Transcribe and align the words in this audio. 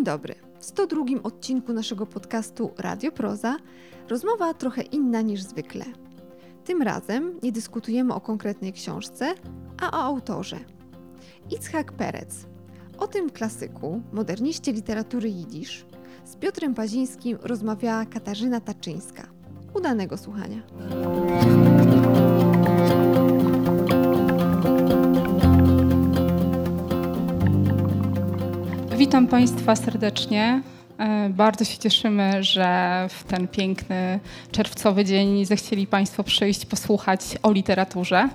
Dzień 0.00 0.04
dobry. 0.04 0.34
W 0.58 0.64
102 0.64 1.04
odcinku 1.22 1.72
naszego 1.72 2.06
podcastu 2.06 2.70
Radio 2.78 3.12
Proza 3.12 3.56
rozmowa 4.08 4.54
trochę 4.54 4.82
inna 4.82 5.20
niż 5.20 5.42
zwykle. 5.42 5.84
Tym 6.64 6.82
razem 6.82 7.38
nie 7.42 7.52
dyskutujemy 7.52 8.14
o 8.14 8.20
konkretnej 8.20 8.72
książce, 8.72 9.34
a 9.80 9.98
o 9.98 10.02
autorze. 10.02 10.56
Itzhak 11.50 11.92
Perec. 11.92 12.46
O 12.98 13.06
tym 13.06 13.30
klasyku, 13.30 14.02
moderniście 14.12 14.72
literatury 14.72 15.28
jidysz, 15.28 15.86
z 16.24 16.36
Piotrem 16.36 16.74
Pazińskim 16.74 17.38
rozmawiała 17.42 18.04
Katarzyna 18.04 18.60
Taczyńska. 18.60 19.26
Udanego 19.74 20.16
słuchania. 20.16 20.62
Witam 29.10 29.26
Państwa 29.26 29.76
serdecznie. 29.76 30.62
E, 30.98 31.30
bardzo 31.30 31.64
się 31.64 31.78
cieszymy, 31.78 32.42
że 32.44 33.06
w 33.10 33.24
ten 33.24 33.48
piękny 33.48 34.20
czerwcowy 34.52 35.04
dzień 35.04 35.46
zechcieli 35.46 35.86
Państwo 35.86 36.24
przyjść 36.24 36.66
posłuchać 36.66 37.20
o 37.42 37.52
literaturze. 37.52 38.28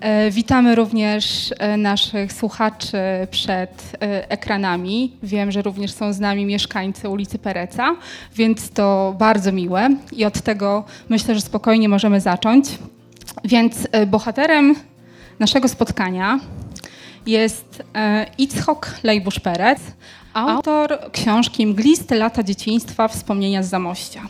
E, 0.00 0.30
witamy 0.30 0.74
również 0.74 1.54
e, 1.58 1.76
naszych 1.76 2.32
słuchaczy 2.32 2.98
przed 3.30 3.96
ekranami. 4.28 5.16
Wiem, 5.22 5.52
że 5.52 5.62
również 5.62 5.92
są 5.92 6.12
z 6.12 6.20
nami 6.20 6.46
mieszkańcy 6.46 7.08
ulicy 7.08 7.38
Pereca, 7.38 7.96
więc 8.34 8.70
to 8.70 9.14
bardzo 9.18 9.52
miłe 9.52 9.88
i 10.12 10.24
od 10.24 10.40
tego 10.40 10.84
myślę, 11.08 11.34
że 11.34 11.40
spokojnie 11.40 11.88
możemy 11.88 12.20
zacząć. 12.20 12.78
Więc 13.44 13.88
bohaterem 14.06 14.74
naszego 15.38 15.68
spotkania 15.68 16.38
jest 17.26 17.82
Itzhok 18.38 18.94
Lejbusz-Perec, 19.02 19.78
autor 20.34 20.98
książki 21.12 21.66
Mgliste 21.66 22.16
lata 22.16 22.42
dzieciństwa, 22.42 23.08
wspomnienia 23.08 23.62
z 23.62 23.68
Zamościa. 23.68 24.22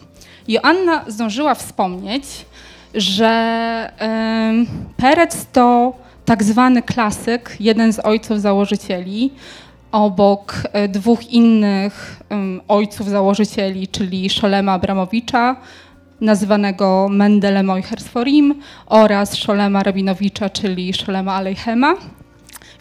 Joanna 0.49 1.05
zdążyła 1.07 1.55
wspomnieć, 1.55 2.25
że 2.95 3.93
Perec 4.97 5.47
to 5.53 5.93
tak 6.25 6.45
zwany 6.45 6.83
klasyk, 6.83 7.57
jeden 7.61 7.93
z 7.93 7.99
ojców 7.99 8.41
założycieli, 8.41 9.31
obok 9.93 10.55
e, 10.73 10.89
dwóch 10.89 11.33
innych 11.33 12.23
ojców 12.69 13.09
założycieli, 13.09 13.89
czyli 13.89 14.31
Szolema 14.31 14.73
Abramowicza, 14.73 15.57
nazywanego 16.21 17.09
Mendele 17.11 17.63
Mojhersforim 17.63 18.55
oraz 18.87 19.37
Szolema 19.37 19.83
Rabinowicza, 19.83 20.51
czyli 20.51 20.95
Szolema 20.95 21.35
Alejhema. 21.35 21.95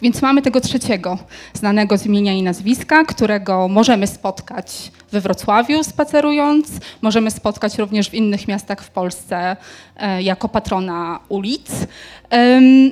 Więc 0.02 0.22
mamy 0.22 0.42
tego 0.42 0.60
trzeciego, 0.60 1.18
znanego 1.52 1.98
z 1.98 2.06
imienia 2.06 2.32
i 2.32 2.42
nazwiska, 2.42 3.04
którego 3.04 3.68
możemy 3.68 4.06
spotkać 4.06 4.90
we 5.12 5.20
Wrocławiu 5.20 5.84
spacerując, 5.84 6.68
możemy 7.02 7.30
spotkać 7.30 7.78
również 7.78 8.10
w 8.10 8.14
innych 8.14 8.48
miastach 8.48 8.82
w 8.82 8.90
Polsce 8.90 9.56
e, 9.96 10.22
jako 10.22 10.48
patrona 10.48 11.20
ulic. 11.28 11.70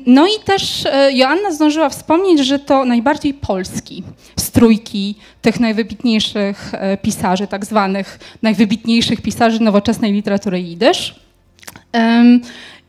No 0.07 0.27
i 0.27 0.45
też 0.45 0.87
e, 0.87 1.13
Joanna 1.13 1.53
zdążyła 1.53 1.89
wspomnieć, 1.89 2.47
że 2.47 2.59
to 2.59 2.85
najbardziej 2.85 3.35
polski 3.35 4.03
z 4.37 4.51
trójki 4.51 5.15
tych 5.43 5.61
najwybitniejszych 5.61 6.73
e, 6.75 6.97
pisarzy, 6.97 7.47
tak 7.47 7.65
zwanych 7.65 8.19
najwybitniejszych 8.43 9.23
pisarzy 9.23 9.63
nowoczesnej 9.63 10.13
literatury 10.13 10.61
jidysz. 10.61 11.21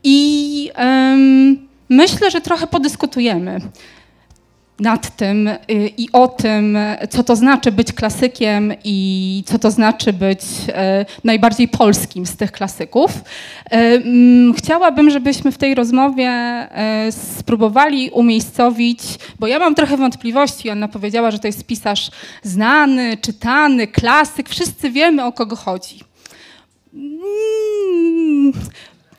I 0.04 0.70
myślę, 1.88 2.30
że 2.30 2.40
trochę 2.40 2.66
podyskutujemy 2.66 3.60
nad 4.80 5.16
tym 5.16 5.48
y, 5.48 5.56
i 5.96 6.08
o 6.12 6.28
tym, 6.28 6.78
co 7.10 7.24
to 7.24 7.36
znaczy 7.36 7.72
być 7.72 7.92
klasykiem 7.92 8.72
i 8.84 9.42
co 9.46 9.58
to 9.58 9.70
znaczy 9.70 10.12
być 10.12 10.40
e, 10.68 11.06
najbardziej 11.24 11.68
polskim 11.68 12.26
z 12.26 12.36
tych 12.36 12.52
klasyków. 12.52 13.10
Mm, 13.70 14.54
chciałabym, 14.54 15.10
żebyśmy 15.10 15.52
w 15.52 15.58
tej 15.58 15.74
rozmowie 15.74 16.30
spróbowali 17.10 18.10
umiejscowić, 18.10 19.00
bo 19.40 19.46
ja 19.46 19.58
mam 19.58 19.74
trochę 19.74 19.96
wątpliwości. 19.96 20.70
Ona 20.70 20.88
powiedziała, 20.88 21.30
że 21.30 21.38
to 21.38 21.46
jest 21.46 21.66
pisarz 21.66 22.10
znany, 22.42 23.16
czytany, 23.16 23.86
klasyk. 23.86 24.48
Wszyscy 24.48 24.90
wiemy, 24.90 25.24
o 25.24 25.32
kogo 25.32 25.56
chodzi. 25.56 26.00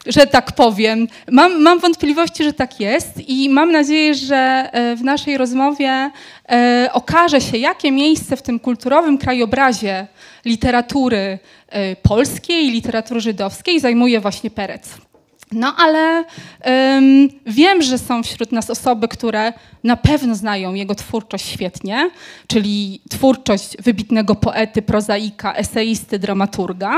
Że 0.08 0.28
tak 0.28 0.52
powiem. 0.52 1.08
Mam, 1.32 1.62
mam 1.62 1.80
wątpliwości, 1.80 2.44
że 2.44 2.54
tak 2.54 2.80
jest 2.80 3.30
i 3.30 3.50
mam 3.50 3.72
nadzieję, 3.72 4.16
że 4.16 4.70
e, 4.72 4.96
w 4.96 5.04
naszej 5.04 5.38
rozmowie 5.38 6.12
e, 6.50 6.90
okaże 6.94 7.42
się, 7.42 7.58
jakie 7.58 7.92
miejsce 7.92 8.38
w 8.38 8.42
tym 8.42 8.60
kulturowym 8.60 9.18
krajobrazie 9.18 10.08
literatury 10.46 11.40
e, 11.70 11.96
polskiej, 11.96 12.72
literatury 12.72 13.22
żydowskiej 13.22 13.80
zajmuje 13.80 14.20
właśnie 14.20 14.50
Perec. 14.50 15.08
No 15.52 15.76
ale 15.78 16.24
um, 16.66 17.30
wiem, 17.46 17.82
że 17.82 17.98
są 17.98 18.24
wśród 18.24 18.52
nas 18.52 18.70
osoby, 18.70 19.08
które 19.08 19.54
na 19.84 19.98
pewno 19.98 20.36
znają 20.36 20.74
jego 20.74 20.96
twórczość 20.96 21.46
świetnie, 21.46 22.10
czyli 22.48 23.02
twórczość 23.10 23.78
wybitnego 23.80 24.36
poety, 24.36 24.82
prozaika, 24.82 25.54
eseisty, 25.54 26.20
dramaturga, 26.20 26.94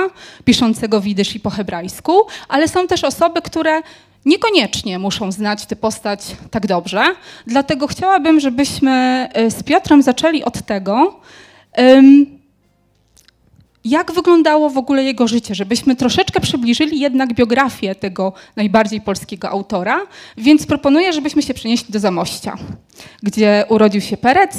piszącego 0.46 1.02
widysz 1.02 1.36
i 1.36 1.40
po 1.40 1.50
hebrajsku, 1.50 2.14
ale 2.48 2.68
są 2.68 2.88
też 2.88 3.04
osoby, 3.04 3.42
które 3.42 3.82
niekoniecznie 4.26 5.00
muszą 5.00 5.32
znać 5.32 5.66
tę 5.66 5.76
postać 5.76 6.22
tak 6.52 6.68
dobrze. 6.68 7.04
Dlatego 7.48 7.88
chciałabym, 7.88 8.40
żebyśmy 8.40 8.92
e, 9.34 9.52
z 9.52 9.64
Piotrem 9.64 10.02
zaczęli 10.02 10.44
od 10.44 10.62
tego, 10.66 11.20
um, 11.78 12.39
jak 13.86 14.12
wyglądało 14.12 14.70
w 14.70 14.78
ogóle 14.78 15.04
jego 15.04 15.28
życie, 15.28 15.56
żebyśmy 15.56 15.96
troszeczkę 15.96 16.40
przybliżyli 16.40 17.00
jednak 17.00 17.34
biografię 17.34 17.96
tego 17.96 18.34
najbardziej 18.56 19.02
polskiego 19.02 19.50
autora, 19.50 20.00
więc 20.38 20.66
proponuję, 20.66 21.14
żebyśmy 21.14 21.42
się 21.42 21.54
przenieśli 21.54 21.94
do 21.94 22.00
Zamościa, 22.00 22.58
gdzie 23.24 23.66
urodził 23.70 24.02
się 24.02 24.18
Perec 24.18 24.52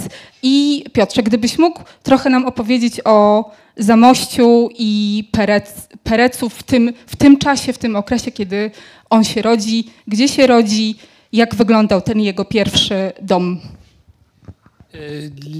i 0.42 0.84
Piotrze, 0.92 1.22
gdybyś 1.22 1.58
mógł 1.58 1.80
trochę 2.02 2.30
nam 2.30 2.46
opowiedzieć 2.46 3.00
o 3.04 3.50
Zamościu 3.76 4.68
i 4.78 5.24
Perec, 5.32 5.88
Perecu 6.02 6.48
w 6.48 6.62
tym, 6.62 6.92
w 7.06 7.16
tym 7.16 7.38
czasie, 7.38 7.72
w 7.72 7.78
tym 7.78 7.96
okresie, 7.96 8.30
kiedy 8.30 8.70
on 9.10 9.24
się 9.24 9.42
rodzi, 9.42 9.84
gdzie 10.06 10.28
się 10.28 10.46
rodzi, 10.46 10.96
jak 11.32 11.54
wyglądał 11.54 12.00
ten 12.00 12.20
jego 12.20 12.44
pierwszy 12.44 13.12
dom 13.22 13.60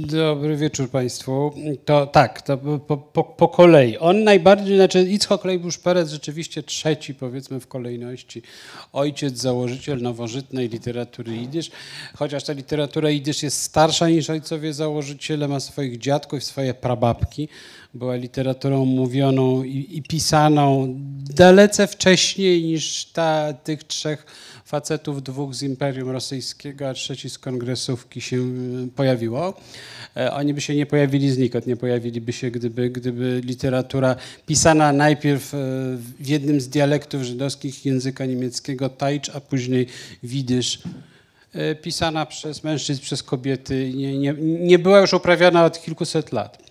Dobry 0.07 0.57
wieczór 0.57 0.91
Państwu. 0.91 1.55
To 1.85 2.07
tak, 2.07 2.43
to 2.43 2.59
po, 2.59 2.97
po, 2.97 3.25
po 3.25 3.49
kolei. 3.49 3.99
On 3.99 4.25
najbardziej, 4.25 4.77
znaczy 4.77 5.03
Itzhok 5.03 5.45
Lejbusz 5.45 5.79
Perez 5.79 6.11
rzeczywiście 6.11 6.63
trzeci 6.63 7.15
powiedzmy 7.15 7.61
w 7.61 7.67
kolejności 7.67 8.43
ojciec, 8.93 9.39
założyciel 9.39 10.03
nowożytnej 10.03 10.69
literatury 10.69 11.33
jidysz, 11.37 11.71
chociaż 12.15 12.45
ta 12.45 12.53
literatura 12.53 13.11
jidysz 13.11 13.43
jest 13.43 13.63
starsza 13.63 14.09
niż 14.09 14.31
ojcowie 14.31 14.75
założyciele, 14.75 15.49
ma 15.49 15.61
swoich 15.61 15.99
dziadków, 15.99 16.45
swoje 16.45 16.75
prababki, 16.75 17.49
była 17.95 18.15
literaturą 18.15 18.85
mówioną 18.85 19.63
i, 19.63 19.87
i 19.91 20.03
pisaną 20.03 20.95
dalece 21.35 21.87
wcześniej 21.87 22.65
niż 22.65 23.05
ta, 23.05 23.53
tych 23.53 23.85
trzech 23.85 24.27
facetów, 24.71 25.23
dwóch 25.23 25.55
z 25.55 25.63
Imperium 25.63 26.11
Rosyjskiego, 26.11 26.89
a 26.89 26.95
trzeci 26.95 27.31
z 27.31 27.39
kongresówki 27.39 28.21
się 28.21 28.37
e, 28.37 28.43
pojawiło. 28.97 29.55
E, 30.17 30.33
oni 30.33 30.55
by 30.55 30.61
się 30.61 30.75
nie 30.75 30.87
pojawili 30.87 31.31
znikąd, 31.31 31.67
nie 31.67 31.77
pojawiliby 31.77 32.33
się, 32.33 32.51
gdyby, 32.51 32.91
gdyby 32.91 33.41
literatura 33.45 34.17
pisana 34.47 34.93
najpierw 34.93 35.55
e, 35.55 35.59
w 36.21 36.27
jednym 36.27 36.61
z 36.61 36.69
dialektów 36.69 37.23
żydowskich 37.23 37.87
języka 37.87 38.27
niemieckiego 38.27 38.89
tajcz, 38.89 39.29
a 39.29 39.41
później 39.41 39.87
widysz, 40.23 40.79
pisana 41.83 42.27
przez 42.27 42.65
mężczyzn, 42.65 43.03
przez 43.03 43.23
kobiety, 43.23 43.93
nie, 43.95 44.19
nie, 44.19 44.35
nie 44.41 44.79
była 44.79 45.01
już 45.01 45.13
uprawiana 45.13 45.65
od 45.65 45.83
kilkuset 45.83 46.33
lat. 46.33 46.70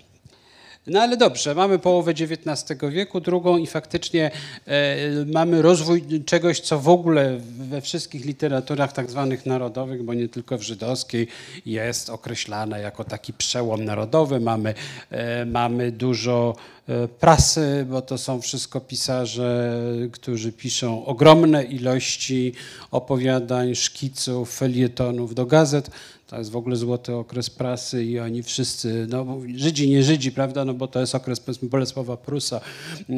No 0.90 1.02
ale 1.02 1.18
dobrze, 1.18 1.56
mamy 1.56 1.80
połowę 1.80 2.12
XIX 2.12 2.80
wieku, 2.90 3.20
drugą 3.22 3.58
i 3.58 3.68
faktycznie 3.68 4.32
e, 4.68 4.96
mamy 5.26 5.62
rozwój 5.62 6.24
czegoś, 6.26 6.60
co 6.60 6.80
w 6.80 6.90
ogóle 6.90 7.38
we 7.60 7.82
wszystkich 7.82 8.26
literaturach 8.26 8.94
tak 8.94 9.10
zwanych 9.10 9.46
narodowych, 9.46 10.04
bo 10.04 10.14
nie 10.14 10.30
tylko 10.30 10.58
w 10.58 10.62
żydowskiej, 10.62 11.28
jest 11.66 12.10
określane 12.10 12.82
jako 12.82 13.04
taki 13.04 13.34
przełom 13.34 13.86
narodowy. 13.86 14.40
Mamy, 14.40 14.74
e, 15.10 15.46
mamy 15.46 15.92
dużo 15.92 16.56
e, 16.90 17.08
prasy, 17.08 17.86
bo 17.90 18.02
to 18.02 18.18
są 18.18 18.42
wszystko 18.42 18.82
pisarze, 18.82 19.80
którzy 20.12 20.52
piszą 20.52 21.06
ogromne 21.06 21.64
ilości 21.64 22.54
opowiadań, 22.92 23.76
szkiców, 23.76 24.56
felietonów 24.56 25.36
do 25.36 25.46
gazet. 25.46 25.90
To 26.30 26.38
jest 26.38 26.52
w 26.52 26.56
ogóle 26.56 26.76
złoty 26.76 27.16
okres 27.16 27.50
prasy 27.50 28.06
i 28.06 28.20
oni 28.20 28.44
wszyscy, 28.44 29.08
no 29.10 29.38
Żydzi, 29.56 29.90
nie 29.90 30.04
Żydzi, 30.04 30.32
prawda, 30.32 30.66
no 30.66 30.74
bo 30.74 30.88
to 30.88 31.00
jest 31.00 31.16
okres 31.16 31.40
powiedzmy 31.40 31.70
Bolesława 31.70 32.18
Prusa, 32.18 32.62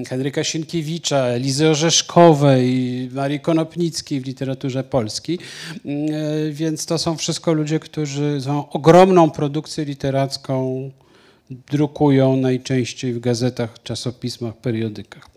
Henryka 0.08 0.44
Sienkiewicza, 0.44 1.18
Elizy 1.18 1.70
Orzeszkowej, 1.70 3.10
Marii 3.14 3.40
Konopnickiej 3.40 4.22
w 4.22 4.26
literaturze 4.26 4.84
polskiej, 4.84 5.40
więc 6.52 6.86
to 6.86 6.98
są 6.98 7.18
wszystko 7.18 7.54
ludzie, 7.54 7.80
którzy 7.80 8.42
są 8.42 8.70
ogromną 8.70 9.32
produkcję 9.32 9.86
literacką 9.86 10.90
drukują 11.72 12.36
najczęściej 12.36 13.14
w 13.14 13.20
gazetach, 13.20 13.84
czasopismach, 13.84 14.58
periodykach. 14.58 15.31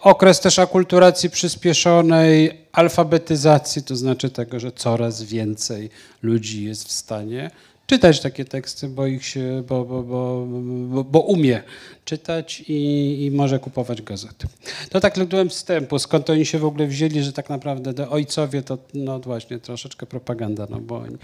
Okres 0.00 0.40
też 0.40 0.58
akulturacji 0.58 1.30
przyspieszonej, 1.30 2.60
alfabetyzacji, 2.72 3.82
to 3.82 3.96
znaczy 3.96 4.30
tego, 4.30 4.60
że 4.60 4.72
coraz 4.72 5.22
więcej 5.22 5.90
ludzi 6.22 6.64
jest 6.64 6.88
w 6.88 6.92
stanie 6.92 7.50
czytać 7.86 8.20
takie 8.20 8.44
teksty, 8.44 8.88
bo 8.88 9.06
ich 9.06 9.26
się, 9.26 9.62
bo, 9.68 9.84
bo, 9.84 10.02
bo, 10.02 10.46
bo, 10.88 11.04
bo 11.04 11.20
umie 11.20 11.62
czytać 12.04 12.60
i, 12.68 13.24
i, 13.24 13.30
może 13.30 13.58
kupować 13.58 14.02
gazety. 14.02 14.46
To 14.90 15.00
tak 15.00 15.14
tytułem 15.14 15.48
wstępu, 15.48 15.98
skąd 15.98 16.30
oni 16.30 16.46
się 16.46 16.58
w 16.58 16.64
ogóle 16.64 16.86
wzięli, 16.86 17.22
że 17.22 17.32
tak 17.32 17.50
naprawdę 17.50 17.94
te 17.94 18.10
ojcowie 18.10 18.62
to 18.62 18.78
no 18.94 19.20
właśnie 19.20 19.58
troszeczkę 19.58 20.06
propaganda, 20.06 20.66
no 20.70 20.80
bo 20.80 20.98
oni 20.98 21.16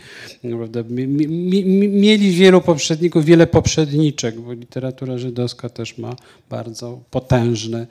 naprawdę 0.44 0.84
mi, 0.84 1.06
mi, 1.06 1.64
mieli 1.88 2.30
wielu 2.30 2.60
poprzedników, 2.60 3.24
wiele 3.24 3.46
poprzedniczek, 3.46 4.40
bo 4.40 4.52
literatura 4.52 5.18
żydowska 5.18 5.68
też 5.68 5.98
ma 5.98 6.16
bardzo 6.50 7.00
potężny 7.10 7.86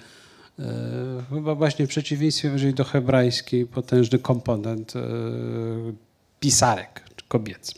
e, 0.59 0.63
chyba 1.29 1.56
właśnie 1.56 1.85
w 1.85 1.89
przeciwieństwie 1.89 2.73
do 2.73 2.83
hebrajskiej, 2.83 3.65
potężny 3.65 4.19
komponent 4.19 4.95
e, 4.95 5.01
pisarek 6.39 7.03
kobiecy. 7.27 7.73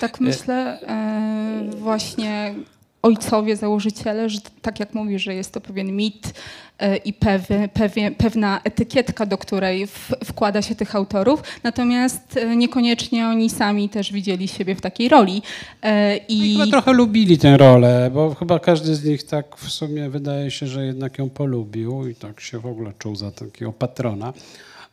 Tak 0.00 0.20
myślę 0.20 0.80
e, 0.80 1.76
właśnie 1.76 2.54
ojcowie, 3.02 3.56
założyciele, 3.56 4.30
że 4.30 4.38
tak 4.62 4.80
jak 4.80 4.94
mówisz, 4.94 5.22
że 5.22 5.34
jest 5.34 5.52
to 5.52 5.60
pewien 5.60 5.92
mit 5.96 6.34
e, 6.78 6.96
i 6.96 7.12
pewy, 7.12 7.68
pewie, 7.74 8.10
pewna 8.10 8.60
etykietka, 8.64 9.26
do 9.26 9.38
której 9.38 9.86
w, 9.86 10.10
wkłada 10.24 10.62
się 10.62 10.74
tych 10.74 10.94
autorów, 10.96 11.42
natomiast 11.62 12.36
e, 12.36 12.56
niekoniecznie 12.56 13.26
oni 13.26 13.50
sami 13.50 13.88
też 13.88 14.12
widzieli 14.12 14.48
siebie 14.48 14.74
w 14.74 14.80
takiej 14.80 15.08
roli. 15.08 15.42
E, 15.82 16.16
I, 16.16 16.52
I 16.52 16.52
chyba 16.52 16.70
trochę 16.70 16.92
lubili 16.92 17.38
tę 17.38 17.56
rolę, 17.56 18.10
bo 18.14 18.34
chyba 18.34 18.58
każdy 18.58 18.94
z 18.94 19.04
nich 19.04 19.22
tak 19.22 19.56
w 19.56 19.70
sumie 19.70 20.10
wydaje 20.10 20.50
się, 20.50 20.66
że 20.66 20.86
jednak 20.86 21.18
ją 21.18 21.30
polubił 21.30 22.08
i 22.08 22.14
tak 22.14 22.40
się 22.40 22.58
w 22.58 22.66
ogóle 22.66 22.92
czuł 22.98 23.16
za 23.16 23.30
takiego 23.30 23.72
patrona. 23.72 24.32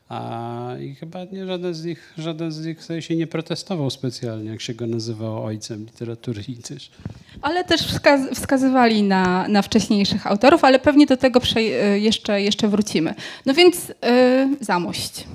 A, 0.09 0.75
I 0.81 0.95
chyba 0.95 1.23
nie, 1.31 1.45
żaden 1.45 1.73
z 1.73 1.85
nich, 1.85 2.13
żaden 2.17 2.51
z 2.51 2.65
nich 2.65 2.77
się 2.99 3.15
nie 3.15 3.27
protestował 3.27 3.89
specjalnie, 3.89 4.49
jak 4.49 4.61
się 4.61 4.73
go 4.73 4.87
nazywało 4.87 5.45
ojcem 5.45 5.85
literatury 5.85 6.43
też. 6.67 6.91
Ale 7.41 7.63
też 7.63 7.81
wskaz 7.81 8.21
wskazywali 8.33 9.03
na, 9.03 9.47
na 9.47 9.61
wcześniejszych 9.61 10.27
autorów, 10.27 10.63
ale 10.63 10.79
pewnie 10.79 11.05
do 11.05 11.17
tego 11.17 11.39
jeszcze, 11.95 12.41
jeszcze 12.41 12.67
wrócimy. 12.67 13.15
No 13.45 13.53
więc 13.53 13.87
yy, 13.87 13.95
Zamość. 14.61 15.27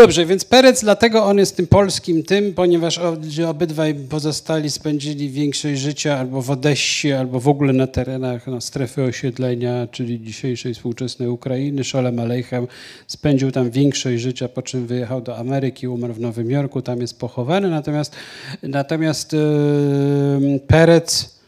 Dobrze, 0.00 0.26
więc 0.26 0.44
Perec, 0.44 0.80
dlatego 0.80 1.24
on 1.24 1.38
jest 1.38 1.56
tym 1.56 1.66
polskim 1.66 2.22
tym, 2.22 2.54
ponieważ 2.54 3.00
obydwaj 3.48 3.94
pozostali 3.94 4.70
spędzili 4.70 5.30
większość 5.30 5.80
życia 5.80 6.18
albo 6.18 6.42
w 6.42 6.50
Odessie, 6.50 7.12
albo 7.12 7.40
w 7.40 7.48
ogóle 7.48 7.72
na 7.72 7.86
terenach 7.86 8.46
no, 8.46 8.60
strefy 8.60 9.02
osiedlenia, 9.02 9.86
czyli 9.90 10.20
dzisiejszej 10.20 10.74
współczesnej 10.74 11.28
Ukrainy. 11.28 11.84
Szolem 11.84 12.18
Aleichem 12.18 12.66
spędził 13.06 13.50
tam 13.50 13.70
większość 13.70 14.22
życia, 14.22 14.48
po 14.48 14.62
czym 14.62 14.86
wyjechał 14.86 15.20
do 15.20 15.36
Ameryki, 15.36 15.88
umarł 15.88 16.14
w 16.14 16.20
Nowym 16.20 16.50
Jorku, 16.50 16.82
tam 16.82 17.00
jest 17.00 17.18
pochowany. 17.18 17.70
Natomiast, 17.70 18.16
natomiast 18.62 19.32
yy, 19.32 20.60
Perec 20.66 21.40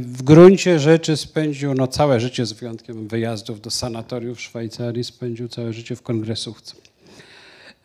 w 0.00 0.22
gruncie 0.22 0.78
rzeczy 0.78 1.16
spędził 1.16 1.74
no, 1.74 1.86
całe 1.86 2.20
życie, 2.20 2.46
z 2.46 2.52
wyjątkiem 2.52 3.08
wyjazdów 3.08 3.60
do 3.60 3.70
sanatoriów 3.70 4.38
w 4.38 4.40
Szwajcarii, 4.40 5.04
spędził 5.04 5.48
całe 5.48 5.72
życie 5.72 5.96
w 5.96 6.02
kongresówce. 6.02 6.81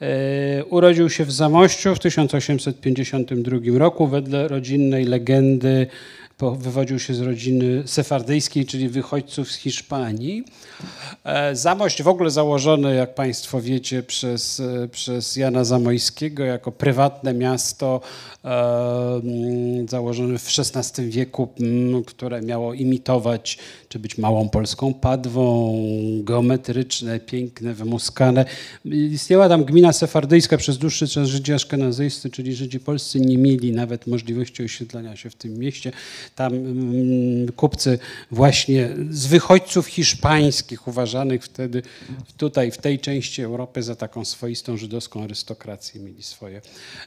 E, 0.01 0.65
urodził 0.65 1.09
się 1.09 1.25
w 1.25 1.31
Zamościu 1.31 1.95
w 1.95 1.99
1852 1.99 3.57
roku. 3.77 4.07
Wedle 4.07 4.47
rodzinnej 4.47 5.05
legendy 5.05 5.87
wywodził 6.41 6.99
się 6.99 7.13
z 7.13 7.21
rodziny 7.21 7.83
sefardyjskiej, 7.85 8.65
czyli 8.65 8.89
wychodźców 8.89 9.51
z 9.51 9.55
Hiszpanii. 9.55 10.43
E, 11.23 11.55
Zamość 11.55 12.03
w 12.03 12.07
ogóle 12.07 12.29
założone, 12.31 12.95
jak 12.95 13.15
Państwo 13.15 13.61
wiecie, 13.61 14.03
przez, 14.03 14.59
e, 14.59 14.87
przez 14.87 15.35
Jana 15.35 15.63
Zamojskiego 15.63 16.43
jako 16.43 16.71
prywatne 16.71 17.33
miasto 17.33 18.01
założone 19.89 20.39
w 20.39 20.47
XVI 20.59 21.09
wieku, 21.09 21.49
które 22.05 22.41
miało 22.41 22.73
imitować, 22.73 23.57
czy 23.89 23.99
być 23.99 24.17
małą 24.17 24.49
polską 24.49 24.93
padwą, 24.93 25.75
geometryczne, 26.23 27.19
piękne, 27.19 27.73
wymuskane. 27.73 28.45
Istniała 28.85 29.49
tam 29.49 29.65
gmina 29.65 29.93
sefardyjska 29.93 30.57
przez 30.57 30.77
dłuższy 30.77 31.07
czas 31.07 31.27
Żydzi 31.27 31.53
aszkenazyjscy, 31.53 32.29
czyli 32.29 32.55
Żydzi 32.55 32.79
polscy 32.79 33.19
nie 33.19 33.37
mieli 33.37 33.71
nawet 33.71 34.07
możliwości 34.07 34.63
osiedlania 34.63 35.15
się 35.15 35.29
w 35.29 35.35
tym 35.35 35.59
mieście. 35.59 35.91
Tam 36.35 36.53
kupcy 37.55 37.99
właśnie 38.31 38.89
z 39.09 39.25
wychodźców 39.25 39.87
hiszpańskich, 39.87 40.87
uważanych 40.87 41.43
wtedy 41.43 41.81
tutaj 42.37 42.71
w 42.71 42.77
tej 42.77 42.99
części 42.99 43.41
Europy 43.41 43.83
za 43.83 43.95
taką 43.95 44.25
swoistą 44.25 44.77
żydowską 44.77 45.23
arystokrację, 45.23 46.01
mieli 46.01 46.23
swoje 46.23 46.61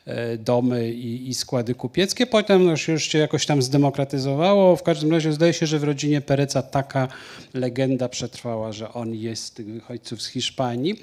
e, 0.06 0.37
domy 0.37 0.93
i, 0.93 1.28
i 1.28 1.34
składy 1.34 1.75
kupieckie. 1.75 2.26
Potem 2.26 2.64
no, 2.64 2.70
już 2.88 3.02
się 3.02 3.19
jakoś 3.19 3.46
tam 3.46 3.62
zdemokratyzowało. 3.62 4.76
W 4.76 4.82
każdym 4.82 5.11
razie 5.11 5.32
zdaje 5.32 5.52
się, 5.52 5.66
że 5.66 5.78
w 5.78 5.84
rodzinie 5.84 6.20
Pereca 6.20 6.62
taka 6.62 7.08
legenda 7.55 8.08
przetrwała, 8.08 8.73
że 8.73 8.93
on 8.93 9.14
jest 9.14 9.44
z 9.44 9.50
tych 9.50 9.66
wychodźców 9.66 10.23
z 10.23 10.26
Hiszpanii. 10.26 11.00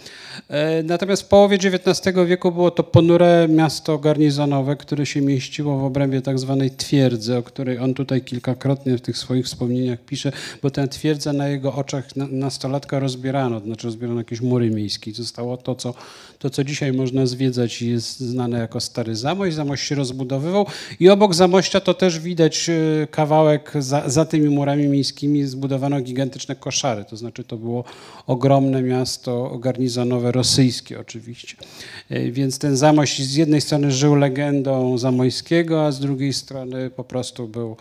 E, 0.49 0.83
natomiast 0.83 1.23
w 1.23 1.25
połowie 1.25 1.57
XIX 1.57 2.17
wieku 2.27 2.51
było 2.51 2.71
to 2.71 2.83
ponure 2.83 3.47
miasto 3.49 3.97
garnizonowe, 3.97 4.75
które 4.75 5.05
się 5.05 5.21
mieściło 5.21 5.77
w 5.77 5.83
obrębie 5.83 6.21
tak 6.21 6.39
zwanej 6.39 6.71
twierdzy, 6.71 7.37
o 7.37 7.43
której 7.43 7.79
on 7.79 7.93
tutaj 8.07 8.21
kilkakrotnie 8.21 8.98
w 8.98 9.01
tych 9.01 9.18
swoich 9.18 9.45
wspomnieniach 9.45 10.00
pisze, 10.00 10.31
bo 10.62 10.69
tę 10.69 10.88
twierdzę 10.88 11.33
na 11.33 11.48
jego 11.48 11.74
oczach 11.74 12.15
nastolatka 12.15 13.00
rozbierano, 13.00 13.59
to 13.59 13.65
znaczy 13.65 13.88
rozbierano 13.88 14.19
jakieś 14.19 14.42
mury 14.42 14.69
miejskie. 14.69 15.13
Zostało 15.13 15.57
to, 15.57 15.75
co, 15.75 15.94
to, 16.39 16.50
co 16.50 16.63
dzisiaj 16.63 16.94
można 16.94 17.25
zwiedzać 17.25 17.81
i 17.81 17.89
jest 17.89 18.19
znane 18.19 18.59
jako 18.59 18.80
Stary 18.80 19.15
Zamość. 19.15 19.56
Zamość 19.56 19.83
się 19.83 19.95
rozbudowywał. 19.95 20.65
I 21.00 21.09
obok 21.09 21.33
Zamościa 21.33 21.80
to 21.80 21.94
też 21.94 22.19
widać 22.19 22.69
e, 22.69 23.07
kawałek 23.07 23.71
za, 23.80 24.09
za 24.09 24.25
tymi 24.25 24.50
murami 24.50 24.88
miejskimi 24.88 25.44
zbudowano 25.44 26.01
gigantyczne 26.01 26.56
koszary. 26.56 27.06
To 27.06 27.18
znaczy 27.18 27.44
to 27.44 27.57
było 27.57 27.83
ogromne 28.27 28.81
miasto 28.81 29.57
garnizonowe, 29.59 30.31
rosyjskie 30.31 31.00
oczywiście. 31.00 31.56
E, 32.09 32.31
więc 32.31 32.59
ten 32.59 32.77
Zamość 32.77 33.21
z 33.21 33.35
jednej 33.35 33.61
strony 33.61 33.92
żył 33.92 34.16
legendą 34.16 34.97
Zamojskiego, 34.97 35.85
a 35.85 35.92
z 35.92 35.99
drugiej 35.99 36.33
strony 36.33 36.90
po 36.90 37.04
prostu 37.04 37.47
był 37.47 37.78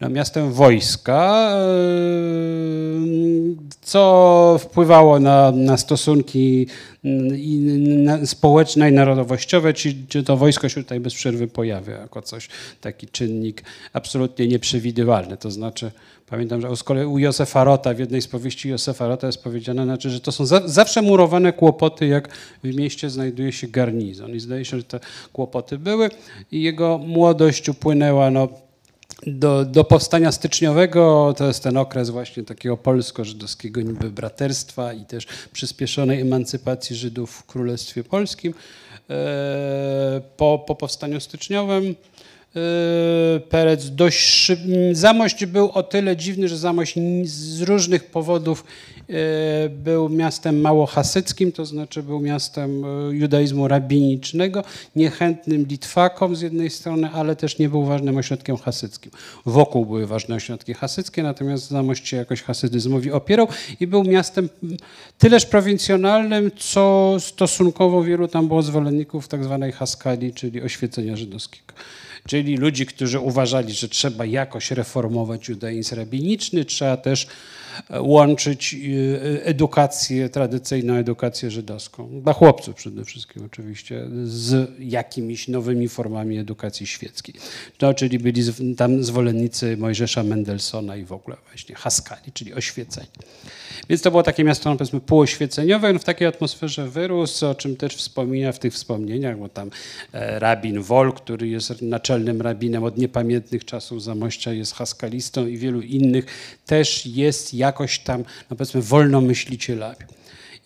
miastem 0.00 0.52
wojska, 0.52 1.50
e, 1.52 1.68
co 3.80 4.56
wpływało 4.60 5.20
na, 5.20 5.52
na 5.52 5.76
stosunki 5.76 6.66
mm, 7.04 8.26
społeczne 8.26 8.90
i 8.90 8.92
narodowościowe, 8.92 9.72
czy 10.08 10.22
to 10.24 10.36
wojsko 10.36 10.68
się 10.68 10.82
tutaj 10.82 11.00
bez 11.00 11.14
przerwy 11.14 11.48
pojawia 11.48 11.96
jako 11.96 12.22
coś, 12.22 12.48
taki 12.80 13.06
czynnik 13.06 13.62
absolutnie 13.92 14.48
nieprzewidywalny. 14.48 15.36
To 15.36 15.50
znaczy, 15.50 15.90
pamiętam, 16.26 16.60
że 16.60 16.76
z 16.76 16.82
kolei 16.82 17.06
u 17.06 17.18
Józefa 17.18 17.64
Rota, 17.64 17.94
w 17.94 17.98
jednej 17.98 18.22
z 18.22 18.28
powieści 18.28 18.68
Józefa 18.68 19.08
Rota 19.08 19.26
jest 19.26 19.42
powiedziane, 19.42 19.84
znaczy, 19.84 20.10
że 20.10 20.20
to 20.20 20.32
są 20.32 20.46
za, 20.46 20.68
zawsze 20.68 21.02
murowane 21.02 21.52
kłopoty, 21.52 22.06
jak 22.06 22.28
w 22.64 22.76
mieście 22.76 23.10
znajduje 23.10 23.52
się 23.52 23.68
garnizon. 23.68 24.34
I 24.34 24.40
zdaje 24.40 24.64
się, 24.64 24.76
że 24.76 24.84
te 24.84 25.00
kłopoty 25.32 25.78
były 25.78 26.10
i 26.52 26.62
jego 26.62 26.98
młodość 26.98 27.68
upłynęła 27.68 28.30
no, 28.30 28.48
do, 29.26 29.64
do 29.64 29.84
powstania 29.84 30.32
styczniowego, 30.32 31.34
to 31.36 31.46
jest 31.46 31.62
ten 31.62 31.76
okres 31.76 32.10
właśnie 32.10 32.42
takiego 32.42 32.76
polsko-żydowskiego 32.76 33.82
niby 33.82 34.10
braterstwa 34.10 34.92
i 34.92 35.04
też 35.04 35.26
przyspieszonej 35.52 36.20
emancypacji 36.20 36.96
Żydów 36.96 37.30
w 37.30 37.46
Królestwie 37.46 38.04
Polskim. 38.04 38.54
E, 39.10 40.20
po, 40.36 40.64
po 40.66 40.74
powstaniu 40.74 41.20
styczniowym 41.20 41.94
Perec 43.48 43.90
dość 43.90 44.18
szyb... 44.18 44.60
Zamość 44.92 45.46
był 45.46 45.70
o 45.70 45.82
tyle 45.82 46.16
dziwny, 46.16 46.48
że 46.48 46.56
Zamość 46.56 46.94
z 47.24 47.62
różnych 47.62 48.04
powodów 48.04 48.64
E, 49.08 49.68
był 49.68 50.08
miastem 50.08 50.60
mało 50.60 50.86
hasyckim, 50.86 51.52
to 51.52 51.66
znaczy 51.66 52.02
był 52.02 52.20
miastem 52.20 52.84
e, 52.84 53.14
judaizmu 53.14 53.68
rabinicznego, 53.68 54.64
niechętnym 54.96 55.66
Litwakom 55.66 56.36
z 56.36 56.40
jednej 56.40 56.70
strony, 56.70 57.10
ale 57.10 57.36
też 57.36 57.58
nie 57.58 57.68
był 57.68 57.84
ważnym 57.84 58.16
ośrodkiem 58.16 58.56
hasyckim. 58.56 59.12
Wokół 59.46 59.86
były 59.86 60.06
ważne 60.06 60.34
ośrodki 60.34 60.74
hasyckie, 60.74 61.22
natomiast 61.22 61.68
Zamość 61.68 62.08
się 62.08 62.16
jakoś 62.16 62.42
hasydyzmowi 62.42 63.12
opierał 63.12 63.48
i 63.80 63.86
był 63.86 64.04
miastem 64.04 64.48
tyleż 65.18 65.46
prowincjonalnym, 65.46 66.50
co 66.58 67.16
stosunkowo 67.18 68.02
wielu 68.02 68.28
tam 68.28 68.48
było 68.48 68.62
zwolenników 68.62 69.28
tak 69.28 69.44
zwanej 69.44 69.72
haskali, 69.72 70.34
czyli 70.34 70.62
oświecenia 70.62 71.16
żydowskiego 71.16 71.74
czyli 72.28 72.56
ludzi, 72.56 72.86
którzy 72.86 73.20
uważali, 73.20 73.72
że 73.72 73.88
trzeba 73.88 74.24
jakoś 74.24 74.70
reformować 74.70 75.48
judaizm 75.48 75.94
rabiniczny, 75.94 76.64
trzeba 76.64 76.96
też 76.96 77.26
łączyć 78.00 78.76
edukację, 79.42 80.28
tradycyjną 80.28 80.94
edukację 80.94 81.50
żydowską, 81.50 82.20
dla 82.22 82.32
chłopców 82.32 82.74
przede 82.74 83.04
wszystkim 83.04 83.44
oczywiście, 83.44 84.06
z 84.24 84.70
jakimiś 84.78 85.48
nowymi 85.48 85.88
formami 85.88 86.38
edukacji 86.38 86.86
świeckiej. 86.86 87.34
No, 87.82 87.94
czyli 87.94 88.18
byli 88.18 88.42
tam 88.76 89.04
zwolennicy 89.04 89.76
Mojżesza 89.76 90.22
Mendelssohna 90.22 90.96
i 90.96 91.04
w 91.04 91.12
ogóle 91.12 91.36
właśnie 91.48 91.74
Haskali, 91.74 92.32
czyli 92.32 92.54
oświeceń. 92.54 93.06
Więc 93.88 94.02
to 94.02 94.10
było 94.10 94.22
takie 94.22 94.44
miasto, 94.44 94.70
no 94.70 94.76
powiedzmy, 94.76 95.00
półoświeceniowe. 95.00 95.90
On 95.90 95.98
w 95.98 96.04
takiej 96.04 96.28
atmosferze 96.28 96.88
wyrósł, 96.88 97.46
o 97.46 97.54
czym 97.54 97.76
też 97.76 97.96
wspomina 97.96 98.52
w 98.52 98.58
tych 98.58 98.74
wspomnieniach, 98.74 99.38
bo 99.38 99.48
tam 99.48 99.70
e, 100.12 100.38
rabin 100.38 100.82
Wol, 100.82 101.12
który 101.12 101.48
jest 101.48 101.82
naczelnym 101.82 102.42
rabinem 102.42 102.84
od 102.84 102.98
niepamiętnych 102.98 103.64
czasów 103.64 104.02
Zamościa, 104.02 104.52
jest 104.52 104.74
haskalistą 104.74 105.46
i 105.46 105.56
wielu 105.56 105.80
innych, 105.80 106.26
też 106.66 107.06
jest 107.06 107.54
jakoś 107.54 107.98
tam, 107.98 108.24
no 108.50 108.56
powiedzmy, 108.56 108.82
wolnomyślicielami 108.82 110.17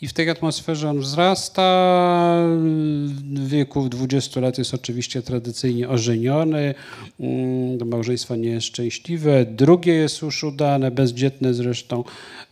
i 0.03 0.09
w 0.09 0.13
tej 0.13 0.31
atmosferze 0.31 0.91
on 0.91 1.01
wzrasta. 1.01 1.63
W 3.35 3.49
wieku 3.49 3.89
20 3.89 4.41
lat 4.41 4.59
jest 4.59 4.75
oczywiście 4.75 5.23
tradycyjnie 5.23 5.89
ożeniony. 5.89 6.75
Mm, 7.21 7.79
do 7.79 7.85
małżeństwa 7.85 8.37
nie 8.37 8.49
jest 8.49 8.67
szczęśliwe. 8.67 9.47
Drugie 9.47 9.93
jest 9.93 10.23
już 10.23 10.45
udane, 10.45 10.91
bezdzietne 10.91 11.55
zresztą. 11.55 12.05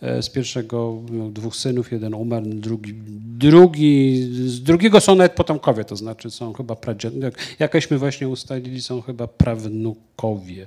E, 0.03 0.23
z 0.23 0.31
pierwszego 0.31 1.03
miał 1.11 1.31
dwóch 1.31 1.57
synów, 1.57 1.93
jeden 1.93 2.15
umarł, 2.15 2.47
drugi, 2.47 2.95
drugi 3.39 4.23
z 4.47 4.63
drugiego 4.63 5.01
są 5.01 5.15
nawet 5.15 5.33
potomkowie, 5.33 5.85
to 5.85 5.97
znaczy 5.97 6.31
są 6.31 6.53
chyba 6.53 6.77
pradziadkowie. 6.77 7.31
Jak, 7.59 7.75
właśnie 7.99 8.29
ustalili, 8.29 8.83
są 8.83 9.01
chyba 9.01 9.27
prawnukowie 9.27 10.67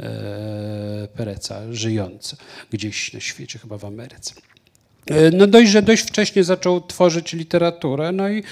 e, 0.00 1.08
Pereca, 1.16 1.72
żyjące 1.72 2.36
gdzieś 2.70 3.12
na 3.12 3.20
świecie, 3.20 3.58
chyba 3.58 3.78
w 3.78 3.84
Ameryce. 3.84 4.34
E, 5.06 5.30
no 5.30 5.46
dość, 5.46 5.70
że 5.70 5.82
dość 5.82 6.02
wcześnie 6.02 6.44
zaczął 6.44 6.80
tworzyć 6.80 7.32
literaturę, 7.32 8.12
no 8.12 8.28
i, 8.28 8.42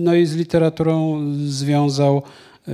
no 0.00 0.14
i 0.14 0.26
z 0.26 0.36
literaturą 0.36 1.22
związał 1.46 2.22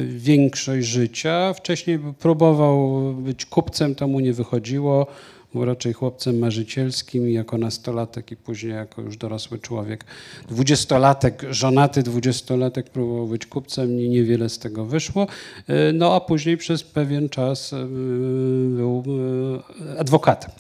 większość 0.02 0.86
życia. 0.86 1.52
Wcześniej 1.52 1.98
próbował 2.18 3.00
być 3.14 3.46
kupcem, 3.46 3.94
to 3.94 4.08
mu 4.08 4.20
nie 4.20 4.32
wychodziło. 4.32 5.06
Był 5.54 5.64
raczej 5.64 5.92
chłopcem 5.92 6.38
marzycielskim 6.38 7.30
jako 7.30 7.58
nastolatek 7.58 8.32
i 8.32 8.36
później 8.36 8.72
jako 8.72 9.02
już 9.02 9.16
dorosły 9.16 9.58
człowiek. 9.58 10.04
Dwudziestolatek, 10.48 11.46
żonaty 11.50 12.02
dwudziestolatek 12.02 12.90
próbował 12.90 13.26
być 13.26 13.46
kupcem 13.46 14.00
i 14.00 14.08
niewiele 14.08 14.48
z 14.48 14.58
tego 14.58 14.84
wyszło. 14.84 15.26
E, 15.66 15.92
no 15.92 16.14
a 16.14 16.20
później 16.20 16.56
przez 16.56 16.82
pewien 16.82 17.28
czas 17.28 17.72
e, 17.72 17.86
był 18.76 19.04
e, 19.96 19.98
adwokatem. 19.98 20.50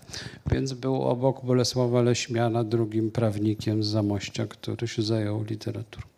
Więc 0.50 0.72
był 0.72 1.02
obok 1.02 1.44
Bolesława 1.44 2.02
Leśmiana 2.02 2.64
drugim 2.64 3.10
prawnikiem 3.10 3.84
z 3.84 3.86
Zamościa, 3.86 4.46
który 4.46 4.88
się 4.88 5.02
zajął 5.02 5.44
literaturą. 5.44 6.13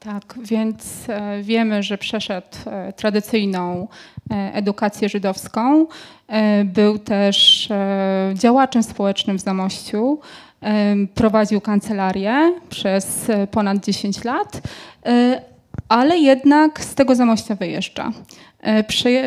Tak, 0.00 0.34
więc 0.42 1.06
wiemy, 1.42 1.82
że 1.82 1.98
przeszedł 1.98 2.56
tradycyjną 2.96 3.88
edukację 4.30 5.08
żydowską. 5.08 5.86
Był 6.64 6.98
też 6.98 7.68
działaczem 8.34 8.82
społecznym 8.82 9.38
w 9.38 9.40
Zamościu. 9.40 10.18
Prowadził 11.14 11.60
kancelarię 11.60 12.52
przez 12.68 13.30
ponad 13.50 13.84
10 13.84 14.24
lat, 14.24 14.60
ale 15.88 16.18
jednak 16.18 16.80
z 16.84 16.94
tego 16.94 17.14
Zamościa 17.14 17.54
wyjeżdża. 17.54 18.12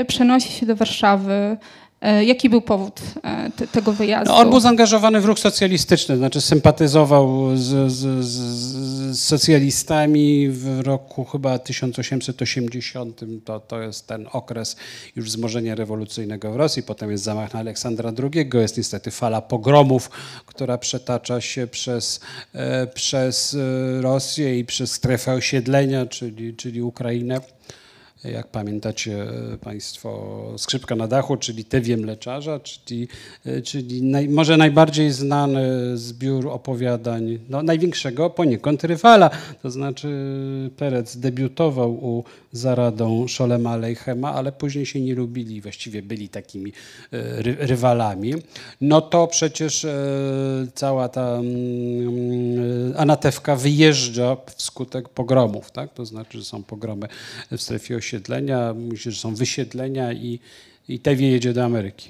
Przenosi 0.07 0.51
się 0.51 0.65
do 0.65 0.75
Warszawy, 0.75 1.33
E, 1.33 1.57
jaki 2.03 2.49
był 2.49 2.61
powód 2.61 3.01
e, 3.23 3.51
te, 3.55 3.67
tego 3.67 3.93
wyjazdu? 3.93 4.31
No 4.33 4.37
on 4.37 4.49
był 4.49 4.59
zaangażowany 4.59 5.21
w 5.21 5.25
ruch 5.25 5.39
socjalistyczny, 5.39 6.17
znaczy 6.17 6.41
sympatyzował 6.41 7.57
z, 7.57 7.91
z, 7.91 8.25
z, 8.25 9.19
socjalistami 9.19 10.49
w 10.49 10.79
roku 10.79 11.25
chyba 11.25 11.59
1880. 11.59 13.21
To, 13.45 13.59
to 13.59 13.81
jest 13.81 14.07
ten 14.07 14.27
okres 14.31 14.75
już 15.15 15.25
wzmożenia 15.25 15.75
rewolucyjnego 15.75 16.51
w 16.51 16.55
Rosji. 16.55 16.83
Potem 16.83 17.11
jest 17.11 17.23
zamach 17.23 17.53
na 17.53 17.59
Aleksandra 17.59 18.11
II. 18.23 18.49
Jest 18.53 18.77
niestety 18.77 19.11
fala 19.11 19.41
pogromów, 19.41 20.09
która 20.45 20.77
przetacza 20.77 21.41
się 21.41 21.67
przez, 21.67 22.19
e, 22.53 22.87
przez 22.87 23.57
Rosję 24.01 24.59
i 24.59 24.65
przez 24.65 24.91
strefę 24.91 25.33
osiedlenia, 25.33 26.05
czyli, 26.05 26.55
czyli 26.55 26.81
Ukrainę 26.81 27.41
jak 28.23 28.47
pamiętacie 28.47 29.23
e, 29.53 29.57
Państwo, 29.57 30.43
Skrzypka 30.57 30.95
na 30.95 31.07
dachu, 31.07 31.37
czyli 31.37 31.65
Tewie 31.65 31.97
Mleczarza, 31.97 32.59
czyli, 32.59 33.07
e, 33.45 33.61
czyli 33.61 34.03
naj, 34.03 34.29
może 34.29 34.57
najbardziej 34.57 35.11
znany 35.11 35.97
zbiór 35.97 36.47
opowiadań, 36.47 37.39
no, 37.49 37.63
największego 37.63 38.29
poniekąd 38.29 38.83
rywala, 38.83 39.29
to 39.61 39.71
znaczy 39.71 40.09
Perec 40.77 41.17
debiutował 41.17 41.91
u 41.91 42.23
zaradą 42.51 43.27
Szolema 43.27 43.69
Alejchema, 43.69 44.33
ale 44.33 44.51
później 44.51 44.85
się 44.85 45.01
nie 45.01 45.15
lubili, 45.15 45.61
właściwie 45.61 46.01
byli 46.01 46.29
takimi 46.29 46.73
e, 47.11 47.41
ry, 47.41 47.55
rywalami. 47.59 48.33
No 48.81 49.01
to 49.01 49.27
przecież 49.27 49.87
cała 50.75 51.09
ta 51.09 51.35
mm, 51.35 52.93
Anatewka 52.97 53.55
wyjeżdża 53.55 54.37
wskutek 54.55 55.09
pogromów, 55.09 55.71
tak? 55.71 55.93
to 55.93 56.05
znaczy, 56.05 56.37
że 56.37 56.45
są 56.45 56.63
pogromy 56.63 57.07
w 57.51 57.61
strefie 57.61 57.95
osiedla 57.95 58.12
osiedlenia, 58.13 58.73
myślę, 58.73 59.11
że 59.11 59.19
są 59.19 59.35
wysiedlenia 59.35 60.13
i, 60.13 60.39
i 60.89 60.99
Tewie 60.99 61.31
jedzie 61.31 61.53
do 61.53 61.63
Ameryki. 61.63 62.09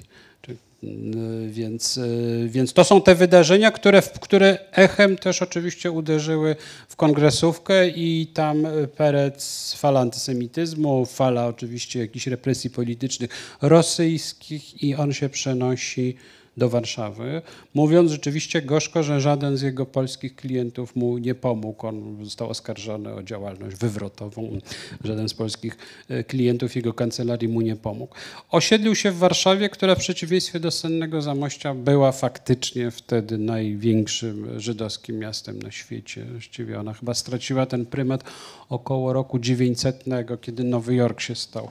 Więc, 1.48 2.00
więc 2.46 2.72
to 2.72 2.84
są 2.84 3.02
te 3.02 3.14
wydarzenia, 3.14 3.70
które, 3.70 4.02
które 4.20 4.58
echem 4.72 5.16
też 5.16 5.42
oczywiście 5.42 5.90
uderzyły 5.90 6.56
w 6.88 6.96
kongresówkę 6.96 7.88
i 7.88 8.26
tam 8.34 8.66
Perec, 8.96 9.74
fala 9.78 10.00
antysemityzmu, 10.00 11.06
fala 11.06 11.46
oczywiście 11.46 12.00
jakichś 12.00 12.26
represji 12.26 12.70
politycznych 12.70 13.30
rosyjskich 13.62 14.82
i 14.82 14.94
on 14.94 15.12
się 15.12 15.28
przenosi 15.28 16.16
do 16.56 16.68
Warszawy, 16.68 17.42
mówiąc 17.74 18.10
rzeczywiście 18.10 18.62
gorzko, 18.62 19.02
że 19.02 19.20
żaden 19.20 19.56
z 19.56 19.62
jego 19.62 19.86
polskich 19.86 20.36
klientów 20.36 20.96
mu 20.96 21.18
nie 21.18 21.34
pomógł. 21.34 21.86
On 21.86 22.24
został 22.24 22.50
oskarżony 22.50 23.14
o 23.14 23.22
działalność 23.22 23.76
wywrotową. 23.76 24.58
Żaden 25.04 25.28
z 25.28 25.34
polskich 25.34 25.76
e, 26.08 26.24
klientów 26.24 26.76
jego 26.76 26.92
kancelarii 26.92 27.48
mu 27.48 27.60
nie 27.60 27.76
pomógł. 27.76 28.14
Osiedlił 28.50 28.94
się 28.94 29.10
w 29.10 29.18
Warszawie, 29.18 29.68
która 29.68 29.94
w 29.94 29.98
przeciwieństwie 29.98 30.60
do 30.60 30.70
sennego 30.70 31.22
Zamościa 31.22 31.74
była 31.74 32.12
faktycznie 32.12 32.90
wtedy 32.90 33.38
największym 33.38 34.60
żydowskim 34.60 35.18
miastem 35.18 35.62
na 35.62 35.70
świecie. 35.70 36.24
Właściwie 36.24 36.80
ona 36.80 36.94
chyba 36.94 37.14
straciła 37.14 37.66
ten 37.66 37.86
prymat 37.86 38.24
około 38.68 39.12
roku 39.12 39.38
900, 39.38 40.04
kiedy 40.40 40.64
Nowy 40.64 40.94
Jork 40.94 41.20
się 41.20 41.34
stał 41.34 41.70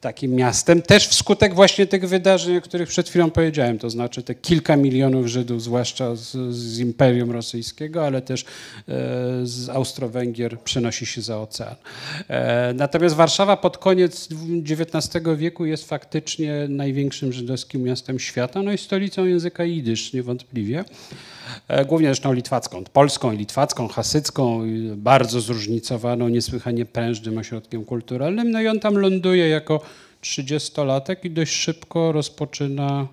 takim 0.00 0.34
miastem, 0.34 0.82
też 0.82 1.08
wskutek 1.08 1.54
właśnie 1.54 1.86
tych 1.86 2.08
wydarzeń, 2.08 2.56
o 2.56 2.60
których 2.60 2.88
przed 2.88 3.08
chwilą 3.08 3.30
powiedziałem, 3.30 3.78
to 3.78 3.90
znaczy 3.90 4.22
te 4.22 4.34
kilka 4.34 4.76
milionów 4.76 5.26
Żydów, 5.26 5.62
zwłaszcza 5.62 6.16
z, 6.16 6.54
z 6.54 6.78
Imperium 6.78 7.30
Rosyjskiego, 7.30 8.06
ale 8.06 8.22
też 8.22 8.42
e, 8.42 8.44
z 9.42 9.68
Austro-Węgier 9.68 10.60
przenosi 10.60 11.06
się 11.06 11.22
za 11.22 11.40
ocean. 11.40 11.74
E, 12.28 12.74
natomiast 12.74 13.14
Warszawa 13.14 13.56
pod 13.56 13.78
koniec 13.78 14.28
XIX 14.70 15.24
wieku 15.36 15.64
jest 15.66 15.88
faktycznie 15.88 16.66
największym 16.68 17.32
żydowskim 17.32 17.82
miastem 17.82 18.18
świata, 18.18 18.62
no 18.62 18.72
i 18.72 18.78
stolicą 18.78 19.24
języka 19.24 19.64
jidysz 19.64 20.12
niewątpliwie. 20.12 20.84
E, 21.68 21.84
głównie 21.84 22.08
zresztą 22.08 22.32
litwacką, 22.32 22.84
polską 22.92 23.32
i 23.32 23.36
litwacką, 23.36 23.88
hasycką, 23.88 24.62
bardzo 24.96 25.40
zróżnicowaną, 25.40 26.28
niesłychanie 26.28 26.86
prężnym 26.86 27.38
ośrodkiem 27.38 27.84
kulturalnym. 27.84 28.50
No 28.50 28.60
i 28.60 28.68
on 28.68 28.80
tam 28.80 28.98
ląduje 28.98 29.48
jako 29.48 29.80
trzydziestolatek 30.20 31.24
i 31.24 31.30
dość 31.30 31.52
szybko 31.52 32.12
rozpoczyna 32.12 33.08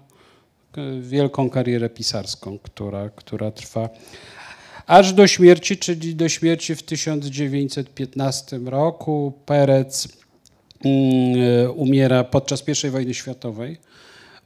e, 0.77 1.01
wielką 1.01 1.50
karierę 1.50 1.89
pisarską, 1.89 2.60
która, 2.60 3.10
która 3.10 3.51
trwa 3.51 3.89
aż 4.88 5.13
do 5.13 5.27
śmierci, 5.27 5.77
czyli 5.77 6.15
do 6.15 6.29
śmierci 6.29 6.75
w 6.75 6.84
1915 6.84 8.60
roku. 8.65 9.34
Perec 9.46 10.08
mm, 10.86 11.65
e, 11.65 11.72
umiera 11.72 12.24
podczas 12.24 12.63
I 12.86 12.89
wojny 12.89 13.13
światowej 13.13 13.77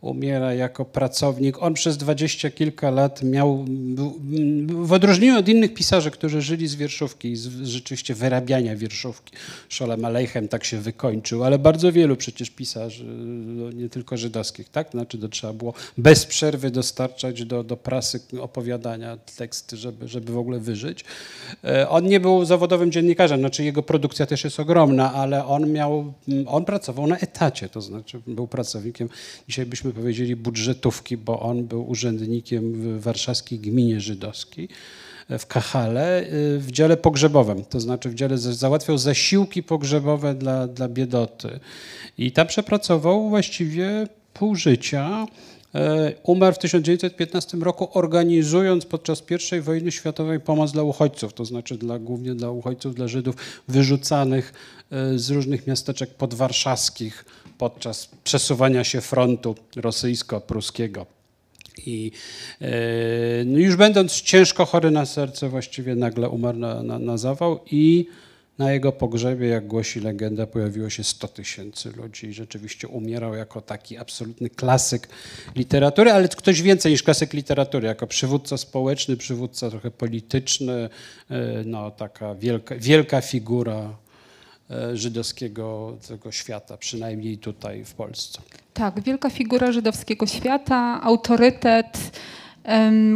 umiera 0.02 0.54
jako 0.54 0.86
pracownik. 0.86 1.62
On 1.62 1.74
przez 1.74 1.98
dwadzieścia 1.98 2.50
kilka 2.50 2.90
lat 2.92 3.24
miał, 3.24 3.66
w 4.68 4.94
odróżnieniu 4.94 5.40
od 5.40 5.50
innych 5.50 5.74
pisarzy, 5.74 6.12
którzy 6.12 6.42
żyli 6.42 6.68
z 6.68 6.76
wierszówki 6.76 7.36
z 7.36 7.64
rzeczywiście 7.64 8.16
wyrabiania 8.16 8.76
wierszówki, 8.76 9.34
Szolem 9.70 10.06
Aleichem 10.06 10.48
tak 10.48 10.64
się 10.64 10.78
wykończył, 10.78 11.44
ale 11.44 11.60
bardzo 11.60 11.92
wielu 11.92 12.16
przecież 12.16 12.50
pisarzy, 12.50 13.04
no, 13.04 13.72
nie 13.72 13.90
tylko 13.90 14.18
żydowskich, 14.18 14.70
tak? 14.70 14.92
Znaczy 14.92 15.18
to 15.18 15.30
trzeba 15.30 15.54
było 15.54 15.74
bez 15.98 16.26
przerwy 16.26 16.72
dostarczać 16.72 17.46
do, 17.46 17.64
do 17.64 17.78
prasy 17.78 18.20
opowiadania, 18.40 19.18
teksty, 19.38 19.78
żeby, 19.78 20.08
żeby 20.08 20.34
w 20.34 20.38
ogóle 20.38 20.60
wyżyć. 20.60 21.06
E, 21.64 21.90
on 21.90 22.06
nie 22.06 22.20
był 22.20 22.46
zawodowym 22.46 22.92
dziennikarzem, 22.92 23.40
znaczy 23.40 23.64
jego 23.64 23.84
produkcja 23.84 24.26
też 24.26 24.44
jest 24.44 24.60
ogromna, 24.60 25.14
ale 25.14 25.46
on 25.46 25.72
miał, 25.72 26.14
on 26.48 26.66
pracował 26.66 27.08
na 27.08 27.18
etacie, 27.18 27.70
to 27.70 27.82
znaczy 27.82 28.22
był 28.28 28.48
pracownikiem, 28.48 29.10
dzisiaj 29.48 29.66
byśmy 29.66 29.91
byśmy 29.92 30.02
powiedzieli, 30.02 30.36
budżetówki, 30.36 31.18
bo 31.18 31.40
on 31.40 31.64
był 31.64 31.90
urzędnikiem 31.90 32.74
w 32.74 33.02
warszawskiej 33.02 33.60
gminie 33.60 34.00
żydowskiej 34.00 34.70
w 35.40 35.46
Kachale 35.46 36.26
w 36.58 36.68
dziale 36.72 36.98
pogrzebowym, 36.98 37.66
to 37.66 37.80
znaczy 37.80 38.10
w 38.10 38.16
dziale 38.16 38.38
załatwiał 38.38 38.98
zasiłki 38.98 39.64
pogrzebowe 39.64 40.36
dla, 40.36 40.68
dla 40.68 40.88
biedoty. 40.90 41.60
I 42.18 42.32
tam 42.32 42.48
przepracował 42.48 43.30
właściwie 43.30 44.08
pół 44.34 44.56
życia. 44.56 45.28
E, 45.76 46.14
umarł 46.24 46.56
w 46.56 46.60
1915 46.60 47.58
roku, 47.58 47.90
organizując 47.94 48.86
podczas 48.86 49.24
I 49.58 49.62
wojny 49.62 49.92
światowej 49.92 50.40
pomoc 50.40 50.72
dla 50.72 50.84
uchodźców, 50.84 51.34
to 51.34 51.46
znaczy 51.46 51.78
dla, 51.78 52.00
głównie 52.00 52.36
dla 52.36 52.50
uchodźców, 52.50 52.96
dla 52.96 53.08
Żydów 53.08 53.36
wyrzucanych 53.68 54.54
e, 54.92 55.20
z 55.20 55.30
różnych 55.30 55.68
miasteczek 55.68 56.10
podwarszawskich 56.10 57.26
podczas 57.62 58.10
przesuwania 58.24 58.84
się 58.84 59.02
frontu 59.02 59.56
rosyjsko-pruskiego. 59.76 61.06
I 61.86 62.12
e, 62.62 62.70
no 63.46 63.60
już 63.60 63.76
będąc 63.76 64.22
ciężko 64.22 64.66
chory 64.66 64.92
na 64.92 65.06
serce, 65.06 65.50
właściwie 65.50 65.96
nagle 65.96 66.30
umarł 66.30 66.58
na, 66.58 66.84
na, 66.84 67.00
na 67.00 67.18
zawał 67.18 67.60
i 67.72 68.06
na 68.58 68.72
jego 68.72 68.92
pogrzebie, 68.92 69.48
jak 69.48 69.68
głosi 69.68 70.00
legenda, 70.00 70.48
pojawiło 70.48 70.90
się 70.90 71.04
100 71.04 71.28
tysięcy 71.28 71.92
ludzi 71.92 72.34
rzeczywiście 72.34 72.88
umierał 72.88 73.34
jako 73.34 73.62
taki 73.62 73.98
absolutny 73.98 74.50
klasyk 74.50 75.08
literatury, 75.56 76.12
ale 76.12 76.28
ktoś 76.28 76.62
więcej 76.62 76.92
niż 76.92 77.04
klasyk 77.04 77.34
literatury, 77.34 77.88
jako 77.88 78.08
przywódca 78.08 78.58
społeczny, 78.58 79.18
przywódca 79.18 79.70
trochę 79.70 79.92
polityczny, 79.92 80.90
e, 81.30 81.64
no 81.66 81.92
taka 81.92 82.36
wielka, 82.36 82.76
wielka 82.76 83.22
figura 83.22 84.01
żydowskiego 84.94 85.98
tego 86.08 86.32
świata, 86.32 86.78
przynajmniej 86.78 87.38
tutaj 87.38 87.86
w 87.86 87.94
Polsce. 87.94 88.42
Tak, 88.74 89.02
wielka 89.02 89.30
figura 89.30 89.72
żydowskiego 89.72 90.28
świata, 90.28 91.00
autorytet, 91.04 92.12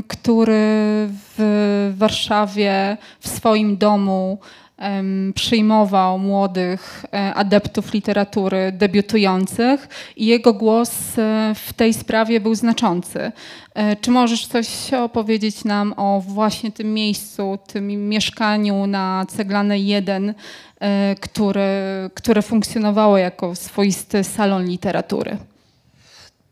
który 0.08 0.60
w 1.38 1.94
Warszawie 1.98 2.98
w 3.20 3.28
swoim 3.28 3.78
domu 3.78 4.40
przyjmował 5.36 6.20
młodych 6.20 7.06
e, 7.14 7.34
adeptów 7.34 7.94
literatury 7.94 8.72
debiutujących 8.72 9.88
i 10.16 10.26
jego 10.26 10.54
głos 10.54 11.20
e, 11.20 11.56
w 11.56 11.74
tej 11.74 11.94
sprawie 11.94 12.40
był 12.40 12.56
znaczący. 12.56 13.32
E, 13.74 13.96
czy 13.96 14.12
możesz 14.12 14.48
coś 14.48 14.94
opowiedzieć 14.94 15.64
nam 15.64 15.94
o 15.98 16.22
właśnie 16.28 16.72
tym 16.72 16.94
miejscu, 16.94 17.58
tym 17.68 18.10
mieszkaniu 18.10 18.88
na 18.88 19.26
Ceglanej 19.30 19.88
1, 19.88 20.34
które, 21.22 22.10
które 22.14 22.42
funkcjonowało 22.42 23.18
jako 23.18 23.56
swoisty 23.56 24.24
salon 24.24 24.66
literatury? 24.66 25.38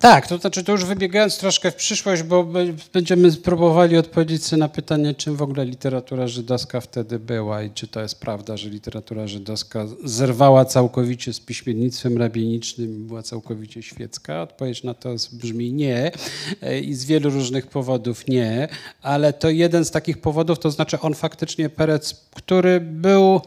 Tak, 0.04 0.28
to 0.28 0.38
znaczy 0.38 0.64
to 0.64 0.72
już 0.72 0.86
wybiegając 0.86 1.38
troszkę 1.38 1.72
w 1.72 1.76
przyszłość, 1.76 2.24
bo 2.24 2.48
będziemy 2.94 3.32
próbowali 3.32 3.98
odpowiedzieć 3.98 4.46
sobie 4.46 4.60
na 4.60 4.70
pytanie, 4.70 5.16
czym 5.16 5.36
w 5.36 5.42
ogóle 5.42 5.66
literatura 5.66 6.28
żydowska 6.28 6.82
wtedy 6.82 7.20
była 7.20 7.64
i 7.64 7.72
czy 7.72 7.88
to 7.88 8.02
jest 8.02 8.20
prawda, 8.20 8.58
że 8.58 8.70
literatura 8.70 9.28
żydowska 9.28 9.86
zerwała 10.04 10.66
całkowicie 10.66 11.34
z 11.34 11.40
piśmiennictwem 11.40 12.18
rabienicznym 12.18 12.96
i 12.96 13.08
była 13.08 13.24
całkowicie 13.24 13.84
świecka. 13.84 14.42
Odpowiedź 14.42 14.84
na 14.84 14.94
to 14.94 15.10
brzmi 15.32 15.74
nie 15.74 16.12
i 16.82 16.94
z 16.94 17.06
wielu 17.06 17.30
różnych 17.30 17.68
powodów 17.68 18.28
nie, 18.28 18.68
ale 19.02 19.34
to 19.34 19.50
jeden 19.50 19.86
z 19.86 19.92
takich 19.92 20.18
powodów, 20.18 20.60
to 20.60 20.72
znaczy 20.72 21.00
on 21.00 21.14
faktycznie 21.14 21.70
Perec, 21.70 22.16
który 22.32 22.80
był 22.80 23.42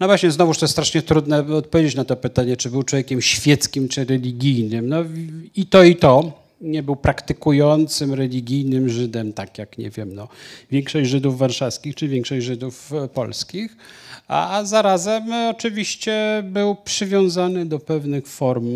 no 0.00 0.06
właśnie, 0.06 0.30
znowuż 0.30 0.58
to 0.58 0.64
jest 0.64 0.72
strasznie 0.72 1.02
trudne 1.02 1.38
odpowiedzieć 1.38 1.94
na 1.94 2.04
to 2.04 2.16
pytanie, 2.16 2.56
czy 2.56 2.70
był 2.70 2.82
człowiekiem 2.82 3.22
świeckim, 3.22 3.88
czy 3.88 4.04
religijnym. 4.04 4.88
No 4.88 5.04
i 5.56 5.66
to, 5.66 5.84
i 5.84 5.96
to. 5.96 6.46
Nie 6.60 6.82
był 6.82 6.96
praktykującym 6.96 8.14
religijnym 8.14 8.88
Żydem, 8.88 9.32
tak 9.32 9.58
jak, 9.58 9.78
nie 9.78 9.90
wiem, 9.90 10.14
no, 10.14 10.28
większość 10.70 11.10
Żydów 11.10 11.38
warszawskich, 11.38 11.94
czy 11.94 12.08
większość 12.08 12.46
Żydów 12.46 12.92
e, 12.92 13.08
polskich. 13.08 13.76
A, 14.28 14.64
zarazem 14.64 15.32
e, 15.32 15.50
oczywiście 15.50 16.42
był 16.46 16.76
przywiązany 16.84 17.66
do 17.66 17.78
pewnych 17.78 18.26
form 18.26 18.66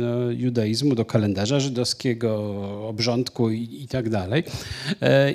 no, 0.00 0.30
judaizmu, 0.30 0.94
do 0.94 1.04
kalendarza 1.04 1.60
żydowskiego, 1.60 2.38
obrządku 2.88 3.50
i, 3.50 3.82
i 3.82 3.88
tak 3.88 4.08
dalej. 4.08 4.42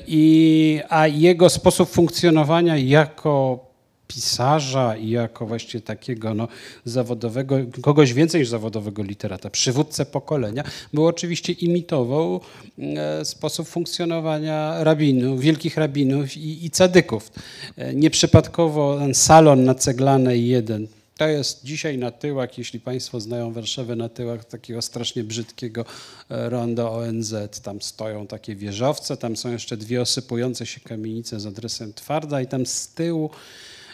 I, 0.08 0.80
a 0.89 1.08
jego 1.08 1.50
sposób 1.50 1.89
funkcjonowania 1.89 2.78
jako 2.78 3.64
pisarza 4.08 4.98
i 4.98 5.10
jako 5.10 5.46
właśnie 5.46 5.82
takiego 5.82 6.34
no, 6.34 6.48
zawodowego, 6.86 7.56
kogoś 7.82 8.13
więcej 8.13 8.41
niż 8.41 8.50
zawodowego 8.50 9.04
literata, 9.04 9.50
przywódcę 9.50 10.06
pokolenia, 10.06 10.63
był 10.94 11.08
oczywiście 11.08 11.54
imitował 11.54 12.41
e, 12.80 13.26
sposób 13.26 13.68
funkcjonowania 13.68 14.84
rabinów, 14.84 15.41
wielkich 15.41 15.78
rabinów 15.78 16.38
i, 16.38 16.65
i 16.65 16.70
cadyków. 16.70 17.32
E, 17.78 17.96
nieprzypadkowo 17.96 18.98
ten 19.00 19.13
salon 19.13 19.63
na 19.63 19.76
Ceglanej 19.76 20.48
jeden, 20.48 20.88
to 21.18 21.28
jest 21.28 21.63
dzisiaj 21.63 21.98
na 21.98 22.12
tyłach, 22.12 22.58
jeśli 22.58 22.80
Państwo 22.80 23.20
znają 23.20 23.54
Warszawę, 23.54 23.96
na 23.96 24.10
tyłach 24.10 24.46
takiego 24.46 24.82
strasznie 24.82 25.24
brzydkiego 25.24 25.86
e, 26.30 26.50
ronda 26.50 26.89
ONZ. 26.89 27.34
Tam 27.63 27.82
stoją 27.82 28.28
takie 28.28 28.56
wieżowce, 28.56 29.18
tam 29.18 29.38
są 29.38 29.52
jeszcze 29.52 29.78
dwie 29.78 30.02
osypujące 30.02 30.65
się 30.65 30.80
kamienice 30.80 31.39
z 31.39 31.46
adresem 31.46 31.94
Twarda 31.94 32.41
i 32.41 32.48
tam 32.48 32.65
z 32.65 32.88
tyłu 32.88 33.30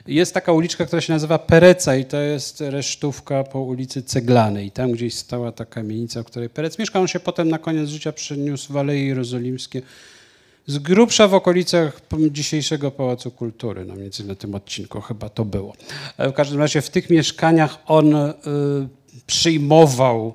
jest 0.07 0.33
taka 0.33 0.51
uliczka, 0.51 0.85
która 0.85 1.01
się 1.01 1.13
nazywa 1.13 1.39
Pereca 1.39 1.95
i 1.95 2.05
to 2.05 2.17
jest 2.17 2.61
resztówka 2.61 3.43
po 3.43 3.61
ulicy 3.61 4.03
Ceglanej. 4.03 4.71
Tam 4.71 4.91
gdzieś 4.91 5.13
stała 5.13 5.51
ta 5.51 5.65
kamienica, 5.65 6.23
w 6.23 6.25
której 6.25 6.49
Perec 6.49 6.79
mieszkał. 6.79 7.01
On 7.01 7.07
się 7.07 7.19
potem 7.19 7.49
na 7.49 7.59
koniec 7.59 7.89
życia 7.89 8.11
przeniósł 8.11 8.73
w 8.73 8.77
Aleje 8.77 9.05
Jerozolimskie 9.05 9.81
z 10.67 10.77
grubsza 10.77 11.27
w 11.27 11.33
okolicach 11.33 12.01
dzisiejszego 12.31 12.91
Pałacu 12.91 13.31
Kultury, 13.31 13.85
no 13.85 13.93
mniej 13.93 14.03
więcej 14.03 14.25
na 14.25 14.35
tym 14.35 14.55
odcinku 14.55 15.01
chyba 15.01 15.29
to 15.29 15.45
było. 15.45 15.73
W 16.17 16.33
każdym 16.33 16.59
razie 16.59 16.81
w 16.81 16.89
tych 16.89 17.09
mieszkaniach 17.09 17.77
on 17.85 18.15
y, 18.15 18.33
przyjmował 19.27 20.33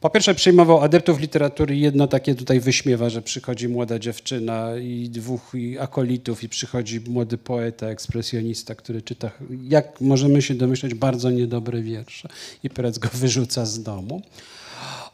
po 0.00 0.10
pierwsze 0.10 0.34
przyjmował 0.34 0.80
adeptów 0.80 1.20
literatury 1.20 1.76
i 1.76 1.80
jedno 1.80 2.06
takie 2.06 2.34
tutaj 2.34 2.60
wyśmiewa, 2.60 3.10
że 3.10 3.22
przychodzi 3.22 3.68
młoda 3.68 3.98
dziewczyna 3.98 4.76
i 4.76 5.08
dwóch 5.10 5.52
akolitów 5.80 6.42
i 6.44 6.48
przychodzi 6.48 7.00
młody 7.00 7.38
poeta, 7.38 7.86
ekspresjonista, 7.86 8.74
który 8.74 9.02
czyta, 9.02 9.30
jak 9.68 10.00
możemy 10.00 10.42
się 10.42 10.54
domyśleć, 10.54 10.94
bardzo 10.94 11.30
niedobre 11.30 11.82
wiersze 11.82 12.28
i 12.64 12.70
Perec 12.70 12.98
go 12.98 13.08
wyrzuca 13.14 13.66
z 13.66 13.82
domu. 13.82 14.22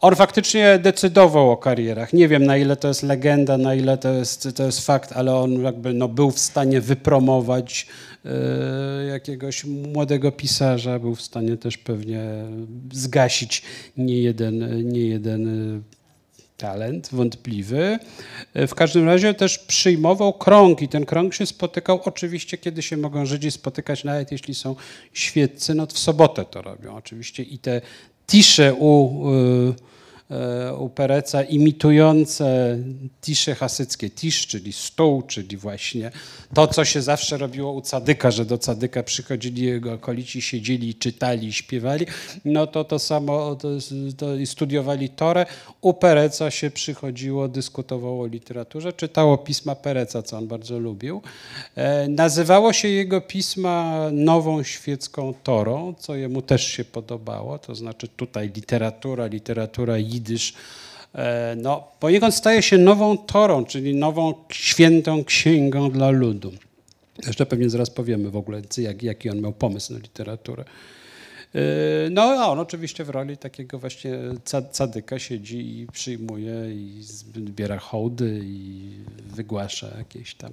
On 0.02 0.14
faktycznie 0.14 0.78
decydował 0.78 1.50
o 1.50 1.56
karierach. 1.56 2.12
Nie 2.12 2.28
wiem, 2.28 2.46
na 2.46 2.56
ile 2.56 2.76
to 2.76 2.88
jest 2.88 3.02
legenda, 3.02 3.58
na 3.58 3.74
ile 3.74 3.98
to 3.98 4.12
jest, 4.12 4.48
to 4.56 4.62
jest 4.62 4.86
fakt, 4.86 5.12
ale 5.12 5.34
on 5.34 5.62
jakby 5.62 5.94
no, 5.94 6.08
był 6.08 6.30
w 6.30 6.38
stanie 6.38 6.80
wypromować 6.80 7.86
E, 8.24 9.04
jakiegoś 9.04 9.64
młodego 9.64 10.32
pisarza, 10.32 10.98
był 10.98 11.14
w 11.14 11.22
stanie 11.22 11.56
też 11.56 11.78
pewnie 11.78 12.20
zgasić 12.92 13.62
nie 13.96 14.18
jeden, 14.18 14.88
nie 14.92 15.00
jeden 15.00 15.48
e, 15.76 15.80
talent 16.56 17.08
wątpliwy. 17.12 17.98
E, 18.54 18.66
w 18.66 18.74
każdym 18.74 19.06
razie 19.06 19.34
też 19.34 19.58
przyjmował 19.58 20.32
krąg 20.32 20.82
i 20.82 20.88
ten 20.88 21.06
krąg 21.06 21.34
się 21.34 21.46
spotykał 21.46 22.00
oczywiście, 22.04 22.58
kiedy 22.58 22.82
się 22.82 22.96
mogą 22.96 23.26
Żydzi 23.26 23.50
spotykać, 23.50 24.04
nawet 24.04 24.32
jeśli 24.32 24.54
są 24.54 24.76
świeccy, 25.12 25.74
no 25.74 25.86
w 25.86 25.98
sobotę 25.98 26.44
to 26.44 26.62
robią 26.62 26.96
oczywiście 26.96 27.42
i 27.42 27.58
te 27.58 27.80
tisze 28.26 28.74
u 28.74 29.22
E, 29.28 29.91
u 30.78 30.88
Pereca 30.88 31.42
imitujące 31.42 32.78
tisze 33.20 33.54
hasyckie, 33.54 34.10
tisz, 34.10 34.46
czyli 34.46 34.72
stół, 34.72 35.22
czyli 35.22 35.56
właśnie 35.56 36.10
to, 36.54 36.66
co 36.66 36.84
się 36.84 37.02
zawsze 37.02 37.38
robiło 37.38 37.72
u 37.72 37.80
cadyka, 37.80 38.30
że 38.30 38.44
do 38.44 38.58
cadyka 38.58 39.02
przychodzili 39.02 39.62
jego 39.62 39.92
okolici, 39.92 40.42
siedzieli, 40.42 40.94
czytali, 40.94 41.52
śpiewali, 41.52 42.06
no 42.44 42.66
to 42.66 42.84
to 42.84 42.98
samo 42.98 43.56
to, 43.56 43.68
to 44.16 44.26
studiowali 44.46 45.08
Torę. 45.08 45.46
U 45.80 45.94
Pereca 45.94 46.50
się 46.50 46.70
przychodziło, 46.70 47.48
dyskutowało 47.48 48.22
o 48.22 48.26
literaturze, 48.26 48.92
czytało 48.92 49.38
pisma 49.38 49.74
Pereca, 49.74 50.22
co 50.22 50.38
on 50.38 50.48
bardzo 50.48 50.78
lubił. 50.78 51.22
E, 51.74 52.08
nazywało 52.08 52.72
się 52.72 52.88
jego 52.88 53.20
pisma 53.20 54.08
nową 54.12 54.62
świecką 54.62 55.34
Torą, 55.42 55.94
co 55.98 56.14
jemu 56.14 56.42
też 56.42 56.66
się 56.66 56.84
podobało, 56.84 57.58
to 57.58 57.74
znaczy 57.74 58.08
tutaj 58.08 58.50
literatura, 58.56 59.26
literatura 59.26 59.98
jidysz, 60.22 60.54
e, 61.14 61.56
no, 61.56 61.88
poniekąd 62.00 62.35
staje 62.35 62.62
się 62.62 62.78
nową 62.78 63.18
Torą, 63.18 63.64
czyli 63.64 63.94
nową 63.94 64.35
świętą 64.52 65.24
księgą 65.24 65.90
dla 65.90 66.11
ludu. 66.11 66.52
Jeszcze 67.26 67.46
pewnie 67.46 67.70
zaraz 67.70 67.90
powiemy 67.90 68.30
w 68.30 68.37
ogóle, 68.37 68.62
jak, 68.78 69.02
jaki 69.02 69.30
on 69.30 69.40
miał 69.40 69.52
pomysł 69.52 69.92
na 69.92 69.98
literaturę. 69.98 70.64
No 72.10 72.22
a 72.22 72.48
on 72.48 72.58
oczywiście 72.58 73.04
w 73.04 73.10
roli 73.10 73.36
takiego 73.36 73.78
właśnie 73.78 74.18
cadyka 74.70 75.18
siedzi 75.18 75.80
i 75.80 75.86
przyjmuje 75.86 76.54
i 76.74 77.02
zbiera 77.02 77.78
hołdy 77.78 78.40
i 78.44 78.90
wygłasza 79.26 79.88
jakieś 79.98 80.34
tam 80.34 80.52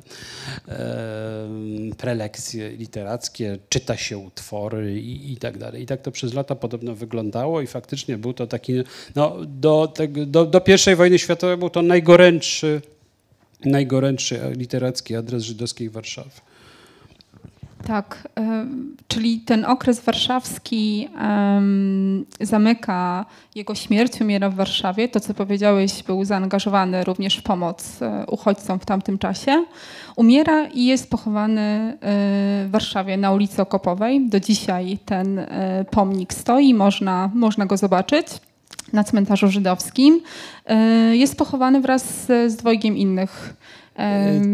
prelekcje 1.97 2.69
literackie, 2.69 3.57
czyta 3.69 3.97
się 3.97 4.17
utwory 4.17 5.01
i, 5.01 5.33
i 5.33 5.37
tak 5.37 5.57
dalej. 5.57 5.83
I 5.83 5.85
tak 5.85 6.01
to 6.01 6.11
przez 6.11 6.33
lata 6.33 6.55
podobno 6.55 6.95
wyglądało 6.95 7.61
i 7.61 7.67
faktycznie 7.67 8.17
był 8.17 8.33
to 8.33 8.47
taki, 8.47 8.73
no 9.15 9.37
do, 9.45 9.93
do, 10.25 10.45
do 10.45 10.61
pierwszej 10.61 10.95
wojny 10.95 11.19
światowej 11.19 11.57
był 11.57 11.69
to 11.69 11.81
najgorętszy, 11.81 12.81
najgorętszy 13.65 14.39
literacki 14.57 15.15
adres 15.15 15.43
żydowskiej 15.43 15.89
Warszawy. 15.89 16.48
Tak, 17.87 18.27
czyli 19.07 19.39
ten 19.39 19.65
okres 19.65 19.99
warszawski 19.99 21.09
zamyka 22.41 23.25
jego 23.55 23.75
śmierć, 23.75 24.21
umiera 24.21 24.49
w 24.49 24.55
Warszawie. 24.55 25.09
To, 25.09 25.19
co 25.19 25.33
powiedziałeś, 25.33 26.03
był 26.03 26.25
zaangażowany 26.25 27.03
również 27.03 27.37
w 27.37 27.43
pomoc 27.43 28.01
e, 28.01 28.25
uchodźcom 28.25 28.79
w 28.79 28.85
tamtym 28.85 29.17
czasie. 29.17 29.65
Umiera 30.15 30.67
i 30.67 30.85
jest 30.85 31.09
pochowany 31.09 31.61
e, 31.61 31.97
w 32.65 32.69
Warszawie 32.71 33.17
na 33.17 33.31
ulicy 33.31 33.61
Okopowej. 33.61 34.29
Do 34.29 34.39
dzisiaj 34.39 34.97
ten 35.05 35.39
e, 35.39 35.85
pomnik 35.91 36.33
stoi, 36.33 36.73
można, 36.73 37.31
można 37.33 37.65
go 37.65 37.77
zobaczyć 37.77 38.27
na 38.93 39.03
cmentarzu 39.03 39.47
żydowskim. 39.47 40.21
Jest 41.11 41.37
pochowany 41.37 41.81
wraz 41.81 42.25
z 42.25 42.55
dwojgiem 42.55 42.97
innych 42.97 43.53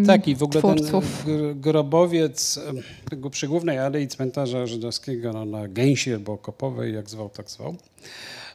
tak, 0.08 0.28
i 0.28 0.36
w 0.36 0.44
ogóle 0.44 0.60
twórców. 0.60 1.24
ten 1.26 1.62
grobowiec 1.62 2.60
tego 3.10 3.30
przy 3.30 3.48
głównej 3.48 3.80
alei 3.80 4.08
cmentarza 4.08 4.68
żydowskiego 4.68 5.34
no, 5.34 5.46
na 5.46 5.68
Gęsi 5.68 6.14
albo 6.14 6.38
Kopowej, 6.38 6.94
jak 6.94 7.10
zwał, 7.10 7.30
tak 7.30 7.50
zwał. 7.50 7.76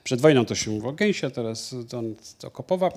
Przed 0.05 0.21
wojną 0.21 0.45
to 0.45 0.55
się 0.55 0.71
mówiło 0.71 0.93
Gęsia, 0.93 1.31
teraz 1.31 1.75
to, 1.89 2.03
to 2.39 2.51
Kopowa. 2.51 2.89
E, 2.89 2.93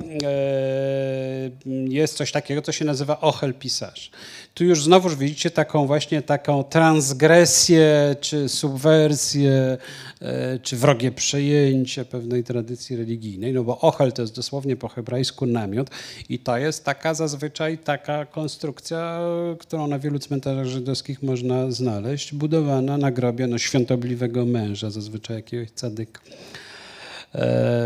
jest 1.90 2.18
coś 2.18 2.32
takiego, 2.32 2.62
co 2.62 2.72
się 2.72 2.86
nazywa 2.86 3.22
ochel 3.22 3.54
pisarz. 3.54 4.12
Tu 4.54 4.64
już 4.64 4.84
znowuż 4.84 5.16
widzicie 5.16 5.52
taką 5.52 5.88
właśnie 5.88 6.22
taką 6.22 6.64
transgresję, 6.64 8.16
czy 8.22 8.50
subwersję, 8.50 9.78
e, 10.22 10.60
czy 10.60 10.78
wrogie 10.78 11.12
przejęcie 11.12 12.06
pewnej 12.06 12.44
tradycji 12.44 12.96
religijnej, 12.96 13.54
no 13.54 13.64
bo 13.64 13.80
ochel 13.80 14.12
to 14.12 14.22
jest 14.22 14.36
dosłownie 14.36 14.76
po 14.76 14.88
hebrajsku 14.88 15.46
namiot 15.46 15.90
i 16.30 16.40
to 16.40 16.58
jest 16.58 16.86
taka 16.86 17.14
zazwyczaj 17.14 17.78
taka 17.78 18.26
konstrukcja, 18.26 19.20
którą 19.60 19.88
na 19.88 20.00
wielu 20.00 20.20
cmentarzach 20.20 20.66
żydowskich 20.66 21.24
można 21.24 21.72
znaleźć, 21.72 22.34
budowana 22.34 22.98
na 22.98 23.12
grobie 23.12 23.48
no, 23.48 23.58
świątobliwego 23.58 24.46
męża, 24.46 24.90
zazwyczaj 24.90 25.36
jakiegoś 25.36 25.72
cadyka 25.72 26.22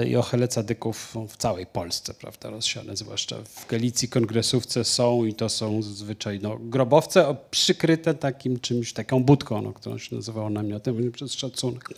i 0.07 0.15
ochele 0.15 0.47
cadyków 0.47 1.15
w 1.29 1.37
całej 1.37 1.65
Polsce, 1.65 2.13
prawda, 2.13 2.49
rozsiane, 2.49 2.95
zwłaszcza 2.95 3.35
w 3.43 3.67
Galicji 3.67 4.09
kongresówce 4.09 4.83
są 4.83 5.25
i 5.25 5.33
to 5.33 5.49
są 5.49 5.81
zazwyczaj 5.81 6.39
no, 6.41 6.57
grobowce 6.61 7.35
przykryte 7.51 8.13
takim 8.13 8.59
czymś, 8.59 8.93
taką 8.93 9.23
budką, 9.23 9.61
no, 9.61 9.73
którą 9.73 9.97
się 9.97 10.15
nazywało 10.15 10.49
namiotem 10.49 11.11
przez 11.11 11.33
szacunek. 11.33 11.89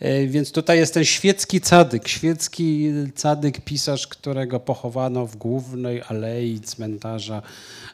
E, 0.00 0.26
więc 0.26 0.52
tutaj 0.52 0.78
jest 0.78 0.94
ten 0.94 1.04
świecki 1.04 1.60
cadyk, 1.60 2.08
świecki 2.08 2.92
cadyk, 3.14 3.60
pisarz, 3.60 4.06
którego 4.06 4.60
pochowano 4.60 5.26
w 5.26 5.36
głównej 5.36 6.02
alei 6.08 6.60
cmentarza 6.60 7.42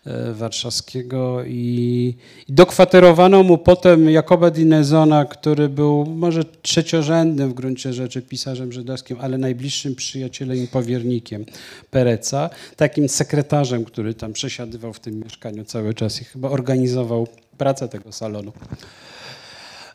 e, 0.06 0.32
warszawskiego 0.32 1.44
i, 1.44 2.14
dokwaterowano 2.48 3.42
mu 3.42 3.58
potem 3.58 4.10
Jakoba 4.10 4.50
Dinezona, 4.50 5.24
który 5.24 5.68
był 5.68 6.06
może 6.06 6.44
trzeciorzędnym 6.62 7.50
w 7.50 7.54
gruncie 7.54 7.92
rzeczy 7.92 8.22
pisarzem 8.22 8.72
żydowskim, 8.72 9.16
ale 9.20 9.38
najbliższym 9.38 9.94
przyjacielem 9.94 10.56
i 10.56 10.66
powiernikiem 10.66 11.44
Pereca, 11.90 12.50
takim 12.76 13.08
sekretarzem, 13.08 13.84
który 13.84 14.14
tam 14.14 14.32
przesiadywał 14.32 14.92
w 14.92 15.00
tym 15.00 15.20
mieszkaniu 15.20 15.64
cały 15.64 15.94
czas 15.94 16.22
i 16.22 16.24
chyba 16.24 16.50
organizował 16.50 17.26
pracę 17.58 17.88
tego 17.88 18.12
salonu. 18.12 18.52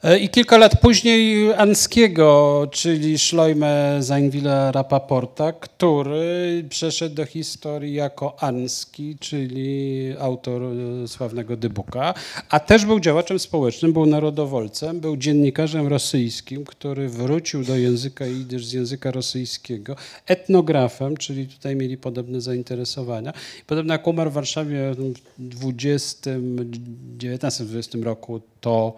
E, 0.04 0.20
I 0.20 0.30
kilka 0.30 0.58
lat 0.58 0.82
później 0.82 1.54
Anskiego, 1.54 2.68
czyli 2.72 3.20
Szlojme 3.20 3.98
Zańwila 4.00 4.72
Rapaporta, 4.72 5.52
który 5.52 6.66
przeszedł 6.70 7.16
do 7.16 7.26
historii 7.26 7.94
jako 7.94 8.44
Anski, 8.44 9.18
czyli 9.20 10.14
autor 10.20 10.62
e, 10.64 11.08
sławnego 11.08 11.58
Dybuka, 11.58 12.14
a 12.50 12.60
też 12.60 12.86
był 12.86 13.00
działaczem 13.00 13.40
społecznym, 13.40 13.94
był 13.94 14.06
narodowolcem, 14.06 15.00
był 15.00 15.18
dziennikarzem 15.18 15.88
rosyjskim, 15.88 16.66
który 16.66 17.10
wrócił 17.10 17.64
do 17.64 17.78
języka 17.78 18.26
jidysz 18.26 18.66
z 18.66 18.74
języka 18.74 19.12
rosyjskiego, 19.12 19.96
etnografem, 20.28 21.18
czyli 21.18 21.48
tutaj 21.48 21.76
mieli 21.76 21.98
podobne 21.98 22.42
zainteresowania. 22.42 23.34
Podobno 23.68 23.94
jak 23.94 24.08
umarł 24.08 24.32
w 24.32 24.34
Warszawie 24.34 24.92
w 24.92 25.14
20, 25.40 26.32
19-20 27.18 28.04
roku, 28.04 28.42
to 28.62 28.94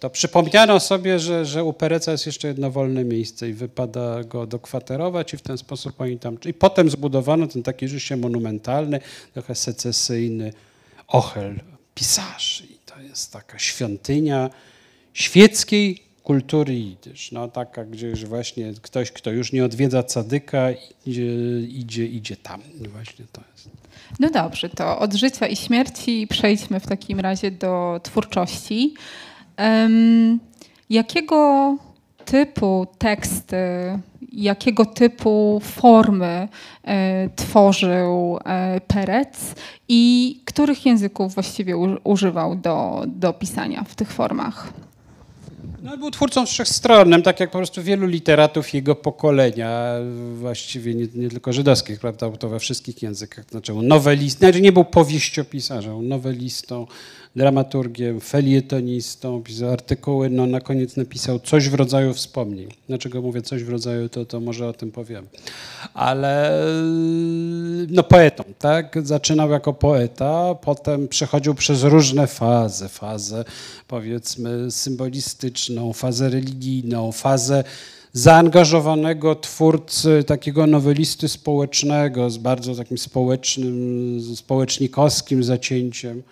to 0.00 0.10
przypomniano 0.10 0.80
sobie, 0.80 1.18
że, 1.18 1.46
że 1.46 1.64
u 1.64 1.72
Pereca 1.72 2.12
jest 2.12 2.26
jeszcze 2.26 2.48
jedno 2.48 2.70
wolne 2.70 3.04
miejsce 3.04 3.48
i 3.48 3.52
wypada 3.52 4.24
go 4.24 4.46
dokwaterować 4.46 5.34
i 5.34 5.36
w 5.36 5.42
ten 5.42 5.58
sposób 5.58 6.00
oni 6.00 6.18
tam... 6.18 6.38
I 6.46 6.54
potem 6.54 6.90
zbudowano 6.90 7.46
ten 7.46 7.62
taki 7.62 7.88
rzeczywiście 7.88 8.16
monumentalny, 8.16 9.00
trochę 9.32 9.54
secesyjny 9.54 10.52
ochel 11.08 11.60
pisarzy. 11.94 12.64
I 12.64 12.78
to 12.86 13.00
jest 13.00 13.32
taka 13.32 13.58
świątynia 13.58 14.50
świeckiej 15.12 16.02
kultury 16.22 16.74
jidysz. 16.74 17.32
No 17.32 17.48
taka, 17.48 17.84
gdzie 17.84 18.14
właśnie 18.14 18.72
ktoś, 18.82 19.12
kto 19.12 19.30
już 19.30 19.52
nie 19.52 19.64
odwiedza 19.64 20.02
cadyka, 20.02 20.68
idzie, 21.06 21.60
idzie, 21.60 22.06
idzie 22.06 22.36
tam. 22.36 22.60
I 22.84 22.88
właśnie 22.88 23.24
to 23.32 23.40
jest. 23.52 23.68
No 24.20 24.30
dobrze, 24.30 24.68
to 24.68 24.98
od 24.98 25.14
życia 25.14 25.46
i 25.46 25.56
śmierci 25.56 26.26
przejdźmy 26.30 26.80
w 26.80 26.86
takim 26.86 27.20
razie 27.20 27.50
do 27.50 28.00
twórczości. 28.02 28.94
Jakiego 30.90 31.76
typu 32.24 32.86
teksty, 32.98 33.56
jakiego 34.32 34.86
typu 34.86 35.60
formy 35.64 36.48
e, 36.84 37.28
tworzył 37.36 38.38
e, 38.44 38.80
Perec 38.80 39.54
i 39.88 40.40
których 40.44 40.86
języków 40.86 41.34
właściwie 41.34 41.76
używał 42.04 42.56
do, 42.56 43.04
do 43.06 43.32
pisania 43.32 43.84
w 43.88 43.94
tych 43.94 44.12
formach? 44.12 44.72
No, 45.82 45.96
był 45.98 46.10
twórcą 46.10 46.46
wszechstronnym, 46.46 47.22
tak 47.22 47.40
jak 47.40 47.50
po 47.50 47.58
prostu 47.58 47.82
wielu 47.82 48.06
literatów 48.06 48.74
jego 48.74 48.94
pokolenia, 48.94 49.94
właściwie 50.34 50.94
nie, 50.94 51.06
nie 51.14 51.28
tylko 51.28 51.52
żydowskich, 51.52 52.00
prawda, 52.00 52.30
to 52.30 52.48
we 52.48 52.58
wszystkich 52.58 53.02
językach. 53.02 53.44
Znaczy, 53.50 53.74
nowelist, 53.74 54.38
znaczy 54.38 54.60
nie 54.60 54.72
był 54.72 54.84
powieściopisarzem, 54.84 56.08
nowelistą, 56.08 56.86
dramaturgiem, 57.36 58.20
felietonistą, 58.20 59.42
pisał 59.42 59.70
artykuły, 59.70 60.30
no 60.30 60.46
na 60.46 60.60
koniec 60.60 60.96
napisał 60.96 61.38
coś 61.38 61.68
w 61.68 61.74
rodzaju 61.74 62.14
wspomnień. 62.14 62.68
Dlaczego 62.88 63.22
mówię 63.22 63.42
coś 63.42 63.64
w 63.64 63.68
rodzaju, 63.68 64.08
to, 64.08 64.24
to 64.24 64.40
może 64.40 64.68
o 64.68 64.72
tym 64.72 64.92
powiem. 64.92 65.26
Ale 65.94 66.62
no 67.88 68.02
poetą, 68.02 68.44
tak? 68.58 68.96
Zaczynał 69.02 69.50
jako 69.50 69.72
poeta, 69.72 70.54
potem 70.54 71.08
przechodził 71.08 71.54
przez 71.54 71.82
różne 71.82 72.26
fazy. 72.26 72.88
Fazę 72.88 73.44
powiedzmy 73.88 74.70
symbolistyczną, 74.70 75.92
fazę 75.92 76.28
religijną, 76.28 77.12
fazę 77.12 77.64
zaangażowanego 78.12 79.34
twórcy, 79.34 80.24
takiego 80.26 80.66
nowelisty 80.66 81.28
społecznego 81.28 82.30
z 82.30 82.36
bardzo 82.36 82.74
takim 82.74 82.98
społecznym, 82.98 84.20
społecznikowskim 84.36 85.44
zacięciem 85.44 86.22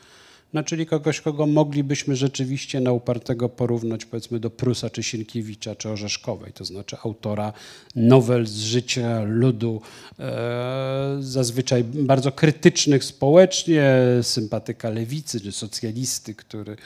no, 0.52 0.62
czyli 0.62 0.86
kogoś, 0.86 1.20
kogo 1.20 1.46
moglibyśmy 1.46 2.16
rzeczywiście 2.16 2.80
na 2.80 2.92
upartego 2.92 3.48
porównać 3.48 4.04
powiedzmy 4.04 4.40
do 4.40 4.50
Prusa, 4.50 4.90
czy 4.90 5.02
Sienkiewicza, 5.02 5.74
czy 5.74 5.88
Orzeszkowej, 5.88 6.52
to 6.52 6.64
znaczy 6.64 6.96
autora 7.04 7.52
nowel 7.96 8.46
z 8.46 8.58
życia 8.58 9.22
ludu, 9.22 9.82
e, 10.18 11.16
zazwyczaj 11.20 11.84
bardzo 11.84 12.32
krytycznych 12.32 13.04
społecznie, 13.04 13.94
sympatyka 14.22 14.90
lewicy, 14.90 15.40
czy 15.40 15.52
socjalisty, 15.52 16.34
który 16.34 16.76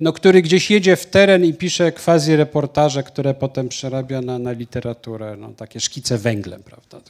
no, 0.00 0.12
który 0.12 0.42
gdzieś 0.42 0.70
jedzie 0.70 0.96
w 0.96 1.06
teren 1.06 1.44
i 1.44 1.54
pisze 1.54 1.92
quasi 1.92 2.36
reportaże, 2.36 3.02
które 3.02 3.34
potem 3.34 3.68
przerabia 3.68 4.20
na, 4.20 4.38
na 4.38 4.52
literaturę, 4.52 5.36
no, 5.38 5.48
takie 5.48 5.80
szkice 5.80 6.18
węglem, 6.18 6.62
prawda, 6.62 7.00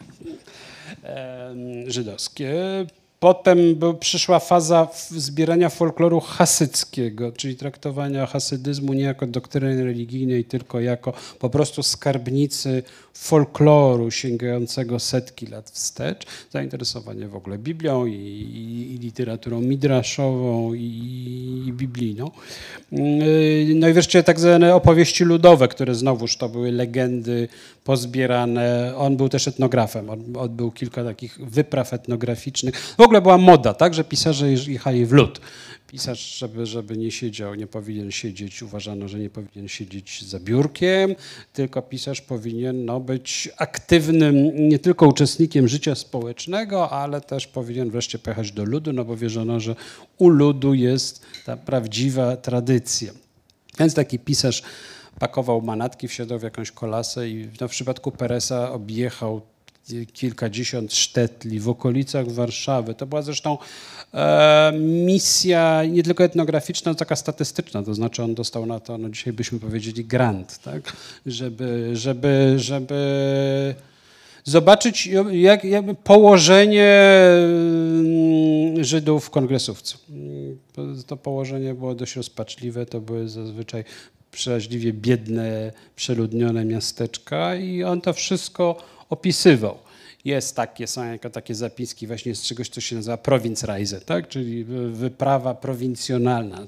e, 1.04 1.54
żydowskie. 1.86 2.54
Potem 3.24 3.58
przyszła 4.00 4.38
faza 4.38 4.88
zbierania 5.10 5.68
folkloru 5.68 6.20
hasyckiego, 6.20 7.32
czyli 7.32 7.56
traktowania 7.56 8.26
hasydyzmu 8.26 8.92
nie 8.92 9.02
jako 9.02 9.26
doktryny 9.26 9.84
religijnej, 9.84 10.44
tylko 10.44 10.80
jako 10.80 11.12
po 11.38 11.50
prostu 11.50 11.82
skarbnicy 11.82 12.82
folkloru 13.14 14.10
sięgającego 14.10 14.98
setki 14.98 15.46
lat 15.46 15.70
wstecz. 15.70 16.26
Zainteresowanie 16.50 17.28
w 17.28 17.36
ogóle 17.36 17.58
Biblią 17.58 18.06
i, 18.06 18.12
i, 18.12 18.94
i 18.94 18.98
literaturą 18.98 19.60
midraszową 19.60 20.74
i, 20.74 21.72
biblijną. 21.72 22.30
No 23.74 23.88
i 23.88 23.92
wreszcie 23.92 24.22
tak 24.22 24.40
zwane 24.40 24.74
opowieści 24.74 25.24
ludowe, 25.24 25.68
które 25.68 25.94
znowuż 25.94 26.36
to 26.36 26.48
były 26.48 26.72
legendy 26.72 27.48
pozbierane. 27.84 28.92
On 28.96 29.16
był 29.16 29.28
też 29.28 29.48
etnografem, 29.48 30.10
on 30.10 30.36
odbył 30.36 30.70
kilka 30.70 31.04
takich 31.04 31.38
wypraw 31.40 31.92
etnograficznych. 31.92 32.80
W 32.80 33.00
ogóle 33.00 33.22
była 33.22 33.38
moda, 33.38 33.74
tak, 33.74 33.94
że 33.94 34.04
pisarze 34.04 34.52
jechali 34.52 35.06
w 35.06 35.12
lud 35.12 35.40
pisarz, 35.94 36.38
żeby, 36.38 36.66
żeby 36.66 36.96
nie 36.96 37.10
siedział, 37.10 37.54
nie 37.54 37.66
powinien 37.66 38.10
siedzieć, 38.10 38.62
uważano, 38.62 39.08
że 39.08 39.18
nie 39.18 39.30
powinien 39.30 39.68
siedzieć 39.68 40.24
za 40.24 40.40
biurkiem, 40.40 41.14
tylko 41.52 41.82
pisarz 41.82 42.20
powinien 42.20 42.84
no, 42.84 43.00
być 43.00 43.48
aktywnym 43.56 44.50
nie 44.68 44.78
tylko 44.78 45.06
uczestnikiem 45.06 45.68
życia 45.68 45.94
społecznego, 45.94 46.90
ale 46.90 47.20
też 47.20 47.46
powinien 47.46 47.90
wreszcie 47.90 48.18
pojechać 48.18 48.52
do 48.52 48.64
ludu, 48.64 48.92
no 48.92 49.04
bo 49.04 49.16
wierzono, 49.16 49.60
że 49.60 49.76
u 50.18 50.28
ludu 50.28 50.74
jest 50.74 51.22
ta 51.44 51.56
prawdziwa 51.56 52.36
tradycja. 52.36 53.12
Więc 53.78 53.94
taki 53.94 54.18
pisarz 54.18 54.62
pakował 55.18 55.62
manatki, 55.62 56.08
wsiadał 56.08 56.38
w 56.38 56.42
jakąś 56.42 56.70
kolasę 56.70 57.28
i 57.28 57.48
no, 57.60 57.68
w 57.68 57.70
przypadku 57.70 58.12
Peresa 58.12 58.72
objechał 58.72 59.40
kilkadziesiąt 60.12 60.94
sztetli 60.94 61.60
w 61.60 61.68
okolicach 61.68 62.30
Warszawy. 62.30 62.94
To 62.94 63.06
była 63.06 63.22
zresztą 63.22 63.58
e, 64.14 64.72
misja 64.80 65.84
nie 65.84 66.02
tylko 66.02 66.24
etnograficzna, 66.24 66.90
ale 66.90 66.96
taka 66.96 67.16
statystyczna, 67.16 67.82
to 67.82 67.94
znaczy 67.94 68.22
on 68.22 68.34
dostał 68.34 68.66
na 68.66 68.80
to, 68.80 68.98
no 68.98 69.08
dzisiaj 69.08 69.32
byśmy 69.32 69.60
powiedzieli 69.60 70.04
grant, 70.04 70.58
tak? 70.58 70.96
żeby, 71.26 71.90
żeby, 71.94 72.54
żeby 72.56 73.74
zobaczyć 74.44 75.08
jak, 75.32 75.62
położenie 76.04 76.98
mm, 77.94 78.84
Żydów 78.84 79.24
w 79.24 79.30
kongresówcu. 79.30 79.98
To 81.06 81.16
położenie 81.16 81.74
było 81.74 81.94
dość 81.94 82.16
rozpaczliwe, 82.16 82.86
to 82.86 83.00
były 83.00 83.28
zazwyczaj 83.28 83.84
przeraźliwie 84.32 84.92
biedne, 84.92 85.72
przeludnione 85.96 86.64
miasteczka 86.64 87.56
i 87.56 87.82
on 87.82 88.00
to 88.00 88.12
wszystko 88.12 88.76
opisywał. 89.10 89.78
Jest 90.24 90.56
takie, 90.56 90.86
są 90.86 91.12
jako 91.12 91.30
takie 91.30 91.54
zapiski 91.54 92.06
właśnie 92.06 92.34
z 92.34 92.42
czegoś, 92.42 92.68
co 92.68 92.80
się 92.80 92.96
nazywa 92.96 93.16
Provincreise, 93.16 94.00
tak? 94.00 94.28
czyli 94.28 94.64
wyprawa 94.92 95.54
prowincjonalna. 95.54 96.66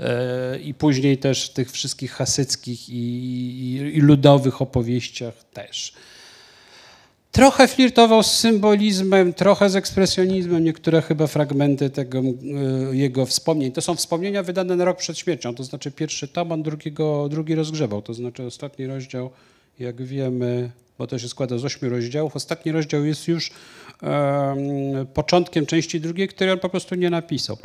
E, 0.00 0.58
I 0.58 0.74
później 0.74 1.18
też 1.18 1.50
w 1.50 1.52
tych 1.52 1.70
wszystkich 1.70 2.12
hasyckich 2.12 2.88
i, 2.88 2.94
i, 2.94 3.96
i 3.96 4.00
ludowych 4.00 4.62
opowieściach 4.62 5.34
też. 5.52 5.92
Trochę 7.36 7.68
flirtował 7.68 8.22
z 8.22 8.32
symbolizmem, 8.32 9.34
trochę 9.34 9.70
z 9.70 9.76
ekspresjonizmem. 9.76 10.64
Niektóre 10.64 11.02
chyba 11.02 11.26
fragmenty 11.26 11.90
tego 11.90 12.18
e, 12.18 12.96
jego 12.96 13.26
wspomnień. 13.26 13.72
To 13.72 13.80
są 13.80 13.94
wspomnienia 13.94 14.42
wydane 14.42 14.76
na 14.76 14.84
rok 14.84 14.98
przed 14.98 15.18
śmiercią. 15.18 15.54
To 15.54 15.64
znaczy 15.64 15.90
pierwszy 15.90 16.28
tom, 16.28 16.52
on 16.52 16.62
drugiego, 16.62 17.28
drugi 17.28 17.54
rozgrzebał. 17.54 18.02
To 18.02 18.14
znaczy 18.14 18.42
ostatni 18.42 18.86
rozdział, 18.86 19.30
jak 19.78 20.02
wiemy, 20.02 20.70
bo 20.98 21.06
to 21.06 21.18
się 21.18 21.28
składa 21.28 21.58
z 21.58 21.64
ośmiu 21.64 21.90
rozdziałów. 21.90 22.36
Ostatni 22.36 22.72
rozdział 22.72 23.04
jest 23.04 23.28
już 23.28 23.50
um, 24.02 25.06
początkiem 25.14 25.66
części 25.66 26.00
drugiej, 26.00 26.28
której 26.28 26.52
on 26.52 26.58
po 26.58 26.68
prostu 26.68 26.94
nie 26.94 27.10
napisał, 27.10 27.58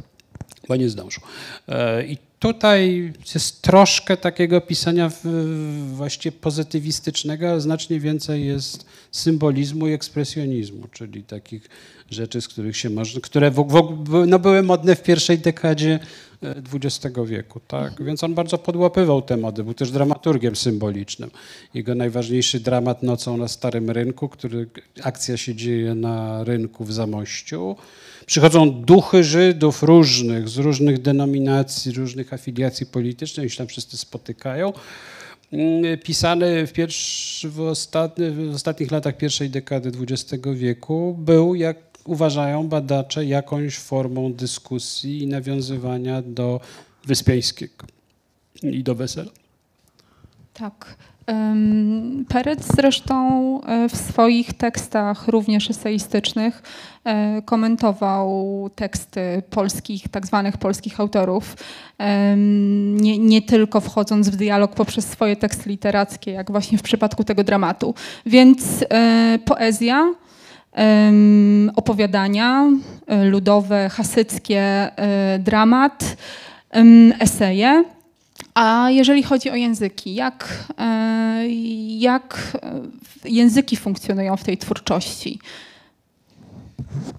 bo 0.68 0.76
nie 0.76 0.90
zdążył. 0.90 1.24
E, 1.68 2.06
I 2.06 2.18
tutaj 2.40 3.14
jest 3.34 3.62
troszkę 3.62 4.18
takiego 4.18 4.62
pisania 4.62 5.12
właściwie 5.94 6.38
pozytywistycznego, 6.38 7.50
ale 7.50 7.62
znacznie 7.62 8.00
więcej 8.00 8.46
jest 8.46 8.86
symbolizmu 9.12 9.88
i 9.88 9.94
ekspresjonizmu, 9.94 10.88
czyli 10.92 11.24
takich 11.24 11.70
rzeczy, 12.10 12.42
z 12.42 12.48
których 12.48 12.78
się 12.78 12.90
można, 12.90 13.22
które 13.22 13.52
w, 13.52 13.68
w, 14.04 14.28
no 14.28 14.40
były 14.40 14.64
modne 14.64 14.96
w 14.96 15.04
pierwszej 15.04 15.40
dekadzie 15.40 16.00
XX 16.74 17.16
wieku. 17.26 17.60
Tak? 17.68 18.04
Więc 18.04 18.24
on 18.24 18.34
bardzo 18.34 18.58
podłapywał 18.58 19.22
te 19.22 19.38
mody, 19.38 19.64
był 19.64 19.74
też 19.74 19.92
dramaturgiem 19.92 20.56
symbolicznym. 20.56 21.32
Jego 21.74 21.96
najważniejszy 21.96 22.60
dramat 22.60 23.04
Nocą 23.04 23.38
na 23.38 23.48
Starym 23.48 23.90
Rynku, 23.90 24.30
który 24.30 24.68
akcja 25.04 25.38
się 25.38 25.56
dzieje 25.56 25.96
na 25.96 26.44
rynku 26.44 26.86
w 26.86 26.94
Zamościu. 26.94 27.76
Przychodzą 28.26 28.72
duchy 28.72 29.24
Żydów 29.24 29.84
różnych, 29.84 30.50
z 30.50 30.58
różnych 30.58 31.02
denominacji, 31.02 31.92
różnych 31.92 32.34
afiliacji 32.34 32.86
politycznych, 32.86 33.46
i 33.46 33.50
się 33.50 33.58
tam 33.58 33.68
wszyscy 33.68 33.98
spotykają 33.98 34.74
mm, 35.54 35.98
pisany 35.98 36.68
w, 36.68 36.74
pierwszy, 36.74 37.50
w, 37.50 37.60
ostatni, 37.62 38.30
w 38.30 38.56
ostatnich 38.56 38.92
latach 38.92 39.18
pierwszej 39.18 39.50
dekady 39.50 39.92
XX 40.02 40.48
wieku, 40.54 41.16
był 41.20 41.56
jak 41.56 41.91
uważają 42.06 42.68
badacze 42.68 43.26
jakąś 43.26 43.78
formą 43.78 44.34
dyskusji 44.34 45.24
i 45.24 45.28
nawiązywania 45.28 46.22
do 46.22 46.60
Wyspiańskiego 47.06 47.86
i 48.64 48.84
do 48.84 48.96
Wesela. 48.96 49.32
Tak. 50.54 50.96
Perec 52.28 52.60
zresztą 52.76 53.16
e, 53.64 53.90
w 53.90 53.98
swoich 53.98 54.54
tekstach, 54.54 55.28
również 55.28 55.70
eseistycznych, 55.70 56.64
e, 57.04 57.42
komentował 57.42 58.70
teksty 58.76 59.44
polskich, 59.50 60.08
tak 60.08 60.28
zwanych 60.28 60.58
polskich 60.58 61.00
autorów, 61.00 61.56
nie, 62.96 63.18
nie, 63.18 63.42
tylko 63.42 63.82
wchodząc 63.82 64.30
w 64.30 64.36
dialog 64.36 64.76
poprzez 64.76 65.06
swoje 65.06 65.36
teksty 65.36 65.70
literackie, 65.70 66.32
jak 66.32 66.52
właśnie 66.52 66.78
w 66.78 66.82
przypadku 66.82 67.24
tego 67.24 67.44
dramatu. 67.44 67.94
Więc 68.26 68.86
e, 68.90 69.40
poezja 69.46 70.14
opowiadania 71.76 72.70
e, 73.08 73.26
ludowe, 73.26 73.90
hasyckie, 73.90 74.62
e, 74.62 75.40
dramat, 75.40 76.18
eseje. 77.20 77.84
A 78.54 78.90
jeżeli 78.90 79.24
chodzi 79.24 79.50
o 79.50 79.56
języki, 79.56 80.16
jak, 80.16 80.66
e, 80.78 81.44
jak 82.00 82.58
języki 83.26 83.78
funkcjonują 83.78 84.38
w 84.38 84.44
tej 84.44 84.58
twórczości? 84.58 85.40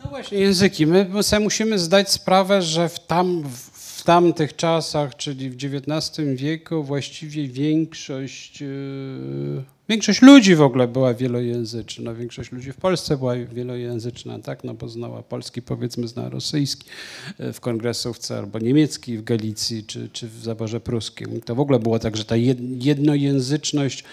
No 0.05 0.11
właśnie, 0.11 0.39
języki. 0.39 0.87
My 0.87 1.23
sobie 1.23 1.45
musimy 1.45 1.79
zdać 1.79 2.11
sprawę, 2.11 2.63
że 2.63 2.89
w, 2.89 3.07
tam, 3.07 3.43
w 3.43 3.72
tamtych 4.05 4.57
czasach, 4.57 5.17
czyli 5.17 5.51
w 5.51 5.55
XIX 5.55 6.29
wieku, 6.37 6.85
właściwie 6.85 7.49
większość. 7.49 8.61
Yy 8.61 9.63
Większość 9.89 10.23
ludzi 10.23 10.55
w 10.55 10.63
ogóle 10.63 10.89
była 10.89 11.15
wielojęzyczna, 11.15 12.15
większość 12.15 12.53
ludzi 12.53 12.73
w 12.73 12.77
Polsce 12.77 13.17
była 13.17 13.37
wielojęzyczna, 13.37 14.39
tak, 14.39 14.65
no 14.65 14.75
bo 14.75 14.89
znała 14.89 15.23
polski, 15.23 15.63
powiedzmy 15.63 16.09
zna 16.09 16.29
rosyjski 16.29 16.89
e, 17.39 17.53
w 17.53 17.61
kongresówce, 17.61 18.39
albo 18.39 18.59
niemiecki 18.59 19.19
w 19.19 19.25
Galicji, 19.25 19.85
czy, 19.85 20.09
czy 20.13 20.29
w 20.29 20.43
zaborze 20.43 20.81
pruskim. 20.81 21.41
To 21.41 21.55
w 21.55 21.61
ogóle 21.61 21.79
było 21.79 21.99
tak, 21.99 22.17
że 22.17 22.25
ta 22.25 22.37
jednojęzyczność 22.79 24.05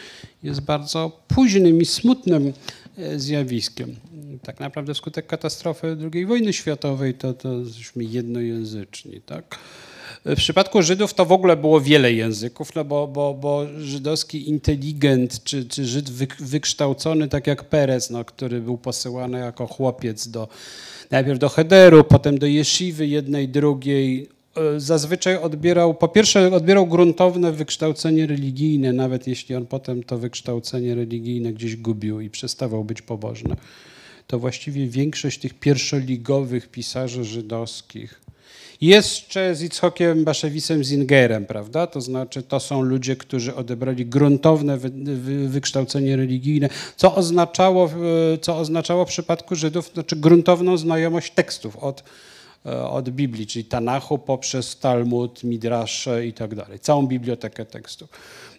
jest 0.43 0.61
bardzo 0.61 1.21
późnym 1.27 1.81
i 1.81 1.85
smutnym 1.85 2.53
e, 2.97 3.19
zjawiskiem. 3.19 3.95
Tak 4.43 4.59
naprawdę 4.59 4.93
wskutek 4.93 5.27
katastrofy 5.27 5.97
II 6.13 6.25
wojny 6.25 6.53
światowej 6.53 7.13
to, 7.13 7.33
to 7.33 7.53
jesteśmy 7.53 8.03
jednojęzyczni, 8.03 9.21
tak. 9.21 9.59
W 10.25 10.35
przypadku 10.35 10.81
Żydów 10.81 11.13
to 11.13 11.25
w 11.25 11.31
ogóle 11.31 11.57
było 11.57 11.81
wiele 11.81 12.13
języków, 12.13 12.75
no 12.75 12.85
bo, 12.85 13.07
bo, 13.07 13.33
bo 13.33 13.65
żydowski 13.79 14.49
inteligent 14.49 15.43
czy, 15.43 15.65
czy 15.65 15.85
Żyd 15.85 16.09
wykształcony, 16.39 17.27
tak 17.27 17.47
jak 17.47 17.63
Perez, 17.63 18.09
no, 18.09 18.25
który 18.25 18.61
był 18.61 18.77
posyłany 18.77 19.39
jako 19.39 19.67
chłopiec 19.67 20.27
do, 20.27 20.47
najpierw 21.11 21.39
do 21.39 21.49
Hederu, 21.49 22.03
potem 22.03 22.37
do 22.37 22.45
Jesziwy 22.45 23.07
jednej, 23.07 23.49
drugiej, 23.49 24.27
e, 24.75 24.79
zazwyczaj 24.79 25.37
odbierał, 25.37 25.93
po 25.93 26.07
pierwsze 26.07 26.55
odbierał 26.55 26.87
gruntowne 26.87 27.51
wykształcenie 27.51 28.27
religijne, 28.27 28.93
nawet 28.93 29.27
jeśli 29.27 29.55
on 29.55 29.65
potem 29.65 30.03
to 30.03 30.17
wykształcenie 30.17 30.95
religijne 30.95 31.53
gdzieś 31.53 31.75
gubił 31.75 32.19
i 32.19 32.29
przestawał 32.29 32.83
być 32.83 33.01
pobożny. 33.01 33.55
To 34.29 34.39
właściwie 34.39 34.87
większość 34.87 35.39
tych 35.39 35.53
pierwszoligowych 35.53 36.67
pisarzy 36.67 37.23
żydowskich 37.23 38.21
jeszcze 38.81 39.55
z 39.55 39.63
Itzhokiem 39.63 40.23
Baszewisem 40.23 40.83
Zingerem, 40.83 41.45
prawda? 41.45 41.87
To 41.87 42.01
znaczy 42.01 42.43
to 42.43 42.59
są 42.59 42.81
ludzie, 42.81 43.15
którzy 43.15 43.55
odebrali 43.55 44.05
gruntowne 44.05 44.77
wy, 44.77 44.89
wy, 45.15 45.49
wykształcenie 45.49 46.15
religijne, 46.15 46.69
co 46.95 47.15
oznaczało, 47.15 47.89
co 48.41 48.57
oznaczało 48.57 49.05
w 49.05 49.09
przypadku 49.09 49.55
Żydów 49.55 49.91
znaczy 49.93 50.15
gruntowną 50.15 50.77
znajomość 50.77 51.33
tekstów 51.33 51.75
od, 51.75 52.03
e, 52.65 52.83
od 52.87 53.09
Biblii, 53.09 53.47
czyli 53.47 53.65
Tanachu 53.65 54.17
poprzez 54.17 54.79
Talmud, 54.79 55.43
Midrasze 55.43 56.25
i 56.27 56.33
tak 56.33 56.55
dalej. 56.55 56.79
Całą 56.79 57.07
bibliotekę 57.07 57.65
tekstów 57.65 58.09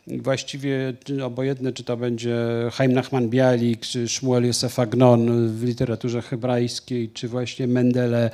właściwie 0.06 0.94
obojętne, 1.24 1.72
czy 1.72 1.84
to 1.84 1.96
będzie 1.96 2.36
Chaim 2.72 2.92
Nachman 2.92 3.28
Bialik, 3.28 3.80
czy 3.80 4.08
Shmuel 4.08 4.46
Yosef 4.46 4.78
Agnon 4.78 5.48
w 5.48 5.64
literaturze 5.64 6.22
hebrajskiej, 6.22 7.10
czy 7.10 7.28
właśnie 7.28 7.66
Mendele, 7.66 8.30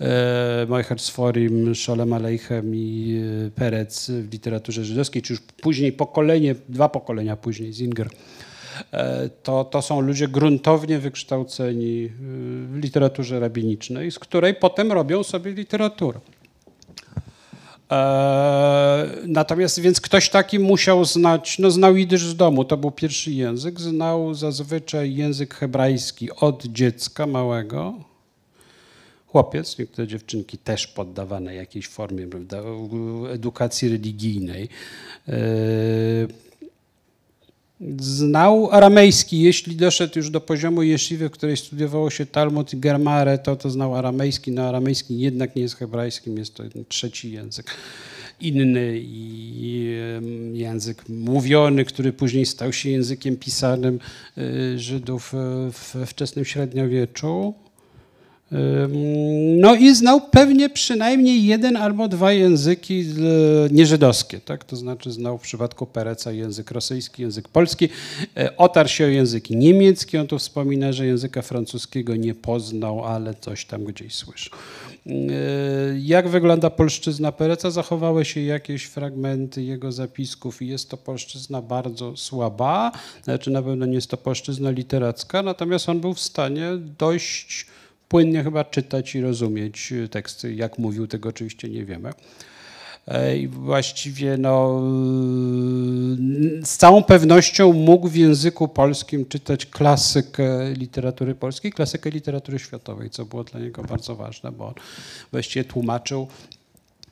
e, 0.00 0.66
Moicher 0.68 0.98
Sforim, 0.98 1.74
Sholem 1.74 2.12
Aleichem 2.12 2.74
i 2.74 3.20
e, 3.46 3.50
Perec 3.50 4.10
w 4.10 4.32
literaturze 4.32 4.84
żydowskiej, 4.84 5.22
czy 5.22 5.32
już 5.32 5.42
później 5.42 5.92
pokolenie, 5.92 6.54
dwa 6.68 6.88
pokolenia 6.88 7.36
później, 7.36 7.72
Zinger. 7.72 8.08
E, 8.92 9.28
to, 9.42 9.64
to 9.64 9.82
są 9.82 10.00
ludzie 10.00 10.28
gruntownie 10.28 10.98
wykształceni 10.98 12.08
w 12.18 12.78
literaturze 12.82 13.40
rabinicznej, 13.40 14.10
z 14.10 14.18
której 14.18 14.54
potem 14.54 14.92
robią 14.92 15.22
sobie 15.22 15.52
literaturę. 15.52 16.20
E, 17.90 19.06
natomiast 19.26 19.80
więc 19.80 20.00
ktoś 20.00 20.30
taki 20.30 20.58
musiał 20.58 21.04
znać, 21.04 21.58
no 21.58 21.70
znał 21.70 21.96
jidysz 21.96 22.24
z 22.24 22.36
domu, 22.36 22.64
to 22.64 22.76
był 22.76 22.90
pierwszy 22.90 23.30
język, 23.30 23.80
znał 23.80 24.34
zazwyczaj 24.34 25.14
język 25.14 25.54
hebrajski 25.54 26.30
od 26.32 26.66
dziecka 26.66 27.26
małego. 27.26 27.94
Chłopiec, 29.26 29.78
niektóre 29.78 30.08
dziewczynki 30.08 30.58
też 30.58 30.86
poddawane 30.86 31.54
jakiejś 31.54 31.88
formie 31.88 32.26
prawda, 32.26 32.62
edukacji 33.32 33.88
religijnej. 33.88 34.68
E, 37.80 37.84
znał 38.00 38.70
aramejski, 38.70 39.40
jeśli 39.40 39.76
doszedł 39.76 40.12
już 40.18 40.30
do 40.30 40.40
poziomu 40.40 40.82
jeszywy, 40.82 41.28
w 41.28 41.32
której 41.32 41.56
studiowało 41.56 42.10
się 42.10 42.26
Talmud 42.26 42.72
i 42.72 42.76
Germare, 42.76 43.38
to 43.38 43.56
to 43.56 43.70
znał 43.70 43.94
aramejski. 43.94 44.52
No 44.52 44.62
aramejski 44.62 45.18
jednak 45.18 45.56
nie 45.56 45.62
jest 45.62 45.76
hebrajskim, 45.76 46.38
jest 46.38 46.54
to 46.54 46.64
trzeci 46.88 47.32
język. 47.32 47.76
Inny 48.40 49.00
język 50.52 51.08
mówiony, 51.08 51.84
który 51.84 52.12
później 52.12 52.46
stał 52.46 52.72
się 52.72 52.90
językiem 52.90 53.36
pisanym 53.36 53.98
y, 54.38 54.78
Żydów 54.78 55.32
we 55.94 56.06
wczesnym 56.06 56.44
średniowieczu. 56.44 57.54
No 59.56 59.74
i 59.74 59.94
znał 59.94 60.20
pewnie 60.20 60.70
przynajmniej 60.70 61.44
jeden 61.44 61.76
albo 61.76 62.08
dwa 62.08 62.32
języki 62.32 63.00
e, 63.00 63.74
nieżydowskie, 63.74 64.40
tak? 64.40 64.64
to 64.64 64.76
znaczy 64.76 65.12
znał 65.12 65.38
w 65.38 65.42
przypadku 65.42 65.86
Pereca 65.86 66.32
język 66.32 66.70
rosyjski, 66.70 67.22
język 67.22 67.48
polski, 67.48 67.88
e, 68.36 68.56
otarł 68.56 68.88
się 68.88 69.04
o 69.04 69.08
język 69.08 69.50
niemiecki, 69.50 70.18
on 70.18 70.26
tu 70.26 70.38
wspomina, 70.38 70.92
że 70.92 71.06
języka 71.06 71.42
francuskiego 71.42 72.16
nie 72.16 72.34
poznał, 72.34 73.04
ale 73.04 73.34
coś 73.34 73.64
tam 73.64 73.84
gdzieś 73.84 74.14
słyszał. 74.14 74.58
E, 75.06 75.12
jak 75.98 76.28
wygląda 76.28 76.70
polszczyzna 76.70 77.32
Pereca? 77.32 77.70
Zachowały 77.70 78.24
się 78.24 78.40
jakieś 78.40 78.84
fragmenty 78.84 79.62
jego 79.62 79.92
zapisków 79.92 80.62
i 80.62 80.66
jest 80.66 80.90
to 80.90 80.96
polszczyzna 80.96 81.62
bardzo 81.62 82.16
słaba, 82.16 82.92
znaczy 83.24 83.50
na 83.50 83.62
pewno 83.62 83.86
nie 83.86 83.94
jest 83.94 84.10
to 84.10 84.16
polszczyzna 84.16 84.70
literacka, 84.70 85.42
natomiast 85.42 85.88
on 85.88 86.00
był 86.00 86.14
w 86.14 86.20
stanie 86.20 86.70
dość 86.98 87.66
płynnie 88.08 88.44
chyba 88.44 88.64
czytać 88.64 89.14
i 89.14 89.20
rozumieć 89.20 89.92
teksty. 90.10 90.54
Jak 90.54 90.78
mówił, 90.78 91.06
tego 91.06 91.28
oczywiście 91.28 91.68
nie 91.68 91.84
wiemy. 91.84 92.10
E, 93.08 93.38
I 93.38 93.48
właściwie 93.48 94.36
no, 94.36 94.80
z 96.64 96.76
całą 96.76 97.02
pewnością 97.02 97.72
mógł 97.72 98.08
w 98.08 98.16
języku 98.16 98.68
polskim 98.68 99.26
czytać 99.26 99.66
klasykę 99.66 100.72
literatury 100.72 101.34
polskiej, 101.34 101.72
klasykę 101.72 102.10
literatury 102.10 102.58
światowej, 102.58 103.10
co 103.10 103.24
było 103.24 103.44
dla 103.44 103.60
niego 103.60 103.82
bardzo 103.82 104.16
ważne, 104.16 104.52
bo 104.52 104.66
on 104.66 104.74
właściwie 105.32 105.64
tłumaczył 105.64 106.28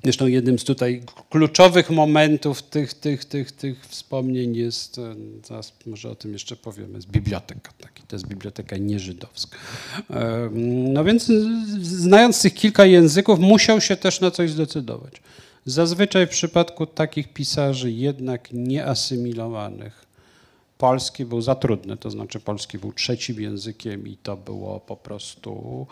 Zresztą 0.04 0.26
jednym 0.26 0.58
z 0.58 0.64
tutaj 0.64 1.02
kluczowych 1.30 1.90
momentów 1.90 2.62
tych, 2.62 2.94
tych, 2.94 3.24
tych, 3.24 3.52
tych 3.52 3.86
wspomnień 3.86 4.56
jest, 4.56 4.98
e, 4.98 5.14
zaraz 5.44 5.72
może 5.86 6.10
o 6.10 6.14
tym 6.14 6.32
jeszcze 6.32 6.56
powiemy, 6.56 6.94
jest 6.94 7.10
biblioteka. 7.10 7.72
Taki, 7.80 7.93
to 8.08 8.16
jest 8.16 8.26
biblioteka 8.26 8.76
nieżydowska. 8.76 9.56
No 10.92 11.04
więc 11.04 11.30
znając 11.82 12.42
tych 12.42 12.54
kilka 12.54 12.84
języków, 12.84 13.38
musiał 13.38 13.80
się 13.80 13.96
też 13.96 14.20
na 14.20 14.30
coś 14.30 14.50
zdecydować. 14.50 15.22
Zazwyczaj 15.66 16.26
w 16.26 16.30
przypadku 16.30 16.86
takich 16.86 17.32
pisarzy 17.32 17.92
jednak 17.92 18.48
nieasymilowanych 18.52 20.04
polski 20.78 21.24
był 21.24 21.42
za 21.42 21.54
trudny, 21.54 21.96
to 21.96 22.10
znaczy 22.10 22.40
polski 22.40 22.78
był 22.78 22.92
trzecim 22.92 23.40
językiem 23.40 24.08
i 24.08 24.16
to 24.16 24.36
było 24.36 24.80
po 24.80 24.96
prostu 24.96 25.86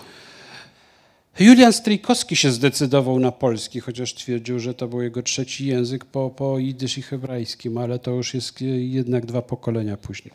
Julian 1.40 1.72
Stryjkowski 1.72 2.36
się 2.36 2.50
zdecydował 2.50 3.20
na 3.20 3.32
polski, 3.32 3.80
chociaż 3.80 4.14
twierdził, 4.14 4.58
że 4.60 4.74
to 4.74 4.88
był 4.88 5.02
jego 5.02 5.22
trzeci 5.22 5.66
język 5.66 6.04
po, 6.04 6.30
po 6.30 6.58
jidysz 6.58 6.98
i 6.98 7.02
hebrajskim, 7.02 7.78
ale 7.78 7.98
to 7.98 8.10
już 8.10 8.34
jest 8.34 8.60
jednak 8.78 9.26
dwa 9.26 9.42
pokolenia 9.42 9.96
później. 9.96 10.34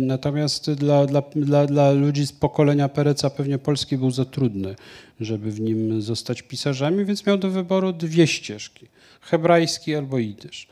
Natomiast 0.00 0.70
dla, 0.70 1.06
dla, 1.06 1.22
dla, 1.36 1.66
dla 1.66 1.92
ludzi 1.92 2.26
z 2.26 2.32
pokolenia 2.32 2.88
Pereca 2.88 3.30
pewnie 3.30 3.58
polski 3.58 3.98
był 3.98 4.10
za 4.10 4.24
trudny, 4.24 4.74
żeby 5.20 5.50
w 5.50 5.60
nim 5.60 6.02
zostać 6.02 6.42
pisarzami, 6.42 7.04
więc 7.04 7.26
miał 7.26 7.38
do 7.38 7.50
wyboru 7.50 7.92
dwie 7.92 8.26
ścieżki, 8.26 8.86
hebrajski 9.20 9.94
albo 9.94 10.18
jidysz. 10.18 10.68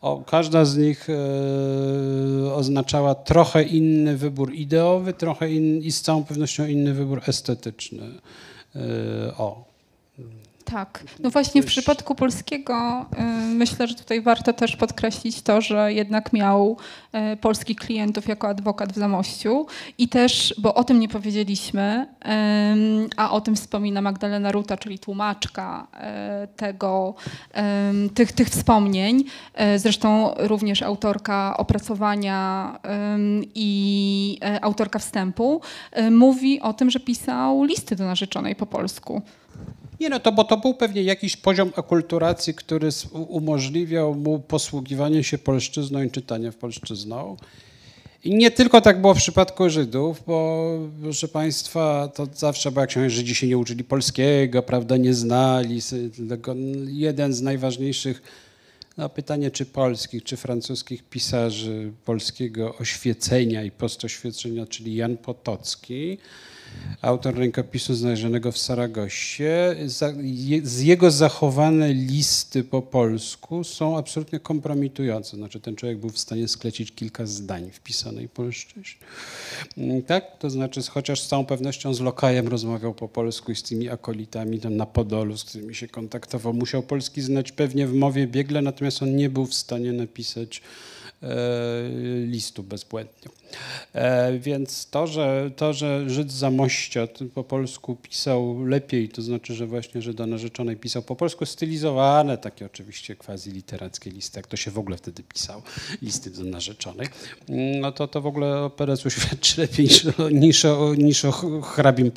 O, 0.00 0.24
każda 0.26 0.64
z 0.64 0.76
nich 0.76 1.08
e, 1.10 2.54
oznaczała 2.54 3.14
trochę 3.14 3.62
inny 3.62 4.16
wybór 4.16 4.54
ideowy, 4.54 5.12
trochę 5.12 5.52
in, 5.52 5.82
i 5.82 5.92
z 5.92 6.02
całą 6.02 6.24
pewnością 6.24 6.66
inny 6.66 6.94
wybór 6.94 7.20
estetyczny. 7.26 8.02
E, 8.74 9.32
o. 9.38 9.71
Tak. 10.64 11.04
No 11.20 11.30
właśnie 11.30 11.62
w 11.62 11.66
przypadku 11.66 12.14
polskiego 12.14 13.06
y, 13.18 13.54
myślę, 13.54 13.86
że 13.86 13.94
tutaj 13.94 14.20
warto 14.20 14.52
też 14.52 14.76
podkreślić 14.76 15.42
to, 15.42 15.60
że 15.60 15.92
jednak 15.92 16.32
miał 16.32 16.76
y, 17.32 17.36
polskich 17.36 17.76
klientów 17.76 18.28
jako 18.28 18.48
adwokat 18.48 18.92
w 18.92 18.96
Zamościu 18.96 19.66
i 19.98 20.08
też, 20.08 20.54
bo 20.58 20.74
o 20.74 20.84
tym 20.84 21.00
nie 21.00 21.08
powiedzieliśmy, 21.08 22.06
y, 22.24 22.28
a 23.16 23.30
o 23.30 23.40
tym 23.40 23.56
wspomina 23.56 24.02
Magdalena 24.02 24.52
Ruta, 24.52 24.76
czyli 24.76 24.98
tłumaczka 24.98 25.86
tego, 26.56 27.14
tych, 28.14 28.32
tych 28.32 28.48
wspomnień, 28.48 29.24
zresztą 29.76 30.34
również 30.36 30.82
autorka 30.82 31.56
opracowania 31.56 32.78
i 33.54 34.38
autorka 34.62 34.98
wstępu, 34.98 35.60
mówi 36.10 36.60
o 36.60 36.72
tym, 36.72 36.90
że 36.90 37.00
pisał 37.00 37.64
listy 37.64 37.96
do 37.96 38.04
narzeczonej 38.04 38.56
po 38.56 38.66
polsku. 38.66 39.22
Nie 40.02 40.08
no, 40.08 40.20
to 40.20 40.32
bo 40.32 40.44
to 40.44 40.56
był 40.56 40.74
pewnie 40.74 41.02
jakiś 41.02 41.36
poziom 41.36 41.72
akulturacji, 41.76 42.54
który 42.54 42.88
umożliwiał 43.12 44.14
mu 44.14 44.40
posługiwanie 44.40 45.24
się 45.24 45.38
polszczyzną 45.38 46.02
i 46.02 46.10
czytanie 46.10 46.52
w 46.52 46.56
polszczyzną. 46.56 47.36
I 48.24 48.34
nie 48.34 48.50
tylko 48.50 48.80
tak 48.80 49.00
było 49.00 49.14
w 49.14 49.16
przypadku 49.16 49.70
Żydów, 49.70 50.22
bo 50.26 50.68
proszę 51.02 51.28
Państwa, 51.28 52.08
to 52.14 52.26
zawsze, 52.34 52.70
bo 52.70 52.80
jak 52.80 52.90
się 52.90 53.10
Żydzi 53.10 53.34
się 53.34 53.46
nie 53.46 53.58
uczyli 53.58 53.84
polskiego, 53.84 54.62
prawda, 54.62 54.96
nie 54.96 55.14
znali, 55.14 55.80
jeden 56.86 57.32
z 57.32 57.42
najważniejszych, 57.42 58.22
no 58.96 59.08
pytanie 59.08 59.50
czy 59.50 59.66
polskich, 59.66 60.24
czy 60.24 60.36
francuskich 60.36 61.02
pisarzy 61.02 61.92
polskiego 62.04 62.74
oświecenia 62.78 63.62
i 63.62 63.70
postoświecenia, 63.70 64.66
czyli 64.66 64.94
Jan 64.94 65.16
Potocki, 65.16 66.18
autor 67.02 67.34
rękopisu 67.34 67.94
znalezionego 67.94 68.52
w 68.52 68.58
Saragosie. 68.58 69.76
Z 70.62 70.80
jego 70.80 71.10
zachowane 71.10 71.92
listy 71.92 72.64
po 72.64 72.82
polsku 72.82 73.64
są 73.64 73.98
absolutnie 73.98 74.40
kompromitujące. 74.40 75.36
Znaczy 75.36 75.60
ten 75.60 75.76
człowiek 75.76 75.98
był 75.98 76.10
w 76.10 76.18
stanie 76.18 76.48
sklecić 76.48 76.92
kilka 76.92 77.26
zdań 77.26 77.70
w 77.70 77.80
pisanej 77.80 78.28
polszczyźnie. 78.28 79.06
Mm, 79.78 80.02
tak? 80.02 80.38
To 80.38 80.50
znaczy 80.50 80.80
chociaż 80.90 81.20
z 81.20 81.28
całą 81.28 81.46
pewnością 81.46 81.94
z 81.94 82.00
lokajem 82.00 82.48
rozmawiał 82.48 82.94
po 82.94 83.08
polsku 83.08 83.52
i 83.52 83.56
z 83.56 83.62
tymi 83.62 83.88
akolitami 83.88 84.60
tam 84.60 84.76
na 84.76 84.86
Podolu, 84.86 85.36
z 85.36 85.44
którymi 85.44 85.74
się 85.74 85.88
kontaktował. 85.88 86.54
Musiał 86.54 86.82
polski 86.82 87.22
znać 87.22 87.52
pewnie 87.52 87.86
w 87.86 87.94
mowie 87.94 88.26
biegle, 88.26 88.62
natomiast 88.62 89.02
on 89.02 89.16
nie 89.16 89.30
był 89.30 89.46
w 89.46 89.54
stanie 89.54 89.92
napisać 89.92 90.62
e, 91.22 91.28
listu 92.26 92.62
bezbłędnie. 92.62 93.41
E, 93.94 94.38
więc 94.38 94.90
to, 94.90 95.06
że, 95.06 95.50
to, 95.56 95.72
że 95.72 96.10
Żyd 96.10 96.32
Zamościa 96.32 97.08
po 97.34 97.44
polsku 97.44 97.96
pisał 97.96 98.64
lepiej, 98.64 99.08
to 99.08 99.22
znaczy, 99.22 99.54
że 99.54 99.66
właśnie 99.66 100.02
Żyd 100.02 100.16
do 100.16 100.26
narzeczonej 100.26 100.76
pisał 100.76 101.02
po 101.02 101.16
polsku 101.16 101.46
stylizowane, 101.46 102.38
takie 102.38 102.66
oczywiście 102.66 103.16
quasi 103.16 103.50
literackie 103.50 104.10
listy, 104.10 104.38
jak 104.38 104.46
to 104.46 104.56
się 104.56 104.70
w 104.70 104.78
ogóle 104.78 104.96
wtedy 104.96 105.22
pisał, 105.22 105.62
listy 106.02 106.30
do 106.30 106.44
narzeczonej, 106.44 107.08
no 107.80 107.92
to 107.92 108.08
to 108.08 108.20
w 108.20 108.26
ogóle 108.26 108.70
o 109.06 109.10
świadczy 109.10 109.60
lepiej 109.60 109.88
niż, 110.32 110.64
o, 110.64 110.94
niż 110.94 111.24
o 111.24 111.32
hrabim. 111.62 112.10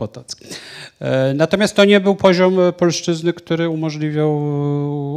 E, 1.00 1.34
natomiast 1.34 1.76
to 1.76 1.86
nie 1.86 2.00
był 2.00 2.16
poziom 2.16 2.58
polszczyzny, 2.78 3.34
który 3.34 3.70
umożliwiał 3.70 4.32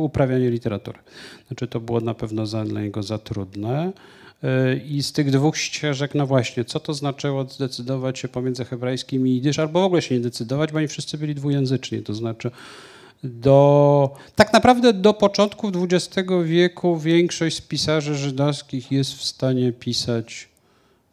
uprawianie 0.05 0.51
literatury. 0.51 0.99
Znaczy 1.47 1.67
to 1.67 1.81
było 1.81 2.01
na 2.01 2.15
pewno 2.15 2.47
za, 2.47 2.65
dla 2.65 2.81
niego 2.81 3.03
za 3.03 3.19
trudne. 3.19 3.93
I 4.89 5.03
z 5.03 5.13
tych 5.13 5.31
dwóch 5.31 5.57
ścieżek, 5.57 6.15
no 6.15 6.27
właśnie, 6.27 6.65
co 6.65 6.81
to 6.81 6.95
znaczyło 6.95 7.45
zdecydować 7.45 8.19
się 8.19 8.29
pomiędzy 8.29 8.65
hebrajskim 8.65 9.27
i 9.27 9.31
jidysz, 9.31 9.59
albo 9.59 9.81
w 9.81 9.85
ogóle 9.85 10.03
się 10.03 10.15
nie 10.15 10.21
decydować, 10.21 10.73
bo 10.73 10.79
oni 10.79 10.89
wszyscy 10.89 11.19
byli 11.19 11.35
dwujęzyczni, 11.35 12.03
to 12.03 12.15
znaczy 12.15 12.51
do, 13.25 14.11
tak 14.37 14.53
naprawdę 14.53 14.93
do 14.93 15.15
początku 15.15 15.73
XX 15.77 16.29
wieku 16.45 16.99
większość 16.99 17.57
z 17.57 17.61
pisarzy 17.61 18.15
żydowskich 18.15 18.93
jest 18.93 19.15
w 19.15 19.25
stanie 19.25 19.73
pisać 19.73 20.49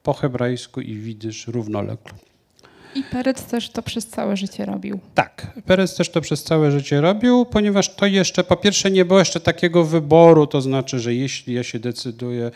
po 0.04 0.14
hebrajsku 0.14 0.82
i 0.82 0.96
widysz 0.96 1.48
równolegle. 1.48 2.14
I 2.96 3.04
Perec 3.04 3.44
też 3.44 3.70
to 3.70 3.82
przez 3.82 4.08
całe 4.08 4.38
życie 4.38 4.66
robił. 4.66 5.00
Tak, 5.16 5.48
Perec 5.66 5.96
też 5.96 6.10
to 6.10 6.22
przez 6.22 6.44
całe 6.44 6.72
życie 6.72 7.02
robił, 7.02 7.46
ponieważ 7.46 7.96
to 7.96 8.06
jeszcze, 8.06 8.44
po 8.44 8.56
pierwsze 8.56 8.92
nie 8.92 9.06
było 9.06 9.20
jeszcze 9.20 9.40
takiego 9.40 9.84
wyboru, 9.84 10.48
to 10.48 10.62
znaczy, 10.62 11.00
że 11.00 11.14
jeśli 11.14 11.54
ja 11.54 11.64
się 11.64 11.80
decyduję 11.80 12.52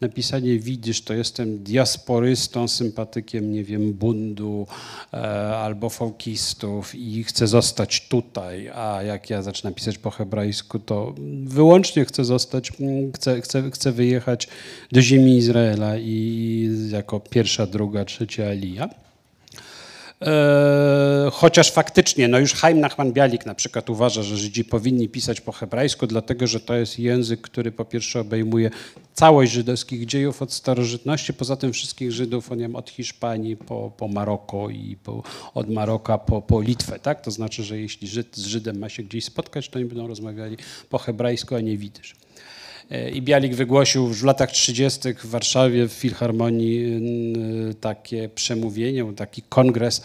napisanie 0.00 0.58
widzisz, 0.58 1.02
to 1.02 1.14
jestem 1.14 1.58
diasporystą, 1.58 2.68
sympatykiem, 2.68 3.52
nie 3.52 3.64
wiem, 3.64 3.92
bundu 3.92 4.66
e, 5.12 5.16
albo 5.56 5.90
folkistów 5.90 6.94
i 6.94 7.24
chcę 7.24 7.46
zostać 7.46 8.08
tutaj, 8.08 8.68
a 8.74 9.02
jak 9.02 9.30
ja 9.30 9.42
zacznę 9.42 9.72
pisać 9.72 9.98
po 9.98 10.10
hebrajsku, 10.10 10.78
to 10.78 11.14
wyłącznie 11.44 12.04
chcę 12.04 12.24
zostać, 12.24 12.72
chcę, 13.14 13.40
chcę, 13.40 13.70
chcę 13.70 13.92
wyjechać 13.92 14.48
do 14.92 15.02
ziemi 15.02 15.36
Izraela 15.36 15.98
i 15.98 16.68
jako 16.90 17.20
pierwsza, 17.20 17.66
druga, 17.66 18.04
trzecia 18.04 18.46
Alija. 18.46 18.88
E, 20.22 21.30
chociaż 21.32 21.72
faktycznie, 21.72 22.28
no 22.28 22.38
już 22.38 22.54
Chaim 22.54 22.80
Nachman 22.80 23.12
Bialik 23.12 23.46
na 23.46 23.54
przykład 23.54 23.90
uważa, 23.90 24.22
że 24.22 24.36
Żydzi 24.36 24.64
powinni 24.64 25.08
pisać 25.08 25.40
po 25.40 25.52
hebrajsku, 25.52 26.06
dlatego 26.06 26.46
że 26.46 26.60
to 26.60 26.74
jest 26.74 26.98
język, 26.98 27.40
który 27.40 27.72
po 27.72 27.84
pierwsze 27.84 28.20
obejmuje 28.20 28.70
całość 29.14 29.52
żydowskich 29.52 30.06
dziejów 30.06 30.42
od 30.42 30.52
starożytności, 30.52 31.34
poza 31.34 31.56
tym 31.56 31.72
wszystkich 31.72 32.12
Żydów, 32.12 32.50
nie 32.56 32.70
od 32.72 32.90
Hiszpanii 32.90 33.56
po, 33.56 33.92
po 33.96 34.08
Maroko 34.08 34.70
i 34.70 34.96
po, 35.04 35.22
od 35.54 35.70
Maroka 35.70 36.18
po, 36.18 36.42
po 36.42 36.60
Litwę, 36.60 36.98
tak? 36.98 37.20
To 37.20 37.30
znaczy, 37.30 37.62
że 37.62 37.78
jeśli 37.78 38.08
Żyd 38.08 38.36
z 38.36 38.46
Żydem 38.46 38.78
ma 38.78 38.88
się 38.88 39.02
gdzieś 39.02 39.24
spotkać, 39.24 39.68
to 39.68 39.78
oni 39.78 39.88
będą 39.88 40.06
rozmawiali 40.06 40.56
po 40.90 40.98
hebrajsku, 40.98 41.54
a 41.54 41.60
nie 41.60 41.76
widysz. 41.76 42.14
E, 42.90 43.10
I 43.10 43.22
Bialik 43.22 43.54
wygłosił 43.54 44.06
w 44.06 44.24
latach 44.24 44.50
30. 44.50 45.14
w 45.14 45.26
Warszawie 45.26 45.88
w 45.88 45.92
Filharmonii 45.92 47.00
takie 47.80 48.28
przemówienie, 48.28 49.12
taki 49.16 49.42
kongres, 49.42 50.02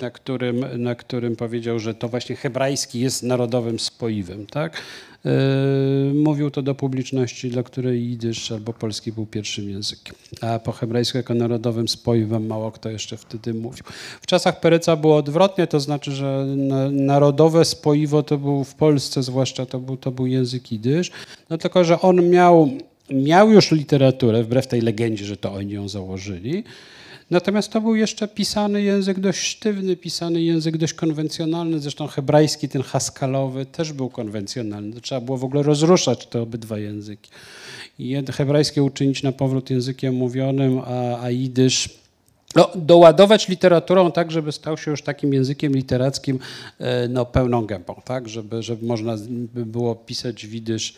na 0.00 0.10
którym, 0.10 0.82
na 0.82 0.94
którym 0.94 1.36
powiedział, 1.36 1.78
że 1.78 1.94
to 1.94 2.08
właśnie 2.08 2.36
hebrajski 2.36 3.00
jest 3.00 3.22
narodowym 3.22 3.78
spoiwem. 3.78 4.46
Tak? 4.46 4.82
E, 5.26 6.14
mówił 6.14 6.50
to 6.50 6.62
do 6.62 6.74
publiczności, 6.74 7.50
dla 7.50 7.62
której 7.62 8.02
jidysz 8.02 8.52
albo 8.52 8.72
polski 8.72 9.12
był 9.12 9.26
pierwszym 9.26 9.70
językiem. 9.70 10.14
A 10.40 10.58
po 10.58 10.72
hebrajsku 10.72 11.18
jako 11.18 11.34
narodowym 11.34 11.88
spoiwem 11.88 12.46
mało 12.46 12.72
kto 12.72 12.90
jeszcze 12.90 13.16
wtedy 13.16 13.54
mówił. 13.54 13.84
W 14.22 14.26
czasach 14.26 14.60
Pereca 14.60 14.96
było 14.96 15.16
odwrotnie, 15.16 15.66
to 15.66 15.80
znaczy, 15.80 16.12
że 16.12 16.46
narodowe 16.90 17.64
spoiwo 17.64 18.22
to 18.22 18.38
był 18.38 18.64
w 18.64 18.74
Polsce 18.74 19.22
zwłaszcza 19.22 19.66
to 19.66 19.78
był, 19.78 19.96
to 19.96 20.10
był 20.10 20.26
język 20.26 20.72
jidysz. 20.72 21.10
No 21.50 21.58
tylko, 21.58 21.84
że 21.84 22.00
on 22.00 22.30
miał, 22.30 22.70
miał 23.10 23.50
już 23.50 23.70
literaturę, 23.70 24.44
wbrew 24.44 24.66
tej 24.66 24.80
legendzie, 24.80 25.24
że 25.24 25.36
to 25.36 25.52
oni 25.52 25.72
ją 25.72 25.88
założyli. 25.88 26.64
Natomiast 27.30 27.72
to 27.72 27.80
był 27.80 27.94
jeszcze 27.94 28.28
pisany 28.28 28.82
język 28.82 29.20
dość 29.20 29.40
sztywny, 29.40 29.96
pisany 29.96 30.42
język 30.42 30.76
dość 30.76 30.94
konwencjonalny. 30.94 31.80
Zresztą 31.80 32.06
hebrajski, 32.06 32.68
ten 32.68 32.82
haskalowy, 32.82 33.66
też 33.66 33.92
był 33.92 34.08
konwencjonalny. 34.08 35.00
Trzeba 35.00 35.20
było 35.20 35.38
w 35.38 35.44
ogóle 35.44 35.62
rozruszać 35.62 36.26
te 36.26 36.42
obydwa 36.42 36.78
języki. 36.78 37.30
Hebrajskie 38.32 38.82
uczynić 38.82 39.22
na 39.22 39.32
powrót 39.32 39.70
językiem 39.70 40.14
mówionym, 40.14 40.78
a, 40.78 41.20
a 41.20 41.30
jidysz 41.30 41.88
no, 42.56 42.70
doładować 42.74 43.48
literaturą 43.48 44.12
tak, 44.12 44.30
żeby 44.30 44.52
stał 44.52 44.76
się 44.76 44.90
już 44.90 45.02
takim 45.02 45.34
językiem 45.34 45.72
literackim 45.72 46.38
e, 46.78 47.08
no, 47.08 47.26
pełną 47.26 47.66
gębą, 47.66 48.00
tak? 48.04 48.28
żeby, 48.28 48.62
żeby 48.62 48.86
można 48.86 49.16
by 49.54 49.66
było 49.66 49.94
pisać 49.94 50.46
widysz 50.46 50.94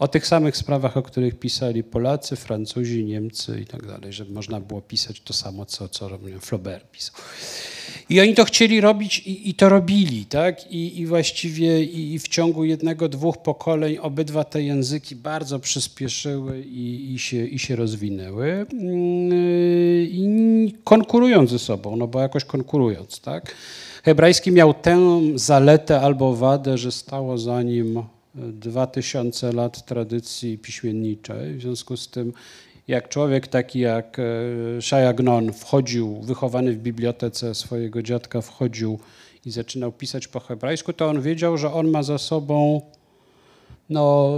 o 0.00 0.08
tych 0.08 0.26
samych 0.26 0.56
sprawach, 0.56 0.96
o 0.96 1.02
których 1.02 1.38
pisali 1.38 1.84
Polacy, 1.84 2.36
Francuzi, 2.36 3.04
Niemcy 3.04 3.60
i 3.60 3.66
tak 3.66 3.86
dalej, 3.86 4.12
żeby 4.12 4.32
można 4.32 4.60
było 4.60 4.80
pisać 4.80 5.20
to 5.20 5.32
samo, 5.32 5.66
co, 5.66 5.88
co 5.88 6.10
Flaubert 6.40 6.90
pisał. 6.90 7.14
I 8.08 8.20
oni 8.20 8.34
to 8.34 8.44
chcieli 8.44 8.80
robić 8.80 9.18
i, 9.18 9.50
i 9.50 9.54
to 9.54 9.68
robili, 9.68 10.24
tak? 10.24 10.72
I, 10.72 11.00
i 11.00 11.06
właściwie 11.06 11.84
i, 11.84 12.14
i, 12.14 12.18
w 12.18 12.28
ciągu 12.28 12.64
jednego, 12.64 13.08
dwóch 13.08 13.38
pokoleń 13.38 13.98
obydwa 13.98 14.44
te 14.44 14.62
języki 14.62 15.16
bardzo 15.16 15.58
przyspieszyły 15.58 16.60
i, 16.60 17.18
się, 17.18 17.46
i 17.46 17.58
się 17.58 17.76
rozwinęły. 17.76 18.66
Mm, 18.72 19.32
I 20.02 20.74
konkurując 20.84 21.50
ze 21.50 21.58
sobą, 21.58 21.96
no 21.96 22.06
bo 22.06 22.20
jakoś 22.20 22.44
konkurując, 22.44 23.20
tak? 23.20 23.54
Hebrajski 24.02 24.52
miał 24.52 24.74
tę 24.74 25.20
zaletę 25.34 26.00
albo 26.00 26.36
wadę, 26.36 26.78
że 26.78 26.92
stało 26.92 27.38
za 27.38 27.62
nim 27.62 28.02
2000 28.34 29.52
lat 29.52 29.86
tradycji 29.86 30.58
piśmienniczej. 30.58 31.54
W 31.54 31.60
związku 31.60 31.96
z 31.96 32.08
tym, 32.08 32.32
jak 32.88 33.08
człowiek 33.08 33.46
taki 33.46 33.78
jak 33.78 34.18
e, 34.18 34.82
Shai 34.82 35.14
Gnon 35.14 35.52
wchodził, 35.52 36.20
wychowany 36.22 36.72
w 36.72 36.78
bibliotece 36.78 37.54
swojego 37.54 38.02
dziadka, 38.02 38.40
wchodził 38.40 38.98
i 39.44 39.50
zaczynał 39.50 39.92
pisać 39.92 40.28
po 40.28 40.40
hebrajsku, 40.40 40.92
to 40.92 41.08
on 41.08 41.22
wiedział, 41.22 41.58
że 41.58 41.72
on 41.72 41.88
ma 41.88 42.02
za 42.02 42.18
sobą 42.18 42.80
no, 43.90 44.36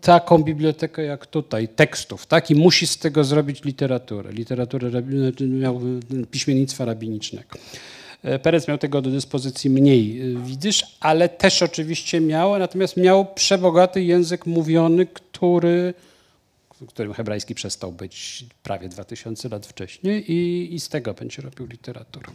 taką 0.00 0.42
bibliotekę 0.42 1.02
jak 1.02 1.26
tutaj, 1.26 1.68
tekstów, 1.68 2.26
tak? 2.26 2.50
I 2.50 2.54
musi 2.54 2.86
z 2.86 2.98
tego 2.98 3.24
zrobić 3.24 3.64
literaturę, 3.64 4.32
literaturę 4.32 5.02
miał 5.40 5.80
piśmiennictwa 6.30 6.84
rabinicznego. 6.84 7.58
E, 8.22 8.38
Perec 8.38 8.68
miał 8.68 8.78
tego 8.78 9.02
do 9.02 9.10
dyspozycji 9.10 9.70
mniej, 9.70 10.20
e, 10.20 10.42
widzisz, 10.42 10.96
ale 11.00 11.28
też 11.28 11.62
oczywiście 11.62 12.20
miał, 12.20 12.58
natomiast 12.58 12.96
miał 12.96 13.34
przebogaty 13.34 14.02
język 14.02 14.46
mówiony, 14.46 15.06
który, 15.06 15.94
którym 16.88 17.12
hebrajski 17.12 17.54
przestał 17.54 17.92
być 17.92 18.44
prawie 18.62 18.88
2000 18.88 19.48
lat 19.48 19.66
wcześniej 19.66 20.32
i, 20.32 20.74
i 20.74 20.80
z 20.80 20.88
tego 20.88 21.14
będzie 21.14 21.42
robił 21.42 21.66
literaturę. 21.66 22.26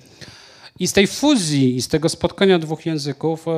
I 0.80 0.88
z 0.88 0.94
tej 0.94 1.08
fuzji, 1.08 1.76
i 1.76 1.82
z 1.82 1.88
tego 1.88 2.10
spotkania 2.10 2.60
dwóch 2.60 2.86
języków 2.86 3.48
e, 3.48 3.52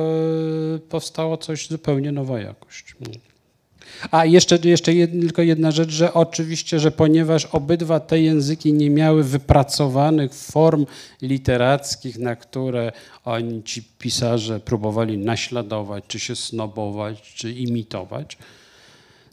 powstało 0.78 1.36
coś 1.36 1.68
zupełnie 1.68 2.12
nowa 2.12 2.40
jakość. 2.40 2.94
A 4.10 4.24
jeszcze, 4.24 4.58
jeszcze 4.64 4.94
jed, 4.94 5.10
tylko 5.10 5.42
jedna 5.42 5.70
rzecz, 5.70 5.90
że 5.90 6.14
oczywiście, 6.14 6.80
że 6.80 6.90
ponieważ 6.90 7.44
obydwa 7.44 8.00
te 8.00 8.20
języki 8.20 8.72
nie 8.72 8.90
miały 8.90 9.24
wypracowanych 9.24 10.34
form 10.34 10.86
literackich, 11.22 12.18
na 12.18 12.36
które 12.36 12.92
oni 13.24 13.62
ci 13.62 13.82
pisarze 13.98 14.60
próbowali 14.60 15.18
naśladować, 15.18 16.04
czy 16.08 16.20
się 16.20 16.36
snobować, 16.36 17.34
czy 17.34 17.52
imitować, 17.52 18.38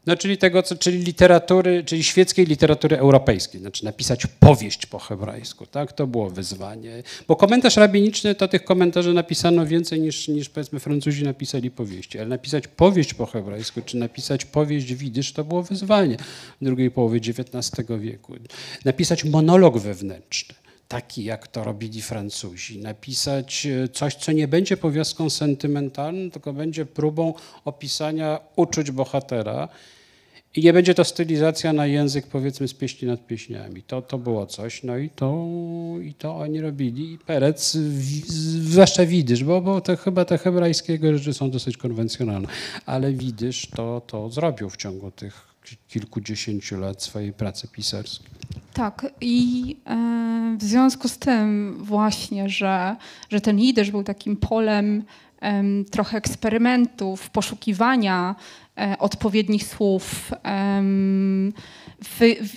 no, 0.06 0.16
czyli 0.18 0.38
tego, 0.38 0.64
co, 0.64 0.76
czyli 0.76 0.98
literatury, 0.98 1.84
czyli 1.84 2.04
świeckiej 2.04 2.46
literatury 2.46 2.98
europejskiej, 2.98 3.62
znaczy 3.62 3.86
napisać 3.86 4.28
powieść 4.40 4.86
po 4.86 5.00
hebrajsku, 5.00 5.66
tak? 5.66 5.94
To 5.94 6.08
było 6.08 6.30
wyzwanie. 6.30 7.04
Bo 7.28 7.36
komentarz 7.36 7.78
rabiniczny 7.78 8.36
to 8.36 8.48
tych 8.48 8.64
komentarzy 8.64 9.14
napisano 9.14 9.66
więcej 9.66 10.02
niż, 10.02 10.28
niż 10.28 10.50
powiedzmy 10.50 10.80
Francuzi 10.80 11.24
napisali 11.24 11.72
powieści, 11.72 12.20
ale 12.20 12.28
napisać 12.28 12.68
powieść 12.68 13.14
po 13.14 13.26
hebrajsku, 13.26 13.82
czy 13.86 13.98
napisać 13.98 14.46
powieść 14.46 14.94
widysz, 14.94 15.34
to 15.34 15.44
było 15.44 15.64
wyzwanie 15.64 16.18
w 16.62 16.66
drugiej 16.66 16.92
połowie 16.92 17.20
XIX 17.20 17.72
wieku. 18.00 18.34
Napisać 18.86 19.24
monolog 19.24 19.78
wewnętrzny 19.78 20.56
taki, 20.88 21.24
jak 21.24 21.48
to 21.48 21.64
robili 21.64 22.02
Francuzi. 22.02 22.80
Napisać 22.80 23.66
e, 23.66 23.88
coś, 23.88 24.16
co 24.16 24.32
nie 24.32 24.48
będzie 24.48 24.78
powiastką 24.78 25.30
sentymentalną, 25.30 26.32
tylko 26.32 26.54
będzie 26.54 26.86
próbą 26.86 27.34
opisania 27.66 28.40
uczuć 28.56 28.92
bohatera. 28.92 29.70
I 30.56 30.64
nie 30.64 30.74
będzie 30.74 30.94
to 30.94 31.04
stylizacja 31.04 31.74
na 31.74 31.86
język, 31.86 32.28
powiedzmy, 32.28 32.68
z 32.68 32.74
pieśni 32.74 33.08
nad 33.08 33.28
pieśniami. 33.28 33.84
To, 33.84 34.02
to 34.02 34.18
było 34.18 34.46
coś, 34.46 34.84
no 34.84 34.98
i 34.98 35.10
to, 35.10 35.48
i 36.04 36.14
to 36.14 36.36
oni 36.36 36.62
robili. 36.62 37.14
I 37.14 37.18
Perec, 37.18 37.72
zwłaszcza 37.72 39.06
widysz, 39.06 39.44
bo, 39.44 39.62
bo 39.62 39.82
to 39.82 39.98
chyba 39.98 40.26
te 40.26 40.38
hebrajskiego 40.38 41.18
rzeczy 41.18 41.34
są 41.34 41.50
dosyć 41.50 41.78
konwencjonalne, 41.78 42.48
ale 42.86 43.14
widysz 43.14 43.68
to, 43.68 44.02
to 44.08 44.30
zrobił 44.30 44.70
w 44.70 44.78
ciągu 44.78 45.12
tych 45.12 45.53
kilkudziesięciu 45.88 46.80
lat 46.80 47.04
swojej 47.04 47.34
pracy 47.34 47.68
pisarskiej. 47.68 48.28
Tak, 48.74 49.06
i 49.22 49.78
e, 49.86 50.58
w 50.60 50.64
związku 50.64 51.08
z 51.08 51.18
tym 51.18 51.78
właśnie, 51.84 52.50
że, 52.50 52.96
że 53.30 53.42
ten 53.42 53.60
jidysz 53.60 53.92
był 53.92 54.04
takim 54.04 54.38
polem 54.38 55.04
trochę 55.92 56.18
eksperymentów, 56.18 57.30
poszukiwania 57.30 58.36
e, 58.78 58.96
odpowiednich 59.00 59.64
słów. 59.68 60.32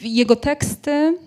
Jego 0.02 0.36
teksty 0.36 1.18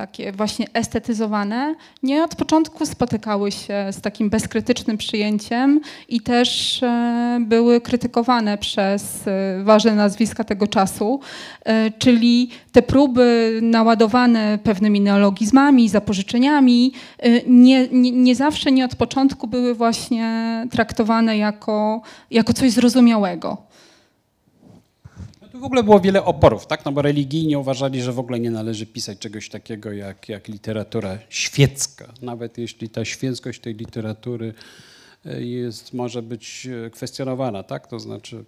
takie 0.00 0.32
właśnie 0.32 0.66
estetyzowane, 0.74 1.74
nie 2.02 2.24
od 2.24 2.34
początku 2.34 2.86
spotykały 2.86 3.52
się 3.52 3.86
z 3.90 4.00
takim 4.00 4.30
bezkrytycznym 4.30 4.98
przyjęciem 4.98 5.80
i 6.08 6.20
też 6.20 6.82
e, 6.82 7.38
były 7.40 7.80
krytykowane 7.80 8.58
przez 8.58 9.26
e, 9.26 9.64
ważne 9.64 9.94
nazwiska 9.94 10.44
tego 10.44 10.66
czasu, 10.66 11.20
e, 11.64 11.90
czyli 11.90 12.50
te 12.72 12.82
próby 12.82 13.58
naładowane 13.62 14.58
pewnymi 14.62 15.00
neologizmami, 15.00 15.88
zapożyczeniami, 15.88 16.92
nie, 17.46 17.88
nie, 17.88 18.10
nie 18.12 18.34
zawsze, 18.34 18.72
nie 18.72 18.84
od 18.84 18.96
początku 18.96 19.46
były 19.46 19.74
właśnie 19.74 20.66
traktowane 20.70 21.38
jako, 21.38 22.02
jako 22.30 22.52
coś 22.52 22.70
zrozumiałego 22.70 23.69
w 25.54 25.64
ogóle 25.64 25.82
było 25.82 26.00
wiele 26.00 26.24
oporów, 26.24 26.66
tak? 26.66 26.84
No 26.84 26.92
bo 26.92 27.02
religijnie 27.02 27.58
uważali, 27.58 28.02
że 28.02 28.12
w 28.12 28.18
ogóle 28.18 28.40
nie 28.40 28.50
należy 28.50 28.86
pisać 28.86 29.18
czegoś 29.18 29.48
takiego 29.48 29.92
jak, 29.92 30.28
jak 30.28 30.48
literatura 30.48 31.18
świecka. 31.28 32.12
Nawet 32.22 32.58
jeśli 32.58 32.88
ta 32.88 33.04
świeckość 33.04 33.60
tej 33.60 33.74
literatury 33.74 34.54
e, 35.26 35.42
jest, 35.42 35.92
może 35.92 36.22
być 36.22 36.68
e, 36.86 36.90
kwestionowana, 36.90 37.62
tak? 37.62 37.86
To 37.86 38.00
znaczy 38.00 38.44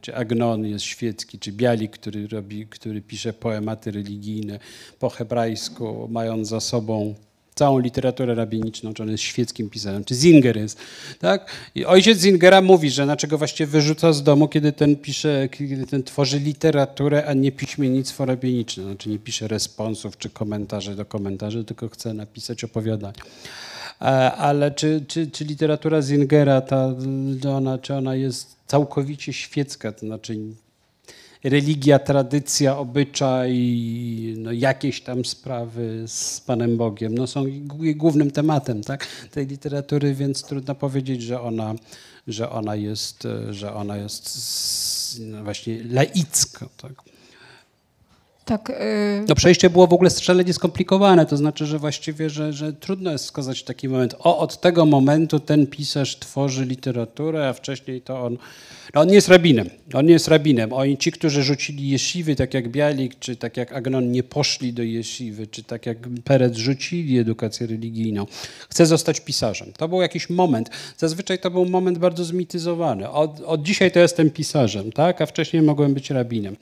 czy 0.00 0.16
Agnon 0.16 0.66
jest 0.66 0.84
świecki, 0.84 1.38
czy 1.38 1.52
Bialik, 1.52 1.92
który, 1.92 2.28
robi, 2.28 2.66
który 2.66 3.02
pisze 3.02 3.32
poematy 3.32 3.90
religijne 3.90 4.58
po 4.98 5.10
hebrajsku, 5.10 6.08
mając 6.10 6.48
za 6.48 6.60
sobą 6.60 7.14
całą 7.54 7.78
literaturę 7.78 8.34
rabiniczną, 8.34 8.94
czy 8.94 9.02
on 9.02 9.10
jest 9.10 9.22
świeckim 9.22 9.70
pisarzem, 9.70 10.04
czy 10.04 10.14
Zinger 10.14 10.56
jest, 10.56 10.78
tak? 11.18 11.50
I 11.74 11.84
ojciec 11.84 12.18
Zingera 12.18 12.60
mówi, 12.60 12.90
że 12.90 13.04
dlaczego 13.04 13.38
właściwie 13.38 13.66
wyrzuca 13.66 14.12
z 14.12 14.22
domu, 14.22 14.48
kiedy 14.48 14.72
ten 14.72 14.96
pisze, 14.96 15.48
kiedy 15.48 15.86
ten 15.86 16.02
tworzy 16.02 16.38
literaturę, 16.38 17.26
a 17.26 17.32
nie 17.32 17.52
piśmiennictwo 17.52 18.24
rabiniczne, 18.24 18.84
znaczy 18.84 19.08
nie 19.08 19.18
pisze 19.18 19.48
responsów 19.48 20.18
czy 20.18 20.30
komentarzy 20.30 20.94
do 20.94 21.04
komentarzy, 21.04 21.64
tylko 21.64 21.88
chce 21.88 22.14
napisać 22.14 22.64
opowiadania. 22.64 23.22
Ale 24.38 24.70
czy, 24.70 25.04
czy, 25.08 25.30
czy 25.30 25.44
literatura 25.44 26.02
Zingera, 26.02 26.60
ta, 26.60 26.94
ona, 27.48 27.78
czy 27.78 27.94
ona 27.94 28.14
jest 28.14 28.56
całkowicie 28.66 29.32
świecka, 29.32 29.92
to 29.92 30.06
znaczy 30.06 30.36
religia, 31.44 31.98
tradycja, 31.98 32.78
obyczaj, 32.78 33.54
no 34.38 34.52
jakieś 34.52 35.00
tam 35.00 35.24
sprawy 35.24 36.04
z 36.06 36.40
Panem 36.40 36.76
Bogiem, 36.76 37.14
no 37.14 37.26
są 37.26 37.44
głównym 37.96 38.30
tematem 38.30 38.82
tak, 38.82 39.06
tej 39.30 39.46
literatury, 39.46 40.14
więc 40.14 40.42
trudno 40.42 40.74
powiedzieć, 40.74 41.22
że 41.22 41.40
ona, 41.40 41.74
że 42.26 42.50
ona 42.50 42.76
jest, 42.76 43.28
że 43.50 43.74
ona 43.74 43.96
jest 43.96 45.20
no 45.20 45.44
właśnie 45.44 45.84
laicka. 45.84 46.68
Tak. 46.76 47.13
Tak, 48.44 48.68
yy... 48.68 49.24
No 49.28 49.34
przejście 49.34 49.70
było 49.70 49.86
w 49.86 49.92
ogóle 49.92 50.10
szalenie 50.10 50.52
skomplikowane, 50.52 51.26
to 51.26 51.36
znaczy, 51.36 51.66
że 51.66 51.78
właściwie, 51.78 52.30
że, 52.30 52.52
że 52.52 52.72
trudno 52.72 53.12
jest 53.12 53.24
wskazać 53.24 53.62
taki 53.62 53.88
moment, 53.88 54.14
o 54.18 54.38
od 54.38 54.60
tego 54.60 54.86
momentu 54.86 55.40
ten 55.40 55.66
pisarz 55.66 56.18
tworzy 56.18 56.64
literaturę, 56.64 57.48
a 57.48 57.52
wcześniej 57.52 58.00
to 58.00 58.22
on, 58.22 58.38
no 58.94 59.00
on 59.00 59.08
nie 59.08 59.14
jest 59.14 59.28
rabinem, 59.28 59.70
on 59.94 60.06
nie 60.06 60.12
jest 60.12 60.28
rabinem. 60.28 60.72
Oni, 60.72 60.98
ci, 60.98 61.12
którzy 61.12 61.42
rzucili 61.42 61.88
jesziwy, 61.88 62.36
tak 62.36 62.54
jak 62.54 62.68
Bialik, 62.68 63.18
czy 63.18 63.36
tak 63.36 63.56
jak 63.56 63.72
Agnon 63.72 64.12
nie 64.12 64.22
poszli 64.22 64.72
do 64.72 64.82
jesziwy, 64.82 65.46
czy 65.46 65.62
tak 65.62 65.86
jak 65.86 65.98
Perec 66.24 66.56
rzucili 66.56 67.18
edukację 67.18 67.66
religijną, 67.66 68.26
chce 68.68 68.86
zostać 68.86 69.20
pisarzem. 69.20 69.72
To 69.76 69.88
był 69.88 70.02
jakiś 70.02 70.30
moment, 70.30 70.70
zazwyczaj 70.98 71.38
to 71.38 71.50
był 71.50 71.64
moment 71.64 71.98
bardzo 71.98 72.24
zmityzowany. 72.24 73.10
Od, 73.10 73.40
od 73.40 73.62
dzisiaj 73.62 73.92
to 73.92 73.98
jestem 73.98 74.30
pisarzem, 74.30 74.92
tak, 74.92 75.20
a 75.20 75.26
wcześniej 75.26 75.62
mogłem 75.62 75.94
być 75.94 76.10
rabinem 76.10 76.56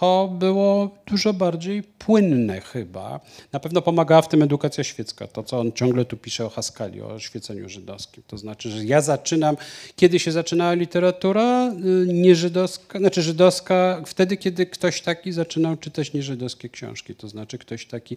to 0.00 0.28
było 0.38 0.90
dużo 1.06 1.32
bardziej 1.32 1.82
płynne 1.82 2.60
chyba. 2.60 3.20
Na 3.52 3.60
pewno 3.60 3.82
pomagała 3.82 4.22
w 4.22 4.28
tym 4.28 4.42
edukacja 4.42 4.84
świecka, 4.84 5.26
to 5.26 5.42
co 5.42 5.60
on 5.60 5.72
ciągle 5.72 6.04
tu 6.04 6.16
pisze 6.16 6.46
o 6.46 6.48
Haskali, 6.48 7.02
o 7.02 7.18
świeceniu 7.18 7.68
żydowskim. 7.68 8.22
To 8.26 8.38
znaczy, 8.38 8.70
że 8.70 8.84
ja 8.84 9.00
zaczynam, 9.00 9.56
kiedy 9.96 10.18
się 10.18 10.32
zaczynała 10.32 10.72
literatura 10.72 11.72
y, 11.72 12.12
nieżydowska, 12.12 12.98
znaczy 12.98 13.22
żydowska, 13.22 14.02
wtedy, 14.06 14.36
kiedy 14.36 14.66
ktoś 14.66 15.00
taki 15.00 15.32
zaczynał 15.32 15.76
czytać 15.76 16.12
nieżydowskie 16.12 16.68
książki. 16.68 17.14
To 17.14 17.28
znaczy, 17.28 17.58
ktoś 17.58 17.86
taki 17.86 18.16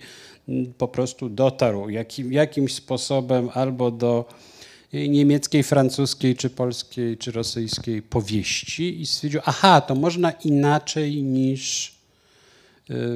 mm, 0.50 0.74
po 0.78 0.88
prostu 0.88 1.30
dotarł 1.30 1.90
jakim, 1.90 2.34
jakimś 2.34 2.74
sposobem 2.74 3.50
albo 3.54 3.92
do 3.92 4.26
niemieckiej, 4.94 5.64
francuskiej, 5.64 6.36
czy 6.36 6.50
polskiej, 6.50 7.18
czy 7.18 7.32
rosyjskiej 7.32 8.02
powieści 8.02 9.02
i 9.02 9.06
stwierdził, 9.06 9.42
aha, 9.46 9.82
to 9.82 9.96
można 9.96 10.32
inaczej 10.32 11.24
niż 11.24 11.88
y, 11.90 11.94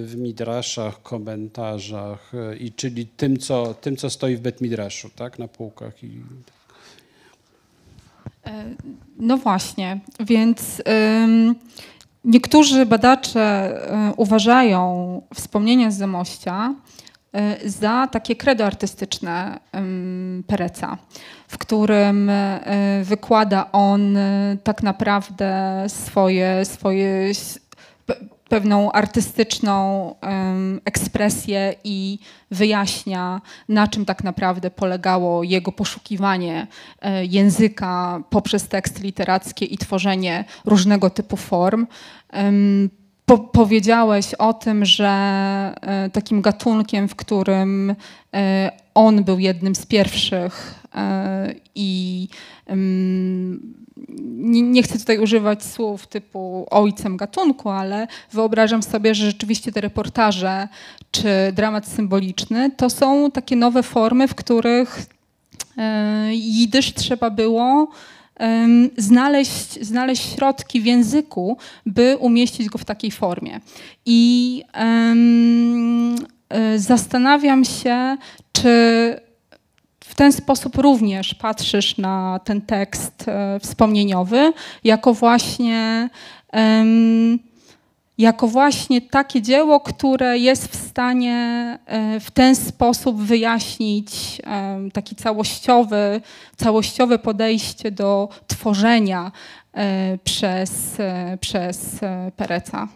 w 0.05 0.15
midraszach, 0.15 1.01
komentarzach, 1.01 2.31
y, 2.33 2.57
i 2.57 2.71
czyli 2.71 3.07
tym, 3.07 3.37
co, 3.37 3.73
tym, 3.73 3.95
co 3.97 4.09
stoi 4.09 4.35
w 4.35 4.39
Betmidraszu, 4.39 5.09
tak, 5.15 5.39
na 5.39 5.47
półkach. 5.47 6.03
I... 6.03 6.21
E, 8.45 8.75
no 9.17 9.37
właśnie, 9.37 9.99
więc 10.19 10.81
ym, 11.23 11.55
niektórzy 12.25 12.85
badacze 12.85 13.77
y, 14.11 14.15
uważają 14.15 15.21
wspomnienia 15.33 15.91
z 15.91 15.97
Zamościa 15.97 16.75
Y, 17.37 17.69
za 17.69 18.07
takie 18.07 18.35
kredo 18.35 18.65
artystyczne 18.65 19.59
Pereca, 20.47 20.97
w 21.49 21.57
którym 21.57 22.29
y, 22.29 22.61
wykłada 23.03 23.71
on 23.71 24.17
y, 24.17 24.57
tak 24.63 24.83
naprawdę 24.83 25.83
swoje, 25.87 26.65
swoje 26.65 27.31
pewną 28.49 28.91
artystyczną 28.91 30.15
ekspresję 30.85 31.75
i 31.83 32.19
wyjaśnia, 32.51 33.41
na 33.69 33.87
czym 33.87 34.05
tak 34.05 34.23
naprawdę 34.23 34.71
polegało 34.71 35.43
jego 35.43 35.71
poszukiwanie 35.71 36.67
języka 37.21 38.21
poprzez 38.29 38.67
teksty 38.67 39.03
literackie 39.03 39.65
i 39.65 39.77
tworzenie 39.77 40.45
różnego 40.65 41.09
typu 41.09 41.37
form. 41.37 41.87
Po 43.29 43.37
powiedziałeś 43.37 44.33
o 44.33 44.53
tym, 44.53 44.85
że 44.85 45.07
e, 45.81 46.09
takim 46.09 46.41
gatunkiem, 46.41 47.07
w 47.07 47.15
którym 47.15 47.95
e, 48.33 48.71
on 48.95 49.23
był 49.23 49.39
jednym 49.39 49.75
z 49.75 49.85
pierwszych 49.85 50.75
e, 50.75 50.78
i 51.75 52.27
nie, 54.51 54.83
chcę 54.83 54.99
tutaj 54.99 55.19
używać 55.19 55.63
słów 55.63 56.07
typu 56.07 56.67
ojcem 56.71 57.17
gatunku, 57.17 57.69
ale 57.69 58.07
wyobrażam 58.31 58.83
sobie, 58.83 59.15
że 59.15 59.25
rzeczywiście 59.25 59.71
te 59.71 59.81
reportaże 59.81 60.67
czy 61.11 61.29
dramat 61.53 61.87
symboliczny 61.87 62.71
to 62.77 62.89
są 62.89 63.31
takie 63.31 63.55
nowe 63.55 63.83
formy, 63.83 64.27
w 64.27 64.35
których 64.35 65.05
jidysz 66.31 66.93
trzeba 66.93 67.29
było 67.29 67.91
znaleźć, 68.97 69.85
znaleźć 69.85 70.35
środki 70.35 70.81
w 70.81 70.85
języku, 70.85 71.57
by 71.85 72.17
umieścić 72.19 72.69
go 72.69 72.77
w 72.77 72.85
takiej 72.85 73.11
formie. 73.11 73.59
I 74.05 74.63
um, 74.79 76.15
zastanawiam 76.75 77.65
się, 77.65 78.17
czy 78.51 79.28
ten 80.19 80.31
sposób 80.31 80.75
również 80.75 81.33
patrzysz 81.33 81.97
na 81.97 82.39
ten 82.43 82.61
tekst 82.61 83.25
e, 83.27 83.59
wspomnieniowy, 83.59 84.53
jako 84.83 85.13
właśnie 85.13 86.09
jako 88.17 88.47
właśnie 88.47 89.01
takie 89.01 89.41
dzieło, 89.41 89.79
które 89.79 90.37
jest 90.37 90.67
w 90.67 90.89
stanie 90.89 91.37
e, 91.85 92.19
w 92.19 92.31
ten 92.31 92.55
sposób 92.55 93.21
wyjaśnić 93.21 94.41
taki 94.93 95.15
całościowy, 95.15 96.21
całościowe 96.57 97.19
podejście 97.19 97.91
do 97.91 98.29
tworzenia 98.47 99.31
e, 99.73 100.17
przez, 100.23 100.97
przez 101.39 101.99
Pereca. 102.35 102.87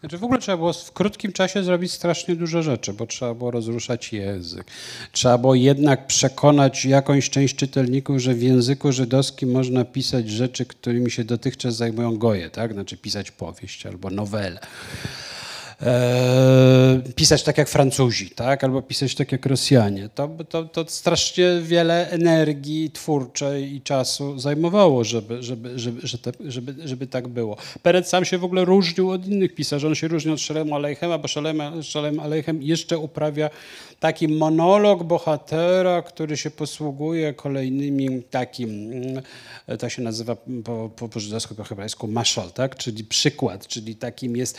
Znaczy 0.00 0.18
w 0.18 0.24
ogóle 0.24 0.40
trzeba 0.40 0.56
było 0.56 0.72
w 0.72 0.92
krótkim 0.92 1.32
czasie 1.32 1.62
zrobić 1.62 1.92
strasznie 1.92 2.36
dużo 2.36 2.62
rzeczy, 2.62 2.92
bo 2.92 3.06
trzeba 3.06 3.34
było 3.34 3.50
rozruszać 3.50 4.12
język. 4.12 4.66
Trzeba 5.12 5.38
było 5.38 5.54
jednak 5.54 6.06
przekonać 6.06 6.84
jakąś 6.84 7.30
część 7.30 7.56
czytelników, 7.56 8.18
że 8.18 8.34
w 8.34 8.42
języku 8.42 8.92
żydowskim 8.92 9.50
można 9.50 9.84
pisać 9.84 10.30
rzeczy, 10.30 10.66
którymi 10.66 11.10
się 11.10 11.24
dotychczas 11.24 11.76
zajmują 11.76 12.18
goje, 12.18 12.50
tak? 12.50 12.72
Znaczy 12.72 12.96
pisać 12.96 13.30
powieść 13.30 13.86
albo 13.86 14.10
nowelę. 14.10 14.60
E, 15.82 17.02
pisać 17.16 17.42
tak 17.42 17.58
jak 17.58 17.68
Francuzi, 17.68 18.30
tak? 18.30 18.64
albo 18.64 18.82
pisać 18.82 19.14
tak 19.14 19.32
jak 19.32 19.46
Rosjanie. 19.46 20.08
To, 20.14 20.28
to, 20.48 20.64
to 20.64 20.84
strasznie 20.88 21.60
wiele 21.62 22.10
energii 22.10 22.90
twórczej 22.90 23.74
i 23.74 23.80
czasu 23.80 24.38
zajmowało, 24.38 25.04
żeby, 25.04 25.42
żeby, 25.42 25.78
żeby, 25.78 26.00
żeby, 26.06 26.50
żeby, 26.50 26.88
żeby 26.88 27.06
tak 27.06 27.28
było. 27.28 27.56
Perec 27.82 28.08
sam 28.08 28.24
się 28.24 28.38
w 28.38 28.44
ogóle 28.44 28.64
różnił 28.64 29.10
od 29.10 29.26
innych 29.26 29.54
pisarzy. 29.54 29.86
On 29.86 29.94
się 29.94 30.08
różni 30.08 30.32
od 30.32 30.40
Shalem 30.40 30.72
Aleichem, 30.72 31.10
bo 31.22 31.28
Shalem, 31.28 31.82
Shalem 31.82 32.20
Aleichem 32.20 32.62
jeszcze 32.62 32.98
uprawia 32.98 33.50
taki 34.00 34.28
monolog 34.28 35.04
bohatera, 35.04 36.02
który 36.02 36.36
się 36.36 36.50
posługuje 36.50 37.34
kolejnymi 37.34 38.22
takim, 38.22 38.92
mm, 38.92 39.22
to 39.78 39.88
się 39.88 40.02
nazywa 40.02 40.36
po, 40.64 40.90
po, 40.96 41.08
po 41.08 41.20
żydowsku, 41.20 41.54
po 41.54 41.64
hebrajsku 41.64 42.08
maszal, 42.08 42.52
tak? 42.52 42.76
czyli 42.76 43.04
przykład, 43.04 43.66
czyli 43.66 43.96
takim 43.96 44.36
jest, 44.36 44.58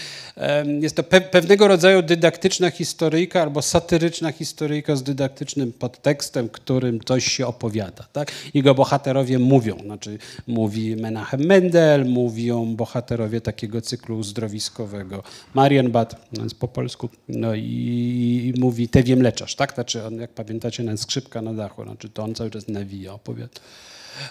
jest 0.82 0.96
to 0.96 1.04
pe 1.12 1.22
pewnego 1.22 1.68
rodzaju 1.68 2.02
dydaktyczna 2.02 2.72
historyjka 2.72 3.42
albo 3.42 3.62
satyryczna 3.62 4.32
historyjka 4.32 4.96
z 4.96 5.04
dydaktycznym 5.04 5.74
podtekstem, 5.74 6.50
którym 6.50 7.00
coś 7.06 7.26
się 7.26 7.48
opowiada. 7.48 8.08
Tak? 8.14 8.32
Jego 8.54 8.76
bohaterowie 8.76 9.40
mówią, 9.40 9.78
znaczy 9.86 10.18
mówi 10.48 10.96
Menachem 10.96 11.42
Mendel, 11.42 12.06
mówią 12.06 12.76
bohaterowie 12.76 13.42
takiego 13.42 13.82
cyklu 13.82 14.18
uzdrowiskowego 14.18 15.24
Marienbad, 15.54 16.28
no 16.34 16.44
jest 16.44 16.60
po 16.60 16.68
polsku, 16.68 17.10
no 17.30 17.56
i, 17.56 18.54
i 18.56 18.60
mówi 18.60 18.88
Te 18.88 19.16
mleczarz, 19.16 19.56
tak? 19.56 19.74
Znaczy 19.74 20.06
on, 20.06 20.16
jak 20.16 20.32
pamiętacie, 20.32 20.84
na 20.84 20.98
skrzypka 20.98 21.42
na 21.42 21.54
dachu, 21.54 21.84
znaczy 21.84 22.10
to 22.10 22.24
on 22.24 22.36
cały 22.36 22.50
czas 22.50 22.68
nawija, 22.68 23.14
opowiada. 23.14 23.60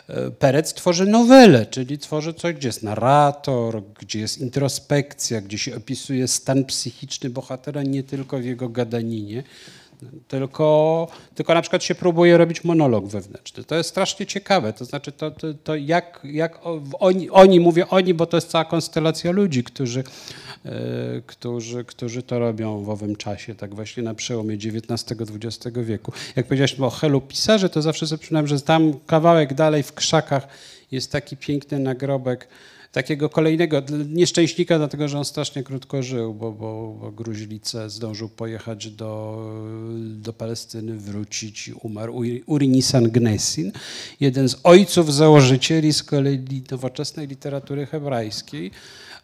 E, 0.08 0.30
Perec 0.30 0.74
tworzy 0.74 1.06
nowelę, 1.06 1.66
czyli 1.66 1.98
tworzy 1.98 2.34
coś, 2.34 2.54
gdzie 2.54 2.68
jest 2.68 2.82
narrator, 2.82 3.82
gdzie 4.00 4.20
jest 4.20 4.38
introspekcja, 4.38 5.40
gdzie 5.40 5.58
się 5.58 5.76
opisuje 5.76 6.28
stan 6.28 6.64
psychiczny 6.64 7.30
bohatera 7.30 7.82
nie 7.82 8.02
tylko 8.02 8.38
w 8.38 8.44
jego 8.44 8.68
gadaninie, 8.68 9.42
tylko, 10.28 11.08
tylko 11.34 11.54
na 11.54 11.62
przykład 11.62 11.84
się 11.84 11.94
próbuje 11.94 12.38
robić 12.38 12.64
monolog 12.64 13.06
wewnętrzny. 13.06 13.64
To 13.64 13.74
jest 13.74 13.90
strasznie 13.90 14.26
ciekawe, 14.26 14.72
to 14.72 14.84
znaczy 14.84 15.12
to, 15.12 15.30
to, 15.30 15.54
to 15.54 15.76
jak, 15.76 16.20
jak 16.24 16.58
oni, 17.00 17.30
oni, 17.30 17.60
mówię 17.60 17.88
oni, 17.88 18.14
bo 18.14 18.26
to 18.26 18.36
jest 18.36 18.48
cała 18.48 18.64
konstelacja 18.64 19.30
ludzi, 19.30 19.64
którzy, 19.64 20.04
e, 20.64 20.72
którzy, 21.26 21.84
którzy 21.84 22.22
to 22.22 22.38
robią 22.38 22.84
w 22.84 22.90
owym 22.90 23.16
czasie, 23.16 23.54
tak 23.54 23.74
właśnie 23.74 24.02
na 24.02 24.14
przełomie 24.14 24.54
XIX-XX 24.54 25.78
wieku. 25.78 26.12
Jak 26.36 26.46
powiedziałeś 26.46 26.80
o 26.80 26.90
Helu 26.90 27.20
pisarze, 27.20 27.68
to 27.68 27.82
zawsze 27.82 28.06
sobie 28.06 28.18
przypomniałem, 28.18 28.46
że 28.46 28.60
tam 28.60 28.92
kawałek 29.06 29.54
dalej 29.54 29.82
w 29.82 29.92
krzakach 29.92 30.48
jest 30.90 31.12
taki 31.12 31.36
piękny 31.36 31.78
nagrobek 31.78 32.48
takiego 32.92 33.28
kolejnego 33.28 33.82
nieszczęśnika, 34.08 34.78
dlatego 34.78 35.08
że 35.08 35.18
on 35.18 35.24
strasznie 35.24 35.62
krótko 35.62 36.02
żył, 36.02 36.34
bo, 36.34 36.52
bo, 36.52 36.96
bo 37.00 37.12
Gruźlice 37.12 37.90
zdążył 37.90 38.28
pojechać 38.28 38.90
do, 38.90 39.44
do 39.98 40.32
Palestyny, 40.32 40.98
wrócić 40.98 41.68
i 41.68 41.72
umarł. 41.72 42.22
Uri 42.46 42.68
Nisan 42.68 43.10
Gnesin, 43.10 43.72
jeden 44.20 44.48
z 44.48 44.56
ojców 44.64 45.14
założycieli 45.14 45.92
z 45.92 46.02
kolei 46.02 46.62
nowoczesnej 46.70 47.26
literatury 47.26 47.86
hebrajskiej, 47.86 48.70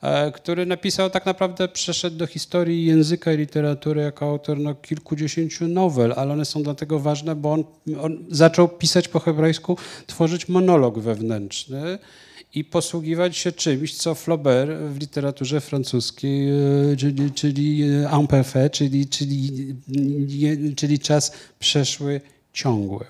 e, 0.02 0.32
który 0.32 0.66
napisał 0.66 1.10
tak 1.10 1.26
naprawdę, 1.26 1.68
przeszedł 1.68 2.16
do 2.16 2.26
historii 2.26 2.86
języka 2.86 3.32
i 3.32 3.36
literatury 3.36 4.02
jako 4.02 4.26
autor 4.26 4.58
no, 4.58 4.74
kilkudziesięciu 4.74 5.68
nowel, 5.68 6.14
ale 6.16 6.32
one 6.32 6.44
są 6.44 6.62
dlatego 6.62 6.98
ważne, 6.98 7.34
bo 7.34 7.52
on, 7.52 7.64
on 8.00 8.24
zaczął 8.30 8.68
pisać 8.68 9.08
po 9.08 9.20
hebrajsku, 9.20 9.76
tworzyć 10.06 10.48
monolog 10.48 10.98
wewnętrzny, 10.98 11.98
i 12.56 12.64
posługiwać 12.64 13.36
się 13.36 13.52
czymś, 13.52 13.94
co 13.94 14.14
Flaubert 14.14 14.70
w 14.70 15.00
literaturze 15.00 15.60
francuskiej, 15.60 16.48
e, 16.50 16.96
czyli, 16.96 17.30
czyli 17.32 17.78
imperfait, 18.20 18.66
e, 18.66 18.70
czyli, 18.70 19.06
czyli, 19.06 19.74
czyli 20.76 20.98
czas 20.98 21.32
przeszły 21.58 22.20
ciągły 22.52 23.04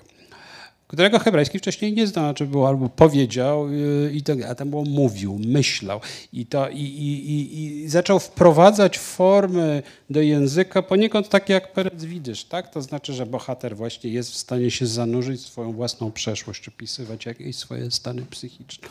którego 0.87 1.19
hebrajski 1.19 1.59
wcześniej 1.59 1.93
nie 1.93 2.07
znał, 2.07 2.33
czy 2.33 2.45
było 2.45 2.67
albo 2.67 2.89
powiedział, 2.89 3.67
y, 3.67 4.11
i 4.13 4.23
to, 4.23 4.33
a 4.49 4.55
tam 4.55 4.69
było 4.69 4.83
mówił, 4.83 5.39
myślał. 5.45 6.01
I, 6.33 6.45
to, 6.45 6.69
i, 6.69 6.81
i, 6.81 7.83
i, 7.83 7.89
zaczął 7.89 8.19
wprowadzać 8.19 8.99
formy 8.99 9.83
do 10.09 10.21
języka 10.21 10.81
poniekąd 10.81 11.29
takie 11.29 11.53
jak 11.53 11.73
Perec 11.73 12.03
widzisz, 12.03 12.43
tak? 12.43 12.73
To 12.73 12.81
znaczy, 12.81 13.13
że 13.13 13.25
bohater 13.25 13.75
właśnie 13.75 14.09
jest 14.09 14.31
w 14.31 14.37
stanie 14.37 14.71
się 14.71 14.87
zanurzyć 14.87 15.41
w 15.41 15.47
swoją 15.47 15.73
własną 15.73 16.11
przeszłość, 16.11 16.67
opisywać 16.67 17.25
jakieś 17.25 17.55
swoje 17.55 17.91
stany 17.91 18.21
psychiczne. 18.21 18.87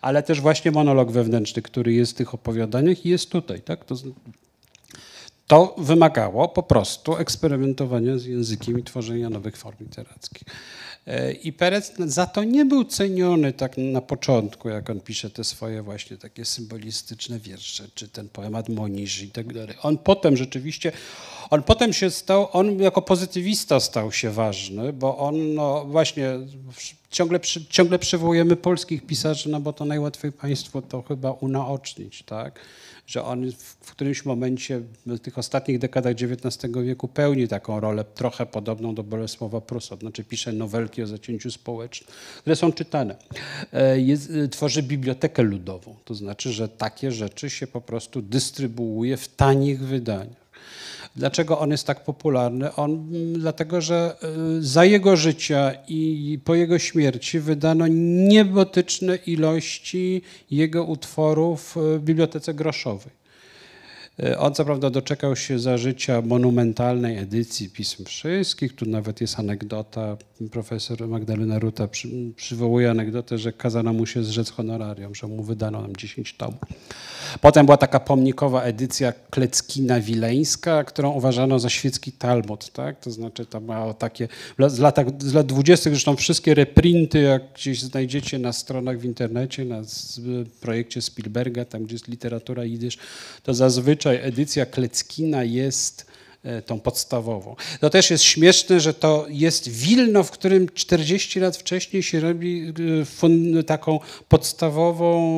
Ale 0.00 0.22
też 0.22 0.40
właśnie 0.40 0.70
monolog 0.70 1.10
wewnętrzny, 1.10 1.62
który 1.62 1.92
jest 1.92 2.12
w 2.12 2.14
tych 2.14 2.34
opowiadaniach 2.34 3.06
i 3.06 3.08
jest 3.08 3.30
tutaj, 3.30 3.60
tak? 3.60 3.84
To, 3.84 3.94
to 5.50 5.74
wymagało 5.78 6.48
po 6.48 6.62
prostu 6.62 7.16
eksperymentowania 7.16 8.18
z 8.18 8.24
językiem 8.24 8.78
i 8.78 8.82
tworzenia 8.82 9.30
nowych 9.30 9.56
form 9.56 9.76
literackich. 9.80 10.42
E, 11.06 11.32
I 11.32 11.52
Perec 11.52 11.92
za 11.98 12.26
to 12.26 12.44
nie 12.44 12.64
był 12.64 12.84
ceniony 12.84 13.52
tak 13.52 13.78
na 13.78 14.00
początku, 14.00 14.68
jak 14.68 14.90
on 14.90 15.00
pisze 15.00 15.30
te 15.30 15.44
swoje 15.44 15.82
właśnie 15.82 16.16
takie 16.16 16.44
symbolistyczne 16.44 17.38
wiersze, 17.38 17.84
czy 17.94 18.08
ten 18.08 18.28
poemat 18.28 18.68
Moniż 18.68 19.22
i 19.22 19.30
tak 19.30 19.54
dalej. 19.54 19.76
On 19.82 19.98
potem 19.98 20.36
rzeczywiście, 20.36 20.92
on 21.50 21.62
potem 21.62 21.92
się 21.92 22.10
stał, 22.10 22.48
on 22.52 22.78
jako 22.80 23.02
pozytywista 23.02 23.80
stał 23.80 24.12
się 24.12 24.30
ważny, 24.30 24.92
bo 24.92 25.18
on 25.18 25.54
no 25.54 25.84
właśnie 25.84 26.30
ciągle, 27.10 27.40
przy, 27.40 27.66
ciągle 27.66 27.98
przywołujemy 27.98 28.56
polskich 28.56 29.06
pisarzy, 29.06 29.48
no 29.48 29.60
bo 29.60 29.72
to 29.72 29.84
najłatwiej 29.84 30.32
państwo 30.32 30.82
to 30.82 31.02
chyba 31.02 31.32
unaocznić, 31.32 32.22
tak? 32.22 32.60
Że 33.10 33.24
on 33.24 33.52
w 33.80 33.92
którymś 33.92 34.24
momencie 34.24 34.80
w 35.06 35.18
tych 35.18 35.38
ostatnich 35.38 35.78
dekadach 35.78 36.12
XIX 36.12 36.72
wieku 36.84 37.08
pełni 37.08 37.48
taką 37.48 37.80
rolę 37.80 38.04
trochę 38.04 38.46
podobną 38.46 38.94
do 38.94 39.02
Bolesława 39.02 39.60
Prusa, 39.60 39.96
znaczy 39.96 40.24
pisze 40.24 40.52
nowelki 40.52 41.02
o 41.02 41.06
zacięciu 41.06 41.50
społecznym, 41.50 42.10
które 42.40 42.56
są 42.56 42.72
czytane. 42.72 43.16
E, 43.72 44.00
jest, 44.00 44.30
e, 44.30 44.48
tworzy 44.48 44.82
bibliotekę 44.82 45.42
ludową, 45.42 45.96
to 46.04 46.14
znaczy, 46.14 46.52
że 46.52 46.68
takie 46.68 47.12
rzeczy 47.12 47.50
się 47.50 47.66
po 47.66 47.80
prostu 47.80 48.22
dystrybuuje 48.22 49.16
w 49.16 49.28
tanich 49.28 49.80
wydaniach. 49.80 50.39
Dlaczego 51.16 51.58
on 51.58 51.70
jest 51.70 51.86
tak 51.86 52.04
popularny? 52.04 52.74
On, 52.74 53.12
dlatego, 53.32 53.80
że 53.80 54.16
y, 54.58 54.62
za 54.62 54.84
jego 54.84 55.16
życia 55.16 55.72
i 55.88 56.38
po 56.44 56.54
jego 56.54 56.78
śmierci 56.78 57.40
wydano 57.40 57.86
niebotyczne 58.28 59.16
ilości 59.16 60.22
jego 60.50 60.84
utworów 60.84 61.76
w 61.76 62.00
Bibliotece 62.00 62.54
Groszowej. 62.54 63.20
E, 64.22 64.38
on 64.38 64.54
co 64.54 64.64
prawda 64.64 64.90
doczekał 64.90 65.36
się 65.36 65.58
za 65.58 65.78
życia 65.78 66.22
monumentalnej 66.22 67.18
edycji 67.18 67.70
pism 67.70 68.04
wszystkich. 68.04 68.74
Tu 68.74 68.86
nawet 68.86 69.20
jest 69.20 69.38
anegdota. 69.38 70.16
Profesor 70.48 71.08
Magdalena 71.08 71.58
Ruta 71.58 71.88
przy, 71.88 72.08
przywołuje 72.36 72.90
anegdotę, 72.90 73.38
że 73.38 73.52
kazano 73.52 73.92
mu 73.92 74.06
się 74.06 74.24
zrzec 74.24 74.50
honorarium, 74.50 75.14
że 75.14 75.26
mu 75.26 75.42
wydano 75.42 75.82
nam 75.82 75.96
10 75.96 76.34
tomów. 76.34 76.60
Potem 77.40 77.66
była 77.66 77.76
taka 77.76 78.00
pomnikowa 78.00 78.62
edycja 78.62 79.12
Kleckina 79.30 80.00
Wileńska, 80.00 80.84
którą 80.84 81.10
uważano 81.10 81.58
za 81.58 81.70
świecki 81.70 82.12
Talmud. 82.12 82.72
Tak? 82.72 83.00
To 83.00 83.10
znaczy 83.10 83.46
tam 83.46 83.66
miało 83.66 83.94
takie, 83.94 84.28
z, 84.68 84.78
latach, 84.78 85.06
z 85.18 85.34
lat 85.34 85.46
20. 85.46 85.90
zresztą 85.90 86.16
wszystkie 86.16 86.54
reprinty, 86.54 87.20
jak 87.20 87.42
gdzieś 87.54 87.82
znajdziecie 87.82 88.38
na 88.38 88.52
stronach 88.52 88.98
w 88.98 89.04
internecie, 89.04 89.64
na 89.64 89.82
projekcie 90.60 91.02
Spielberga, 91.02 91.64
tam 91.64 91.84
gdzie 91.84 91.94
jest 91.94 92.08
literatura 92.08 92.64
jidysz, 92.64 92.98
to 93.42 93.54
zazwyczaj 93.54 94.18
edycja 94.22 94.66
Kleckina 94.66 95.44
jest 95.44 96.09
tą 96.66 96.80
podstawową. 96.80 97.56
To 97.80 97.90
też 97.90 98.10
jest 98.10 98.24
śmieszne, 98.24 98.80
że 98.80 98.94
to 98.94 99.26
jest 99.28 99.68
Wilno, 99.68 100.22
w 100.22 100.30
którym 100.30 100.68
40 100.74 101.40
lat 101.40 101.56
wcześniej 101.56 102.02
się 102.02 102.20
robi 102.20 102.72
e, 103.58 103.62
taką 103.62 104.00
podstawową, 104.28 105.36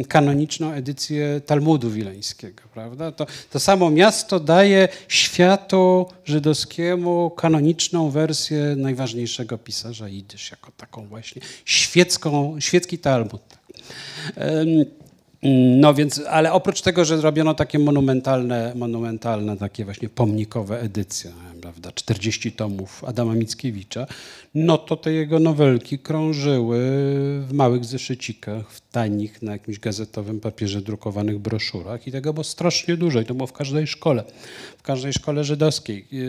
e, 0.00 0.04
kanoniczną 0.04 0.72
edycję 0.72 1.40
Talmudu 1.46 1.90
Wileńskiego. 1.90 2.62
Prawda? 2.74 3.12
To, 3.12 3.26
to 3.50 3.60
samo 3.60 3.90
miasto 3.90 4.40
daje 4.40 4.88
światu 5.08 6.06
żydowskiemu 6.24 7.30
kanoniczną 7.30 8.10
wersję 8.10 8.74
najważniejszego 8.76 9.58
pisarza 9.58 10.08
jidysz, 10.08 10.50
jako 10.50 10.72
taką 10.76 11.06
właśnie 11.06 11.42
świecką, 11.64 12.60
świecki 12.60 12.98
Talmud. 12.98 13.42
No 15.80 15.94
więc, 15.94 16.22
ale 16.28 16.52
oprócz 16.52 16.80
tego, 16.82 17.04
że 17.04 17.18
zrobiono 17.18 17.54
takie 17.54 17.78
monumentalne, 17.78 18.72
monumentalne 18.74 19.56
takie 19.56 19.84
właśnie 19.84 20.08
pomnikowe 20.08 20.80
edycje, 20.80 21.32
prawda, 21.68 21.92
40 21.92 22.52
tomów 22.52 23.04
Adama 23.04 23.34
Mickiewicza, 23.34 24.06
no 24.54 24.78
to 24.78 24.96
te 24.96 25.12
jego 25.12 25.38
nowelki 25.38 25.98
krążyły 25.98 26.78
w 27.40 27.48
małych 27.52 27.84
zeszycikach, 27.84 28.70
w 28.70 28.80
tanich, 28.90 29.42
na 29.42 29.52
jakimś 29.52 29.78
gazetowym 29.78 30.40
papierze 30.40 30.80
drukowanych 30.80 31.38
broszurach 31.38 32.06
i 32.06 32.12
tego 32.12 32.32
było 32.32 32.44
strasznie 32.44 32.96
dużo 32.96 33.20
i 33.20 33.24
to 33.24 33.34
było 33.34 33.46
w 33.46 33.52
każdej 33.52 33.86
szkole, 33.86 34.24
w 34.78 34.82
każdej 34.82 35.12
szkole 35.12 35.44
żydowskiej, 35.44 35.96
yy, 35.98 36.20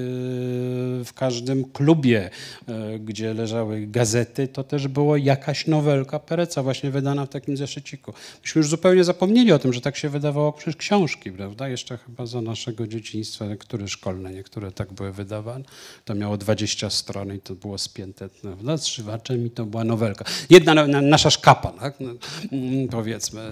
w 1.05 1.11
każdym 1.15 1.65
klubie, 1.65 2.29
yy, 2.67 2.99
gdzie 2.99 3.33
leżały 3.33 3.87
gazety, 3.87 4.47
to 4.47 4.63
też 4.63 4.87
było 4.87 5.17
jakaś 5.17 5.67
nowelka 5.67 6.19
Pereca 6.19 6.63
właśnie 6.63 6.91
wydana 6.91 7.25
w 7.25 7.29
takim 7.29 7.57
zeszyciku. 7.57 8.13
Myśmy 8.43 8.59
już 8.59 8.69
zupełnie 8.69 9.03
zapomnieli 9.03 9.51
o 9.51 9.59
tym, 9.59 9.73
że 9.73 9.81
tak 9.81 9.97
się 9.97 10.09
wydawało 10.09 10.53
przez 10.53 10.75
książki, 10.75 11.31
prawda? 11.31 11.69
Jeszcze 11.69 11.97
chyba 11.97 12.25
za 12.25 12.41
naszego 12.41 12.87
dzieciństwa, 12.87 13.45
niektóre 13.45 13.87
szkolne, 13.87 14.33
niektóre 14.33 14.71
tak 14.71 14.93
były 14.93 15.11
wydawane. 15.29 15.65
To 16.05 16.15
miało 16.15 16.37
20 16.37 16.89
stron 16.89 17.35
i 17.35 17.39
to 17.39 17.55
było 17.55 17.77
spięte 17.77 18.29
prawda? 18.29 18.77
z 18.77 18.85
szywaczem 18.85 19.45
i 19.45 19.49
to 19.49 19.65
była 19.65 19.83
nowelka. 19.83 20.25
Jedna 20.49 20.87
nasza 20.87 21.29
szkapa, 21.29 21.71
tak? 21.71 21.93
No, 21.99 22.11
mm, 22.51 22.87
powiedzmy. 22.87 23.51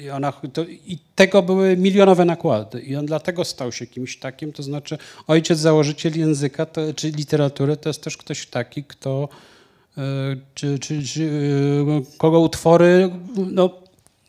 I, 0.00 0.10
ona, 0.10 0.32
to, 0.32 0.64
I 0.64 0.98
tego 1.14 1.42
były 1.42 1.76
milionowe 1.76 2.24
nakłady. 2.24 2.80
I 2.80 2.96
on 2.96 3.06
dlatego 3.06 3.44
stał 3.44 3.72
się 3.72 3.86
kimś 3.86 4.18
takim, 4.18 4.52
to 4.52 4.62
znaczy 4.62 4.98
ojciec 5.26 5.58
założyciel 5.58 6.18
języka 6.18 6.66
to, 6.66 6.94
czy 6.94 7.10
literatury 7.10 7.76
to 7.76 7.88
jest 7.88 8.02
też 8.02 8.16
ktoś 8.16 8.46
taki, 8.46 8.84
kto 8.84 9.28
e, 9.98 10.02
czy, 10.54 10.78
czy, 10.78 11.02
czy, 11.02 11.22
e, 11.24 12.18
kogo 12.18 12.40
utwory 12.40 13.10
no, 13.36 13.70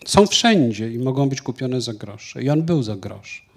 są 0.06 0.28
wszędzie 0.28 0.92
i 0.92 1.00
mogą 1.00 1.30
być 1.30 1.42
kupione 1.42 1.82
za 1.82 1.94
grosze. 1.94 2.44
I 2.44 2.50
on 2.50 2.64
był 2.64 2.84
za 2.84 2.96
grosz. 2.96 3.49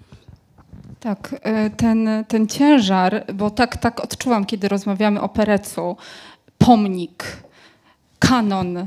Tak, 1.02 1.34
e, 1.42 1.70
ten, 1.70 2.08
ten 2.28 2.46
ciężar, 2.46 3.24
bo 3.34 3.50
tak, 3.50 3.76
tak 3.76 4.00
odczuwam, 4.00 4.44
kiedy 4.46 4.68
rozmawiamy 4.68 5.20
o 5.20 5.28
Perecu, 5.28 5.96
pomnik, 6.58 7.24
kanon, 8.18 8.76
e, 8.76 8.86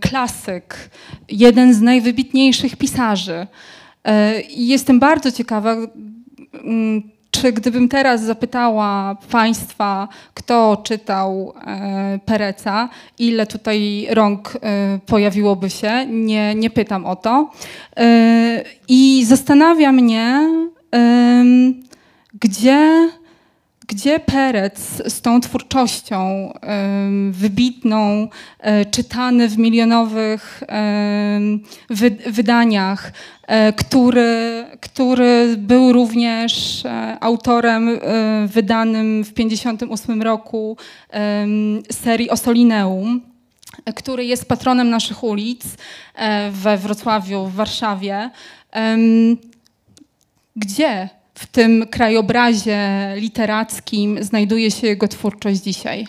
klasyk, 0.00 0.90
jeden 1.28 1.74
z 1.74 1.80
najwybitniejszych 1.80 2.76
pisarzy. 2.76 3.46
E, 4.04 4.40
I 4.40 4.68
jestem 4.68 5.00
bardzo 5.00 5.32
ciekawa, 5.32 5.76
mm, 6.64 7.02
czy 7.40 7.52
gdybym 7.52 7.88
teraz 7.88 8.22
zapytała 8.22 9.16
Państwa, 9.30 10.08
kto 10.34 10.80
czytał 10.84 11.52
e, 11.66 12.18
Pereca, 12.24 12.88
ile 13.18 13.46
tutaj 13.46 14.06
rąk 14.10 14.56
e, 14.62 14.98
pojawiłoby 15.06 15.70
się, 15.70 16.06
nie, 16.06 16.54
nie 16.54 16.70
pytam 16.70 17.06
o 17.06 17.16
to. 17.16 17.50
E, 17.96 18.64
I 18.88 19.24
zastanawia 19.24 19.92
mnie, 19.92 20.50
gdzie, 22.40 23.08
gdzie 23.90 24.20
Perec 24.20 24.78
z 25.06 25.20
tą 25.20 25.40
twórczością 25.40 26.52
wybitną, 27.30 28.28
e, 28.58 28.84
czytany 28.84 29.48
w 29.48 29.58
milionowych 29.58 30.62
wydaniach, 32.26 33.12
e, 33.46 33.72
który, 33.72 34.64
który 34.80 35.54
był 35.58 35.92
również 35.92 36.84
e, 36.84 37.16
autorem 37.20 37.98
wydanym 38.46 39.24
w 39.24 39.32
1958 39.32 40.22
roku 40.22 40.76
serii 41.92 42.30
Osolineum, 42.30 43.20
który 43.94 44.24
jest 44.24 44.48
patronem 44.48 44.90
naszych 44.90 45.24
ulic 45.24 45.62
we 46.50 46.78
Wrocławiu, 46.78 47.46
w 47.46 47.54
Warszawie. 47.54 48.30
Gdzie 50.56 51.08
w 51.40 51.46
tym 51.46 51.86
krajobrazie 51.86 53.12
literackim 53.16 54.24
znajduje 54.24 54.70
się 54.70 54.86
jego 54.86 55.08
twórczość 55.08 55.60
dzisiaj? 55.60 56.06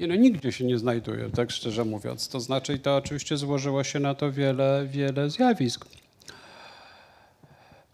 Nie, 0.00 0.06
no, 0.06 0.14
nigdzie 0.14 0.52
się 0.52 0.64
nie 0.64 0.78
znajduje, 0.78 1.30
tak 1.30 1.50
szczerze 1.50 1.84
mówiąc. 1.84 2.28
To 2.28 2.40
znaczy, 2.40 2.78
to 2.78 2.96
oczywiście 2.96 3.36
złożyło 3.36 3.84
się 3.84 4.00
na 4.00 4.14
to 4.14 4.32
wiele, 4.32 4.86
wiele 4.90 5.30
zjawisk. 5.30 5.86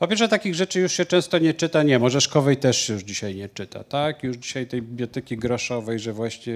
Po 0.01 0.09
pierwsze, 0.09 0.29
takich 0.29 0.55
rzeczy 0.55 0.81
już 0.81 0.93
się 0.93 1.07
często 1.07 1.39
nie 1.39 1.55
czyta, 1.55 1.83
nie, 1.83 1.99
Morzeszkowej 1.99 2.57
też 2.57 2.79
się 2.79 2.93
już 2.93 3.03
dzisiaj 3.03 3.35
nie 3.35 3.49
czyta, 3.49 3.85
tak? 3.85 4.25
Już 4.25 4.37
dzisiaj 4.37 4.67
tej 4.67 4.83
biblioteki 4.83 5.37
groszowej, 5.37 5.99
że 5.99 6.13
właśnie 6.13 6.55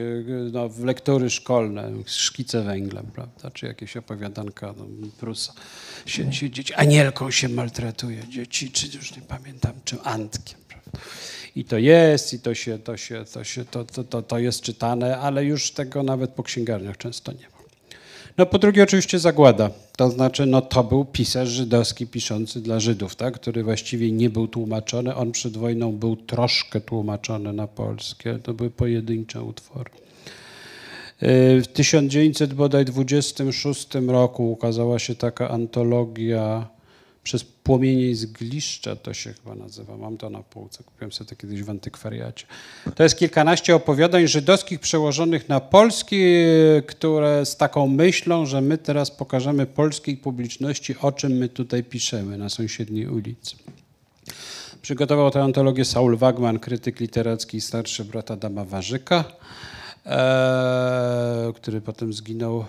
no, 0.52 0.70
lektury 0.84 1.30
szkolne, 1.30 1.92
szkice 2.06 2.62
węglem, 2.62 3.06
prawda, 3.14 3.50
czy 3.50 3.66
jakieś 3.66 3.96
opowiadanka, 3.96 4.74
no, 4.78 4.86
Prusa, 5.20 5.52
się, 6.06 6.32
się 6.32 6.50
dzieci, 6.50 6.74
anielką 6.74 7.30
się 7.30 7.48
maltretuje 7.48 8.28
dzieci, 8.28 8.70
czy 8.70 8.96
już 8.96 9.16
nie 9.16 9.22
pamiętam, 9.22 9.72
czy 9.84 10.00
antkiem, 10.02 10.58
prawda? 10.68 10.98
I 11.56 11.64
to 11.64 11.78
jest, 11.78 12.34
i 12.34 12.40
to 12.40 12.54
się, 12.54 12.78
to 12.78 12.96
się, 12.96 13.24
to 13.24 13.44
się, 13.44 13.64
to, 13.64 13.84
to, 13.84 14.04
to, 14.04 14.22
to 14.22 14.38
jest 14.38 14.62
czytane, 14.62 15.18
ale 15.18 15.44
już 15.44 15.70
tego 15.70 16.02
nawet 16.02 16.30
po 16.30 16.42
księgarniach 16.42 16.96
często 16.96 17.32
nie. 17.32 17.53
No 18.38 18.46
po 18.46 18.58
drugie 18.58 18.82
oczywiście 18.82 19.18
zagłada. 19.18 19.70
To 19.96 20.10
znaczy, 20.10 20.46
no 20.46 20.62
to 20.62 20.84
był 20.84 21.04
pisarz 21.04 21.48
żydowski 21.48 22.06
piszący 22.06 22.60
dla 22.60 22.80
Żydów, 22.80 23.16
tak? 23.16 23.34
który 23.34 23.64
właściwie 23.64 24.12
nie 24.12 24.30
był 24.30 24.48
tłumaczony. 24.48 25.14
On 25.14 25.32
przed 25.32 25.56
wojną 25.56 25.92
był 25.92 26.16
troszkę 26.16 26.80
tłumaczony 26.80 27.52
na 27.52 27.66
polskie. 27.66 28.38
To 28.42 28.54
były 28.54 28.70
pojedyncze 28.70 29.42
utwory. 29.42 29.90
Y, 31.22 31.62
w 31.62 31.66
1926 31.66 33.88
roku 34.06 34.52
ukazała 34.52 34.98
się 34.98 35.14
taka 35.14 35.50
antologia 35.50 36.73
przez 37.24 37.44
płomienie 37.44 38.14
z 38.14 38.26
to 39.02 39.14
się 39.14 39.32
chyba 39.32 39.54
nazywa, 39.54 39.96
mam 39.96 40.16
to 40.16 40.30
na 40.30 40.42
półce, 40.42 40.84
kupiłem 40.84 41.12
sobie 41.12 41.30
to 41.30 41.36
kiedyś 41.36 41.62
w 41.62 41.70
antykwariacie. 41.70 42.46
To 42.94 43.02
jest 43.02 43.18
kilkanaście 43.18 43.76
opowiadań 43.76 44.28
żydowskich 44.28 44.80
przełożonych 44.80 45.48
na 45.48 45.60
polski, 45.60 46.16
które 46.86 47.46
z 47.46 47.56
taką 47.56 47.86
myślą, 47.86 48.46
że 48.46 48.60
my 48.60 48.78
teraz 48.78 49.10
pokażemy 49.10 49.66
polskiej 49.66 50.16
publiczności, 50.16 50.94
o 51.02 51.12
czym 51.12 51.32
my 51.32 51.48
tutaj 51.48 51.84
piszemy 51.84 52.38
na 52.38 52.48
sąsiedniej 52.48 53.06
ulicy. 53.06 53.56
Przygotował 54.82 55.30
tę 55.30 55.42
antologię 55.42 55.84
Saul 55.84 56.16
Wagman, 56.16 56.58
krytyk 56.58 57.00
literacki, 57.00 57.60
starszy 57.60 58.04
brat 58.04 58.30
Adama 58.30 58.64
Warzyka, 58.64 59.24
e, 60.06 60.10
który 61.64 61.80
potem 61.80 62.12
zginął 62.12 62.60
e, 62.60 62.64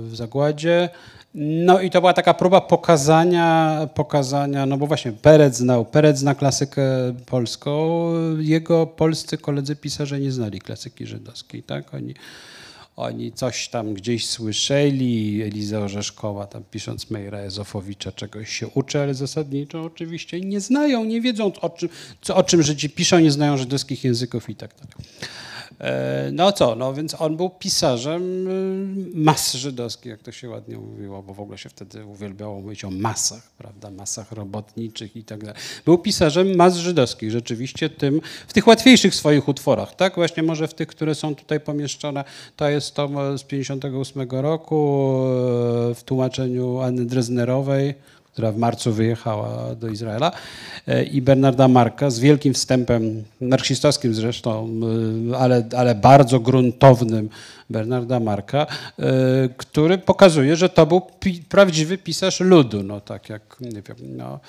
w 0.00 0.10
zagładzie. 0.12 0.88
No 1.34 1.80
i 1.80 1.90
to 1.90 2.00
była 2.00 2.12
taka 2.12 2.34
próba 2.34 2.60
pokazania, 2.60 3.88
pokazania, 3.94 4.66
no 4.66 4.76
bo 4.76 4.86
właśnie 4.86 5.12
Perec 5.12 5.56
znał, 5.56 5.84
Perec 5.84 6.18
zna 6.18 6.34
klasykę 6.34 6.82
polską, 7.26 8.10
jego 8.38 8.86
polscy 8.86 9.38
koledzy 9.38 9.76
pisarze 9.76 10.20
nie 10.20 10.32
znali 10.32 10.60
klasyki 10.60 11.06
żydowskiej, 11.06 11.62
tak? 11.62 11.94
Oni, 11.94 12.14
oni 12.96 13.32
coś 13.32 13.68
tam 13.68 13.94
gdzieś 13.94 14.26
słyszeli, 14.26 15.42
Eliza 15.42 15.80
Orzeszkowa 15.80 16.46
tam 16.46 16.62
pisząc 16.70 17.10
Mejra 17.10 17.38
Ezofowicza 17.38 18.12
czegoś 18.12 18.52
się 18.52 18.68
uczy, 18.68 19.00
ale 19.00 19.14
zasadniczo 19.14 19.82
oczywiście 19.82 20.40
nie 20.40 20.60
znają, 20.60 21.04
nie 21.04 21.20
wiedzą 21.20 21.52
o 21.60 21.70
czym, 21.70 21.88
co, 22.22 22.36
o 22.36 22.42
czym 22.42 22.62
Żydzi 22.62 22.90
piszą, 22.90 23.18
nie 23.18 23.30
znają 23.30 23.56
żydowskich 23.56 24.04
języków 24.04 24.50
i 24.50 24.54
tak 24.54 24.74
dalej. 24.74 25.10
E, 25.80 26.30
no 26.32 26.52
co, 26.52 26.74
no 26.76 26.94
więc 26.94 27.20
on 27.20 27.36
był 27.36 27.50
pisarzem 27.50 28.48
y, 28.48 29.10
mas 29.14 29.54
żydowskich, 29.54 30.10
jak 30.10 30.22
to 30.22 30.32
się 30.32 30.48
ładnie 30.48 30.76
mówiło, 30.76 31.22
bo 31.22 31.34
w 31.34 31.40
ogóle 31.40 31.58
się 31.58 31.68
wtedy 31.68 32.04
uwielbiało 32.04 32.60
mówić 32.60 32.84
o 32.84 32.90
masach, 32.90 33.50
prawda, 33.58 33.90
masach 33.90 34.32
robotniczych 34.32 35.16
i 35.16 35.24
tak 35.24 35.44
dalej. 35.44 35.60
Był 35.84 35.98
pisarzem 35.98 36.56
mas 36.56 36.76
żydowskich, 36.76 37.30
rzeczywiście 37.30 37.90
tym, 37.90 38.20
w 38.48 38.52
tych 38.52 38.66
łatwiejszych 38.66 39.14
swoich 39.14 39.48
utworach, 39.48 39.94
tak, 39.94 40.14
właśnie 40.14 40.42
może 40.42 40.68
w 40.68 40.74
tych, 40.74 40.88
które 40.88 41.14
są 41.14 41.34
tutaj 41.34 41.60
pomieszczone, 41.60 42.24
to 42.56 42.68
jest 42.68 42.94
to 42.94 43.38
z 43.38 43.42
58 43.42 44.30
roku 44.30 44.76
e, 45.90 45.94
w 45.94 46.02
tłumaczeniu 46.04 46.80
Anny 46.80 47.06
Dreznerowej, 47.06 47.94
która 48.36 48.52
w 48.52 48.56
marcu 48.56 48.92
wyjechała 48.92 49.74
do 49.74 49.88
Izraela, 49.88 50.32
e, 50.86 51.04
i 51.04 51.22
Bernarda 51.22 51.68
Marka 51.68 52.10
z 52.10 52.18
wielkim 52.18 52.54
wstępem, 52.54 53.24
marksistowskim 53.40 54.14
zresztą, 54.14 54.70
e, 55.32 55.38
ale, 55.38 55.64
ale 55.76 55.94
bardzo 55.94 56.40
gruntownym 56.40 57.28
Bernarda 57.70 58.20
Marka, 58.20 58.66
e, 58.98 59.48
który 59.56 59.98
pokazuje, 59.98 60.56
że 60.56 60.68
to 60.68 60.86
był 60.86 61.00
pi 61.00 61.42
prawdziwy 61.48 61.98
pisarz 61.98 62.40
ludu, 62.40 62.82
no 62.82 63.00
tak 63.00 63.28
jak, 63.28 63.56
nie 63.60 63.82
wiem, 63.82 64.16
no, 64.16 64.40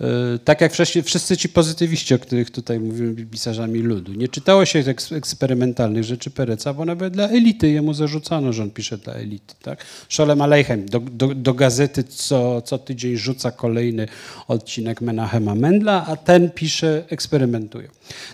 E, 0.00 0.38
tak 0.38 0.60
jak 0.60 0.72
wcześniej 0.72 1.04
wszyscy 1.04 1.36
ci 1.36 1.48
pozytywiści, 1.48 2.14
o 2.14 2.18
których 2.18 2.50
tutaj 2.50 2.80
mówimy, 2.80 3.26
pisarzami 3.26 3.78
ludu. 3.78 4.12
Nie 4.12 4.28
czytało 4.28 4.64
się 4.64 4.84
eksperymentalnych 5.16 6.04
rzeczy 6.04 6.30
Pereca, 6.30 6.74
bo 6.74 6.84
nawet 6.84 7.12
dla 7.12 7.28
elity 7.28 7.70
jemu 7.70 7.94
zarzucano, 7.94 8.52
że 8.52 8.62
on 8.62 8.70
pisze 8.70 8.98
dla 8.98 9.12
elity. 9.14 9.54
Tak? 9.62 9.84
Szolem 10.08 10.42
Aleichem 10.42 10.86
do, 10.86 11.00
do, 11.00 11.34
do, 11.34 11.54
gazety 11.54 12.04
co, 12.04 12.62
co 12.62 12.78
tydzień 12.78 13.16
rzuca 13.16 13.50
kolejny 13.50 14.08
odcinek 14.48 15.00
Menachema 15.00 15.54
Mendla, 15.54 16.06
a 16.06 16.16
ten 16.16 16.50
pisze, 16.50 17.04
eksperymentuje. 17.08 17.88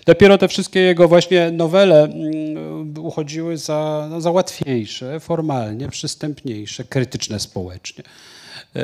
Dopiero 0.07 0.39
te 0.39 0.49
wszystkie 0.49 0.81
jego 0.81 1.09
właśnie 1.09 1.51
nowele 1.51 2.05
mm, 2.05 2.99
uchodziły 2.99 3.57
za, 3.57 4.09
no, 4.17 4.21
za 4.21 4.31
łatwiejsze, 4.31 5.21
formalnie, 5.21 5.89
przystępniejsze, 5.89 6.85
krytyczne 6.85 7.41
społecznie. 7.41 8.05
E, 8.75 8.83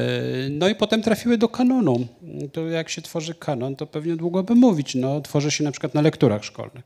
no 0.50 0.68
i 0.68 0.74
potem 0.74 1.02
trafiły 1.02 1.38
do 1.38 1.48
kanonu. 1.48 2.06
To 2.52 2.66
jak 2.66 2.88
się 2.88 3.02
tworzy 3.02 3.34
kanon, 3.34 3.76
to 3.76 3.86
pewnie 3.86 4.16
długo 4.16 4.42
by 4.42 4.54
mówić. 4.54 4.94
No, 4.94 5.20
tworzy 5.20 5.50
się 5.50 5.64
na 5.64 5.70
przykład 5.70 5.94
na 5.94 6.00
lekturach 6.00 6.44
szkolnych. 6.44 6.84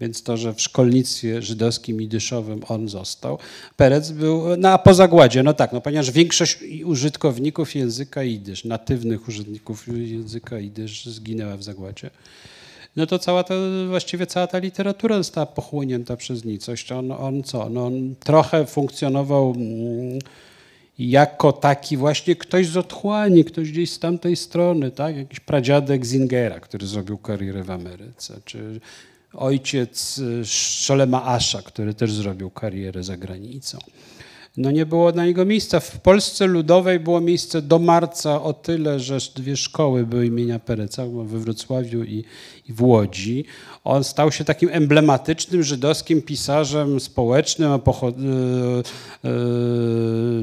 Więc 0.00 0.22
to, 0.22 0.36
że 0.36 0.54
w 0.54 0.60
szkolnictwie 0.60 1.42
żydowskim 1.42 2.02
i 2.02 2.08
dyszowym 2.08 2.60
on 2.68 2.88
został. 2.88 3.38
Perec 3.76 4.10
był, 4.10 4.56
no 4.56 4.68
a 4.68 4.78
po 4.78 4.94
zagładzie, 4.94 5.42
no 5.42 5.54
tak, 5.54 5.72
no 5.72 5.80
ponieważ 5.80 6.10
większość 6.10 6.58
użytkowników 6.84 7.74
języka 7.74 8.22
idysz, 8.22 8.64
natywnych 8.64 9.28
użytkowników 9.28 9.88
języka 9.88 10.58
idysz 10.58 11.06
zginęła 11.06 11.56
w 11.56 11.62
zagładzie 11.62 12.10
no 12.98 13.06
to 13.06 13.18
cała 13.18 13.44
ta, 13.44 13.54
właściwie 13.88 14.26
cała 14.26 14.46
ta 14.46 14.58
literatura 14.58 15.16
została 15.16 15.46
pochłonięta 15.46 16.16
przez 16.16 16.44
nicość. 16.44 16.92
On, 16.92 17.12
on 17.12 17.42
co? 17.42 17.68
No 17.68 17.86
on 17.86 18.14
trochę 18.20 18.66
funkcjonował 18.66 19.54
mm, 19.56 20.18
jako 20.98 21.52
taki 21.52 21.96
właśnie 21.96 22.36
ktoś 22.36 22.66
z 22.66 22.76
otchłani, 22.76 23.44
ktoś 23.44 23.72
gdzieś 23.72 23.90
z 23.90 23.98
tamtej 23.98 24.36
strony, 24.36 24.90
tak? 24.90 25.16
jakiś 25.16 25.40
pradziadek 25.40 26.06
Zingera, 26.06 26.60
który 26.60 26.86
zrobił 26.86 27.18
karierę 27.18 27.64
w 27.64 27.70
Ameryce, 27.70 28.40
czy 28.44 28.80
ojciec 29.34 30.20
Szolema 30.44 31.24
Asza, 31.24 31.62
który 31.62 31.94
też 31.94 32.12
zrobił 32.12 32.50
karierę 32.50 33.02
za 33.02 33.16
granicą 33.16 33.78
no 34.58 34.70
nie 34.70 34.86
było 34.86 35.12
na 35.12 35.26
niego 35.26 35.44
miejsca. 35.44 35.80
W 35.80 36.00
Polsce 36.00 36.46
Ludowej 36.46 37.00
było 37.00 37.20
miejsce 37.20 37.62
do 37.62 37.78
marca 37.78 38.42
o 38.42 38.52
tyle, 38.52 39.00
że 39.00 39.18
dwie 39.36 39.56
szkoły 39.56 40.06
były 40.06 40.26
imienia 40.26 40.58
Pereca, 40.58 41.06
we 41.06 41.38
Wrocławiu 41.38 42.04
i, 42.04 42.24
i 42.68 42.72
w 42.72 42.82
Łodzi. 42.82 43.44
On 43.84 44.04
stał 44.04 44.32
się 44.32 44.44
takim 44.44 44.68
emblematycznym 44.72 45.62
żydowskim 45.62 46.22
pisarzem 46.22 47.00
społecznym, 47.00 47.80
pochod, 47.80 48.18
yy, 48.18 48.82
yy, 49.24 49.30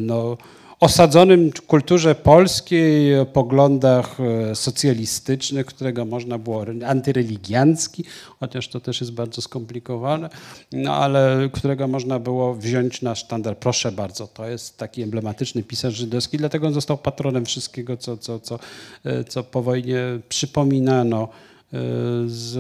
no, 0.02 0.38
osadzonym 0.80 1.52
w 1.52 1.62
kulturze 1.62 2.16
polskiej, 2.16 3.20
o 3.20 3.26
poglądach 3.26 4.18
e, 4.20 4.56
socjalistycznych, 4.56 5.66
którego 5.66 6.06
można 6.06 6.38
było, 6.38 6.66
antyreligiancki, 6.86 8.04
chociaż 8.40 8.68
to 8.68 8.80
też 8.80 9.02
jest 9.02 9.14
bardzo 9.14 9.42
skomplikowane, 9.42 10.30
no 10.72 10.94
ale 10.94 11.50
którego 11.54 11.88
można 11.88 12.20
było 12.20 12.56
wziąć 12.56 13.02
na 13.02 13.16
sztandar. 13.16 13.58
Proszę 13.58 13.92
bardzo, 13.92 14.28
to 14.28 14.48
jest 14.48 14.78
taki 14.78 15.02
emblematyczny 15.02 15.64
pisarz 15.64 15.94
żydowski, 15.94 16.38
dlatego 16.38 16.68
on 16.68 16.74
został 16.74 16.98
patronem 16.98 17.46
wszystkiego, 17.46 17.98
co, 17.98 18.18
co, 18.18 18.40
co, 18.40 18.60
e, 19.04 19.24
co 19.24 19.44
po 19.44 19.62
wojnie 19.62 20.00
przypominano 20.30 21.24
e, 21.24 21.78
z, 22.28 22.54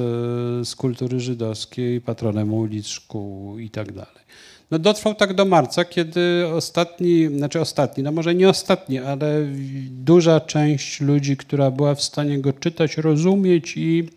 z 0.68 0.76
kultury 0.76 1.20
żydowskiej, 1.20 2.02
patronem 2.02 2.54
ulic, 2.54 2.88
szkół 2.88 3.60
i 3.60 3.70
tak 3.70 3.92
dalej. 3.92 4.26
No 4.72 4.80
dotrwał 4.80 5.16
tak 5.16 5.34
do 5.34 5.46
marca, 5.46 5.86
kiedy 5.86 6.48
ostatni, 6.48 7.28
znaczy 7.38 7.62
ostatni, 7.62 8.04
no 8.04 8.12
może 8.12 8.36
nie 8.36 8.50
ostatni, 8.50 9.00
ale 9.00 9.46
duża 9.90 10.40
część 10.40 11.02
ludzi, 11.02 11.38
która 11.38 11.72
była 11.72 11.96
w 11.96 12.02
stanie 12.02 12.40
go 12.40 12.54
czytać, 12.54 12.98
rozumieć 12.98 13.78
i 13.78 14.10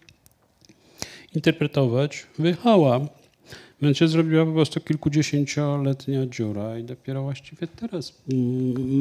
interpretować, 1.35 2.27
wyjechała. 2.39 3.01
Więc 3.83 3.99
się 3.99 4.09
zrobiła 4.09 4.47
po 4.47 4.53
prostu 4.53 4.81
kilkudziesięcioletnia 4.81 6.27
dziura 6.27 6.79
i 6.79 6.85
dopiero 6.85 7.23
właściwie 7.23 7.67
teraz 7.67 8.13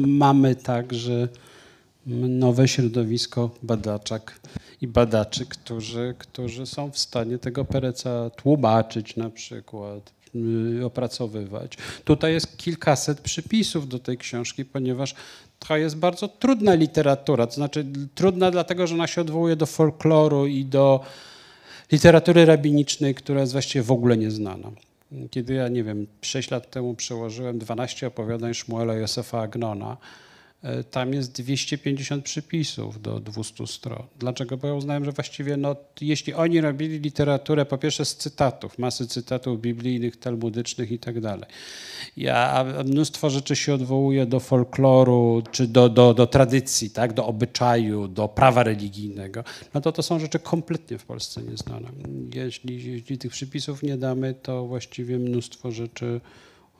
mamy 0.06 0.56
tak, 0.56 0.94
że 0.94 1.28
nowe 2.28 2.68
środowisko 2.68 3.50
badaczek 3.62 4.40
i 4.80 4.86
badaczy, 4.86 5.46
którzy, 5.46 6.14
którzy 6.18 6.66
są 6.66 6.90
w 6.90 6.98
stanie 6.98 7.38
tego 7.38 7.64
pereca 7.64 8.30
tłumaczyć 8.30 9.16
na 9.16 9.30
przykład, 9.30 10.12
opracowywać. 10.84 11.72
Tutaj 12.04 12.32
jest 12.32 12.56
kilkaset 12.56 13.20
przypisów 13.20 13.88
do 13.88 13.98
tej 13.98 14.18
książki, 14.18 14.64
ponieważ 14.64 15.14
to 15.58 15.76
jest 15.76 15.96
bardzo 15.96 16.28
trudna 16.28 16.74
literatura, 16.74 17.46
to 17.46 17.52
znaczy 17.52 17.86
trudna 18.14 18.50
dlatego, 18.50 18.86
że 18.86 18.94
ona 18.94 19.06
się 19.06 19.20
odwołuje 19.20 19.56
do 19.56 19.66
folkloru 19.66 20.46
i 20.46 20.64
do 20.64 21.00
literatury 21.92 22.44
rabinicznej, 22.44 23.14
która 23.14 23.40
jest 23.40 23.52
właściwie 23.52 23.82
w 23.82 23.92
ogóle 23.92 24.16
nieznana. 24.16 24.70
Kiedy 25.30 25.54
ja, 25.54 25.68
nie 25.68 25.84
wiem, 25.84 26.06
6 26.22 26.50
lat 26.50 26.70
temu 26.70 26.94
przełożyłem 26.94 27.58
12 27.58 28.06
opowiadań 28.06 28.54
Szmuela 28.54 28.94
Józefa 28.94 29.40
Agnona, 29.40 29.96
tam 30.90 31.14
jest 31.14 31.32
250 31.32 32.24
przypisów 32.24 33.02
do 33.02 33.20
200 33.20 33.66
stron. 33.66 34.02
Dlaczego? 34.18 34.56
Bo 34.56 34.66
ja 34.66 34.74
uznałem, 34.74 35.04
że 35.04 35.12
właściwie 35.12 35.56
no, 35.56 35.76
jeśli 36.00 36.34
oni 36.34 36.60
robili 36.60 36.98
literaturę 36.98 37.64
po 37.64 37.78
pierwsze 37.78 38.04
z 38.04 38.16
cytatów, 38.16 38.78
masy 38.78 39.06
cytatów 39.06 39.60
biblijnych, 39.60 40.16
talmudycznych 40.16 40.92
i 40.92 40.98
tak 40.98 41.20
dalej, 41.20 41.44
ja, 42.16 42.64
mnóstwo 42.84 43.30
rzeczy 43.30 43.56
się 43.56 43.74
odwołuje 43.74 44.26
do 44.26 44.40
folkloru 44.40 45.42
czy 45.50 45.66
do, 45.66 45.88
do, 45.88 46.14
do 46.14 46.26
tradycji, 46.26 46.90
tak? 46.90 47.12
do 47.12 47.26
obyczaju, 47.26 48.08
do 48.08 48.28
prawa 48.28 48.62
religijnego, 48.62 49.44
no 49.74 49.80
to 49.80 49.92
to 49.92 50.02
są 50.02 50.18
rzeczy 50.18 50.38
kompletnie 50.38 50.98
w 50.98 51.04
Polsce 51.04 51.42
nieznane. 51.42 51.88
Jeśli, 52.34 52.92
jeśli 52.92 53.18
tych 53.18 53.32
przypisów 53.32 53.82
nie 53.82 53.96
damy, 53.96 54.34
to 54.34 54.66
właściwie 54.66 55.18
mnóstwo 55.18 55.70
rzeczy 55.70 56.20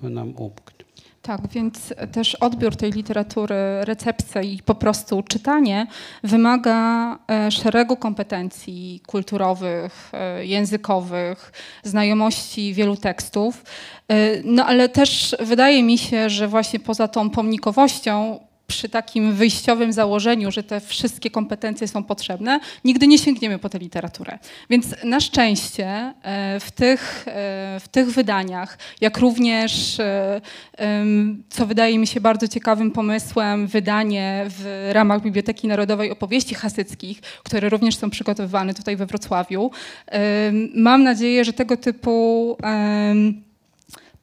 nam 0.03 0.37
umknie. 0.37 0.85
Tak, 1.29 1.49
więc 1.49 1.95
też 2.13 2.35
odbiór 2.35 2.77
tej 2.77 2.93
literatury, 2.93 3.55
recepcja 3.81 4.43
i 4.43 4.59
po 4.65 4.75
prostu 4.75 5.23
czytanie 5.23 5.87
wymaga 6.23 7.19
e, 7.31 7.51
szeregu 7.51 7.97
kompetencji 7.97 9.01
kulturowych, 9.07 10.11
e, 10.13 10.47
językowych, 10.47 11.53
znajomości 11.83 12.75
wielu 12.75 12.97
tekstów. 12.97 13.65
E, 14.09 14.43
no 14.45 14.67
ale 14.67 14.89
też 14.89 15.37
wydaje 15.41 15.83
mi 15.83 15.99
się, 15.99 16.31
że 16.31 16.49
właśnie 16.49 16.81
poza 16.81 17.09
tą 17.09 17.31
pomnikowością 17.31 18.41
przy 18.69 18.89
takim 18.89 19.33
wyjściowym 19.33 19.93
założeniu, 19.93 20.51
że 20.51 20.63
te 20.63 20.81
wszystkie 20.81 21.31
kompetencje 21.31 21.89
są 21.89 22.05
potrzebne, 22.05 22.61
nigdy 22.85 23.07
nie 23.07 23.19
sięgniemy 23.19 23.59
po 23.59 23.69
tę 23.69 23.79
literaturę. 23.79 24.39
Więc 24.71 24.87
na 25.05 25.21
szczęście 25.21 26.15
e, 26.23 26.61
w 26.61 26.71
tych, 26.71 27.25
e, 27.29 27.81
w 27.81 27.89
tych 27.89 28.11
wydaniach, 28.11 28.79
jak 29.01 29.19
również, 29.19 30.01
e, 30.01 30.41
co 31.49 31.67
wydaje 31.67 31.99
mi 31.99 32.07
się 32.07 32.21
bardzo 32.21 32.49
ciekawym 32.49 32.91
pomysłem, 32.91 33.67
wydanie 33.67 34.47
w 34.49 34.91
ramach 34.93 35.23
Biblioteki 35.23 35.69
Narodowej 35.69 36.11
opowieści 36.11 36.55
hasyckich, 36.55 37.21
które 37.21 37.69
również 37.69 37.97
są 37.97 38.11
przygotowywane 38.11 38.75
tutaj 38.75 38.97
we 38.97 39.07
Wrocławiu, 39.07 39.71
mam 40.75 41.03
nadzieję, 41.03 41.45
że 41.45 41.53
tego 41.53 41.77
typu 41.77 42.57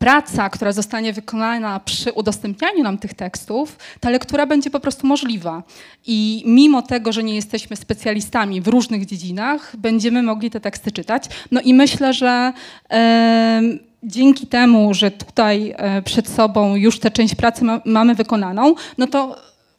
praca, 0.06 0.50
która 0.50 0.72
zostanie 0.72 1.14
wykonana 1.14 1.80
przy 1.80 2.12
udostępnianiu 2.12 2.84
nam 2.84 2.98
tych 2.98 3.14
tekstów, 3.14 3.78
ta 4.00 4.10
lektura 4.10 4.46
będzie 4.46 4.70
po 4.70 4.80
prostu 4.80 5.08
możliwa. 5.08 5.64
I 6.08 6.44
mimo 6.46 6.82
tego, 6.82 7.12
że 7.12 7.24
nie 7.24 7.36
jesteśmy 7.36 7.76
specjalistami 7.76 8.62
w 8.62 8.68
różnych 8.68 9.06
dziedzinach, 9.06 9.76
będziemy 9.78 10.24
mogli 10.24 10.52
te 10.52 10.60
teksty 10.60 10.92
czytać. 10.92 11.26
No 11.52 11.62
i 11.62 11.74
myślę, 11.74 12.14
że 12.14 12.54
e, 12.92 13.62
dzięki 14.04 14.48
temu, 14.48 14.94
że 14.94 15.12
tutaj 15.12 15.74
e, 15.78 16.02
przed 16.02 16.30
sobą 16.30 16.76
już 16.76 17.00
tę 17.00 17.12
część 17.12 17.36
pracy 17.36 17.64
ma, 17.64 17.82
mamy 17.86 18.16
wykonaną, 18.16 18.76
no 18.98 19.08
to 19.08 19.36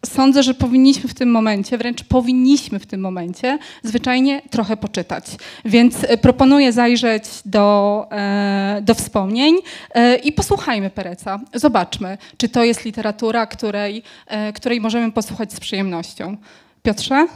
sądzę, 0.06 0.42
że 0.42 0.54
powinniśmy 0.54 1.08
w 1.08 1.14
tym 1.14 1.30
momencie, 1.30 1.78
wręcz 1.78 2.04
powinniśmy 2.04 2.78
w 2.78 2.86
tym 2.86 3.00
momencie 3.00 3.58
zwyczajnie 3.82 4.42
trochę 4.50 4.76
poczytać. 4.76 5.24
Więc 5.64 5.96
e, 6.04 6.16
proponuję 6.16 6.72
zajrzeć 6.72 7.24
do, 7.44 8.06
e, 8.10 8.80
do 8.82 8.94
wspomnień 8.94 9.56
e, 9.94 10.16
i 10.16 10.32
posłuchajmy 10.32 10.90
Pereca. 10.90 11.40
Zobaczmy, 11.54 12.18
czy 12.36 12.48
to 12.48 12.64
jest 12.64 12.84
literatura, 12.84 13.46
której, 13.46 14.02
której 14.54 14.80
możemy 14.80 15.12
posłuchać 15.12 15.52
z 15.52 15.60
przyjemnością. 15.60 16.36
Piotrze? 16.82 17.26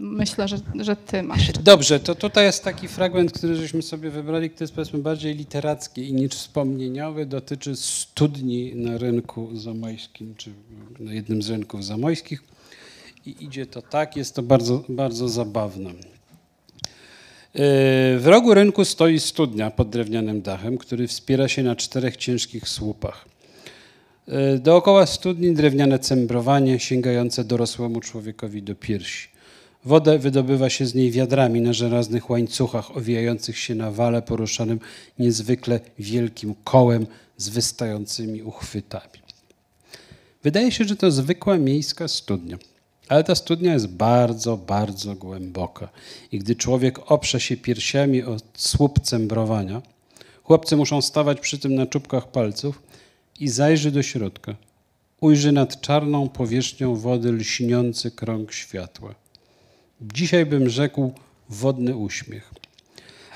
Myślę, 0.00 0.48
że, 0.48 0.56
że 0.80 0.96
ty 0.96 1.22
masz. 1.22 1.52
Dobrze, 1.52 2.00
to 2.00 2.14
tutaj 2.14 2.44
jest 2.44 2.64
taki 2.64 2.88
fragment, 2.88 3.32
który 3.32 3.56
żeśmy 3.56 3.82
sobie 3.82 4.10
wybrali, 4.10 4.50
który 4.50 4.64
jest 4.64 4.74
powiedzmy 4.74 4.98
bardziej 4.98 5.34
literacki 5.34 6.12
niż 6.12 6.32
wspomnieniowy. 6.32 7.26
Dotyczy 7.26 7.76
studni 7.76 8.74
na 8.74 8.98
rynku 8.98 9.56
zamojskim, 9.56 10.34
czy 10.36 10.50
na 11.00 11.12
jednym 11.12 11.42
z 11.42 11.50
rynków 11.50 11.84
zamojskich. 11.84 12.42
I 13.26 13.44
idzie 13.44 13.66
to 13.66 13.82
tak, 13.82 14.16
jest 14.16 14.34
to 14.34 14.42
bardzo, 14.42 14.84
bardzo 14.88 15.28
zabawne. 15.28 15.90
Yy, 15.90 17.60
w 18.18 18.26
rogu 18.26 18.54
rynku 18.54 18.84
stoi 18.84 19.20
studnia 19.20 19.70
pod 19.70 19.90
drewnianym 19.90 20.42
dachem, 20.42 20.78
który 20.78 21.08
wspiera 21.08 21.48
się 21.48 21.62
na 21.62 21.76
czterech 21.76 22.16
ciężkich 22.16 22.68
słupach. 22.68 23.24
Yy, 24.28 24.58
dookoła 24.58 25.06
studni 25.06 25.54
drewniane 25.54 25.98
cembrowanie 25.98 26.80
sięgające 26.80 27.44
dorosłemu 27.44 28.00
człowiekowi 28.00 28.62
do 28.62 28.74
piersi. 28.74 29.33
Wodę 29.84 30.18
wydobywa 30.18 30.70
się 30.70 30.86
z 30.86 30.94
niej 30.94 31.10
wiadrami 31.10 31.60
na 31.60 31.72
żelaznych 31.72 32.30
łańcuchach 32.30 32.96
owijających 32.96 33.58
się 33.58 33.74
na 33.74 33.90
wale 33.90 34.22
poruszanym 34.22 34.80
niezwykle 35.18 35.80
wielkim 35.98 36.54
kołem 36.64 37.06
z 37.36 37.48
wystającymi 37.48 38.42
uchwytami. 38.42 39.24
Wydaje 40.42 40.72
się, 40.72 40.84
że 40.84 40.96
to 40.96 41.10
zwykła 41.10 41.58
miejska 41.58 42.08
studnia. 42.08 42.58
Ale 43.08 43.24
ta 43.24 43.34
studnia 43.34 43.72
jest 43.72 43.88
bardzo, 43.88 44.56
bardzo 44.56 45.14
głęboka. 45.14 45.88
I 46.32 46.38
gdy 46.38 46.56
człowiek 46.56 47.12
oprze 47.12 47.40
się 47.40 47.56
piersiami 47.56 48.22
o 48.22 48.36
słup 48.54 49.00
cembrowania, 49.00 49.82
chłopcy 50.42 50.76
muszą 50.76 51.02
stawać 51.02 51.40
przy 51.40 51.58
tym 51.58 51.74
na 51.74 51.86
czubkach 51.86 52.30
palców 52.30 52.82
i 53.40 53.48
zajrzy 53.48 53.90
do 53.90 54.02
środka. 54.02 54.54
Ujrzy 55.20 55.52
nad 55.52 55.80
czarną 55.80 56.28
powierzchnią 56.28 56.96
wody 56.96 57.32
lśniący 57.32 58.10
krąg 58.10 58.52
światła. 58.52 59.23
Dzisiaj 60.12 60.46
bym 60.46 60.68
rzekł 60.68 61.12
wodny 61.48 61.96
uśmiech. 61.96 62.50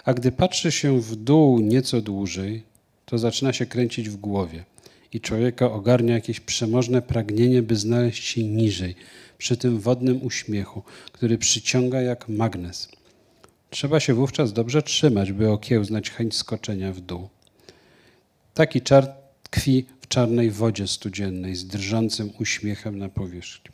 A 0.04 0.14
gdy 0.14 0.32
patrzy 0.32 0.72
się 0.72 1.00
w 1.00 1.16
dół 1.16 1.60
nieco 1.60 2.00
dłużej, 2.00 2.62
to 3.04 3.18
zaczyna 3.18 3.52
się 3.52 3.66
kręcić 3.66 4.08
w 4.08 4.16
głowie 4.16 4.64
i 5.12 5.20
człowieka 5.20 5.72
ogarnia 5.72 6.14
jakieś 6.14 6.40
przemożne 6.40 7.02
pragnienie, 7.02 7.62
by 7.62 7.76
znaleźć 7.76 8.24
się 8.24 8.44
niżej, 8.44 8.94
przy 9.38 9.56
tym 9.56 9.80
wodnym 9.80 10.22
uśmiechu, 10.22 10.82
który 11.12 11.38
przyciąga 11.38 12.00
jak 12.00 12.28
magnes. 12.28 12.88
Trzeba 13.70 14.00
się 14.00 14.14
wówczas 14.14 14.52
dobrze 14.52 14.82
trzymać, 14.82 15.32
by 15.32 15.50
okiełznać 15.50 16.10
chęć 16.10 16.36
skoczenia 16.36 16.92
w 16.92 17.00
dół. 17.00 17.28
Taki 18.54 18.82
czar 18.82 19.14
tkwi 19.42 19.86
w 20.00 20.08
czarnej 20.08 20.50
wodzie 20.50 20.88
studziennej 20.88 21.54
z 21.54 21.66
drżącym 21.66 22.30
uśmiechem 22.40 22.98
na 22.98 23.08
powierzchni. 23.08 23.70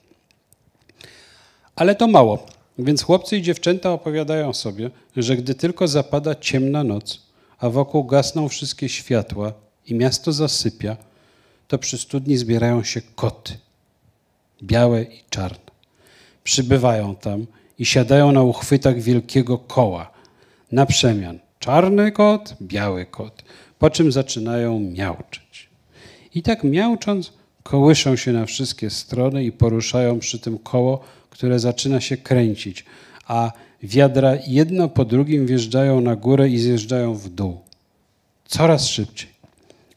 Ale 1.77 1.95
to 1.95 2.07
mało. 2.07 2.47
Więc 2.79 3.03
chłopcy 3.03 3.37
i 3.37 3.43
dziewczęta 3.43 3.93
opowiadają 3.93 4.53
sobie, 4.53 4.91
że 5.17 5.37
gdy 5.37 5.55
tylko 5.55 5.89
zapada 5.89 6.35
ciemna 6.35 6.85
noc, 6.85 7.23
a 7.59 7.71
wokół 7.71 8.05
gasną 8.05 8.49
wszystkie 8.49 8.89
światła 8.89 9.53
i 9.87 9.95
miasto 9.95 10.33
zasypia, 10.33 10.97
to 11.69 11.79
przy 11.79 11.99
studni 11.99 12.37
zbierają 12.37 12.85
się 12.85 13.01
koty, 13.15 13.53
białe 14.63 15.03
i 15.03 15.21
czarne. 15.31 15.75
Przybywają 16.45 17.17
tam 17.17 17.47
i 17.79 17.87
siadają 17.87 18.33
na 18.33 18.43
uchwytach 18.43 19.01
wielkiego 19.01 19.59
koła, 19.59 20.11
na 20.73 20.87
przemian 20.87 21.39
czarny 21.59 22.13
kot, 22.13 22.55
biały 22.63 23.07
kot, 23.07 23.45
po 23.79 23.91
czym 23.91 24.13
zaczynają 24.13 24.81
miauczyć. 24.81 25.69
I 26.35 26.43
tak 26.43 26.65
miaucząc, 26.65 27.33
kołyszą 27.63 28.17
się 28.17 28.33
na 28.33 28.47
wszystkie 28.47 28.91
strony 28.91 29.45
i 29.45 29.53
poruszają 29.53 30.19
przy 30.19 30.39
tym 30.39 30.59
koło, 30.59 31.01
które 31.35 31.59
zaczyna 31.59 32.01
się 32.01 32.17
kręcić, 32.17 32.85
a 33.27 33.53
wiadra 33.83 34.33
jedno 34.47 34.89
po 34.89 35.05
drugim 35.05 35.47
wjeżdżają 35.47 36.01
na 36.01 36.17
górę 36.17 36.49
i 36.49 36.59
zjeżdżają 36.59 37.15
w 37.15 37.29
dół. 37.29 37.61
Coraz 38.49 38.87
szybciej. 38.89 39.31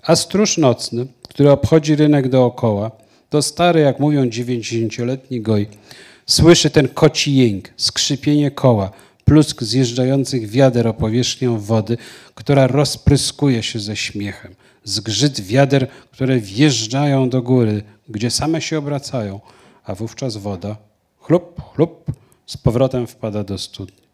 A 0.03 0.15
stróż 0.15 0.57
nocny, 0.57 1.07
który 1.29 1.51
obchodzi 1.51 1.95
rynek 1.95 2.29
dookoła, 2.29 2.91
to 3.29 3.41
stary, 3.41 3.79
jak 3.79 3.99
mówią, 3.99 4.29
dziewięćdziesięcioletni 4.29 5.41
goj, 5.41 5.67
słyszy 6.25 6.69
ten 6.69 6.88
koci 6.88 7.35
jęk, 7.35 7.69
skrzypienie 7.77 8.51
koła, 8.51 8.91
plusk 9.25 9.63
zjeżdżających 9.63 10.49
wiader 10.49 10.88
o 10.88 10.93
powierzchnię 10.93 11.49
wody, 11.49 11.97
która 12.35 12.67
rozpryskuje 12.67 13.63
się 13.63 13.79
ze 13.79 13.95
śmiechem, 13.95 14.55
zgrzyt 14.83 15.41
wiader, 15.41 15.88
które 16.11 16.39
wjeżdżają 16.39 17.29
do 17.29 17.41
góry, 17.41 17.83
gdzie 18.09 18.31
same 18.31 18.61
się 18.61 18.77
obracają, 18.77 19.39
a 19.83 19.95
wówczas 19.95 20.38
woda 20.38 20.86
chlup, 21.28 21.61
chlup, 21.75 22.11
z 22.45 22.57
powrotem 22.57 23.07
wpada 23.07 23.43
do 23.43 23.57
studni. 23.57 24.07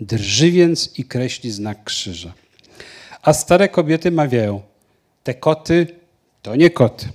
Drży 0.00 0.50
więc 0.50 0.98
i 0.98 1.04
kreśli 1.04 1.50
znak 1.50 1.84
krzyża. 1.84 2.32
A 3.22 3.32
stare 3.32 3.68
kobiety 3.68 4.10
mawiają, 4.10 4.62
te 5.22 5.34
koty 5.34 5.86
to 6.42 6.56
nie 6.56 6.70
koty, 6.70 7.08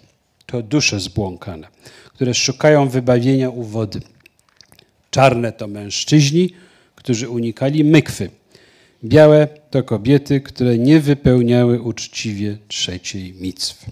to 0.45 0.61
dusze 0.61 0.99
zbłąkane, 0.99 1.67
które 2.13 2.33
szukają 2.33 2.89
wybawienia 2.89 3.49
u 3.49 3.63
wody. 3.63 3.99
Czarne 5.11 5.51
to 5.51 5.67
mężczyźni, 5.67 6.53
którzy 6.95 7.29
unikali 7.29 7.83
mykwy. 7.83 8.29
Białe 9.03 9.47
to 9.69 9.83
kobiety, 9.83 10.41
które 10.41 10.77
nie 10.77 10.99
wypełniały 10.99 11.81
uczciwie 11.81 12.57
trzeciej 12.67 13.33
micwy. 13.33 13.91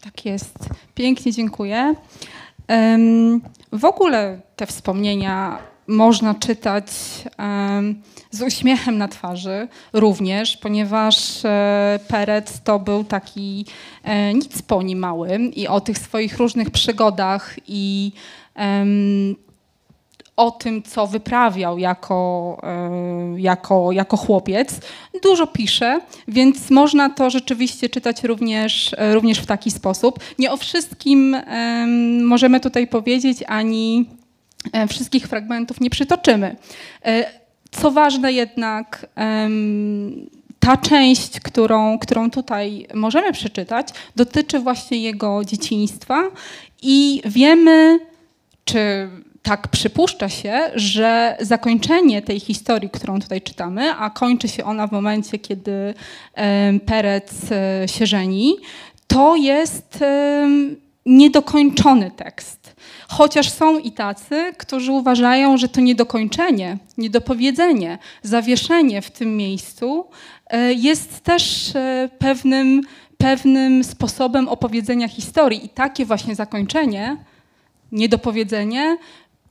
Tak 0.00 0.24
jest. 0.24 0.54
Pięknie 0.94 1.32
dziękuję. 1.32 1.94
W 3.72 3.84
ogóle 3.84 4.40
te 4.56 4.66
wspomnienia 4.66 5.58
można 5.86 6.34
czytać 6.34 6.86
z 8.30 8.42
uśmiechem 8.42 8.98
na 8.98 9.08
twarzy 9.08 9.68
również, 9.92 10.56
ponieważ 10.56 11.44
e, 11.44 12.00
Perec 12.08 12.60
to 12.60 12.78
był 12.78 13.04
taki 13.04 13.66
e, 14.04 14.34
nic 14.34 14.62
po 14.62 14.82
nim 14.82 14.98
mały 14.98 15.38
i 15.38 15.68
o 15.68 15.80
tych 15.80 15.98
swoich 15.98 16.38
różnych 16.38 16.70
przygodach 16.70 17.56
i 17.66 18.12
o 20.36 20.50
tym, 20.50 20.82
co 20.82 21.06
wyprawiał 21.06 21.78
jako, 21.78 22.60
e, 22.62 23.40
jako, 23.40 23.92
jako 23.92 24.16
chłopiec. 24.16 24.80
Dużo 25.22 25.46
pisze, 25.46 26.00
więc 26.28 26.70
można 26.70 27.10
to 27.10 27.30
rzeczywiście 27.30 27.88
czytać 27.88 28.24
również, 28.24 28.94
również 29.12 29.38
w 29.38 29.46
taki 29.46 29.70
sposób. 29.70 30.18
Nie 30.38 30.52
o 30.52 30.56
wszystkim 30.56 31.36
możemy 32.22 32.60
tutaj 32.60 32.86
powiedzieć, 32.86 33.38
ani 33.46 34.06
e, 34.72 34.86
wszystkich 34.86 35.26
fragmentów 35.26 35.80
nie 35.80 35.90
przytoczymy. 35.90 36.56
E, 37.04 37.40
co 37.70 37.90
ważne 37.90 38.32
jednak, 38.32 39.06
ta 40.60 40.76
część, 40.76 41.40
którą, 41.40 41.98
którą 41.98 42.30
tutaj 42.30 42.86
możemy 42.94 43.32
przeczytać, 43.32 43.88
dotyczy 44.16 44.58
właśnie 44.58 44.98
jego 44.98 45.44
dzieciństwa 45.44 46.22
i 46.82 47.22
wiemy, 47.24 47.98
czy 48.64 49.08
tak 49.42 49.68
przypuszcza 49.68 50.28
się, 50.28 50.70
że 50.74 51.36
zakończenie 51.40 52.22
tej 52.22 52.40
historii, 52.40 52.90
którą 52.90 53.20
tutaj 53.20 53.42
czytamy, 53.42 53.94
a 53.94 54.10
kończy 54.10 54.48
się 54.48 54.64
ona 54.64 54.86
w 54.86 54.92
momencie, 54.92 55.38
kiedy 55.38 55.94
Perec 56.86 57.32
e, 57.52 57.88
się 57.88 58.06
żeni, 58.06 58.56
to 59.06 59.36
jest 59.36 59.98
niedokończony 61.06 62.10
tekst. 62.10 62.76
Chociaż 63.08 63.50
są 63.50 63.78
i 63.78 63.92
tacy, 63.92 64.52
którzy 64.58 64.92
uważają, 64.92 65.56
że 65.56 65.68
to 65.68 65.80
niedokończenie, 65.80 66.78
niedopowiedzenie, 66.98 67.98
zawieszenie 68.22 69.02
w 69.02 69.10
tym 69.10 69.36
miejscu 69.36 70.06
e, 70.46 70.72
jest 70.72 71.20
też 71.20 71.76
e, 71.76 72.08
pewnym, 72.18 72.82
pewnym 73.18 73.84
sposobem 73.84 74.48
opowiedzenia 74.48 75.08
historii. 75.08 75.66
I 75.66 75.68
takie 75.68 76.04
właśnie 76.04 76.34
zakończenie, 76.34 77.16
niedopowiedzenie, 77.92 78.96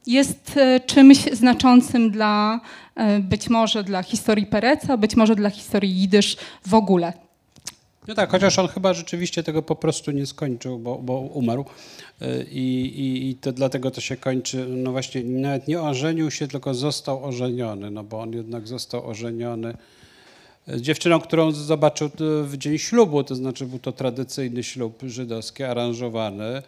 jest 0.08 0.58
e, 0.58 0.80
czymś 0.80 1.18
znaczącym 1.18 2.12
dla 2.12 2.62
e, 2.96 3.20
być 3.20 3.50
może 3.50 3.84
dla 3.84 4.04
historii 4.04 4.46
Pereca, 4.46 4.98
być 4.98 5.16
może 5.16 5.36
dla 5.36 5.50
historii 5.50 5.92
Jidysz 5.92 6.38
w 6.68 6.74
ogóle. 6.74 7.14
No 8.08 8.16
tak, 8.16 8.32
chociaż 8.32 8.60
on 8.60 8.68
chyba 8.68 8.94
rzeczywiście 8.94 9.44
tego 9.44 9.62
po 9.62 9.76
prostu 9.76 10.12
nie 10.12 10.26
skończył, 10.26 10.80
bo, 10.80 10.98
bo 10.98 11.20
umarł. 11.20 11.66
E, 12.22 12.44
I, 12.44 12.86
i, 13.02 13.30
I, 13.30 13.36
to 13.36 13.52
dlatego 13.52 13.92
to 13.92 14.02
się 14.02 14.18
kończy, 14.18 14.66
no 14.70 14.92
właśnie 14.92 15.24
nawet 15.24 15.68
nie 15.68 15.82
ożenił 15.82 16.32
się, 16.32 16.48
tylko 16.48 16.74
został 16.74 17.26
ożeniony, 17.26 17.92
no 17.92 18.04
bo 18.04 18.22
on 18.22 18.34
jednak 18.34 18.68
został 18.68 19.08
ożeniony 19.08 19.74
z 20.68 20.82
dziewczyną, 20.82 21.20
którą 21.20 21.52
zobaczył 21.52 22.10
w 22.44 22.58
dzień 22.58 22.78
ślubu, 22.78 23.24
to 23.24 23.36
znaczy 23.36 23.66
był 23.66 23.80
to 23.80 23.92
tradycyjny 23.92 24.64
ślub 24.64 25.02
żydowski, 25.04 25.64
aranżowany 25.64 26.62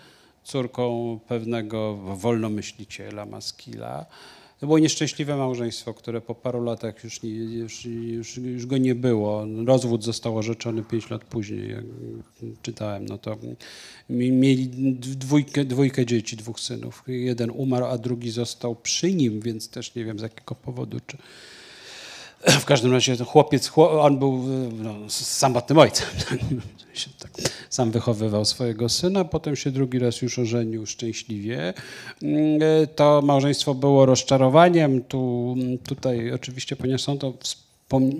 córką 0.43 1.19
pewnego 1.27 1.95
wolnomyśliciela, 1.95 3.25
Maskila. 3.25 4.05
To 4.59 4.67
było 4.67 4.79
nieszczęśliwe 4.79 5.37
małżeństwo, 5.37 5.93
które 5.93 6.21
po 6.21 6.35
paru 6.35 6.63
latach 6.63 7.03
już, 7.03 7.23
nie, 7.23 7.29
już, 7.29 7.85
już, 7.85 8.37
już, 8.37 8.65
go 8.65 8.77
nie 8.77 8.95
było. 8.95 9.45
Rozwód 9.65 10.03
został 10.03 10.37
orzeczony 10.37 10.83
pięć 10.83 11.09
lat 11.09 11.23
później, 11.23 11.69
jak 11.69 11.85
czytałem. 12.61 13.05
No 13.05 13.17
to 13.17 13.37
mieli 14.09 14.69
dwójkę, 14.99 15.65
dwójkę 15.65 16.05
dzieci, 16.05 16.37
dwóch 16.37 16.59
synów. 16.59 17.03
Jeden 17.07 17.51
umarł, 17.51 17.85
a 17.85 17.97
drugi 17.97 18.31
został 18.31 18.75
przy 18.75 19.13
nim, 19.13 19.39
więc 19.39 19.69
też 19.69 19.95
nie 19.95 20.05
wiem 20.05 20.19
z 20.19 20.21
jakiego 20.21 20.55
powodu. 20.55 20.97
Czy... 21.07 21.17
W 22.61 22.65
każdym 22.65 22.91
razie 22.91 23.17
ten 23.17 23.25
chłopiec, 23.25 23.71
on 23.75 24.19
był 24.19 24.43
no, 24.71 24.95
samotnym 25.09 25.77
ojcem. 25.77 26.07
tak 27.19 27.31
sam 27.69 27.91
wychowywał 27.91 28.45
swojego 28.45 28.89
syna, 28.89 29.25
potem 29.25 29.55
się 29.55 29.71
drugi 29.71 29.99
raz 29.99 30.21
już 30.21 30.39
ożenił 30.39 30.85
szczęśliwie. 30.85 31.73
Mm, 32.23 32.59
to 32.95 33.21
małżeństwo 33.21 33.75
było 33.75 34.05
rozczarowaniem. 34.05 35.03
Tu, 35.03 35.55
tutaj 35.87 36.31
oczywiście, 36.31 36.75
ponieważ 36.75 37.01
są 37.01 37.17
to 37.17 37.33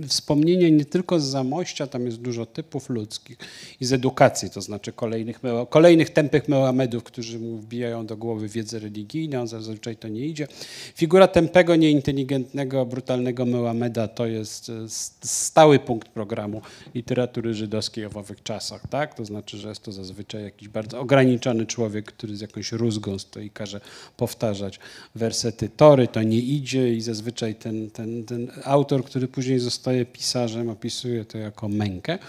wspomnienia 0.07 0.69
nie 0.69 0.86
tylko 0.86 1.19
z 1.19 1.24
Zamościa, 1.24 1.88
tam 1.88 2.05
jest 2.05 2.17
dużo 2.17 2.45
typów 2.45 2.89
ludzkich 2.89 3.38
i 3.82 3.86
z 3.86 3.93
edukacji, 3.93 4.49
to 4.49 4.61
znaczy 4.61 4.93
kolejnych, 4.93 5.39
kolejnych 5.69 6.09
tępych 6.09 6.47
Mełamedów, 6.47 7.03
którzy 7.03 7.39
mu 7.39 7.57
wbijają 7.57 8.05
do 8.05 8.17
głowy 8.17 8.47
wiedzę 8.47 8.80
religijną, 8.80 9.47
zazwyczaj 9.47 9.97
to 9.97 10.07
nie 10.07 10.26
idzie. 10.26 10.47
Figura 10.95 11.28
tępego, 11.28 11.76
nieinteligentnego, 11.76 12.86
brutalnego 12.86 13.45
Mełameda 13.45 14.07
to 14.07 14.26
jest 14.26 14.69
e, 14.69 14.74
stały 15.22 15.80
punkt 15.80 16.07
programu 16.07 16.61
literatury 16.95 17.53
żydowskiej 17.53 18.09
w 18.09 18.17
owych 18.17 18.43
czasach, 18.43 18.88
tak? 18.89 19.15
To 19.15 19.26
znaczy, 19.26 19.57
że 19.57 19.69
jest 19.69 19.84
to 19.84 19.91
zazwyczaj 19.91 20.43
jakiś 20.43 20.67
bardzo 20.67 20.99
ograniczony 20.99 21.65
człowiek, 21.65 22.05
który 22.05 22.38
z 22.38 22.41
jakąś 22.41 22.72
rózgą 22.72 23.19
stoi 23.19 23.45
i 23.45 23.49
każe 23.49 23.82
powtarzać 24.17 24.80
wersety 25.15 25.69
Tory, 25.69 26.07
to 26.07 26.24
nie 26.24 26.39
idzie 26.39 26.93
i 26.93 27.01
zazwyczaj 27.01 27.55
ten, 27.55 27.89
ten, 27.89 28.24
ten 28.24 28.51
autor, 28.63 29.03
który 29.03 29.28
później 29.28 29.59
zostaje 29.62 30.05
pisarzem, 30.05 30.70
opisuje 30.70 31.26
to 31.26 31.38
jako 31.38 31.68
mękę. 31.70 32.20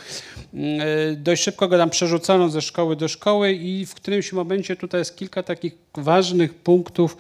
Mm, 0.55 0.81
e, 0.81 1.17
dość 1.17 1.43
szybko 1.43 1.69
go 1.69 1.79
tam 1.79 1.91
przerzucono 1.91 2.49
ze 2.49 2.63
szkoły 2.63 2.97
do 2.97 3.09
szkoły 3.09 3.53
i 3.53 3.87
w 3.87 3.95
którymś 3.95 4.33
momencie 4.33 4.77
tutaj 4.77 5.01
jest 5.01 5.17
kilka 5.17 5.43
takich 5.43 5.73
ważnych 5.95 6.55
punktów, 6.55 7.17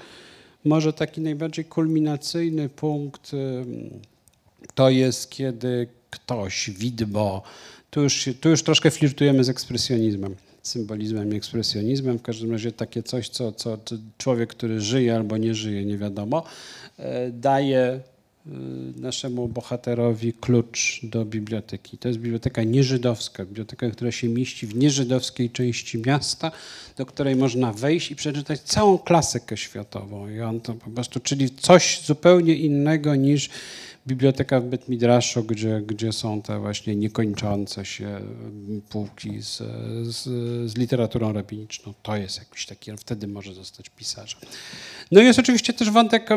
może 0.64 0.92
taki 0.92 1.20
najbardziej 1.20 1.64
kulminacyjny 1.64 2.68
punkt 2.68 3.32
to 4.74 4.90
jest, 4.90 5.30
kiedy 5.30 5.86
ktoś, 6.10 6.70
widmo, 6.70 7.42
tu 7.90 8.02
już, 8.02 8.28
tu 8.40 8.48
już 8.48 8.62
troszkę 8.62 8.90
flirtujemy 8.90 9.44
z 9.44 9.48
ekspresjonizmem, 9.48 10.36
symbolizmem 10.62 11.32
i 11.32 11.36
ekspresjonizmem, 11.36 12.18
w 12.18 12.22
każdym 12.22 12.52
razie 12.52 12.72
takie 12.72 13.02
coś, 13.02 13.28
co, 13.28 13.52
co 13.52 13.78
człowiek, 14.18 14.50
który 14.50 14.80
żyje 14.80 15.16
albo 15.16 15.36
nie 15.36 15.54
żyje, 15.54 15.84
nie 15.84 15.98
wiadomo, 15.98 16.44
e, 16.98 17.30
daje 17.30 18.00
naszemu 18.96 19.48
bohaterowi 19.48 20.32
klucz 20.32 21.00
do 21.02 21.24
biblioteki. 21.24 21.98
To 21.98 22.08
jest 22.08 22.20
biblioteka 22.20 22.62
nieżydowska, 22.62 23.44
biblioteka, 23.44 23.90
która 23.90 24.12
się 24.12 24.28
mieści 24.28 24.66
w 24.66 24.74
nieżydowskiej 24.76 25.50
części 25.50 25.98
miasta, 25.98 26.52
do 26.96 27.06
której 27.06 27.36
można 27.36 27.72
wejść 27.72 28.10
i 28.10 28.16
przeczytać 28.16 28.60
całą 28.60 28.98
klasykę 28.98 29.56
światową. 29.56 30.30
I 30.30 30.40
on 30.40 30.60
to 30.60 30.74
po 30.74 30.90
prostu, 30.90 31.20
czyli 31.20 31.50
coś 31.50 32.00
zupełnie 32.04 32.54
innego 32.54 33.14
niż 33.14 33.50
biblioteka 34.06 34.60
w 34.60 34.64
Bet 34.64 34.88
Midraszu, 34.88 35.44
gdzie, 35.44 35.82
gdzie 35.86 36.12
są 36.12 36.42
te 36.42 36.58
właśnie 36.58 36.96
niekończące 36.96 37.84
się 37.84 38.20
półki 38.88 39.42
z, 39.42 39.56
z, 40.02 40.22
z 40.70 40.76
literaturą 40.76 41.32
rabiniczną. 41.32 41.94
To 42.02 42.16
jest 42.16 42.38
jakiś 42.38 42.66
taki, 42.66 42.96
wtedy 42.96 43.28
może 43.28 43.54
zostać 43.54 43.90
pisarzem. 43.90 44.40
No 45.12 45.20
i 45.20 45.24
jest 45.24 45.38
oczywiście 45.38 45.72
też 45.72 45.90
wątek 45.90 46.28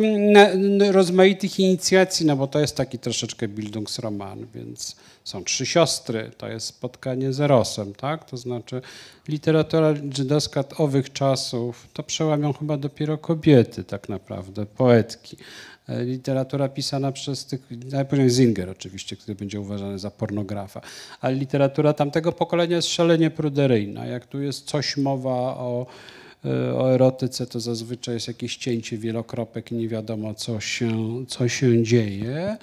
rozmaitych 0.92 1.60
inicjacji, 1.60 2.26
no 2.26 2.36
bo 2.36 2.48
to 2.48 2.60
jest 2.60 2.76
taki 2.76 3.00
troszeczkę 3.00 3.48
Bildungsroman, 3.48 4.48
więc 4.56 4.96
są 5.24 5.44
trzy 5.44 5.66
siostry, 5.66 6.32
to 6.38 6.48
jest 6.48 6.68
spotkanie 6.68 7.34
z 7.34 7.42
Erosem, 7.42 7.94
tak? 7.94 8.30
To 8.30 8.38
znaczy 8.38 8.82
literatura 9.28 9.94
żydowska 10.14 10.64
owych 10.78 11.14
czasów, 11.14 11.88
to 11.94 12.04
przełamią 12.04 12.54
chyba 12.54 12.78
dopiero 12.78 13.18
kobiety 13.18 13.84
tak 13.84 14.10
naprawdę, 14.10 14.66
poetki. 14.66 15.38
E, 15.90 16.04
literatura 16.04 16.70
pisana 16.70 17.12
przez 17.12 17.46
tych, 17.46 17.62
poziomie 18.10 18.30
Zinger 18.30 18.70
oczywiście, 18.70 19.16
który 19.16 19.36
będzie 19.36 19.60
uważany 19.60 20.00
za 20.00 20.12
pornografa, 20.12 20.82
ale 21.22 21.36
literatura 21.36 21.94
tamtego 21.94 22.32
pokolenia 22.32 22.76
jest 22.76 22.88
szalenie 22.88 23.30
pruderyjna. 23.30 24.06
Jak 24.06 24.26
tu 24.26 24.42
jest 24.42 24.66
coś 24.66 24.98
mowa 24.98 25.58
o 25.58 25.86
o 26.78 26.94
erotyce 26.94 27.48
to 27.48 27.60
zazwyczaj 27.60 28.14
jest 28.14 28.28
jakieś 28.28 28.58
cięcie 28.58 28.98
wielokropek 28.98 29.72
i 29.72 29.76
nie 29.76 29.88
wiadomo, 29.88 30.34
co 30.34 30.60
się, 30.60 30.92
co 31.28 31.48
się 31.48 31.84
dzieje. 31.84 32.58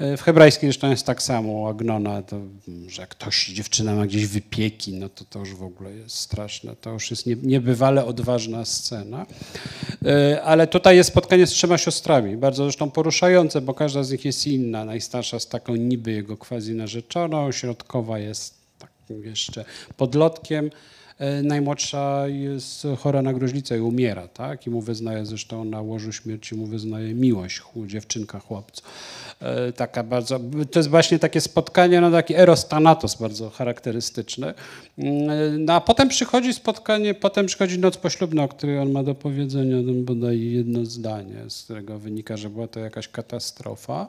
Y, 0.00 0.16
W 0.16 0.22
hebrajskiej 0.22 0.68
zresztą 0.68 0.90
jest 0.90 1.06
tak 1.06 1.22
samo, 1.22 1.68
Agnona, 1.68 2.22
to, 2.22 2.36
że 2.86 3.02
jak 3.02 3.10
ktoś, 3.10 3.46
dziewczyna 3.46 3.94
ma 3.94 4.06
gdzieś 4.06 4.26
wypieki, 4.26 4.92
no 4.92 5.08
to 5.08 5.24
to 5.24 5.38
już 5.38 5.54
w 5.54 5.62
ogóle 5.62 5.90
jest 5.92 6.16
straszne. 6.16 6.76
To 6.76 6.90
już 6.90 7.10
jest 7.10 7.26
nie- 7.26 7.36
niebywale 7.42 8.04
odważna 8.04 8.64
scena. 8.64 9.26
Y, 10.34 10.42
Ale 10.42 10.66
tutaj 10.66 10.96
jest 10.96 11.10
spotkanie 11.10 11.46
z 11.46 11.50
trzema 11.50 11.78
siostrami, 11.78 12.36
bardzo 12.36 12.64
zresztą 12.64 12.90
poruszające, 12.90 13.60
bo 13.60 13.74
każda 13.74 14.02
z 14.02 14.10
nich 14.10 14.24
jest 14.24 14.46
inna. 14.46 14.84
Najstarsza 14.84 15.40
z 15.40 15.46
taką 15.48 15.76
niby 15.76 16.12
jego 16.12 16.36
quasi 16.36 16.72
narzeczoną, 16.74 17.52
środkowa 17.52 18.18
jest 18.18 18.54
takim 18.78 19.24
jeszcze 19.24 19.64
podlotkiem. 19.96 20.70
E, 21.22 21.42
Najmłodsza 21.42 22.28
jest 22.28 22.86
chora 22.98 23.22
na 23.22 23.32
gruźlicę 23.32 23.78
i 23.78 23.80
umiera, 23.80 24.28
tak? 24.28 24.66
I 24.66 24.70
mu 24.70 24.80
wyznaje 24.80 25.26
zresztą 25.26 25.64
na 25.64 25.80
łożu 25.80 26.12
śmierci 26.12 26.54
mu 26.54 26.66
wyznaje 26.66 27.14
miłość, 27.14 27.62
dziewczynka 27.86 28.38
chłopcu. 28.40 28.82
E, 29.40 29.72
Taka 29.72 30.02
bardzo, 30.02 30.40
to 30.70 30.78
jest 30.78 30.88
właśnie 30.88 31.18
takie 31.18 31.40
spotkanie, 31.40 32.00
no 32.00 32.10
taki 32.10 32.34
eros 32.34 32.68
thanatos 32.68 33.14
bardzo 33.14 33.50
charakterystyczny. 33.50 34.54
Mm, 34.98 35.64
No 35.64 35.72
a 35.72 35.80
potem 35.80 36.08
przychodzi 36.08 36.54
spotkanie, 36.54 37.14
potem 37.14 37.46
przychodzi 37.46 37.78
noc 37.78 37.96
poślubna, 37.96 38.42
o 38.44 38.48
której 38.48 38.78
on 38.78 38.90
ma 38.92 39.02
do 39.02 39.14
powiedzenia 39.14 39.76
no, 39.82 39.92
bodaj 39.92 40.40
jedno 40.40 40.84
zdanie, 40.86 41.36
z 41.48 41.62
którego 41.62 41.98
wynika, 41.98 42.36
że 42.36 42.50
była 42.50 42.68
to 42.68 42.80
jakaś 42.80 43.08
katastrofa. 43.08 44.08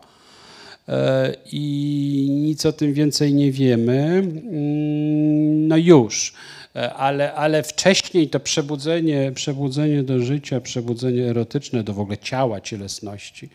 E, 0.88 1.34
i 1.51 2.28
nic 2.32 2.66
o 2.66 2.74
tym 2.74 2.93
więcej 2.93 3.34
nie 3.34 3.51
wiemy. 3.51 3.97
Mm, 4.03 5.68
No 5.68 5.78
już, 5.78 6.34
E, 6.34 6.62
ale, 6.74 7.34
ale 7.34 7.63
wcześniej 7.63 8.30
to 8.30 8.39
przebudzenie, 8.39 9.32
przebudzenie 9.36 10.03
do 10.03 10.19
życia, 10.19 10.61
przebudzenie 10.61 11.30
erotyczne 11.30 11.84
do 11.84 11.93
w 11.93 11.99
ogóle 11.99 12.17
ciała, 12.17 12.61
cielesności. 12.61 13.49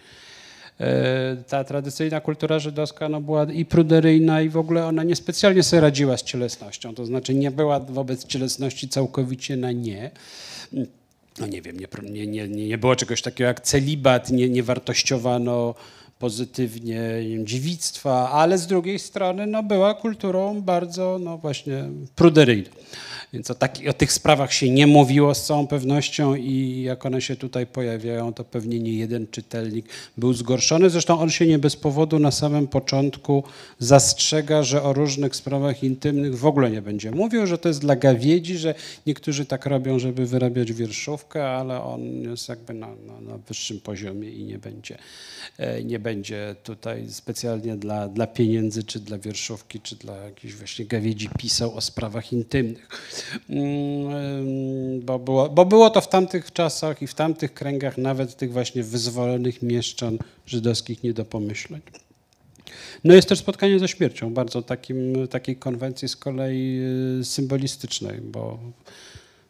E, 0.81 1.37
Ta 1.49 1.64
tradycyjna 1.64 2.21
kultura 2.21 2.59
żydowska 2.59 3.09
no, 3.09 3.21
była 3.21 3.45
i 3.45 3.64
pruderyjna 3.64 4.41
i 4.43 4.49
w 4.49 4.57
ogóle 4.57 4.87
ona 4.87 5.03
niespecjalnie 5.03 5.62
sobie 5.62 5.81
radziła 5.81 6.16
z 6.16 6.23
cielesnością, 6.23 6.95
to 6.95 7.07
znaczy 7.07 7.35
nie 7.35 7.51
była 7.51 7.81
wobec 7.81 8.27
cielesności 8.27 8.89
całkowicie 8.89 9.57
na 9.57 9.73
nie 9.73 10.11
no 11.41 11.47
nie 11.47 11.62
wiem, 11.62 11.77
nie, 12.03 12.27
nie, 12.27 12.49
nie 12.49 12.69
nie 12.69 12.79
było 12.79 12.97
czegoś 12.97 13.23
takiego 13.23 13.49
jak 13.49 13.61
celibat, 13.61 14.31
nie, 14.31 14.49
nie 14.49 14.62
wartościowano 14.62 15.75
pozytywnie 16.19 17.03
dziewictwa, 17.45 18.31
ale 18.31 18.59
z 18.59 18.66
drugiej 18.66 18.99
strony 18.99 19.47
no, 19.47 19.62
była 19.62 19.95
kulturą 19.95 20.61
bardzo 20.61 21.19
no, 21.21 21.39
właśnie 21.39 21.85
pruderyjną. 22.14 22.71
Więc 23.33 23.51
o, 23.51 23.55
taki, 23.55 23.89
o 23.89 23.93
tych 23.93 24.12
sprawach 24.12 24.53
się 24.53 24.70
nie 24.70 24.87
mówiło 24.87 25.35
z 25.35 25.47
całą 25.47 25.66
pewnością 25.66 26.35
i 26.35 26.83
jak 26.83 27.07
one 27.07 27.20
się 27.20 27.37
tutaj 27.37 27.66
pojawiają, 27.66 28.33
to 28.35 28.45
pewnie 28.45 28.81
nie 28.81 28.93
jeden 28.93 29.26
czytelnik 29.31 29.87
był 30.16 30.33
zgorszony. 30.33 30.91
Zresztą 30.91 31.20
on 31.20 31.31
się 31.31 31.47
nie 31.47 31.59
bez 31.59 31.76
powodu 31.76 32.18
na 32.18 32.31
samym 32.31 32.68
początku 32.68 33.45
zastrzega, 33.79 34.62
że 34.62 34.83
o 34.83 34.93
różnych 34.93 35.37
sprawach 35.37 35.83
intymnych 35.83 36.39
w 36.39 36.47
ogóle 36.47 36.70
nie 36.70 36.83
będzie 36.83 37.11
mówił, 37.11 37.47
że 37.47 37.59
to 37.59 37.68
jest 37.68 37.81
dla 37.81 37.97
gawiedzi, 37.97 38.59
że 38.59 38.74
niektórzy 39.07 39.47
tak 39.47 39.66
robią, 39.66 39.99
żeby 39.99 40.26
wyrabiać 40.26 40.72
wierszówkę, 40.72 41.49
ale 41.49 41.83
on 41.83 42.03
jest 42.03 42.49
jakby 42.49 42.74
na, 42.74 42.87
na, 42.87 43.20
na 43.20 43.39
wyższym 43.39 43.81
poziomie 43.81 44.31
i 44.31 44.45
nie 44.45 44.59
będzie, 44.59 44.99
e, 45.59 45.85
nie 45.85 45.99
będzie 45.99 46.57
tutaj 46.64 47.09
specjalnie 47.09 47.76
dla, 47.76 48.09
dla 48.09 48.26
pieniędzy, 48.26 48.85
czy 48.85 49.01
dla 49.01 49.18
wierszówki, 49.18 49.81
czy 49.81 49.97
dla 49.97 50.16
jakichś 50.16 50.55
właśnie 50.55 50.87
gawiedzi 50.87 51.29
pisał 51.39 51.76
o 51.76 51.81
sprawach 51.81 52.33
intymnych. 52.33 52.89
Mm, 53.51 55.01
Bo 55.01 55.19
było, 55.19 55.49
bo 55.49 55.64
było 55.64 55.91
to 55.91 56.01
w 56.01 56.09
tamtych 56.09 56.53
czasach 56.53 57.03
i 57.03 57.07
w 57.07 57.14
tamtych 57.14 57.55
kręgach 57.55 57.99
nawet 57.99 58.37
tych 58.37 58.53
właśnie 58.53 58.83
wyzwolonych 58.83 59.62
mieszczan 59.62 60.19
żydowskich 60.47 61.03
nie 61.03 61.12
do 61.12 61.25
pomyśleń. 61.25 61.81
No 63.05 63.14
jest 63.14 63.29
też 63.29 63.39
spotkanie 63.39 63.79
ze 63.79 63.89
śmiercią, 63.89 64.35
bardzo 64.35 64.62
takim, 64.62 65.29
takiej 65.29 65.57
konwencji 65.57 66.09
z 66.09 66.16
kolei 66.16 66.81
y, 67.21 67.25
symbolistycznej, 67.25 68.21
bo 68.21 68.59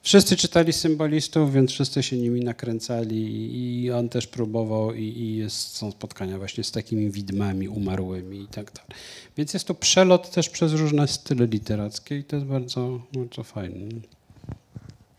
wszyscy 0.03 0.36
czytali 0.36 0.72
symbolistów, 0.72 1.53
więc 1.53 1.70
wszyscy 1.70 2.03
się 2.03 2.16
nimi 2.16 2.40
nakręcali 2.40 3.51
i 3.84 3.90
on 3.90 4.09
też 4.09 4.26
próbował 4.26 4.94
i, 4.94 5.03
i 5.03 5.36
jest, 5.36 5.76
są 5.76 5.90
spotkania 5.90 6.38
właśnie 6.38 6.64
z 6.64 6.72
takimi 6.72 7.11
widmami 7.11 7.68
umarłymi 7.68 8.40
i 8.40 8.46
tak 8.46 8.72
dalej. 8.72 8.90
Więc 9.36 9.55
jest 9.55 9.66
to 9.66 9.74
przelot 9.74 10.30
też 10.30 10.49
przez 10.49 10.72
różne 10.72 11.09
style 11.09 11.46
literackie 11.46 12.18
i 12.18 12.24
to 12.24 12.36
jest 12.36 12.49
bardzo, 12.49 13.01
bardzo 13.12 13.42
fajne. 13.42 14.01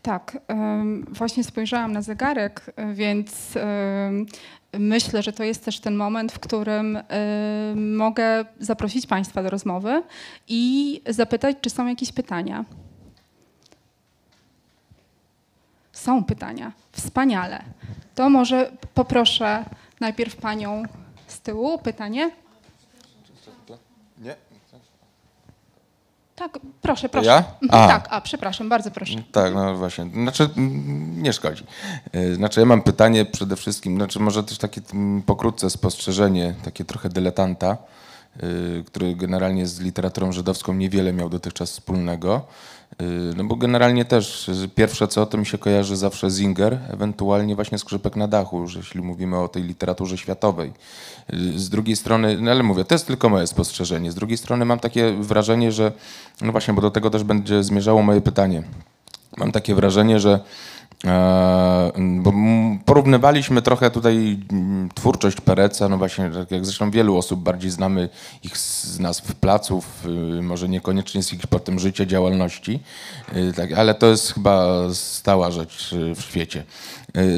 Tak, 0.02 0.38
właśnie 1.08 1.44
spojrzałam 1.44 1.92
na 1.92 2.02
zegarek, 2.02 2.74
więc 2.94 3.32
myślę, 4.78 5.22
że 5.22 5.32
to 5.32 5.44
jest 5.44 5.64
też 5.64 5.80
ten 5.80 5.96
moment, 5.96 6.32
w 6.32 6.38
którym 6.38 6.98
mogę 7.76 8.44
zaprosić 8.60 9.06
Państwa 9.06 9.42
do 9.42 9.50
rozmowy 9.50 10.02
i 10.48 11.00
zapytać, 11.08 11.56
czy 11.60 11.70
są 11.70 11.86
jakieś 11.86 12.12
pytania. 12.12 12.64
Są 16.04 16.24
pytania. 16.24 16.72
Wspaniale. 16.92 17.62
To 18.14 18.30
może 18.30 18.72
poproszę 18.94 19.64
najpierw 20.00 20.36
Panią 20.36 20.82
z 21.26 21.40
tyłu. 21.40 21.78
Pytanie? 21.78 22.30
Nie? 24.18 24.34
Tak, 26.36 26.58
proszę, 26.82 27.08
proszę. 27.08 27.26
Ja? 27.26 27.44
Mhm, 27.62 27.84
A. 27.84 27.88
Tak, 27.88 28.08
a 28.10 28.20
przepraszam, 28.20 28.68
bardzo 28.68 28.90
proszę. 28.90 29.14
Tak, 29.32 29.54
no 29.54 29.76
właśnie. 29.76 30.10
Znaczy, 30.12 30.50
nie 31.16 31.32
szkodzi. 31.32 31.64
E, 32.12 32.34
Znaczy, 32.34 32.60
ja 32.60 32.66
mam 32.66 32.82
pytanie 32.82 33.24
przede 33.24 33.56
wszystkim, 33.56 33.96
znaczy 33.96 34.20
może 34.20 34.44
też 34.44 34.58
takie 34.58 34.80
pokrótce 35.26 35.70
spostrzeżenie, 35.70 36.54
takie 36.64 36.84
trochę 36.84 37.08
dyletanta, 37.08 37.76
y, 38.42 38.84
który 38.86 39.16
generalnie 39.16 39.66
z 39.66 39.80
literaturą 39.80 40.32
żydowską 40.32 40.72
niewiele 40.74 41.12
miał 41.12 41.28
dotychczas 41.28 41.70
wspólnego. 41.70 42.46
Y, 43.02 43.34
No 43.36 43.44
bo 43.44 43.56
generalnie 43.56 44.04
też 44.04 44.50
pierwsze 44.74 45.08
co 45.08 45.26
to 45.26 45.38
mi 45.38 45.46
się 45.46 45.58
kojarzy 45.58 45.96
zawsze 45.96 46.30
Zinger, 46.30 46.78
ewentualnie 46.88 47.54
właśnie 47.54 47.78
Skrzypek 47.78 48.16
na 48.16 48.28
dachu, 48.28 48.66
że 48.66 48.78
jeśli 48.78 49.02
mówimy 49.02 49.38
o 49.38 49.48
tej 49.48 49.62
literaturze 49.62 50.18
światowej. 50.18 50.72
Y, 51.32 51.58
Z 51.58 51.68
drugiej 51.68 51.96
strony, 51.96 52.38
no 52.40 52.50
ale 52.50 52.62
mówię, 52.62 52.84
to 52.84 52.94
jest 52.94 53.06
tylko 53.06 53.28
moje 53.28 53.46
spostrzeżenie. 53.46 54.12
Z 54.12 54.14
drugiej 54.14 54.38
strony 54.38 54.64
mam 54.64 54.78
takie 54.80 55.12
wrażenie, 55.12 55.72
że, 55.72 55.92
no 56.40 56.52
właśnie, 56.52 56.74
bo 56.74 56.82
do 56.82 56.90
tego 56.90 57.10
też 57.10 57.24
będzie 57.24 57.62
zmierzało 57.64 58.02
moje 58.02 58.20
pytanie. 58.20 58.62
Mam 59.36 59.52
takie 59.52 59.74
wrażenie, 59.74 60.20
że 60.20 60.40
bo 62.20 62.30
m- 62.30 62.78
porównywaliśmy 62.84 63.62
trochę 63.62 63.90
tutaj 63.90 64.38
twórczość 64.94 65.40
Pereca, 65.40 65.88
no 65.88 65.98
właśnie, 65.98 66.30
tak 66.30 66.50
jak 66.50 66.64
zresztą 66.64 66.90
wielu 66.90 67.16
osób 67.16 67.40
bardziej 67.40 67.70
znamy 67.70 68.08
ich 68.42 68.58
z 68.58 68.98
nazw 69.00 69.34
placów, 69.34 70.06
y, 70.38 70.42
może 70.42 70.68
niekoniecznie 70.68 71.22
z 71.22 71.32
ich 71.32 71.46
potem 71.46 71.78
życia, 71.78 72.06
działalności, 72.06 72.80
y, 73.36 73.52
tak, 73.52 73.72
ale 73.72 73.94
to 73.94 74.06
jest 74.06 74.34
chyba 74.34 74.64
stała 74.92 75.50
rzecz 75.50 75.92
y, 75.92 76.14
w 76.14 76.20
świecie. 76.20 76.64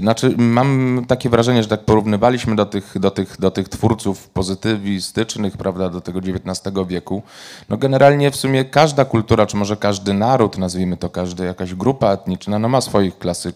Znaczy, 0.00 0.34
mam 0.38 1.04
takie 1.08 1.28
wrażenie, 1.30 1.62
że 1.62 1.68
tak 1.68 1.84
porównywaliśmy 1.84 2.56
do 2.56 2.66
tych, 2.66 2.98
do 2.98 3.10
tych, 3.10 3.40
do 3.40 3.50
tych 3.50 3.68
twórców 3.68 4.28
pozytywistycznych, 4.28 5.56
prawda, 5.56 5.88
do 5.88 6.00
tego 6.00 6.18
XIX 6.18 6.76
wieku. 6.88 7.22
No 7.68 7.76
generalnie 7.76 8.30
w 8.30 8.36
sumie 8.36 8.64
każda 8.64 9.04
kultura, 9.04 9.46
czy 9.46 9.56
może 9.56 9.76
każdy 9.76 10.14
naród, 10.14 10.58
nazwijmy 10.58 10.96
to 10.96 11.10
każda 11.10 11.44
jakaś 11.44 11.74
grupa 11.74 12.12
etniczna, 12.12 12.58
no 12.58 12.68
ma 12.68 12.80
swoich 12.80 13.18
klasyków, 13.18 13.51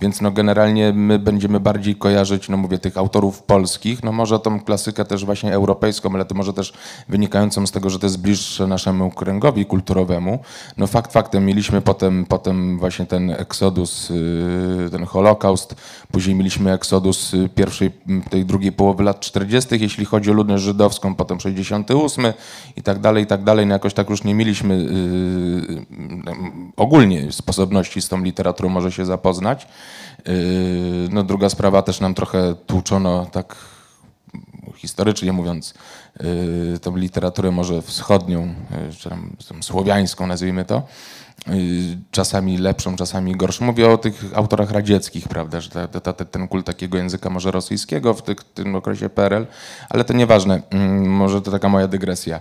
więc 0.00 0.20
no 0.20 0.30
generalnie 0.30 0.92
my 0.92 1.18
będziemy 1.18 1.60
bardziej 1.60 1.96
kojarzyć, 1.96 2.48
no 2.48 2.56
mówię, 2.56 2.78
tych 2.78 2.96
autorów 2.96 3.42
polskich, 3.42 4.02
no 4.02 4.12
może 4.12 4.38
tą 4.38 4.60
klasykę 4.60 5.04
też 5.04 5.24
właśnie 5.24 5.52
europejską, 5.52 6.14
ale 6.14 6.24
to 6.24 6.34
może 6.34 6.52
też 6.52 6.72
wynikającą 7.08 7.66
z 7.66 7.72
tego, 7.72 7.90
że 7.90 7.98
to 7.98 8.06
jest 8.06 8.20
bliższe 8.20 8.66
naszemu 8.66 9.10
kręgowi 9.10 9.66
kulturowemu. 9.66 10.38
No 10.76 10.86
fakt 10.86 11.12
faktem, 11.12 11.46
mieliśmy 11.46 11.80
potem, 11.80 12.26
potem 12.26 12.78
właśnie 12.78 13.06
ten 13.06 13.30
eksodus, 13.30 14.10
yy, 14.10 14.90
ten 14.90 15.04
holokaust, 15.04 15.74
później 16.12 16.36
mieliśmy 16.36 16.72
eksodus 16.72 17.34
y, 17.34 17.48
pierwszej, 17.54 17.90
tej 18.30 18.44
drugiej 18.44 18.72
połowy 18.72 19.04
lat 19.04 19.20
40., 19.20 19.80
jeśli 19.80 20.04
chodzi 20.04 20.30
o 20.30 20.34
ludność 20.34 20.62
żydowską, 20.62 21.14
potem 21.14 21.40
68 21.40 22.26
i 22.76 22.82
tak 22.82 22.98
dalej, 22.98 23.24
i 23.24 23.26
tak 23.26 23.44
dalej. 23.44 23.66
No 23.66 23.72
jakoś 23.72 23.94
tak 23.94 24.10
już 24.10 24.24
nie 24.24 24.34
mieliśmy 24.34 24.76
yy, 24.76 25.86
ogólnie 26.76 27.32
sposobności 27.32 28.02
z 28.02 28.08
tą 28.08 28.22
literaturą 28.22 28.68
może 28.68 28.92
się 28.92 29.04
zapoznać. 29.24 29.66
Yy, 30.26 30.34
no 31.10 31.22
druga 31.22 31.48
sprawa, 31.48 31.82
też 31.82 32.00
nam 32.00 32.14
trochę 32.14 32.54
tłuczono 32.66 33.26
tak 33.32 33.56
historycznie 34.76 35.32
mówiąc, 35.32 35.74
yy, 36.20 36.78
tą 36.78 36.96
literaturę 36.96 37.50
może 37.50 37.82
wschodnią, 37.82 38.46
yy, 38.46 38.94
czy 38.98 39.08
tam 39.08 39.62
słowiańską 39.62 40.26
nazwijmy 40.26 40.64
to. 40.64 40.82
Czasami 42.10 42.58
lepszą, 42.58 42.96
czasami 42.96 43.36
gorszą. 43.36 43.64
Mówię 43.64 43.90
o 43.90 43.98
tych 43.98 44.24
autorach 44.34 44.70
radzieckich, 44.70 45.28
prawda, 45.28 45.60
że 45.60 45.70
ta, 45.70 46.00
ta, 46.00 46.12
ten 46.12 46.48
kult 46.48 46.66
takiego 46.66 46.98
języka 46.98 47.30
może 47.30 47.50
rosyjskiego 47.50 48.14
w, 48.14 48.22
tym 48.54 48.74
okresie 48.74 49.08
PRL, 49.08 49.46
ale 49.90 50.04
to 50.04 50.12
nieważne, 50.12 50.62
mm, 50.70 51.10
może 51.10 51.42
to 51.42 51.50
taka 51.50 51.68
moja 51.68 51.88
dygresja, 51.88 52.40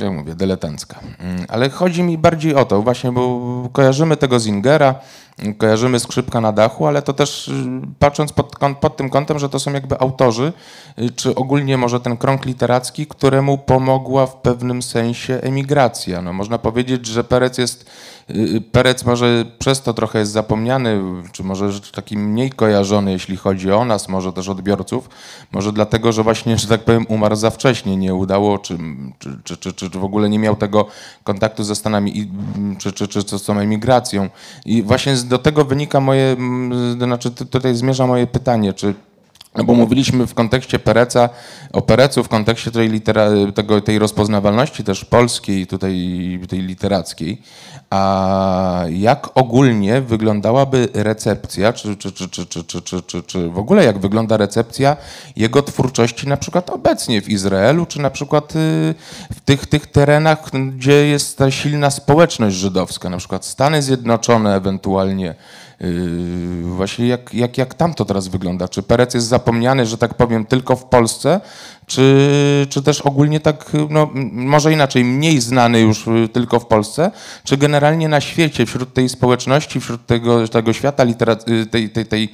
jak 0.00 0.12
mówię, 0.12 0.34
dyletancka. 0.34 1.00
Mm, 1.18 1.44
ale 1.48 1.70
chodzi 1.70 2.02
mi 2.02 2.18
bardziej 2.18 2.54
o 2.54 2.64
to 2.64 2.82
właśnie, 2.82 3.12
bo 3.12 3.40
kojarzymy 3.72 4.16
tego 4.16 4.40
Zingera, 4.40 4.94
kojarzymy 5.58 6.00
skrzypka 6.00 6.40
na 6.40 6.52
dachu, 6.52 6.86
ale 6.86 7.02
to 7.02 7.12
też 7.12 7.48
y, 7.48 7.52
patrząc 7.98 8.32
pod, 8.32 8.56
pod, 8.80 8.96
tym 8.96 9.10
kątem, 9.10 9.38
że 9.38 9.48
to 9.48 9.58
są 9.58 9.72
jakby 9.72 10.00
autorzy, 10.00 10.52
y, 10.98 11.10
czy 11.10 11.34
ogólnie 11.34 11.76
może 11.76 12.00
ten 12.00 12.16
krąg 12.16 12.44
literacki, 12.44 13.06
któremu 13.06 13.58
pomogła 13.58 14.26
w 14.26 14.36
pewnym 14.36 14.82
sensie 14.82 15.34
emigracja. 15.42 16.22
No, 16.22 16.32
można 16.32 16.58
powiedzieć, 16.58 17.06
że 17.06 17.24
Perec 17.24 17.58
jest 17.58 17.79
Y, 18.30 18.60
Perec 18.72 19.04
może 19.04 19.44
przez 19.58 19.82
to 19.82 19.94
trochę 19.94 20.18
jest 20.18 20.32
zapomniany, 20.32 21.00
czy 21.32 21.44
może 21.44 21.70
taki 21.92 22.18
mniej 22.18 22.50
kojarzony, 22.50 23.12
jeśli 23.12 23.36
chodzi 23.36 23.72
o 23.72 23.84
nas, 23.84 24.08
może 24.08 24.32
też 24.32 24.48
odbiorców, 24.48 25.08
może 25.52 25.72
dlatego, 25.72 26.12
że 26.12 26.22
właśnie, 26.22 26.58
że 26.58 26.68
tak 26.68 26.84
powiem, 26.84 27.06
umarł 27.08 27.36
za 27.36 27.50
wcześnie, 27.50 27.96
nie 27.96 28.14
udało, 28.14 28.58
czy, 28.58 28.78
czy, 29.44 29.56
czy, 29.56 29.72
czy, 29.72 29.88
w 29.88 30.04
ogóle 30.04 30.28
nie 30.28 30.38
miał 30.38 30.56
tego 30.56 30.86
kontaktu 31.24 31.64
ze 31.64 31.74
Stanami, 31.74 32.30
czy, 32.78 32.92
czy, 32.92 33.08
czy, 33.08 33.24
czy 33.24 33.38
z 33.38 33.42
tą 33.42 33.58
emigracją. 33.58 34.28
I 34.66 34.82
właśnie 34.82 35.16
do 35.16 35.38
tego 35.38 35.64
wynika 35.64 36.00
moje, 36.00 36.36
znaczy 36.96 37.30
tutaj 37.30 37.74
zmierza 37.74 38.06
moje 38.06 38.26
pytanie, 38.26 38.72
czy 38.72 38.94
no 39.54 39.64
bo 39.64 39.74
mówiliśmy 39.74 40.26
w 40.26 40.34
kontekście 40.34 40.78
Pereca, 40.78 41.28
o 41.72 41.82
Perecu, 41.82 42.24
w 42.24 42.28
kontekście 42.28 42.70
tej, 42.70 42.88
litera, 42.88 43.30
tego, 43.54 43.80
tej 43.80 43.98
rozpoznawalności 43.98 44.84
też 44.84 45.04
polskiej, 45.04 45.66
tutaj 45.66 45.94
tej 46.48 46.62
literackiej. 46.62 47.42
A 47.90 48.84
jak 48.90 49.28
ogólnie 49.34 50.00
wyglądałaby 50.00 50.88
recepcja, 50.94 51.72
czy, 51.72 51.96
czy, 51.96 52.12
czy, 52.12 52.28
czy, 52.28 52.46
czy, 52.46 52.64
czy, 52.64 52.82
czy, 52.82 53.02
czy, 53.02 53.22
czy 53.22 53.50
w 53.50 53.58
ogóle 53.58 53.84
jak 53.84 53.98
wygląda 53.98 54.36
recepcja 54.36 54.96
jego 55.36 55.62
twórczości 55.62 56.28
na 56.28 56.36
przykład 56.36 56.70
obecnie 56.70 57.22
w 57.22 57.28
Izraelu, 57.28 57.86
czy 57.86 58.00
na 58.00 58.10
przykład 58.10 58.52
w 59.32 59.40
tych, 59.44 59.66
tych 59.66 59.86
terenach, 59.86 60.50
gdzie 60.76 61.06
jest 61.06 61.38
ta 61.38 61.50
silna 61.50 61.90
społeczność 61.90 62.56
żydowska, 62.56 63.10
na 63.10 63.16
przykład 63.16 63.44
Stany 63.44 63.82
Zjednoczone 63.82 64.56
ewentualnie, 64.56 65.34
właśnie 66.62 67.06
jak, 67.06 67.34
jak, 67.34 67.58
jak 67.58 67.74
tam 67.74 67.94
to 67.94 68.04
teraz 68.04 68.28
wygląda? 68.28 68.68
Czy 68.68 68.82
Perec 68.82 69.14
jest 69.14 69.26
zapomniany, 69.26 69.86
że 69.86 69.98
tak 69.98 70.14
powiem, 70.14 70.46
tylko 70.46 70.76
w 70.76 70.84
Polsce, 70.84 71.40
czy, 71.86 72.66
czy 72.70 72.82
też 72.82 73.00
ogólnie 73.00 73.40
tak, 73.40 73.72
no, 73.90 74.10
może 74.32 74.72
inaczej, 74.72 75.04
mniej 75.04 75.40
znany 75.40 75.80
już 75.80 76.06
y, 76.06 76.28
tylko 76.32 76.60
w 76.60 76.66
Polsce, 76.66 77.10
czy 77.44 77.56
generalnie 77.56 78.08
na 78.08 78.20
świecie, 78.20 78.66
wśród 78.66 78.94
tej 78.94 79.08
społeczności, 79.08 79.80
wśród 79.80 80.06
tego, 80.06 80.48
tego 80.48 80.72
świata 80.72 81.04
literat- 81.04 81.50
y, 81.50 81.66
tej, 81.66 81.90
tej, 81.90 82.06
tej, 82.06 82.28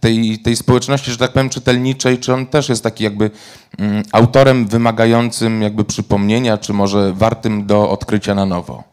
tej, 0.00 0.38
tej 0.38 0.56
społeczności, 0.56 1.10
że 1.10 1.18
tak 1.18 1.32
powiem, 1.32 1.50
czytelniczej, 1.50 2.18
czy 2.18 2.34
on 2.34 2.46
też 2.46 2.68
jest 2.68 2.82
taki 2.82 3.04
jakby 3.04 3.30
um, 3.78 4.02
autorem 4.12 4.66
wymagającym 4.66 5.62
jakby 5.62 5.84
przypomnienia, 5.84 6.58
czy 6.58 6.72
może 6.72 7.12
wartym 7.12 7.66
do 7.66 7.90
odkrycia 7.90 8.34
na 8.34 8.46
nowo? 8.46 8.91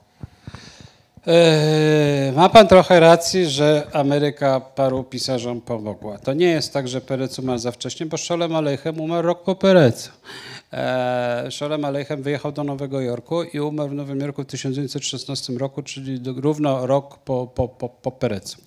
Eee, 1.27 2.31
ma 2.31 2.49
pan 2.49 2.67
trochę 2.67 2.99
racji, 2.99 3.45
że 3.45 3.87
Ameryka 3.93 4.59
paru 4.59 5.03
pisarzom 5.03 5.61
pomogła. 5.61 6.17
To 6.17 6.33
nie 6.33 6.47
jest 6.47 6.73
tak, 6.73 6.87
że 6.87 7.01
Perec 7.01 7.39
umarł 7.39 7.59
za 7.59 7.71
wcześnie, 7.71 8.05
bo 8.05 8.17
Sholem 8.17 8.55
Aleichem 8.55 9.01
umarł 9.01 9.27
rok 9.27 9.43
po 9.43 9.55
Perecu. 9.55 10.09
Eee, 10.71 11.51
Sholem 11.51 11.85
Aleichem 11.85 12.23
wyjechał 12.23 12.51
do 12.51 12.63
Nowego 12.63 13.01
Jorku 13.01 13.43
i 13.43 13.59
umarł 13.59 13.89
w 13.89 13.93
Nowym 13.93 14.19
Jorku 14.19 14.43
w 14.43 14.45
1916 14.45 15.53
roku, 15.53 15.83
czyli 15.83 16.19
równo 16.35 16.87
rok 16.87 17.17
po, 17.17 17.47
po, 17.55 17.67
po, 17.67 17.89
po 17.89 18.11
Perecu. 18.11 18.57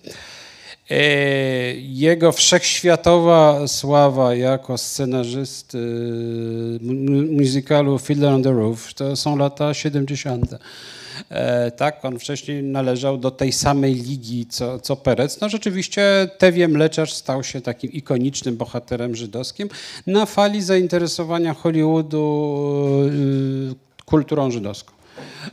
Eee, 0.89 1.97
jego 1.97 2.31
wszechświatowa 2.31 3.67
sława 3.67 4.35
jako 4.35 4.77
scenarzysty 4.77 5.77
muzykalu 7.31 7.99
Fiddler 7.99 8.33
on 8.33 8.43
the 8.43 8.51
Roof 8.51 8.93
to 8.93 9.15
są 9.15 9.37
lata 9.37 9.73
70. 9.73 10.55
E, 11.29 11.71
tak, 11.71 12.05
on 12.05 12.19
wcześniej 12.19 12.63
należał 12.63 13.17
do 13.17 13.31
tej 13.31 13.51
samej 13.51 13.93
ligi 13.93 14.45
co, 14.45 14.79
co 14.79 14.95
Perec. 14.95 15.41
No 15.41 15.49
rzeczywiście 15.49 16.29
Tewie 16.37 16.67
Mleczarz 16.67 17.13
stał 17.13 17.43
się 17.43 17.61
takim 17.61 17.91
ikonicznym 17.91 18.57
bohaterem 18.57 19.15
żydowskim 19.15 19.69
na 20.07 20.25
fali 20.25 20.61
zainteresowania 20.61 21.53
Hollywoodu 21.53 23.09
y, 23.71 24.03
kulturą 24.05 24.51
żydowską. 24.51 24.93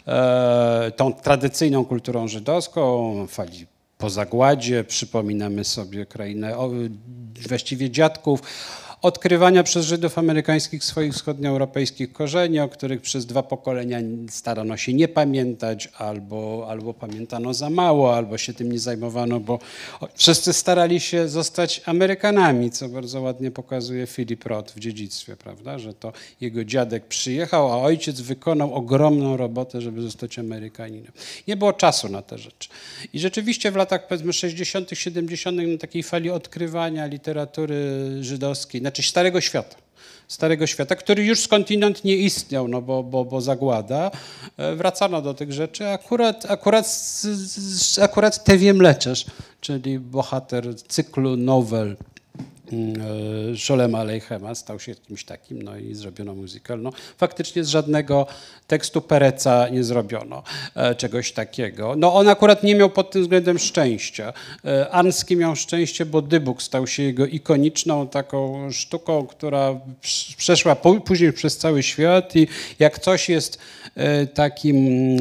E, 0.06 0.92
tą 0.96 1.12
tradycyjną 1.12 1.84
kulturą 1.84 2.28
żydowską, 2.28 3.26
fali 3.26 3.66
po 3.98 4.10
zagładzie, 4.10 4.84
przypominamy 4.84 5.64
sobie 5.64 6.06
krainę 6.06 6.54
właściwie 7.48 7.90
dziadków, 7.90 8.42
odkrywania 9.02 9.62
przez 9.62 9.86
Żydów 9.86 10.18
amerykańskich 10.18 10.84
swoich 10.84 11.12
wschodnioeuropejskich 11.12 12.12
korzeni, 12.12 12.60
o 12.60 12.68
których 12.68 13.00
przez 13.00 13.26
dwa 13.26 13.42
pokolenia 13.42 13.98
starano 14.30 14.76
się 14.76 14.94
nie 14.94 15.08
pamiętać, 15.08 15.88
albo, 15.98 16.66
albo 16.68 16.94
pamiętano 16.94 17.54
za 17.54 17.70
mało, 17.70 18.16
albo 18.16 18.38
się 18.38 18.54
tym 18.54 18.72
nie 18.72 18.78
zajmowano, 18.78 19.40
bo 19.40 19.58
wszyscy 20.14 20.52
starali 20.52 21.00
się 21.00 21.28
zostać 21.28 21.82
Amerykanami, 21.86 22.70
co 22.70 22.88
bardzo 22.88 23.20
ładnie 23.20 23.50
pokazuje 23.50 24.06
Philip 24.06 24.46
Roth 24.46 24.72
w 24.72 24.78
dziedzictwie, 24.78 25.36
prawda, 25.36 25.78
że 25.78 25.94
to 25.94 26.12
jego 26.40 26.64
dziadek 26.64 27.06
przyjechał, 27.06 27.72
a 27.72 27.76
ojciec 27.76 28.20
wykonał 28.20 28.74
ogromną 28.74 29.36
robotę, 29.36 29.80
żeby 29.80 30.02
zostać 30.02 30.38
Amerykaninem. 30.38 31.12
Nie 31.48 31.56
było 31.56 31.72
czasu 31.72 32.08
na 32.08 32.22
te 32.22 32.38
rzeczy. 32.38 32.68
I 33.12 33.18
rzeczywiście 33.18 33.70
w 33.70 33.76
latach 33.76 34.06
powiedzmy 34.08 34.32
60., 34.32 34.90
70. 34.92 35.56
na 35.56 35.78
takiej 35.78 36.02
fali 36.02 36.30
odkrywania 36.30 37.06
literatury 37.06 37.76
żydowskiej, 38.20 38.82
znaczy 38.90 39.02
Starego 39.02 39.40
Świata. 39.40 39.76
Starego 40.28 40.66
Świata, 40.66 40.96
który 40.96 41.24
już 41.24 41.40
skądinąd 41.40 42.04
nie 42.04 42.16
istniał, 42.16 42.68
no 42.68 42.82
bo, 42.82 43.02
bo, 43.02 43.24
bo 43.24 43.40
zagłada. 43.40 44.10
E, 44.56 44.74
wracano 44.74 45.22
do 45.22 45.34
tych 45.34 45.52
rzeczy. 45.52 45.88
Akurat, 45.88 46.50
akurat, 46.50 46.86
akurat 48.02 48.44
Tewie 48.44 48.74
Mleczarz, 48.74 49.24
czyli 49.60 49.98
bohater 49.98 50.76
cyklu 50.76 51.36
nowel 51.36 51.96
Szolema 53.56 53.98
Alejchema 53.98 54.54
stał 54.54 54.80
się 54.80 54.94
kimś 54.94 55.24
takim, 55.24 55.62
no 55.62 55.76
i 55.76 55.94
zrobiono 55.94 56.34
musical. 56.34 56.82
No, 56.82 56.92
faktycznie 57.18 57.64
z 57.64 57.68
żadnego 57.68 58.26
tekstu 58.66 59.00
Pereca 59.00 59.68
nie 59.68 59.84
zrobiono 59.84 60.42
e, 60.74 60.94
czegoś 60.94 61.32
takiego. 61.32 61.94
No 61.96 62.14
on 62.14 62.28
akurat 62.28 62.62
nie 62.62 62.74
miał 62.74 62.90
pod 62.90 63.10
tym 63.10 63.22
względem 63.22 63.58
szczęścia. 63.58 64.32
E, 64.64 64.90
Anski 64.90 65.36
miał 65.36 65.56
szczęście, 65.56 66.06
bo 66.06 66.22
Dybuk 66.22 66.62
stał 66.62 66.86
się 66.86 67.02
jego 67.02 67.26
ikoniczną 67.26 68.08
taką 68.08 68.70
sztuką, 68.72 69.26
która 69.26 69.80
przeszła 70.36 70.76
później 70.76 71.32
przez 71.32 71.58
cały 71.58 71.82
świat 71.82 72.36
i 72.36 72.48
jak 72.78 72.98
coś 72.98 73.28
jest 73.28 73.58
takim 74.34 75.16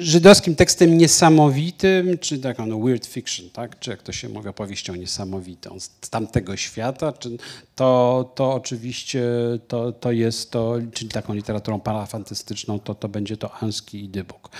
żydowskim 0.00 0.54
tekstem 0.54 0.98
niesamowitym, 0.98 2.18
czy 2.18 2.38
taką 2.38 2.66
no, 2.66 2.78
weird 2.78 3.06
fiction, 3.06 3.50
tak? 3.50 3.78
czy 3.78 3.90
jak 3.90 4.02
to 4.02 4.12
się 4.12 4.28
mówi, 4.28 4.48
opowieścią 4.48 4.94
niesamowitą 4.94 5.80
z 5.80 6.10
tamtego 6.10 6.56
świata, 6.56 7.12
czy 7.12 7.36
to, 7.74 8.32
to 8.34 8.52
oczywiście 8.52 9.22
to, 9.68 9.92
to 9.92 10.12
jest 10.12 10.50
to, 10.50 10.78
czyli 10.94 11.10
taką 11.10 11.34
literaturą 11.34 11.80
parafantastyczną, 11.80 12.78
to, 12.80 12.94
to 12.94 13.08
będzie 13.08 13.36
to 13.36 13.54
Anski 13.62 14.04
i 14.04 14.08
Dybuk. 14.08 14.50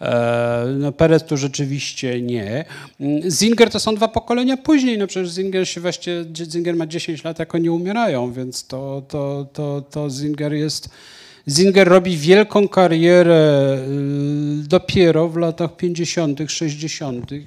E, 0.00 0.66
no, 0.78 0.92
Perez 0.92 1.24
tu 1.24 1.36
rzeczywiście 1.36 2.22
nie. 2.22 2.64
Zinger 3.28 3.70
to 3.70 3.80
są 3.80 3.94
dwa 3.94 4.08
pokolenia 4.08 4.56
później, 4.56 4.98
no 4.98 5.06
przecież 5.06 5.32
Zinger 5.32 5.68
się 5.68 5.80
właściwie, 5.80 6.24
Zinger 6.50 6.76
ma 6.76 6.86
10 6.86 7.24
lat, 7.24 7.38
jak 7.38 7.54
oni 7.54 7.70
umierają, 7.70 8.32
więc 8.32 8.66
to, 8.66 9.02
to, 9.08 9.46
to, 9.52 9.82
to 9.90 10.10
Zinger 10.10 10.52
jest 10.52 10.88
Zinger 11.48 11.88
robi 11.88 12.16
wielką 12.16 12.68
karierę 12.68 13.78
y, 14.62 14.68
dopiero 14.68 15.28
w 15.28 15.36
latach 15.36 15.76
50., 15.76 16.38
60., 16.48 17.32
y, 17.32 17.44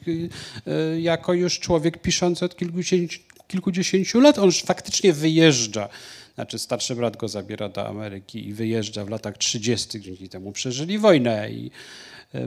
y, 0.67 1.01
jako 1.01 1.33
już 1.33 1.59
człowiek 1.59 2.01
piszący 2.01 2.45
od 2.45 2.55
kilkudziesięciu, 2.55 3.19
kilkudziesięciu 3.47 4.19
lat. 4.19 4.39
On 4.39 4.51
faktycznie 4.51 5.13
wyjeżdża. 5.13 5.89
Znaczy 6.35 6.59
starszy 6.59 6.95
brat 6.95 7.17
go 7.17 7.27
zabiera 7.27 7.69
do 7.69 7.87
Ameryki 7.87 8.47
i 8.47 8.53
wyjeżdża 8.53 9.05
w 9.05 9.09
latach 9.09 9.37
30. 9.37 10.01
Dzięki 10.01 10.29
temu 10.29 10.51
przeżyli 10.51 10.99
wojnę 10.99 11.51
i 11.51 11.71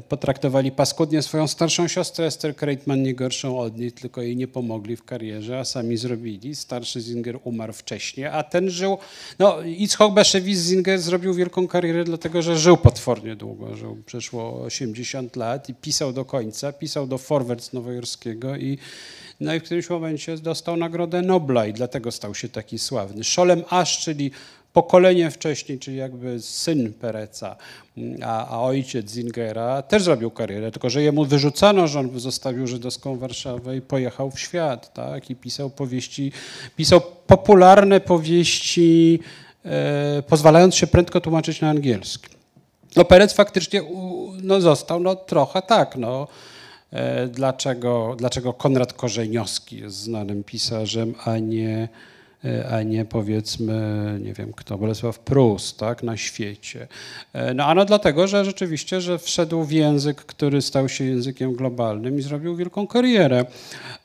potraktowali 0.08 0.72
paskudnie 0.72 1.22
swoją 1.22 1.46
starszą 1.46 1.88
siostrę 1.88 2.26
Esther 2.26 2.56
Kreitman, 2.56 3.02
nie 3.02 3.14
gorszą 3.14 3.58
od 3.58 3.78
niej, 3.78 3.92
tylko 3.92 4.22
jej 4.22 4.36
nie 4.36 4.48
pomogli 4.48 4.96
w 4.96 5.04
karierze, 5.04 5.58
a 5.58 5.64
sami 5.64 5.96
zrobili. 5.96 6.56
Starszy 6.56 7.00
Zinger 7.00 7.38
umarł 7.44 7.72
wcześniej, 7.72 8.26
a 8.26 8.42
ten 8.42 8.70
żył, 8.70 8.98
no 9.38 9.62
Itzhok 9.62 10.14
Baszewicz 10.14 10.58
Zinger 10.58 10.98
zrobił 10.98 11.34
wielką 11.34 11.68
karierę, 11.68 12.04
dlatego 12.04 12.42
że 12.42 12.58
żył 12.58 12.76
potwornie 12.76 13.36
długo, 13.36 13.76
żył 13.76 14.02
przeszło 14.06 14.62
80 14.62 15.36
lat 15.36 15.68
i 15.68 15.74
pisał 15.74 16.12
do 16.12 16.24
końca, 16.24 16.72
pisał 16.72 17.06
do 17.06 17.18
Forwards 17.18 17.72
nowojorskiego 17.72 18.56
i 18.56 18.78
no 19.40 19.54
i 19.54 19.60
w 19.60 19.62
którymś 19.62 19.90
momencie 19.90 20.36
dostał 20.38 20.76
Nagrodę 20.76 21.22
Nobla 21.22 21.66
i 21.66 21.72
dlatego 21.72 22.12
stał 22.12 22.34
się 22.34 22.48
taki 22.48 22.78
sławny. 22.78 23.24
Szolem 23.24 23.64
Asz, 23.70 23.98
czyli 24.04 24.30
pokolenie 24.72 25.30
wcześniej, 25.30 25.78
czyli 25.78 25.96
jakby 25.96 26.40
syn 26.40 26.92
Pereca, 26.92 27.56
a, 28.22 28.48
a 28.48 28.60
ojciec 28.60 29.10
Zingera 29.10 29.82
też 29.82 30.02
zrobił 30.02 30.30
karierę, 30.30 30.70
tylko 30.70 30.90
że 30.90 31.02
jemu 31.02 31.24
wyrzucano, 31.24 31.88
że 31.88 32.00
on 32.00 32.20
zostawił 32.20 32.66
żydowską 32.66 33.18
Warszawę 33.18 33.76
i 33.76 33.80
pojechał 33.80 34.30
w 34.30 34.40
świat, 34.40 34.92
tak? 34.94 35.30
I 35.30 35.36
pisał 35.36 35.70
powieści, 35.70 36.32
pisał 36.76 37.00
popularne 37.26 38.00
powieści, 38.00 39.20
e, 39.64 40.22
pozwalając 40.22 40.74
się 40.74 40.86
prędko 40.86 41.20
tłumaczyć 41.20 41.60
na 41.60 41.70
angielski. 41.70 42.28
No 42.96 43.04
Perec 43.04 43.32
faktycznie 43.32 43.82
u, 43.82 44.32
no, 44.42 44.60
został 44.60 45.00
no, 45.00 45.16
trochę 45.16 45.62
tak, 45.62 45.96
no. 45.96 46.28
E, 46.92 47.28
dlaczego, 47.28 48.14
dlaczego 48.18 48.52
Konrad 48.52 48.92
Korzeniowski 48.92 49.76
jest 49.76 49.96
znanym 49.96 50.44
pisarzem, 50.44 51.14
a 51.24 51.38
nie 51.38 51.88
a 52.70 52.82
nie 52.82 53.04
powiedzmy, 53.04 54.18
nie 54.22 54.34
wiem 54.34 54.52
kto, 54.52 54.78
Bolesław 54.78 55.18
Prus, 55.18 55.76
tak, 55.76 56.02
na 56.02 56.16
świecie. 56.16 56.88
E, 57.32 57.54
no 57.54 57.64
ano 57.64 57.84
dlatego, 57.84 58.26
że 58.26 58.44
rzeczywiście, 58.44 59.00
że 59.00 59.18
wszedł 59.18 59.64
w 59.64 59.72
język, 59.72 60.16
który 60.16 60.62
stał 60.62 60.88
się 60.88 61.04
językiem 61.04 61.52
globalnym 61.52 62.18
i 62.18 62.22
zrobił 62.22 62.56
wielką 62.56 62.86
karierę. 62.86 63.44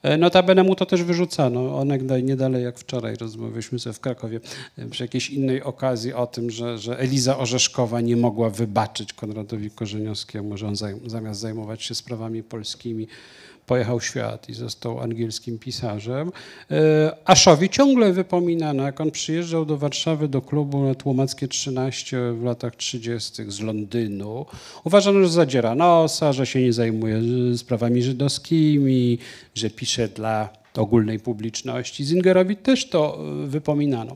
E, 0.04 0.18
notabene 0.18 0.64
mu 0.64 0.76
to 0.76 0.86
też 0.86 1.04
wyrzucano. 1.04 1.78
Onegdaj 1.78 2.24
nie 2.24 2.36
dalej 2.36 2.64
jak 2.64 2.80
wczoraj 2.80 3.16
rozmawialiśmy 3.16 3.80
sobie 3.80 3.94
w 3.94 4.00
Krakowie 4.00 4.40
przy 4.92 5.04
jakiejś 5.04 5.30
innej 5.30 5.64
okazji 5.64 6.14
o 6.14 6.28
tym, 6.28 6.52
że, 6.52 6.78
że 6.78 7.00
Eliza 7.00 7.38
Orzeszkowa 7.38 8.02
nie 8.02 8.18
mogła 8.18 8.50
wybaczyć 8.50 9.14
Konradowi 9.14 9.72
Korzeniowskiemu, 9.72 10.58
że 10.58 10.68
on 10.68 10.76
zamiast 11.06 11.40
zajmować 11.40 11.84
się 11.84 11.96
sprawami 11.96 12.44
polskimi, 12.44 13.08
pojechał 13.66 14.02
świat 14.02 14.50
i 14.50 14.54
został 14.54 15.00
angielskim 15.00 15.60
pisarzem. 15.60 16.32
E, 16.72 17.12
Aszowi 17.26 17.70
ciągle 17.70 18.14
wypominano, 18.14 18.84
jak 18.84 19.02
on 19.02 19.12
przyjeżdżał 19.12 19.66
do 19.66 19.78
Warszawy 19.78 20.28
do 20.28 20.42
klubu 20.42 20.96
Tłumackie 20.96 21.48
13 21.48 22.18
w 22.34 22.44
latach 22.44 22.76
30. 22.76 23.44
z 23.48 23.60
Londynu. 23.60 24.46
Uważano, 24.84 25.22
że 25.22 25.30
zadziera 25.30 25.76
nosa, 25.76 26.34
że 26.34 26.46
się 26.46 26.62
nie 26.62 26.74
zajmuje 26.74 27.22
sprawami 27.58 28.04
żydowskimi, 28.04 29.18
że 29.56 29.70
pisze 29.70 30.08
dla 30.08 30.50
ogólnej 30.78 31.20
publiczności. 31.20 32.06
Zingerowi 32.06 32.56
też 32.56 32.90
to 32.90 33.18
e, 33.44 33.48
wypominano. 33.48 34.16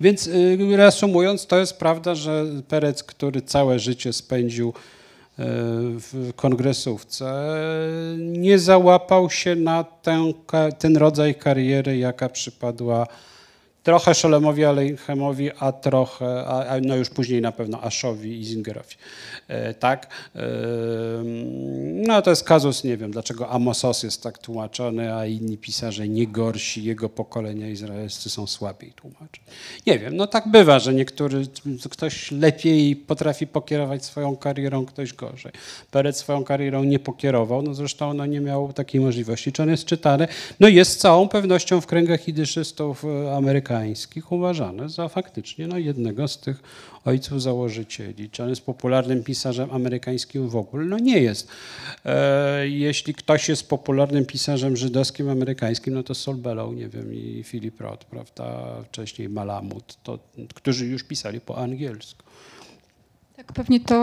Więc 0.00 0.28
e, 0.28 0.76
reasumując, 0.76 1.46
to 1.46 1.58
jest 1.58 1.78
prawda, 1.78 2.14
że 2.14 2.44
Perec, 2.68 3.04
który 3.04 3.42
całe 3.42 3.78
życie 3.78 4.12
spędził 4.12 4.72
w 5.38 6.32
kongresówce, 6.36 7.56
nie 8.18 8.58
załapał 8.58 9.30
się 9.30 9.56
na 9.56 9.84
ten, 9.84 10.32
ten 10.78 10.96
rodzaj 10.96 11.34
kariery, 11.34 11.98
jaka 11.98 12.28
przypadła 12.28 13.06
trochę 13.86 14.14
Szolemowi 14.14 14.64
Alechemowi, 14.64 15.50
a 15.58 15.72
trochę, 15.72 16.44
a, 16.46 16.66
a, 16.66 16.80
no 16.80 16.96
już 16.96 17.10
później 17.10 17.40
na 17.40 17.52
pewno 17.52 17.82
Aszowi 17.82 18.40
i 18.40 18.44
Zingerowi. 18.44 18.94
E, 19.48 19.74
tak? 19.74 20.06
E, 20.36 20.40
no 21.94 22.22
to 22.22 22.30
jest 22.30 22.44
kazus, 22.44 22.84
nie 22.84 22.96
wiem, 22.96 23.10
dlaczego 23.10 23.48
Amosos 23.48 24.02
jest 24.02 24.22
tak 24.22 24.38
tłumaczony, 24.38 25.14
a 25.14 25.26
inni 25.26 25.58
pisarze 25.58 26.08
nie 26.08 26.26
gorsi, 26.26 26.84
jego 26.84 27.08
pokolenia 27.08 27.68
izraelscy 27.68 28.30
są 28.30 28.46
słabiej 28.46 28.92
tłumaczeni. 28.92 29.46
Nie 29.86 29.98
wiem, 29.98 30.16
no 30.16 30.26
tak 30.26 30.48
bywa, 30.48 30.78
że 30.78 30.94
niektóry, 30.94 31.42
ktoś 31.90 32.32
lepiej 32.32 32.96
potrafi 32.96 33.46
pokierować 33.46 34.04
swoją 34.04 34.36
karierą, 34.36 34.86
ktoś 34.86 35.12
gorzej. 35.12 35.52
Perec 35.90 36.16
swoją 36.16 36.44
karierą 36.44 36.84
nie 36.84 36.98
pokierował, 36.98 37.62
no 37.62 37.74
zresztą 37.74 38.14
no 38.14 38.26
nie 38.26 38.40
miał 38.40 38.72
takiej 38.72 39.00
możliwości. 39.00 39.52
Czy 39.52 39.62
on 39.62 39.68
jest 39.68 39.84
czytany? 39.84 40.28
No 40.60 40.68
jest 40.68 40.92
z 40.92 40.96
całą 40.96 41.28
pewnością 41.28 41.80
w 41.80 41.86
kręgach 41.86 42.28
idyszystów 42.28 43.04
e, 43.04 43.36
amerykańskich 43.76 44.32
uważany 44.32 44.88
za 44.88 45.08
faktycznie 45.08 45.66
no, 45.66 45.78
jednego 45.78 46.28
z 46.28 46.38
tych 46.38 46.62
ojców 47.04 47.42
założycieli. 47.42 48.30
Czy 48.30 48.42
on 48.42 48.48
jest 48.48 48.66
popularnym 48.66 49.24
pisarzem 49.24 49.70
amerykańskim 49.70 50.48
w 50.48 50.56
ogóle? 50.56 50.84
No 50.84 50.98
nie 50.98 51.18
jest. 51.18 51.48
E, 52.04 52.68
jeśli 52.68 53.14
ktoś 53.14 53.48
jest 53.48 53.68
popularnym 53.68 54.26
pisarzem 54.26 54.76
żydowskim 54.76 55.28
amerykańskim, 55.28 55.94
no 55.94 56.02
to 56.02 56.14
Sol 56.14 56.36
Bellow, 56.36 56.74
nie 56.74 56.88
wiem, 56.88 57.14
i 57.14 57.44
Philip 57.44 57.80
Roth, 57.80 58.04
prawda, 58.04 58.76
wcześniej 58.84 59.28
Malamut, 59.28 59.96
to, 60.02 60.18
którzy 60.54 60.86
już 60.86 61.04
pisali 61.04 61.40
po 61.40 61.58
angielsku. 61.58 62.25
Tak, 63.36 63.52
pewnie 63.52 63.80
to 63.80 63.96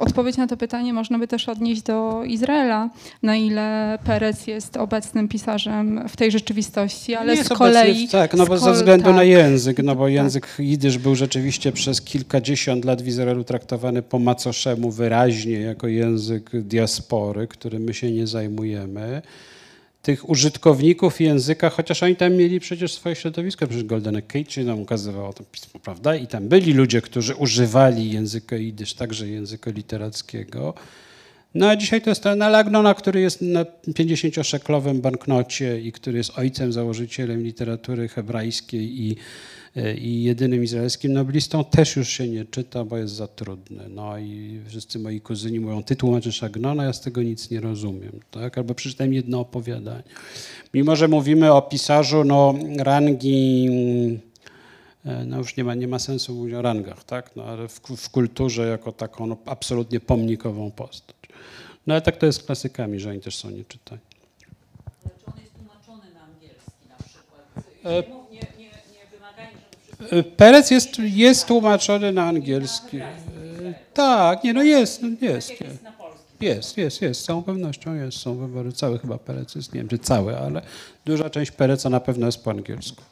odpowiedź 0.00 0.36
na 0.36 0.46
to 0.46 0.56
pytanie 0.56 0.92
można 0.92 1.18
by 1.18 1.28
też 1.28 1.48
odnieść 1.48 1.82
do 1.82 2.24
Izraela, 2.24 2.90
na 3.22 3.36
ile 3.36 3.98
Perec 4.04 4.46
jest 4.46 4.76
obecnym 4.76 5.28
pisarzem 5.28 6.08
w 6.08 6.16
tej 6.16 6.30
rzeczywistości, 6.30 7.14
ale 7.14 7.34
Nie 7.34 7.44
z 7.44 7.48
kolei... 7.48 7.90
Obecnie, 7.90 8.08
tak, 8.08 8.34
no 8.34 8.46
bo 8.46 8.58
ze 8.58 8.72
względu 8.72 9.04
tak, 9.04 9.14
na 9.16 9.22
język, 9.22 9.78
no 9.82 9.94
bo 9.94 10.08
język 10.08 10.46
tak. 10.46 10.66
jidysz 10.66 10.98
był 10.98 11.14
rzeczywiście 11.14 11.72
przez 11.72 12.02
kilkadziesiąt 12.02 12.84
lat 12.84 13.02
w 13.02 13.06
Izraelu 13.06 13.44
traktowany 13.44 14.02
po 14.02 14.18
macoszemu 14.18 14.90
wyraźnie 14.90 15.60
jako 15.60 15.88
język 15.88 16.50
diaspory, 16.52 17.46
którym 17.48 17.82
my 17.82 17.94
się 17.94 18.12
nie 18.12 18.26
zajmujemy 18.26 19.22
tych 20.04 20.28
użytkowników 20.28 21.20
języka, 21.20 21.70
chociaż 21.70 22.02
oni 22.02 22.16
tam 22.16 22.32
mieli 22.32 22.60
przecież 22.60 22.92
swoje 22.92 23.16
środowisko, 23.16 23.66
przecież 23.66 23.84
Golden 23.84 24.22
Cage 24.22 24.64
nam 24.64 24.80
ukazywało 24.80 25.32
to 25.32 25.44
pismo, 25.44 25.80
prawda? 25.80 26.16
I 26.16 26.26
tam 26.26 26.48
byli 26.48 26.72
ludzie, 26.72 27.00
którzy 27.00 27.34
używali 27.34 28.10
języka 28.10 28.56
jidysz, 28.56 28.94
także 28.94 29.28
języka 29.28 29.70
literackiego. 29.70 30.74
No 31.54 31.68
a 31.68 31.76
dzisiaj 31.76 32.02
to 32.02 32.10
jest 32.10 32.22
ten 32.22 32.42
Alagnona, 32.42 32.94
który 32.94 33.20
jest 33.20 33.42
na 33.42 33.64
50-szeklowym 33.88 35.00
banknocie 35.00 35.80
i 35.80 35.92
który 35.92 36.18
jest 36.18 36.38
ojcem, 36.38 36.72
założycielem 36.72 37.42
literatury 37.42 38.08
hebrajskiej 38.08 39.02
i 39.02 39.16
i 39.98 40.22
jedynym 40.22 40.64
izraelskim 40.64 41.12
noblistą 41.12 41.64
też 41.64 41.96
już 41.96 42.08
się 42.08 42.28
nie 42.28 42.44
czyta, 42.44 42.84
bo 42.84 42.98
jest 42.98 43.14
za 43.14 43.26
trudny. 43.26 43.88
No 43.88 44.18
i 44.18 44.60
wszyscy 44.68 44.98
moi 44.98 45.20
kuzyni 45.20 45.60
mówią, 45.60 45.82
ty 45.82 45.96
tłumaczysz 45.96 46.42
Agnona, 46.42 46.84
ja 46.84 46.92
z 46.92 47.00
tego 47.00 47.22
nic 47.22 47.50
nie 47.50 47.60
rozumiem. 47.60 48.20
Tak? 48.30 48.58
Albo 48.58 48.74
przeczytałem 48.74 49.14
jedno 49.14 49.40
opowiadanie. 49.40 50.02
Mimo, 50.74 50.96
że 50.96 51.08
mówimy 51.08 51.52
o 51.52 51.62
pisarzu 51.62 52.24
no, 52.24 52.54
rangi 52.78 53.68
e, 55.04 55.24
no 55.24 55.38
już 55.38 55.56
nie 55.56 55.64
ma, 55.64 55.74
nie 55.74 55.88
ma 55.88 55.98
sensu 55.98 56.34
mówić 56.34 56.54
o 56.54 56.62
rangach, 56.62 57.04
tak? 57.04 57.36
no, 57.36 57.44
ale 57.44 57.68
w, 57.68 57.80
w 57.80 58.10
kulturze 58.10 58.68
jako 58.68 58.92
taką 58.92 59.26
no, 59.26 59.36
absolutnie 59.46 60.00
pomnikową 60.00 60.70
postać. 60.70 61.16
No 61.86 61.94
ale 61.94 62.00
tak 62.00 62.16
to 62.16 62.26
jest 62.26 62.40
z 62.40 62.44
klasykami, 62.44 63.00
że 63.00 63.10
oni 63.10 63.20
też 63.20 63.36
są 63.36 63.50
nieczytani. 63.50 64.00
Ale 65.04 65.14
czy 65.18 65.26
on 65.26 65.40
jest 65.40 65.54
tłumaczony 65.54 66.14
na 66.14 66.20
angielski 66.20 66.88
na 66.88 66.96
przykład? 66.96 67.64
E, 67.84 68.23
Perec 70.36 70.70
jest, 70.70 70.98
jest 70.98 71.46
tłumaczony 71.46 72.12
na 72.12 72.24
angielski. 72.24 73.00
Tak, 73.94 74.44
nie, 74.44 74.52
no 74.52 74.62
jest, 74.62 75.02
no 75.02 75.08
jest. 75.20 75.52
Jest, 76.40 76.76
jest, 76.76 77.02
jest, 77.02 77.20
z 77.20 77.24
całą 77.24 77.42
pewnością 77.42 77.94
jest. 77.94 78.18
Są 78.18 78.36
wybory, 78.36 78.72
cały 78.72 78.98
chyba 78.98 79.18
Perec 79.18 79.54
jest, 79.54 79.74
nie 79.74 79.80
wiem 79.80 79.88
czy 79.88 79.98
cały, 79.98 80.38
ale 80.38 80.62
duża 81.04 81.30
część 81.30 81.50
Pereca 81.50 81.90
na 81.90 82.00
pewno 82.00 82.26
jest 82.26 82.44
po 82.44 82.50
angielsku. 82.50 83.02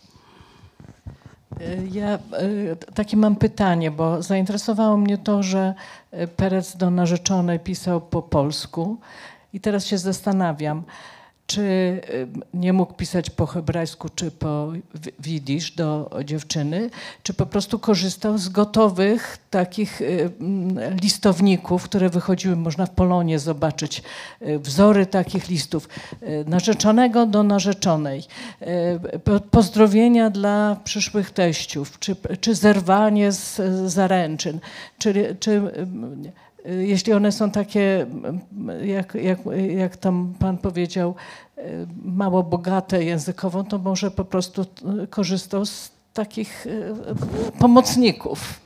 Ja 1.92 2.08
e, 2.08 2.76
takie 2.94 3.16
mam 3.16 3.36
pytanie, 3.36 3.90
bo 3.90 4.22
zainteresowało 4.22 4.96
mnie 4.96 5.18
to, 5.18 5.42
że 5.42 5.74
Perec 6.36 6.76
do 6.76 6.90
narzeczonej 6.90 7.60
pisał 7.60 8.00
po 8.00 8.22
polsku 8.22 8.96
i 9.52 9.60
teraz 9.60 9.86
się 9.86 9.98
zastanawiam, 9.98 10.82
czy 11.46 11.60
y, 11.60 12.28
nie 12.54 12.72
mógł 12.72 12.94
pisać 12.94 13.30
po 13.30 13.46
hebrajsku 13.46 14.08
czy 14.14 14.30
po 14.30 14.72
widzisz 15.18 15.70
do 15.70 16.10
dziewczyny, 16.24 16.90
czy 17.22 17.34
po 17.34 17.46
prostu 17.46 17.78
korzystał 17.78 18.38
z 18.38 18.48
gotowych 18.48 19.38
takich 19.50 20.00
y, 20.00 20.30
listowników, 21.02 21.84
które 21.84 22.08
wychodziły, 22.10 22.56
można 22.56 22.86
w 22.86 22.90
Polonie 22.90 23.38
zobaczyć 23.38 24.02
y, 24.42 24.58
wzory 24.58 25.06
takich 25.06 25.48
listów, 25.48 25.88
narzeczonego 26.46 27.26
do 27.26 27.42
narzeczonej, 27.42 28.22
pozdrowienia 29.50 30.30
dla 30.30 30.76
przyszłych 30.84 31.30
teściów, 31.30 31.98
czy, 31.98 32.16
czy 32.40 32.54
zerwanie 32.54 33.32
z 33.32 33.60
zaręczyn, 33.92 34.60
czy, 34.98 35.36
czy 35.40 35.62
jeśli 36.64 37.12
one 37.12 37.32
są 37.32 37.50
takie, 37.50 38.02
mm, 38.02 38.40
jak, 38.86 39.14
jak, 39.14 39.38
jak 39.76 39.96
tam 39.96 40.34
pan 40.38 40.58
powiedział, 40.58 41.14
y, 41.58 41.62
mało 42.04 42.42
bogate 42.42 43.04
językowo, 43.04 43.64
to 43.64 43.78
może 43.78 44.10
po 44.10 44.24
prostu 44.24 44.62
y, 45.02 45.06
korzystał 45.06 45.66
z 45.66 45.90
takich 46.12 46.66
pomocników. 47.58 48.60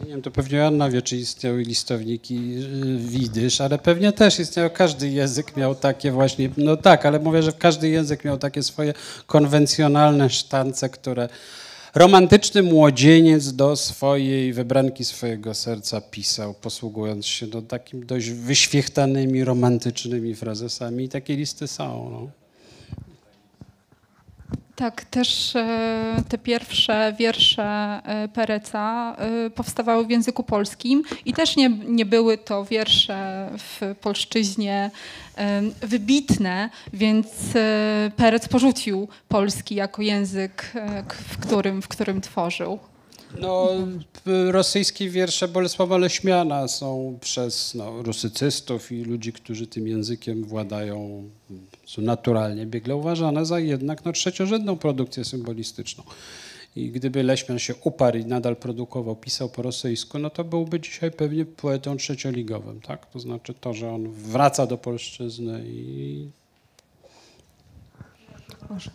Nie 0.00 0.06
wiem, 0.06 0.22
to 0.22 0.30
pewnie 0.30 0.66
Anna 0.66 0.90
wie, 0.90 1.02
czy 1.02 1.16
istniały 1.16 1.62
listowniki 1.62 2.54
widysz, 2.98 3.60
ale 3.60 3.78
pewnie 3.78 4.12
też 4.12 4.40
istniał, 4.40 4.70
każdy 4.70 5.08
język 5.08 5.56
miał 5.56 5.74
takie 5.74 6.12
właśnie, 6.12 6.50
no 6.56 6.76
tak, 6.76 7.06
ale 7.06 7.18
mówię, 7.18 7.42
że 7.42 7.52
każdy 7.52 7.88
język 7.88 8.24
miał 8.24 8.38
takie 8.38 8.62
swoje 8.62 8.94
konwencjonalne 9.26 10.30
sztance, 10.30 10.88
które 10.88 11.28
romantyczny 11.96 12.62
młodzieniec 12.62 13.52
do 13.52 13.76
swojej 13.76 14.52
wybranki 14.52 15.04
swojego 15.04 15.54
serca 15.54 16.00
pisał, 16.00 16.54
posługując 16.54 17.26
się 17.26 17.46
no, 17.54 17.62
takim 17.62 18.06
dość 18.06 18.30
wyświechtanymi, 18.30 19.44
romantycznymi 19.44 20.34
frazesami. 20.34 21.04
I 21.04 21.08
takie 21.08 21.36
listy 21.36 21.68
są. 21.68 22.10
No. 22.10 22.45
Tak, 24.76 25.04
też 25.04 25.56
e, 25.56 26.22
te 26.28 26.38
pierwsze 26.38 27.14
wiersze 27.18 27.62
e, 27.62 28.28
Pereca 28.28 29.16
e, 29.18 29.50
powstawały 29.50 30.06
w 30.06 30.10
języku 30.10 30.42
polskim 30.42 31.02
i 31.24 31.32
też 31.32 31.56
nie, 31.56 31.68
nie 31.68 32.06
były 32.06 32.38
to 32.38 32.64
wiersze 32.64 33.50
w 33.58 33.94
polszczyźnie 34.00 34.90
wybitne, 35.80 36.70
więc 36.92 37.26
Perec 38.16 38.48
porzucił 38.48 39.08
polski 39.28 39.74
jako 39.74 40.02
język, 40.02 40.72
w 41.28 41.38
którym, 41.38 41.82
w 41.82 41.88
którym 41.88 42.20
tworzył. 42.20 42.78
No, 43.40 43.68
rosyjskie 44.50 45.10
wiersze 45.10 45.48
Bolesława 45.48 45.98
Leśmiana 45.98 46.68
są 46.68 47.18
przez 47.20 47.74
no, 47.74 48.02
rusycystów 48.02 48.92
i 48.92 49.02
ludzi, 49.02 49.32
którzy 49.32 49.66
tym 49.66 49.88
językiem 49.88 50.44
władają, 50.44 51.30
są 51.86 52.02
naturalnie 52.02 52.66
biegle 52.66 52.96
uważane 52.96 53.46
za 53.46 53.60
jednak 53.60 54.04
no, 54.04 54.12
trzeciorzędną 54.12 54.76
produkcję 54.76 55.24
symbolistyczną. 55.24 56.04
I 56.76 56.90
gdyby 56.90 57.22
Leśmian 57.22 57.58
się 57.58 57.74
uparł 57.74 58.18
i 58.18 58.24
nadal 58.24 58.56
produkował, 58.56 59.16
pisał 59.16 59.48
po 59.48 59.62
rosyjsku, 59.62 60.18
no 60.18 60.30
to 60.30 60.44
byłby 60.44 60.80
dzisiaj 60.80 61.10
pewnie 61.10 61.44
poetą 61.44 61.96
trzecioligowym, 61.96 62.80
tak? 62.80 63.06
To 63.06 63.20
znaczy 63.20 63.54
to, 63.54 63.74
że 63.74 63.90
on 63.90 64.12
wraca 64.12 64.66
do 64.66 64.78
polszczyzny 64.78 65.64
i... 65.66 66.28
Może. 68.70 68.90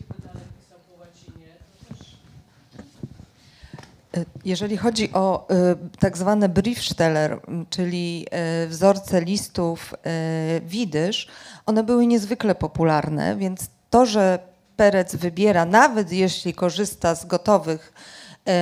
Jeżeli 4.46 4.78
chodzi 4.78 5.14
o 5.14 5.48
y, 5.94 5.98
tak 6.00 6.18
zwane 6.18 6.50
Briefsteller, 6.50 7.40
czyli 7.70 8.26
y, 8.64 8.68
wzorce 8.68 9.22
listów 9.22 9.94
y, 9.94 10.62
widysz, 10.62 11.28
one 11.66 11.84
były 11.84 12.08
niezwykle 12.08 12.56
popularne, 12.56 13.36
więc 13.36 13.70
to, 13.90 14.06
że 14.06 14.40
Perec 14.76 15.16
wybiera, 15.16 15.66
nawet 15.66 16.12
jeśli 16.12 16.54
korzysta 16.54 17.16
z 17.16 17.26
gotowych 17.26 17.94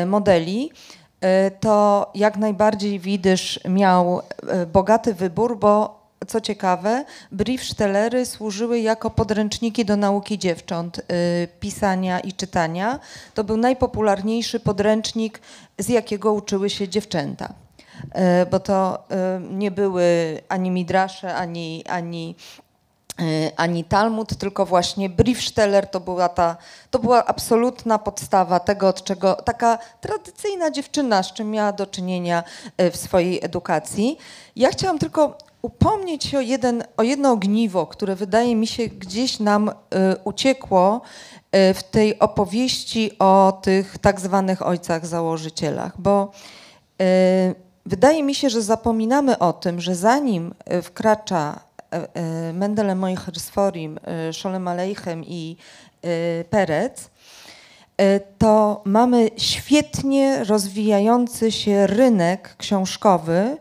modeli, 0.05 0.71
to 1.59 2.11
jak 2.15 2.37
najbardziej 2.37 2.99
widysz 2.99 3.59
miał 3.69 4.21
bogaty 4.73 5.13
wybór, 5.13 5.59
bo 5.59 5.98
co 6.27 6.41
ciekawe, 6.41 7.05
briefstellery 7.31 8.25
służyły 8.25 8.79
jako 8.79 9.09
podręczniki 9.09 9.85
do 9.85 9.97
nauki 9.97 10.39
dziewcząt 10.39 10.97
y, 10.97 11.03
pisania 11.59 12.19
i 12.19 12.33
czytania. 12.33 12.99
To 13.33 13.43
był 13.43 13.57
najpopularniejszy 13.57 14.59
podręcznik, 14.59 15.41
z 15.77 15.89
jakiego 15.89 16.33
uczyły 16.33 16.69
się 16.69 16.87
dziewczęta. 16.87 17.53
Y, 18.43 18.45
bo 18.45 18.59
to 18.59 19.03
y, 19.11 19.53
nie 19.53 19.71
były 19.71 20.05
ani 20.49 20.71
midrasze, 20.71 21.35
ani, 21.35 21.83
ani 21.87 22.35
ani 23.55 23.83
Talmud, 23.83 24.37
tylko 24.37 24.65
właśnie 24.65 25.09
Briefsteller 25.09 25.87
to 25.87 25.99
była 25.99 26.29
ta, 26.29 26.57
to 26.91 26.99
była 26.99 27.25
absolutna 27.25 27.99
podstawa 27.99 28.59
tego, 28.59 28.87
od 28.87 29.03
czego 29.03 29.35
taka 29.35 29.77
tradycyjna 30.01 30.71
dziewczyna, 30.71 31.23
z 31.23 31.33
czym 31.33 31.51
miała 31.51 31.71
do 31.71 31.87
czynienia 31.87 32.43
w 32.91 32.97
swojej 32.97 33.45
edukacji. 33.45 34.17
Ja 34.55 34.69
chciałam 34.69 34.99
tylko 34.99 35.37
upomnieć 35.61 36.23
się 36.23 36.37
o, 36.37 36.41
jeden, 36.41 36.83
o 36.97 37.03
jedno 37.03 37.31
ogniwo, 37.31 37.87
które 37.87 38.15
wydaje 38.15 38.55
mi 38.55 38.67
się 38.67 38.87
gdzieś 38.87 39.39
nam 39.39 39.69
y, 39.69 39.73
uciekło 40.23 41.01
y, 41.55 41.73
w 41.73 41.83
tej 41.83 42.19
opowieści 42.19 43.11
o 43.19 43.59
tych 43.61 43.97
tak 43.97 44.19
zwanych 44.19 44.67
ojcach 44.67 45.05
założycielach, 45.05 46.01
bo 46.01 46.31
y, 47.01 47.55
wydaje 47.85 48.23
mi 48.23 48.35
się, 48.35 48.49
że 48.49 48.61
zapominamy 48.61 49.39
o 49.39 49.53
tym, 49.53 49.81
że 49.81 49.95
zanim 49.95 50.53
wkracza 50.83 51.59
Mendele 52.53 52.95
Moichersforim, 52.95 53.99
Szolem 54.31 54.67
Aleichem 54.67 55.23
i 55.25 55.57
Perec, 56.49 57.09
to 58.37 58.81
mamy 58.85 59.29
świetnie 59.37 60.43
rozwijający 60.43 61.51
się 61.51 61.87
rynek 61.87 62.55
książkowy, 62.57 63.57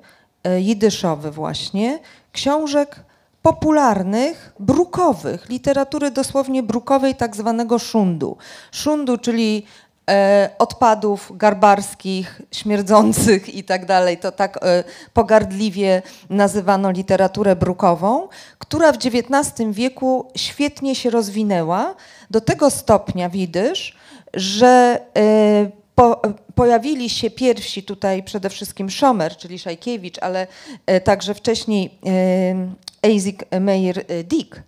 jidyszowy 0.60 1.30
właśnie, 1.30 1.98
książek 2.32 3.00
popularnych, 3.42 4.52
brukowych, 4.58 5.48
literatury 5.48 6.10
dosłownie 6.10 6.62
brukowej 6.62 7.14
tak 7.14 7.36
zwanego 7.36 7.78
szundu. 7.78 8.36
Szundu, 8.72 9.18
czyli 9.18 9.66
e, 10.10 10.50
odpadów 10.58 11.32
garbarskich, 11.36 12.42
śmierdzących 12.52 13.54
i 13.54 13.64
tak 13.64 13.86
dalej. 13.86 14.18
To 14.18 14.32
tak 14.32 14.58
e, 14.62 14.84
pogardliwie 15.12 16.02
nazywano 16.30 16.90
literaturę 16.90 17.56
brukową, 17.56 18.28
która 18.58 18.92
w 18.92 18.96
XIX 18.96 19.70
wieku 19.70 20.30
świetnie 20.36 20.94
się 20.94 21.10
rozwinęła 21.10 21.94
do 22.30 22.40
tego 22.40 22.70
stopnia 22.70 23.28
widysz, 23.28 23.96
że 24.34 25.00
e, 25.16 25.77
po, 25.98 26.22
pojawili 26.54 27.10
się 27.10 27.30
pierwsi 27.30 27.82
tutaj 27.82 28.22
przede 28.22 28.50
wszystkim 28.50 28.90
Szomer, 28.90 29.36
czyli 29.36 29.58
Szajkiewicz, 29.58 30.18
ale 30.18 30.46
e, 30.86 31.00
także 31.00 31.34
wcześniej 31.34 31.98
e, 32.06 33.08
Eizik 33.08 33.44
Meir 33.60 33.98
e, 33.98 34.24
Dick. 34.24 34.62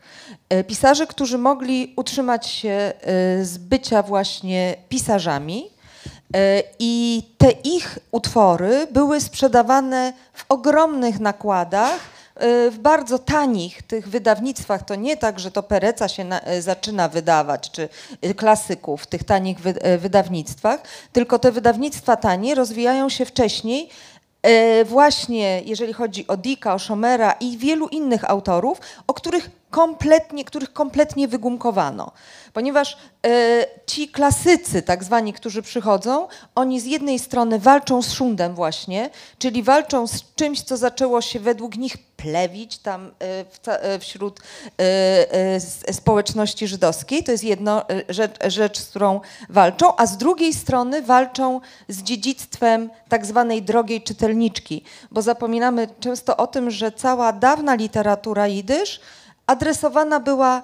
Pisarze, 0.66 1.07
którzy 1.07 1.39
mogli 1.39 1.93
utrzymać 1.97 2.47
się 2.47 2.93
z 3.43 3.59
bycia 3.59 4.02
właśnie 4.02 4.74
pisarzami 4.89 5.70
i 6.78 7.23
te 7.39 7.51
ich 7.51 7.98
utwory 8.11 8.86
były 8.90 9.20
sprzedawane 9.20 10.12
w 10.32 10.44
ogromnych 10.48 11.20
nakładach, 11.20 12.01
w 12.70 12.77
bardzo 12.78 13.19
tanich 13.19 13.82
tych 13.82 14.09
wydawnictwach. 14.09 14.82
To 14.82 14.94
nie 14.94 15.16
tak, 15.16 15.40
że 15.40 15.51
to 15.51 15.62
Pereca 15.62 16.09
się 16.09 16.24
na, 16.24 16.40
e, 16.40 16.62
zaczyna 16.62 17.09
wydawać, 17.09 17.70
czy 17.70 17.89
e, 18.23 18.35
klasyków 18.35 19.02
w 19.02 19.07
tych 19.07 19.24
tanich 19.24 19.61
wy, 19.61 19.70
e, 19.70 19.98
wydawnictwach, 19.98 20.81
tylko 21.12 21.39
te 21.39 21.52
wydawnictwa 21.52 22.16
tanie 22.16 22.55
rozwijają 22.55 23.09
się 23.09 23.24
wcześniej, 23.24 23.89
właśnie 24.85 25.62
jeżeli 25.65 25.93
chodzi 25.93 26.27
o 26.27 26.36
Dicka, 26.36 26.74
o 26.74 26.78
Schomera 26.78 27.32
i 27.32 27.59
wielu 27.59 27.89
innych 27.89 28.31
autorów, 28.31 28.81
o 29.07 29.15
których 29.15 29.51
kompletnie, 29.70 30.44
których 30.44 30.73
kompletnie 30.73 31.28
wygumkowano. 31.28 32.12
Ponieważ 32.52 32.97
e, 33.27 33.66
ci 33.86 34.09
klasycy, 34.09 34.82
tak 34.82 35.05
zwani, 35.05 35.32
którzy 35.32 35.62
przychodzą, 35.62 36.28
oni 36.55 36.81
z 36.81 36.85
jednej 36.85 37.18
strony 37.18 37.59
walczą 37.59 38.02
z 38.02 38.12
szundem 38.12 38.55
właśnie, 38.55 39.10
czyli 39.39 39.62
walczą 39.62 40.06
z 40.06 40.35
czymś, 40.35 40.62
co 40.62 40.77
zaczęło 40.77 41.20
się 41.20 41.40
według 41.40 41.77
nich 41.77 41.98
plewić 42.16 42.78
tam 42.78 43.10
e, 43.66 43.82
e, 43.82 43.98
wśród 43.98 44.40
społeczności 45.93 46.68
żydowskiej. 46.68 47.24
To 47.24 47.32
jest 47.32 47.44
jedna 47.44 47.85
rzecz, 48.09 48.32
rzecz, 48.47 48.78
z 48.78 48.89
którą 48.89 49.20
walczą, 49.48 49.97
a 49.97 50.06
z 50.06 50.16
drugiej 50.16 50.55
strony 50.55 51.02
walczą 51.02 51.60
z 51.89 52.02
dziedzictwem 52.02 52.90
tak 53.09 53.27
zwanej 53.27 53.62
drogiej 53.62 54.02
czytelniczki, 54.02 54.85
bo 55.10 55.22
zapominamy 55.22 55.89
często 56.01 56.36
o 56.36 56.47
tym, 56.47 56.70
że 56.70 56.93
cała 56.93 57.32
dawna 57.32 57.74
literatura 57.74 58.48
jidysz 58.48 59.01
adresowana 59.51 60.20
była 60.20 60.62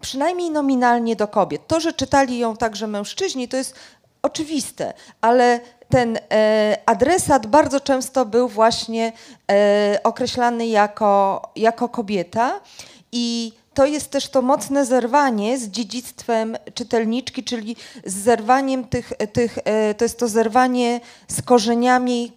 przynajmniej 0.00 0.50
nominalnie 0.50 1.16
do 1.16 1.28
kobiet. 1.28 1.66
To, 1.66 1.80
że 1.80 1.92
czytali 1.92 2.38
ją 2.38 2.56
także 2.56 2.86
mężczyźni, 2.86 3.48
to 3.48 3.56
jest 3.56 3.74
oczywiste, 4.22 4.92
ale 5.20 5.60
ten 5.88 6.18
e, 6.30 6.78
adresat 6.86 7.46
bardzo 7.46 7.80
często 7.80 8.26
był 8.26 8.48
właśnie 8.48 9.12
e, 9.50 10.00
określany 10.04 10.66
jako, 10.66 11.42
jako 11.56 11.88
kobieta 11.88 12.60
i 13.12 13.52
to 13.74 13.86
jest 13.86 14.10
też 14.10 14.28
to 14.28 14.42
mocne 14.42 14.86
zerwanie 14.86 15.58
z 15.58 15.68
dziedzictwem 15.68 16.56
czytelniczki, 16.74 17.44
czyli 17.44 17.76
z 18.04 18.14
zerwaniem 18.14 18.84
tych, 18.84 19.12
tych 19.32 19.58
e, 19.64 19.94
to 19.94 20.04
jest 20.04 20.18
to 20.18 20.28
zerwanie 20.28 21.00
z 21.28 21.42
korzeniami 21.42 22.32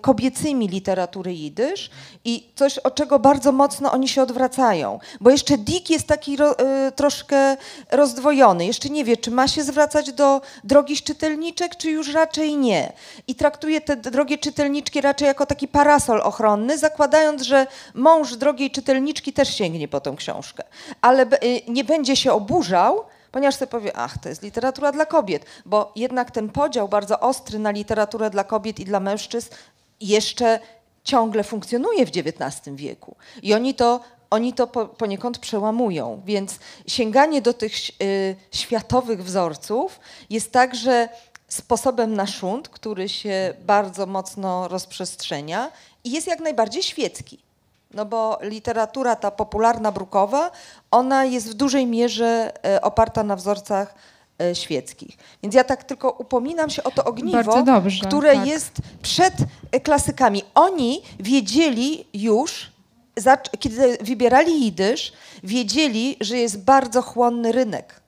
kobiecymi 0.00 0.68
literatury 0.68 1.32
jidysz 1.32 1.90
i 2.24 2.48
coś, 2.54 2.78
od 2.78 2.94
czego 2.94 3.18
bardzo 3.18 3.52
mocno 3.52 3.92
oni 3.92 4.08
się 4.08 4.22
odwracają. 4.22 4.98
Bo 5.20 5.30
jeszcze 5.30 5.58
Dick 5.58 5.90
jest 5.90 6.06
taki 6.06 6.36
ro, 6.36 6.52
y, 6.88 6.92
troszkę 6.92 7.56
rozdwojony. 7.92 8.66
Jeszcze 8.66 8.88
nie 8.88 9.04
wie, 9.04 9.16
czy 9.16 9.30
ma 9.30 9.48
się 9.48 9.64
zwracać 9.64 10.12
do 10.12 10.40
drogich 10.64 11.02
czytelniczek, 11.02 11.76
czy 11.76 11.90
już 11.90 12.12
raczej 12.12 12.56
nie. 12.56 12.92
I 13.26 13.34
traktuje 13.34 13.80
te 13.80 13.96
drogie 13.96 14.38
czytelniczki 14.38 15.00
raczej 15.00 15.26
jako 15.26 15.46
taki 15.46 15.68
parasol 15.68 16.20
ochronny, 16.20 16.78
zakładając, 16.78 17.42
że 17.42 17.66
mąż 17.94 18.36
drogiej 18.36 18.70
czytelniczki 18.70 19.32
też 19.32 19.54
sięgnie 19.54 19.88
po 19.88 20.00
tą 20.00 20.16
książkę. 20.16 20.64
Ale 21.00 21.22
y, 21.22 21.28
nie 21.68 21.84
będzie 21.84 22.16
się 22.16 22.32
oburzał, 22.32 23.04
ponieważ 23.34 23.54
sobie 23.54 23.66
powie, 23.66 23.96
ach, 23.96 24.18
to 24.18 24.28
jest 24.28 24.42
literatura 24.42 24.92
dla 24.92 25.06
kobiet, 25.06 25.46
bo 25.66 25.92
jednak 25.96 26.30
ten 26.30 26.48
podział 26.48 26.88
bardzo 26.88 27.20
ostry 27.20 27.58
na 27.58 27.70
literaturę 27.70 28.30
dla 28.30 28.44
kobiet 28.44 28.80
i 28.80 28.84
dla 28.84 29.00
mężczyzn 29.00 29.50
jeszcze 30.00 30.60
ciągle 31.04 31.44
funkcjonuje 31.44 32.06
w 32.06 32.10
XIX 32.16 32.76
wieku. 32.76 33.16
I 33.42 33.54
oni 33.54 33.74
to, 33.74 34.00
oni 34.30 34.52
to 34.52 34.66
poniekąd 34.86 35.38
przełamują. 35.38 36.22
Więc 36.24 36.58
sięganie 36.86 37.42
do 37.42 37.52
tych 37.52 37.72
y, 38.02 38.36
światowych 38.52 39.24
wzorców 39.24 40.00
jest 40.30 40.52
także 40.52 41.08
sposobem 41.48 42.14
na 42.14 42.26
szunt, 42.26 42.68
który 42.68 43.08
się 43.08 43.54
bardzo 43.60 44.06
mocno 44.06 44.68
rozprzestrzenia 44.68 45.70
i 46.04 46.10
jest 46.10 46.26
jak 46.26 46.40
najbardziej 46.40 46.82
świecki. 46.82 47.38
No 47.94 48.04
bo 48.04 48.38
literatura 48.42 49.16
ta 49.16 49.30
popularna 49.30 49.92
brukowa, 49.92 50.50
ona 50.90 51.24
jest 51.24 51.50
w 51.50 51.54
dużej 51.54 51.86
mierze 51.86 52.52
e, 52.66 52.82
oparta 52.82 53.22
na 53.22 53.36
wzorcach 53.36 53.94
e, 54.40 54.54
świeckich. 54.54 55.16
Więc 55.42 55.54
ja 55.54 55.64
tak 55.64 55.84
tylko 55.84 56.10
upominam 56.10 56.70
się 56.70 56.84
o 56.84 56.90
to 56.90 57.04
ogniwo, 57.04 57.62
dobrze, 57.62 58.06
które 58.06 58.34
tak. 58.34 58.46
jest 58.46 58.72
przed 59.02 59.34
e, 59.72 59.80
klasykami. 59.80 60.42
Oni 60.54 61.02
wiedzieli 61.20 62.06
już, 62.14 62.72
kiedy 63.58 63.98
wybierali 64.00 64.64
jidysz, 64.64 65.12
wiedzieli, 65.42 66.16
że 66.20 66.36
jest 66.38 66.64
bardzo 66.64 67.02
chłonny 67.02 67.52
rynek 67.52 68.00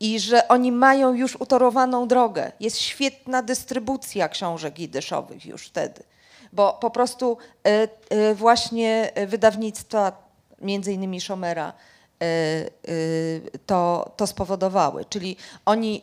i 0.00 0.20
że 0.20 0.48
oni 0.48 0.72
mają 0.72 1.14
już 1.14 1.36
utorowaną 1.36 2.08
drogę. 2.08 2.52
Jest 2.60 2.78
świetna 2.78 3.42
dystrybucja 3.42 4.28
książek 4.28 4.78
jidyszowych 4.78 5.46
już 5.46 5.66
wtedy, 5.66 6.02
bo 6.52 6.72
po 6.72 6.90
prostu 6.90 7.36
e, 7.66 7.88
e, 8.10 8.34
właśnie 8.34 9.12
wydawnictwa, 9.26 10.28
między 10.60 10.92
innymi 10.92 11.20
Schomera, 11.20 11.72
e, 12.22 12.26
to, 13.66 14.12
to 14.16 14.26
spowodowały. 14.26 15.04
Czyli 15.04 15.36
oni 15.64 16.02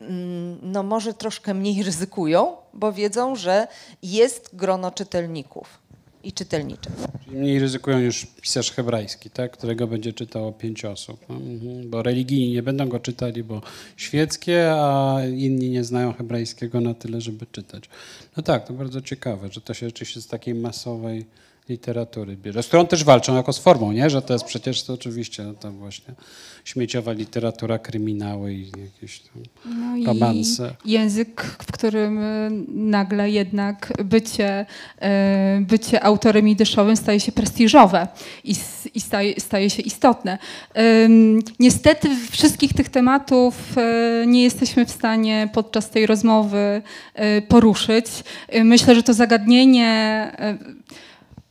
mm, 0.00 0.58
no 0.62 0.82
może 0.82 1.14
troszkę 1.14 1.54
mniej 1.54 1.82
ryzykują, 1.82 2.56
bo 2.74 2.92
wiedzą, 2.92 3.36
że 3.36 3.68
jest 4.02 4.56
grono 4.56 4.90
czytelników 4.90 5.85
i 6.26 6.32
czytelniczek. 6.32 6.92
Czyli 7.24 7.36
mniej 7.36 7.58
ryzykują 7.58 7.98
już 7.98 8.26
pisarz 8.40 8.70
hebrajski, 8.70 9.30
tak? 9.30 9.52
którego 9.52 9.86
będzie 9.86 10.12
czytało 10.12 10.52
pięć 10.52 10.84
osób. 10.84 11.20
No, 11.28 11.34
mhm. 11.34 11.90
Bo 11.90 12.02
religijni 12.02 12.52
nie 12.52 12.62
będą 12.62 12.88
go 12.88 13.00
czytali, 13.00 13.44
bo 13.44 13.62
świeckie, 13.96 14.72
a 14.72 15.16
inni 15.36 15.70
nie 15.70 15.84
znają 15.84 16.12
hebrajskiego 16.12 16.80
na 16.80 16.94
tyle, 16.94 17.20
żeby 17.20 17.46
czytać. 17.52 17.84
No 18.36 18.42
tak, 18.42 18.66
to 18.66 18.72
bardzo 18.72 19.00
ciekawe, 19.00 19.48
że 19.52 19.60
to 19.60 19.74
się 19.74 19.86
rzeczywiście 19.86 20.20
z 20.20 20.26
takiej 20.26 20.54
masowej 20.54 21.26
literatury 21.68 22.36
bierze, 22.36 22.62
z 22.62 22.66
którą 22.66 22.86
też 22.86 23.04
walczą 23.04 23.36
jako 23.36 23.52
z 23.52 23.58
formą, 23.58 23.92
nie? 23.92 24.10
że 24.10 24.22
to 24.22 24.32
jest 24.32 24.44
przecież 24.44 24.82
to 24.82 24.92
oczywiście 24.92 25.44
no, 25.44 25.54
tam 25.54 25.78
właśnie 25.78 26.14
śmieciowa 26.64 27.12
literatura, 27.12 27.78
kryminały 27.78 28.54
i 28.54 28.66
jakieś 28.66 29.20
tam 29.20 29.42
No 29.64 30.06
romanse. 30.06 30.74
język, 30.84 31.42
w 31.42 31.72
którym 31.72 32.18
y, 32.18 32.50
nagle 32.68 33.30
jednak 33.30 33.92
bycie, 34.04 34.66
y, 35.02 35.06
bycie 35.60 36.04
autorem 36.04 36.48
jidyszowym 36.48 36.96
staje 36.96 37.20
się 37.20 37.32
prestiżowe 37.32 38.08
i, 38.44 38.54
i 38.94 39.00
staje, 39.00 39.40
staje 39.40 39.70
się 39.70 39.82
istotne. 39.82 40.38
Niestety 41.60 42.08
wszystkich 42.30 42.72
tych 42.74 42.88
tematów 42.88 43.78
y, 43.78 44.26
nie 44.26 44.42
jesteśmy 44.42 44.86
w 44.86 44.90
stanie 44.90 45.48
podczas 45.52 45.90
tej 45.90 46.06
rozmowy 46.06 46.82
poruszyć. 47.48 48.06
Myślę, 48.64 48.94
że 48.94 49.02
to 49.02 49.14
zagadnienie 49.14 50.32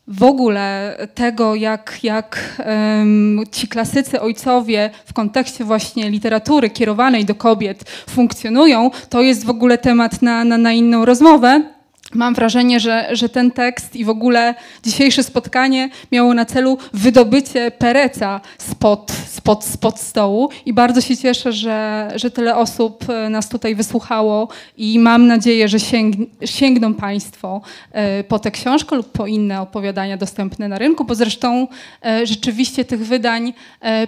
w 0.07 0.23
ogóle 0.23 0.97
tego, 1.13 1.55
jak, 1.55 1.99
jak 2.03 2.55
em, 2.59 3.43
ci 3.51 3.67
klasycy 3.67 4.21
ojcowie 4.21 4.89
w 5.05 5.13
kontekście 5.13 5.63
właśnie 5.63 6.09
literatury 6.09 6.69
kierowanej 6.69 7.25
do 7.25 7.35
kobiet 7.35 7.83
funkcjonują, 8.09 8.91
to 9.09 9.21
jest 9.21 9.45
w 9.45 9.49
ogóle 9.49 9.77
temat 9.77 10.21
na, 10.21 10.43
na, 10.43 10.57
na 10.57 10.73
inną 10.73 11.05
rozmowę. 11.05 11.74
Mam 12.15 12.33
wrażenie, 12.33 12.79
że, 12.79 13.07
że 13.11 13.29
ten 13.29 13.51
tekst 13.51 13.95
i 13.95 14.05
w 14.05 14.09
ogóle 14.09 14.55
dzisiejsze 14.83 15.23
spotkanie 15.23 15.89
miało 16.11 16.33
na 16.33 16.45
celu 16.45 16.77
wydobycie 16.93 17.71
Pereca 17.71 18.41
spod, 18.57 19.11
spod, 19.27 19.63
spod 19.63 19.99
stołu 19.99 20.49
i 20.65 20.73
bardzo 20.73 21.01
się 21.01 21.17
cieszę, 21.17 21.53
że, 21.53 22.11
że 22.15 22.31
tyle 22.31 22.55
osób 22.55 23.09
e, 23.09 23.29
nas 23.29 23.49
tutaj 23.49 23.75
wysłuchało 23.75 24.47
i 24.77 24.99
mam 24.99 25.27
nadzieję, 25.27 25.67
że 25.67 25.79
sięg, 25.79 26.15
sięgną 26.45 26.93
Państwo 26.93 27.61
e, 27.91 28.23
po 28.23 28.39
tę 28.39 28.51
książkę 28.51 28.95
lub 28.95 29.11
po 29.11 29.27
inne 29.27 29.61
opowiadania 29.61 30.17
dostępne 30.17 30.67
na 30.67 30.77
rynku, 30.77 31.05
bo 31.05 31.15
zresztą 31.15 31.67
e, 32.05 32.25
rzeczywiście 32.25 32.85
tych 32.85 33.05
wydań 33.07 33.53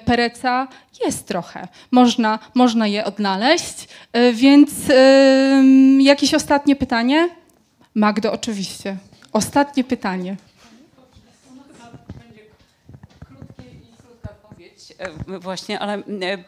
Pereca 0.06 0.68
jest 1.06 1.28
trochę. 1.28 1.68
Można, 1.92 2.40
można 2.54 2.88
je 2.88 3.06
odnaleźć, 3.06 3.88
więc 4.34 4.70
jakieś 6.00 6.34
ostatnie 6.34 6.76
pytanie? 6.76 7.30
Magdo, 7.98 8.32
oczywiście. 8.32 8.98
Ostatnie 9.34 9.84
pytanie. 9.84 10.38
odpowiedź 14.24 14.87
e, 14.87 14.87
właśnie, 15.28 15.80
ale 15.80 16.04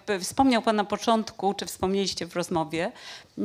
e, 0.07 0.19
wspomniał 0.19 0.61
Pan 0.61 0.75
na 0.75 0.83
początku, 0.83 1.53
czy 1.53 1.65
wspomnieliście 1.65 2.25
w 2.25 2.35
rozmowie 2.35 2.91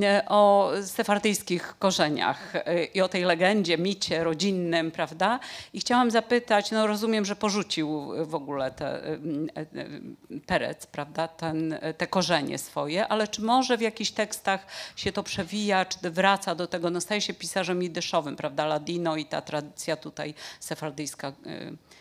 e, 0.02 0.24
o 0.28 0.70
sefardyjskich 0.82 1.74
korzeniach 1.78 2.56
e, 2.56 2.84
i 2.84 3.00
o 3.00 3.08
tej 3.08 3.24
legendzie, 3.24 3.78
micie 3.78 4.24
rodzinnym, 4.24 4.90
prawda? 4.90 5.40
I 5.72 5.80
chciałam 5.80 6.10
zapytać, 6.10 6.70
no 6.70 6.86
rozumiem, 6.86 7.24
że 7.24 7.36
porzucił 7.36 8.10
w 8.26 8.34
ogóle 8.34 8.70
te, 8.70 9.04
e, 9.04 9.18
e, 9.56 10.40
Perec, 10.46 10.86
prawda, 10.86 11.28
Ten, 11.28 11.72
e, 11.72 11.94
te 11.94 12.06
korzenie 12.06 12.58
swoje, 12.58 13.08
ale 13.08 13.28
czy 13.28 13.42
może 13.42 13.78
w 13.78 13.80
jakichś 13.80 14.10
tekstach 14.10 14.66
się 14.96 15.12
to 15.12 15.22
przewija, 15.22 15.84
czy 15.84 16.10
wraca 16.10 16.54
do 16.54 16.66
tego, 16.66 16.90
no 16.90 17.00
staje 17.00 17.20
się 17.20 17.34
pisarzem 17.34 17.82
jidyszowym, 17.82 18.36
prawda, 18.36 18.66
Ladino 18.66 19.16
i 19.16 19.26
ta 19.26 19.42
tradycja 19.42 19.96
tutaj 19.96 20.34
sefardyjska 20.60 21.28
e, 21.28 21.94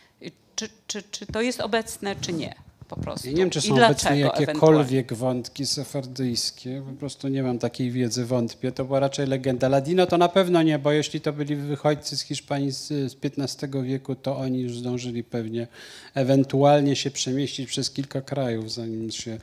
czy, 0.56 0.70
czy, 0.88 1.04
czy 1.04 1.26
to 1.26 1.42
jest 1.42 1.62
obecne, 1.62 2.16
czy 2.16 2.34
nie? 2.34 2.56
Po 2.88 2.96
prostu. 2.96 3.28
Ja 3.28 3.34
nie 3.34 3.40
wiem, 3.40 3.50
czy 3.50 3.62
są 3.62 3.74
obecne 3.74 4.20
jakiekolwiek 4.20 5.14
wątki 5.14 5.66
sefardyjskie. 5.66 6.82
Po 6.86 6.94
prostu 7.00 7.28
nie 7.28 7.44
mam 7.44 7.60
takiej 7.60 7.92
wiedzy, 7.92 8.26
wątpię. 8.26 8.72
To 8.72 8.86
była 8.86 9.00
raczej 9.00 9.28
legenda. 9.28 9.70
Ladino 9.70 10.06
to 10.06 10.18
na 10.18 10.30
pewno 10.30 10.64
nie, 10.64 10.80
bo 10.80 10.92
jeśli 10.92 11.22
to 11.22 11.34
byli 11.34 11.56
wychodźcy 11.56 12.18
z 12.18 12.22
Hiszpanii 12.22 12.72
z, 12.72 12.88
z 12.88 13.16
XV 13.24 13.84
wieku, 13.84 14.16
to 14.16 14.38
oni 14.38 14.62
już 14.62 14.78
zdążyli 14.78 15.24
pewnie 15.24 15.68
ewentualnie 16.14 16.96
się 16.96 17.12
przemieścić 17.12 17.68
przez 17.68 17.92
kilka 17.92 18.22
krajów, 18.22 18.72
zanim 18.72 19.12
się 19.12 19.38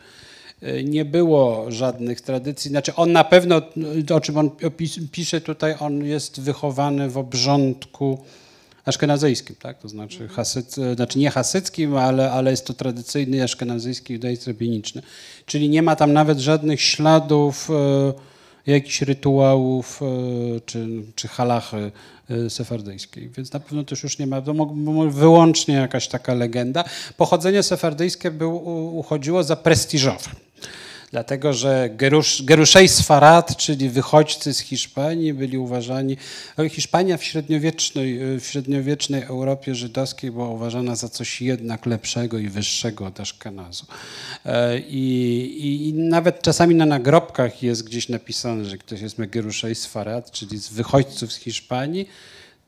e, 0.62 0.85
nie 0.85 1.05
było 1.05 1.71
żadnych 1.71 2.21
tradycji. 2.21 2.71
Znaczy 2.71 2.95
on 2.95 3.12
na 3.12 3.25
pewno, 3.25 3.62
o 4.15 4.21
czym 4.21 4.39
on 4.39 4.51
pisze 5.12 5.41
tutaj, 5.41 5.75
on 5.81 6.05
jest 6.05 6.41
wychowany 6.41 7.11
w 7.11 7.19
obrządku 7.19 8.19
aszkenazyjskim, 8.91 9.57
tak? 9.57 9.79
To 9.79 9.89
znaczy, 9.89 10.29
hasyc, 10.29 10.75
znaczy 10.95 11.19
nie 11.19 11.31
hasyckim, 11.31 11.97
ale, 11.97 12.33
ale 12.33 12.51
jest 12.51 12.67
to 12.67 12.75
tradycyjny 12.75 13.43
aszkenazyjski 13.43 14.12
judaizm 14.12 14.51
rabiniczny. 14.51 15.03
Czyli 15.47 15.69
nie 15.69 15.83
ma 15.83 15.97
tam 15.97 16.12
nawet 16.12 16.39
żadnych 16.39 16.81
śladów 16.81 17.69
e, 18.67 18.73
jakichś 18.73 19.03
rytuałów 19.03 20.01
e, 20.03 20.07
czy, 20.61 20.89
czy 21.15 21.29
halachy 21.29 21.93
e, 22.31 22.51
sefardyjskiej. 22.51 23.31
Więc 23.37 23.53
na 23.53 23.61
pewno 23.61 23.85
też 23.85 24.03
już 24.03 24.19
nie 24.19 24.27
ma, 24.27 24.43
to 24.43 24.55
mo- 24.55 25.11
wyłącznie 25.11 25.75
jakaś 25.75 26.09
taka 26.09 26.35
legenda. 26.35 26.85
Pochodzenie 27.17 27.62
sefardyjskie 27.62 28.31
był, 28.31 28.57
uchodziło 28.99 29.43
za 29.45 29.57
prestiżowe. 29.57 30.31
Dlatego, 31.11 31.53
że 31.53 31.91
Gerusz, 31.93 32.43
Geruszej 32.43 32.89
Sfarad, 32.89 33.57
czyli 33.57 33.89
wychodźcy 33.89 34.55
z 34.55 34.59
Hiszpanii, 34.59 35.35
byli 35.35 35.59
uważani. 35.59 36.16
Hiszpania 36.70 37.16
w 37.16 37.24
średniowiecznej, 37.24 38.19
w 38.41 38.45
średniowiecznej 38.45 39.23
Europie 39.23 39.74
żydowskiej 39.74 40.31
była 40.31 40.49
uważana 40.49 40.97
za 40.97 41.09
coś 41.09 41.41
jednak 41.41 41.87
lepszego 41.87 42.39
i 42.39 42.49
wyższego 42.49 43.07
od 43.07 43.20
Aszkenazu. 43.20 43.87
E, 44.45 44.78
I, 44.78 45.89
i, 45.89 45.95
nawet 45.95 46.43
czasami 46.43 46.74
na 46.74 46.87
nagrobkach 46.87 47.62
jest 47.62 47.85
gdzieś 47.85 48.09
napisane, 48.09 48.65
że 48.65 48.78
ktoś 48.78 49.01
jest 49.01 49.16
Geruszej 49.16 49.74
Sfarad, 49.74 50.31
czyli 50.31 50.59
z 50.59 50.69
wychodźców 50.69 51.32
z 51.32 51.37
Hiszpanii. 51.37 52.09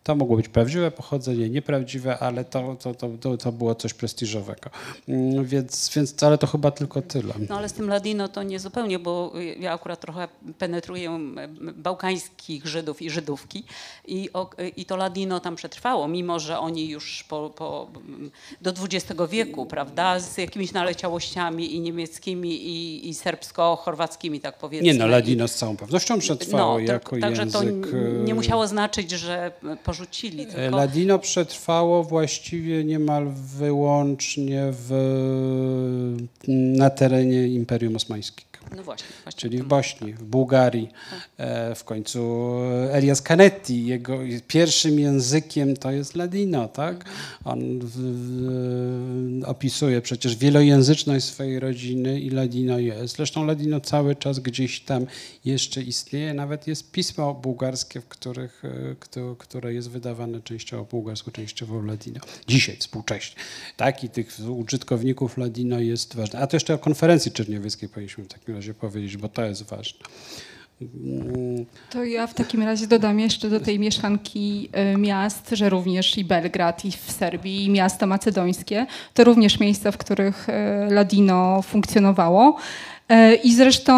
To 0.03 0.15
mogło 0.15 0.37
być 0.37 0.49
prawdziwe 0.49 0.91
pochodzenie, 0.91 1.49
nieprawdziwe, 1.51 2.19
ale 2.19 2.45
to, 2.45 2.77
to, 2.83 2.95
to, 2.95 3.09
to, 3.21 3.37
to 3.37 3.53
było 3.53 3.75
coś 3.75 3.95
prestiżowego. 3.95 4.71
Mm, 5.09 5.45
Więc, 5.45 5.91
więc 5.97 6.23
ale 6.23 6.39
to 6.39 6.47
chyba 6.47 6.71
tylko 6.71 7.03
tyle. 7.03 7.35
No 7.49 7.57
ale 7.59 7.69
z 7.69 7.73
tym 7.73 7.89
Ladino 7.89 8.29
to 8.29 8.43
nie 8.43 8.61
zupełnie, 8.61 8.99
bo 8.99 9.33
ja 9.61 9.73
akurat 9.73 10.01
trochę 10.01 10.29
penetruję 10.59 11.11
m, 11.11 11.37
bałkańskich 11.77 12.67
Żydów 12.67 13.03
i 13.03 13.11
Żydówki 13.11 13.65
i, 14.09 14.29
i 14.77 14.85
to 14.85 14.97
Ladino 14.97 15.41
tam 15.41 15.57
przetrwało, 15.57 16.09
mimo 16.09 16.41
że 16.41 16.59
oni 16.59 16.89
już 16.89 17.25
po, 17.25 17.51
po, 17.51 17.89
do 18.61 18.71
XX 18.71 19.21
wieku, 19.31 19.67
prawda, 19.67 20.21
z 20.21 20.39
jakimiś 20.39 20.73
naleciałościami 20.73 21.75
i 21.75 21.81
niemieckimi 21.81 22.51
i, 22.67 23.09
i 23.09 23.15
serbsko-chorwackimi, 23.15 24.41
tak 24.41 24.59
powiedzmy. 24.59 24.87
Nie 24.87 24.95
no, 24.95 25.07
Ladino 25.07 25.49
z 25.49 25.55
całą 25.55 25.77
pewnością 25.77 26.19
przetrwało 26.19 26.79
no, 26.81 26.87
to- 26.87 26.93
jako 26.93 27.17
Także 27.21 27.47
to 27.47 27.63
język. 27.63 27.87
n- 27.95 28.25
nie 28.25 28.33
e, 28.33 28.35
musiało 28.35 28.67
znaczyć, 28.67 29.11
że 29.11 29.53
porzucili, 29.93 30.43
e, 30.43 30.47
tylko... 30.47 30.77
Ladino 30.77 31.19
przetrwało 31.19 32.05
właściwie 32.05 32.85
niemal 32.85 33.29
wyłącznie 33.59 34.63
w, 34.71 34.91
na 36.49 36.91
terenie 36.91 37.49
Imperium 37.49 37.97
Osmańskiego. 37.97 38.52
No 38.77 38.83
właśnie, 38.83 39.07
właśnie 39.23 39.41
Czyli 39.41 39.59
w 39.59 39.65
Bośni, 39.65 40.13
w 40.13 40.23
Bułgarii. 40.25 40.89
E, 41.39 41.75
W 41.75 41.85
końcu 41.85 42.53
Elias 42.91 43.23
Canetti, 43.23 43.87
jego 43.87 44.19
pierwszym 44.49 45.01
językiem 45.01 45.77
to 45.77 45.91
jest 45.91 46.15
Ladino, 46.17 46.69
tak? 46.69 47.05
On 47.45 47.79
w, 47.79 47.91
w, 47.91 49.45
opisuje 49.47 50.01
przecież 50.01 50.37
wielojęzyczność 50.37 51.25
swojej 51.25 51.61
rodziny 51.61 52.21
i 52.21 52.31
Ladino 52.31 52.79
jest. 52.79 53.17
Zresztą 53.17 53.47
Ladino 53.47 53.81
cały 53.81 54.17
czas 54.17 54.39
gdzieś 54.39 54.81
tam 54.81 55.07
jeszcze 55.45 55.83
istnieje. 55.83 56.35
Nawet 56.35 56.67
jest 56.67 56.91
pismo 56.93 57.35
bułgarskie, 57.35 58.01
w 58.01 58.09
których, 58.09 58.63
e, 58.65 59.35
które 59.39 59.75
jest 59.75 59.91
wydawane 59.91 60.41
częściowo 60.41 60.85
bułgarsku, 60.85 61.31
częściowo 61.31 61.83
Ladino. 61.83 62.21
Dzisiaj, 62.47 62.77
współcześnie. 62.77 63.37
Tak, 63.77 64.05
i 64.05 64.09
tych 64.09 64.39
użytkowników 64.49 65.39
Ladino 65.39 65.81
jest 65.81 66.17
ważne. 66.17 66.39
A 66.39 66.47
to 66.47 66.57
jeszcze 66.57 66.75
o 66.75 66.79
konferencji 66.79 67.33
czerniewieckiej 67.33 67.89
powinniśmy 67.89 68.25
w 68.25 68.29
takim 68.53 68.57
razie 68.57 68.75
powiedzieć, 68.75 69.17
bo 69.17 69.29
to 69.29 69.45
jest 69.45 69.71
ważne. 69.71 70.01
To 71.91 72.05
ja 72.05 72.27
w 72.27 72.35
takim 72.35 72.63
razie 72.63 72.87
dodam 72.87 73.21
jeszcze 73.21 73.51
do 73.51 73.61
tej 73.61 73.79
mieszanki 73.79 74.69
y, 74.95 74.99
miast, 74.99 75.51
że 75.53 75.71
również 75.71 76.19
i 76.19 76.25
Belgrad, 76.25 76.85
i 76.85 76.91
w 76.91 77.13
Serbii, 77.13 77.65
i 77.65 77.71
miasta 77.71 78.07
macedońskie, 78.07 78.87
to 79.15 79.25
również 79.25 79.61
miejsca, 79.61 79.93
w 79.93 79.97
których 79.97 80.49
y, 80.49 80.53
Ladino 80.95 81.63
funkcjonowało. 81.63 82.57
Y, 83.13 83.35
I 83.35 83.55
zresztą, 83.55 83.93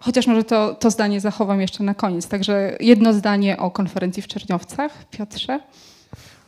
chociaż 0.00 0.26
może 0.26 0.44
to, 0.44 0.74
to 0.74 0.90
zdanie 0.90 1.20
zachowam 1.20 1.60
jeszcze 1.60 1.84
na 1.84 1.94
koniec, 1.94 2.28
także 2.28 2.76
jedno 2.80 3.12
zdanie 3.12 3.56
o 3.56 3.70
konferencji 3.70 4.22
w 4.22 4.26
Czerniowcach, 4.26 5.04
Piotrze. 5.10 5.60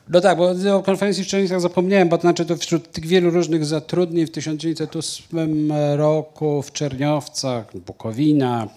No 0.09 0.21
tak, 0.21 0.39
bo 0.39 0.77
o 0.77 0.83
konferencji 0.83 1.25
w 1.25 1.27
Czernicach 1.27 1.61
zapomniałem, 1.61 2.09
bo 2.09 2.19
to 2.19 2.23
znaczy 2.23 2.47
to 2.47 2.57
wśród 2.57 2.93
tych 2.93 3.07
wielu 3.07 3.31
różnych 3.31 3.65
zatrudnień 3.65 4.27
w 4.27 4.31
1908 4.31 5.73
roku 5.97 6.63
w 6.63 6.73
Czerniowcach, 6.73 7.79
Bukowina, 7.87 8.69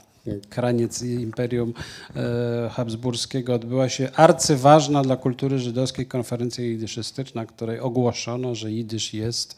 kraniec 0.49 1.03
Imperium 1.03 1.73
e, 2.15 2.69
Habsburskiego 2.69 3.53
odbyła 3.53 3.89
się 3.89 4.11
arcyważna 4.15 5.01
dla 5.01 5.17
kultury 5.17 5.59
żydowskiej 5.59 6.05
konferencja 6.05 6.63
jidyszystyczna, 6.63 7.45
której 7.45 7.79
ogłoszono, 7.79 8.55
że 8.55 8.71
jidysz 8.71 9.13
jest 9.13 9.55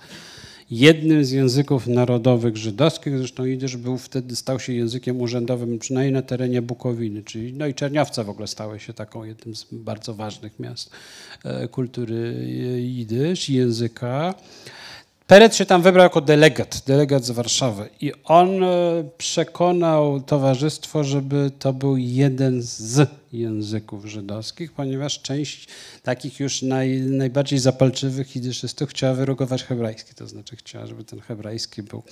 jednym 0.71 1.25
z 1.25 1.31
języków 1.31 1.87
narodowych 1.87 2.57
żydowskich. 2.57 3.17
Zresztą 3.17 3.45
jidysz 3.45 3.77
był 3.77 3.97
wtedy, 3.97 4.35
stał 4.35 4.59
się 4.59 4.73
językiem 4.73 5.21
urzędowym, 5.21 5.79
przynajmniej 5.79 6.13
na 6.13 6.21
terenie 6.21 6.61
Bukowiny, 6.61 7.23
czyli 7.23 7.53
no 7.53 7.67
i 7.67 7.73
Czerniowce 7.73 8.23
w 8.23 8.29
ogóle 8.29 8.47
stały 8.47 8.79
się 8.79 8.93
taką 8.93 9.23
jednym 9.23 9.55
z 9.55 9.65
bardzo 9.71 10.13
ważnych 10.13 10.59
miast 10.59 10.89
e, 11.43 11.67
kultury 11.67 12.35
e, 12.75 12.79
jidysz, 12.79 13.49
języka. 13.49 14.33
Perec 15.27 15.55
się 15.55 15.65
tam 15.65 15.81
wybrał 15.81 16.03
jako 16.03 16.21
delegat, 16.21 16.83
delegat 16.87 17.23
z 17.23 17.31
Warszawy 17.31 17.89
i 18.01 18.11
on 18.23 18.63
e, 18.63 19.03
przekonał 19.17 20.21
towarzystwo, 20.21 21.03
żeby 21.03 21.51
to 21.59 21.73
był 21.73 21.97
jeden 21.97 22.61
z 22.61 23.09
języków 23.33 24.05
żydowskich, 24.05 24.71
ponieważ 24.71 25.21
część 25.21 25.67
takich 26.03 26.39
już 26.39 26.61
naj, 26.61 26.99
najbardziej 26.99 27.59
zapalczywych 27.59 28.35
jidyszystów 28.35 28.89
chciała 28.89 29.13
wyrugować 29.13 29.63
hebrajski, 29.63 30.15
to 30.15 30.27
znaczy 30.27 30.55
chciała, 30.55 30.85
żeby 30.85 31.03
ten 31.03 31.19
hebrajski 31.19 31.83
był, 31.83 32.03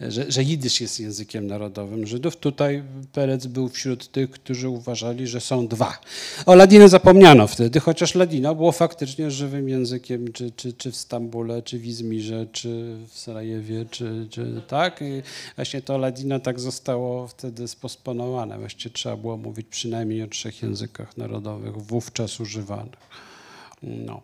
że, 0.00 0.32
że 0.32 0.42
jidysz 0.42 0.80
jest 0.80 1.00
językiem 1.00 1.46
narodowym 1.46 2.06
Żydów. 2.06 2.36
Tutaj 2.36 2.82
Perec 3.12 3.46
był 3.46 3.68
wśród 3.68 4.12
tych, 4.12 4.30
którzy 4.30 4.68
uważali, 4.68 5.26
że 5.26 5.40
są 5.40 5.68
dwa. 5.68 5.98
O 6.46 6.54
Ladino 6.54 6.88
zapomniano 6.88 7.46
wtedy, 7.46 7.80
chociaż 7.80 8.14
Ladino 8.14 8.54
było 8.54 8.72
faktycznie 8.72 9.30
żywym 9.30 9.68
językiem, 9.68 10.32
czy, 10.32 10.50
czy, 10.50 10.72
czy 10.72 10.92
w 10.92 10.96
Stambule, 10.96 11.62
czy 11.62 11.78
w 11.78 11.86
Izmirze, 11.86 12.46
czy 12.52 12.96
w 13.08 13.18
Sarajewie, 13.18 13.84
czy, 13.90 14.26
czy 14.30 14.62
tak. 14.68 15.00
I 15.02 15.22
właśnie 15.56 15.82
to 15.82 15.98
Ladino 15.98 16.40
tak 16.40 16.60
zostało 16.60 17.28
wtedy 17.28 17.68
sposponowane. 17.68 18.58
Właściwie 18.58 18.94
trzeba 18.94 19.16
było 19.16 19.36
mówić 19.36 19.66
przynajmniej 19.70 20.22
o 20.22 20.26
trzech 20.26 20.47
językach 20.62 21.16
narodowych 21.16 21.76
wówczas 21.76 22.40
używanych. 22.40 23.08
No. 23.82 24.22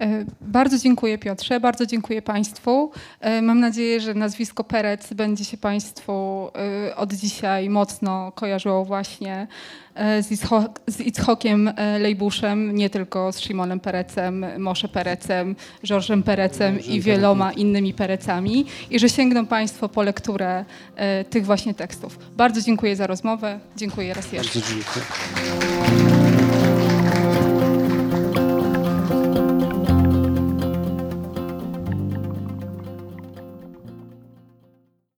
E, 0.00 0.24
Bardzo 0.40 0.78
dziękuję 0.78 1.18
Piotrze, 1.18 1.60
bardzo 1.60 1.86
dziękuję 1.86 2.22
Państwu. 2.22 2.90
E, 3.20 3.42
Mam 3.42 3.60
nadzieję, 3.60 4.00
że 4.00 4.14
nazwisko 4.14 4.64
Perec 4.64 5.14
będzie 5.14 5.44
się 5.44 5.56
Państwu 5.56 6.48
e, 6.88 6.96
od 6.96 7.12
dzisiaj 7.12 7.68
mocno 7.70 8.32
kojarzyło 8.32 8.84
właśnie 8.84 9.46
z, 9.96 10.30
Itzho- 10.32 10.68
z 10.86 11.00
Itzhokiem 11.00 11.72
Lejbuszem, 11.98 12.74
nie 12.74 12.90
tylko 12.90 13.32
z 13.32 13.40
Szymonem 13.40 13.80
Perecem, 13.80 14.46
Mosze 14.58 14.88
Perecem, 14.88 15.56
Georgem 15.84 16.22
Perecem 16.22 16.80
i 16.80 17.00
wieloma 17.00 17.52
innymi 17.52 17.94
Perecami 17.94 18.66
i 18.90 18.98
że 18.98 19.08
sięgną 19.08 19.46
Państwo 19.46 19.88
po 19.88 20.02
lekturę 20.02 20.64
tych 21.30 21.46
właśnie 21.46 21.74
tekstów. 21.74 22.18
Bardzo 22.36 22.60
dziękuję 22.60 22.96
za 22.96 23.06
rozmowę. 23.06 23.60
Dziękuję 23.76 24.14
raz 24.14 24.32
jeszcze. 24.32 24.60
Bardzo 24.60 24.70
dziękuję. 24.74 26.09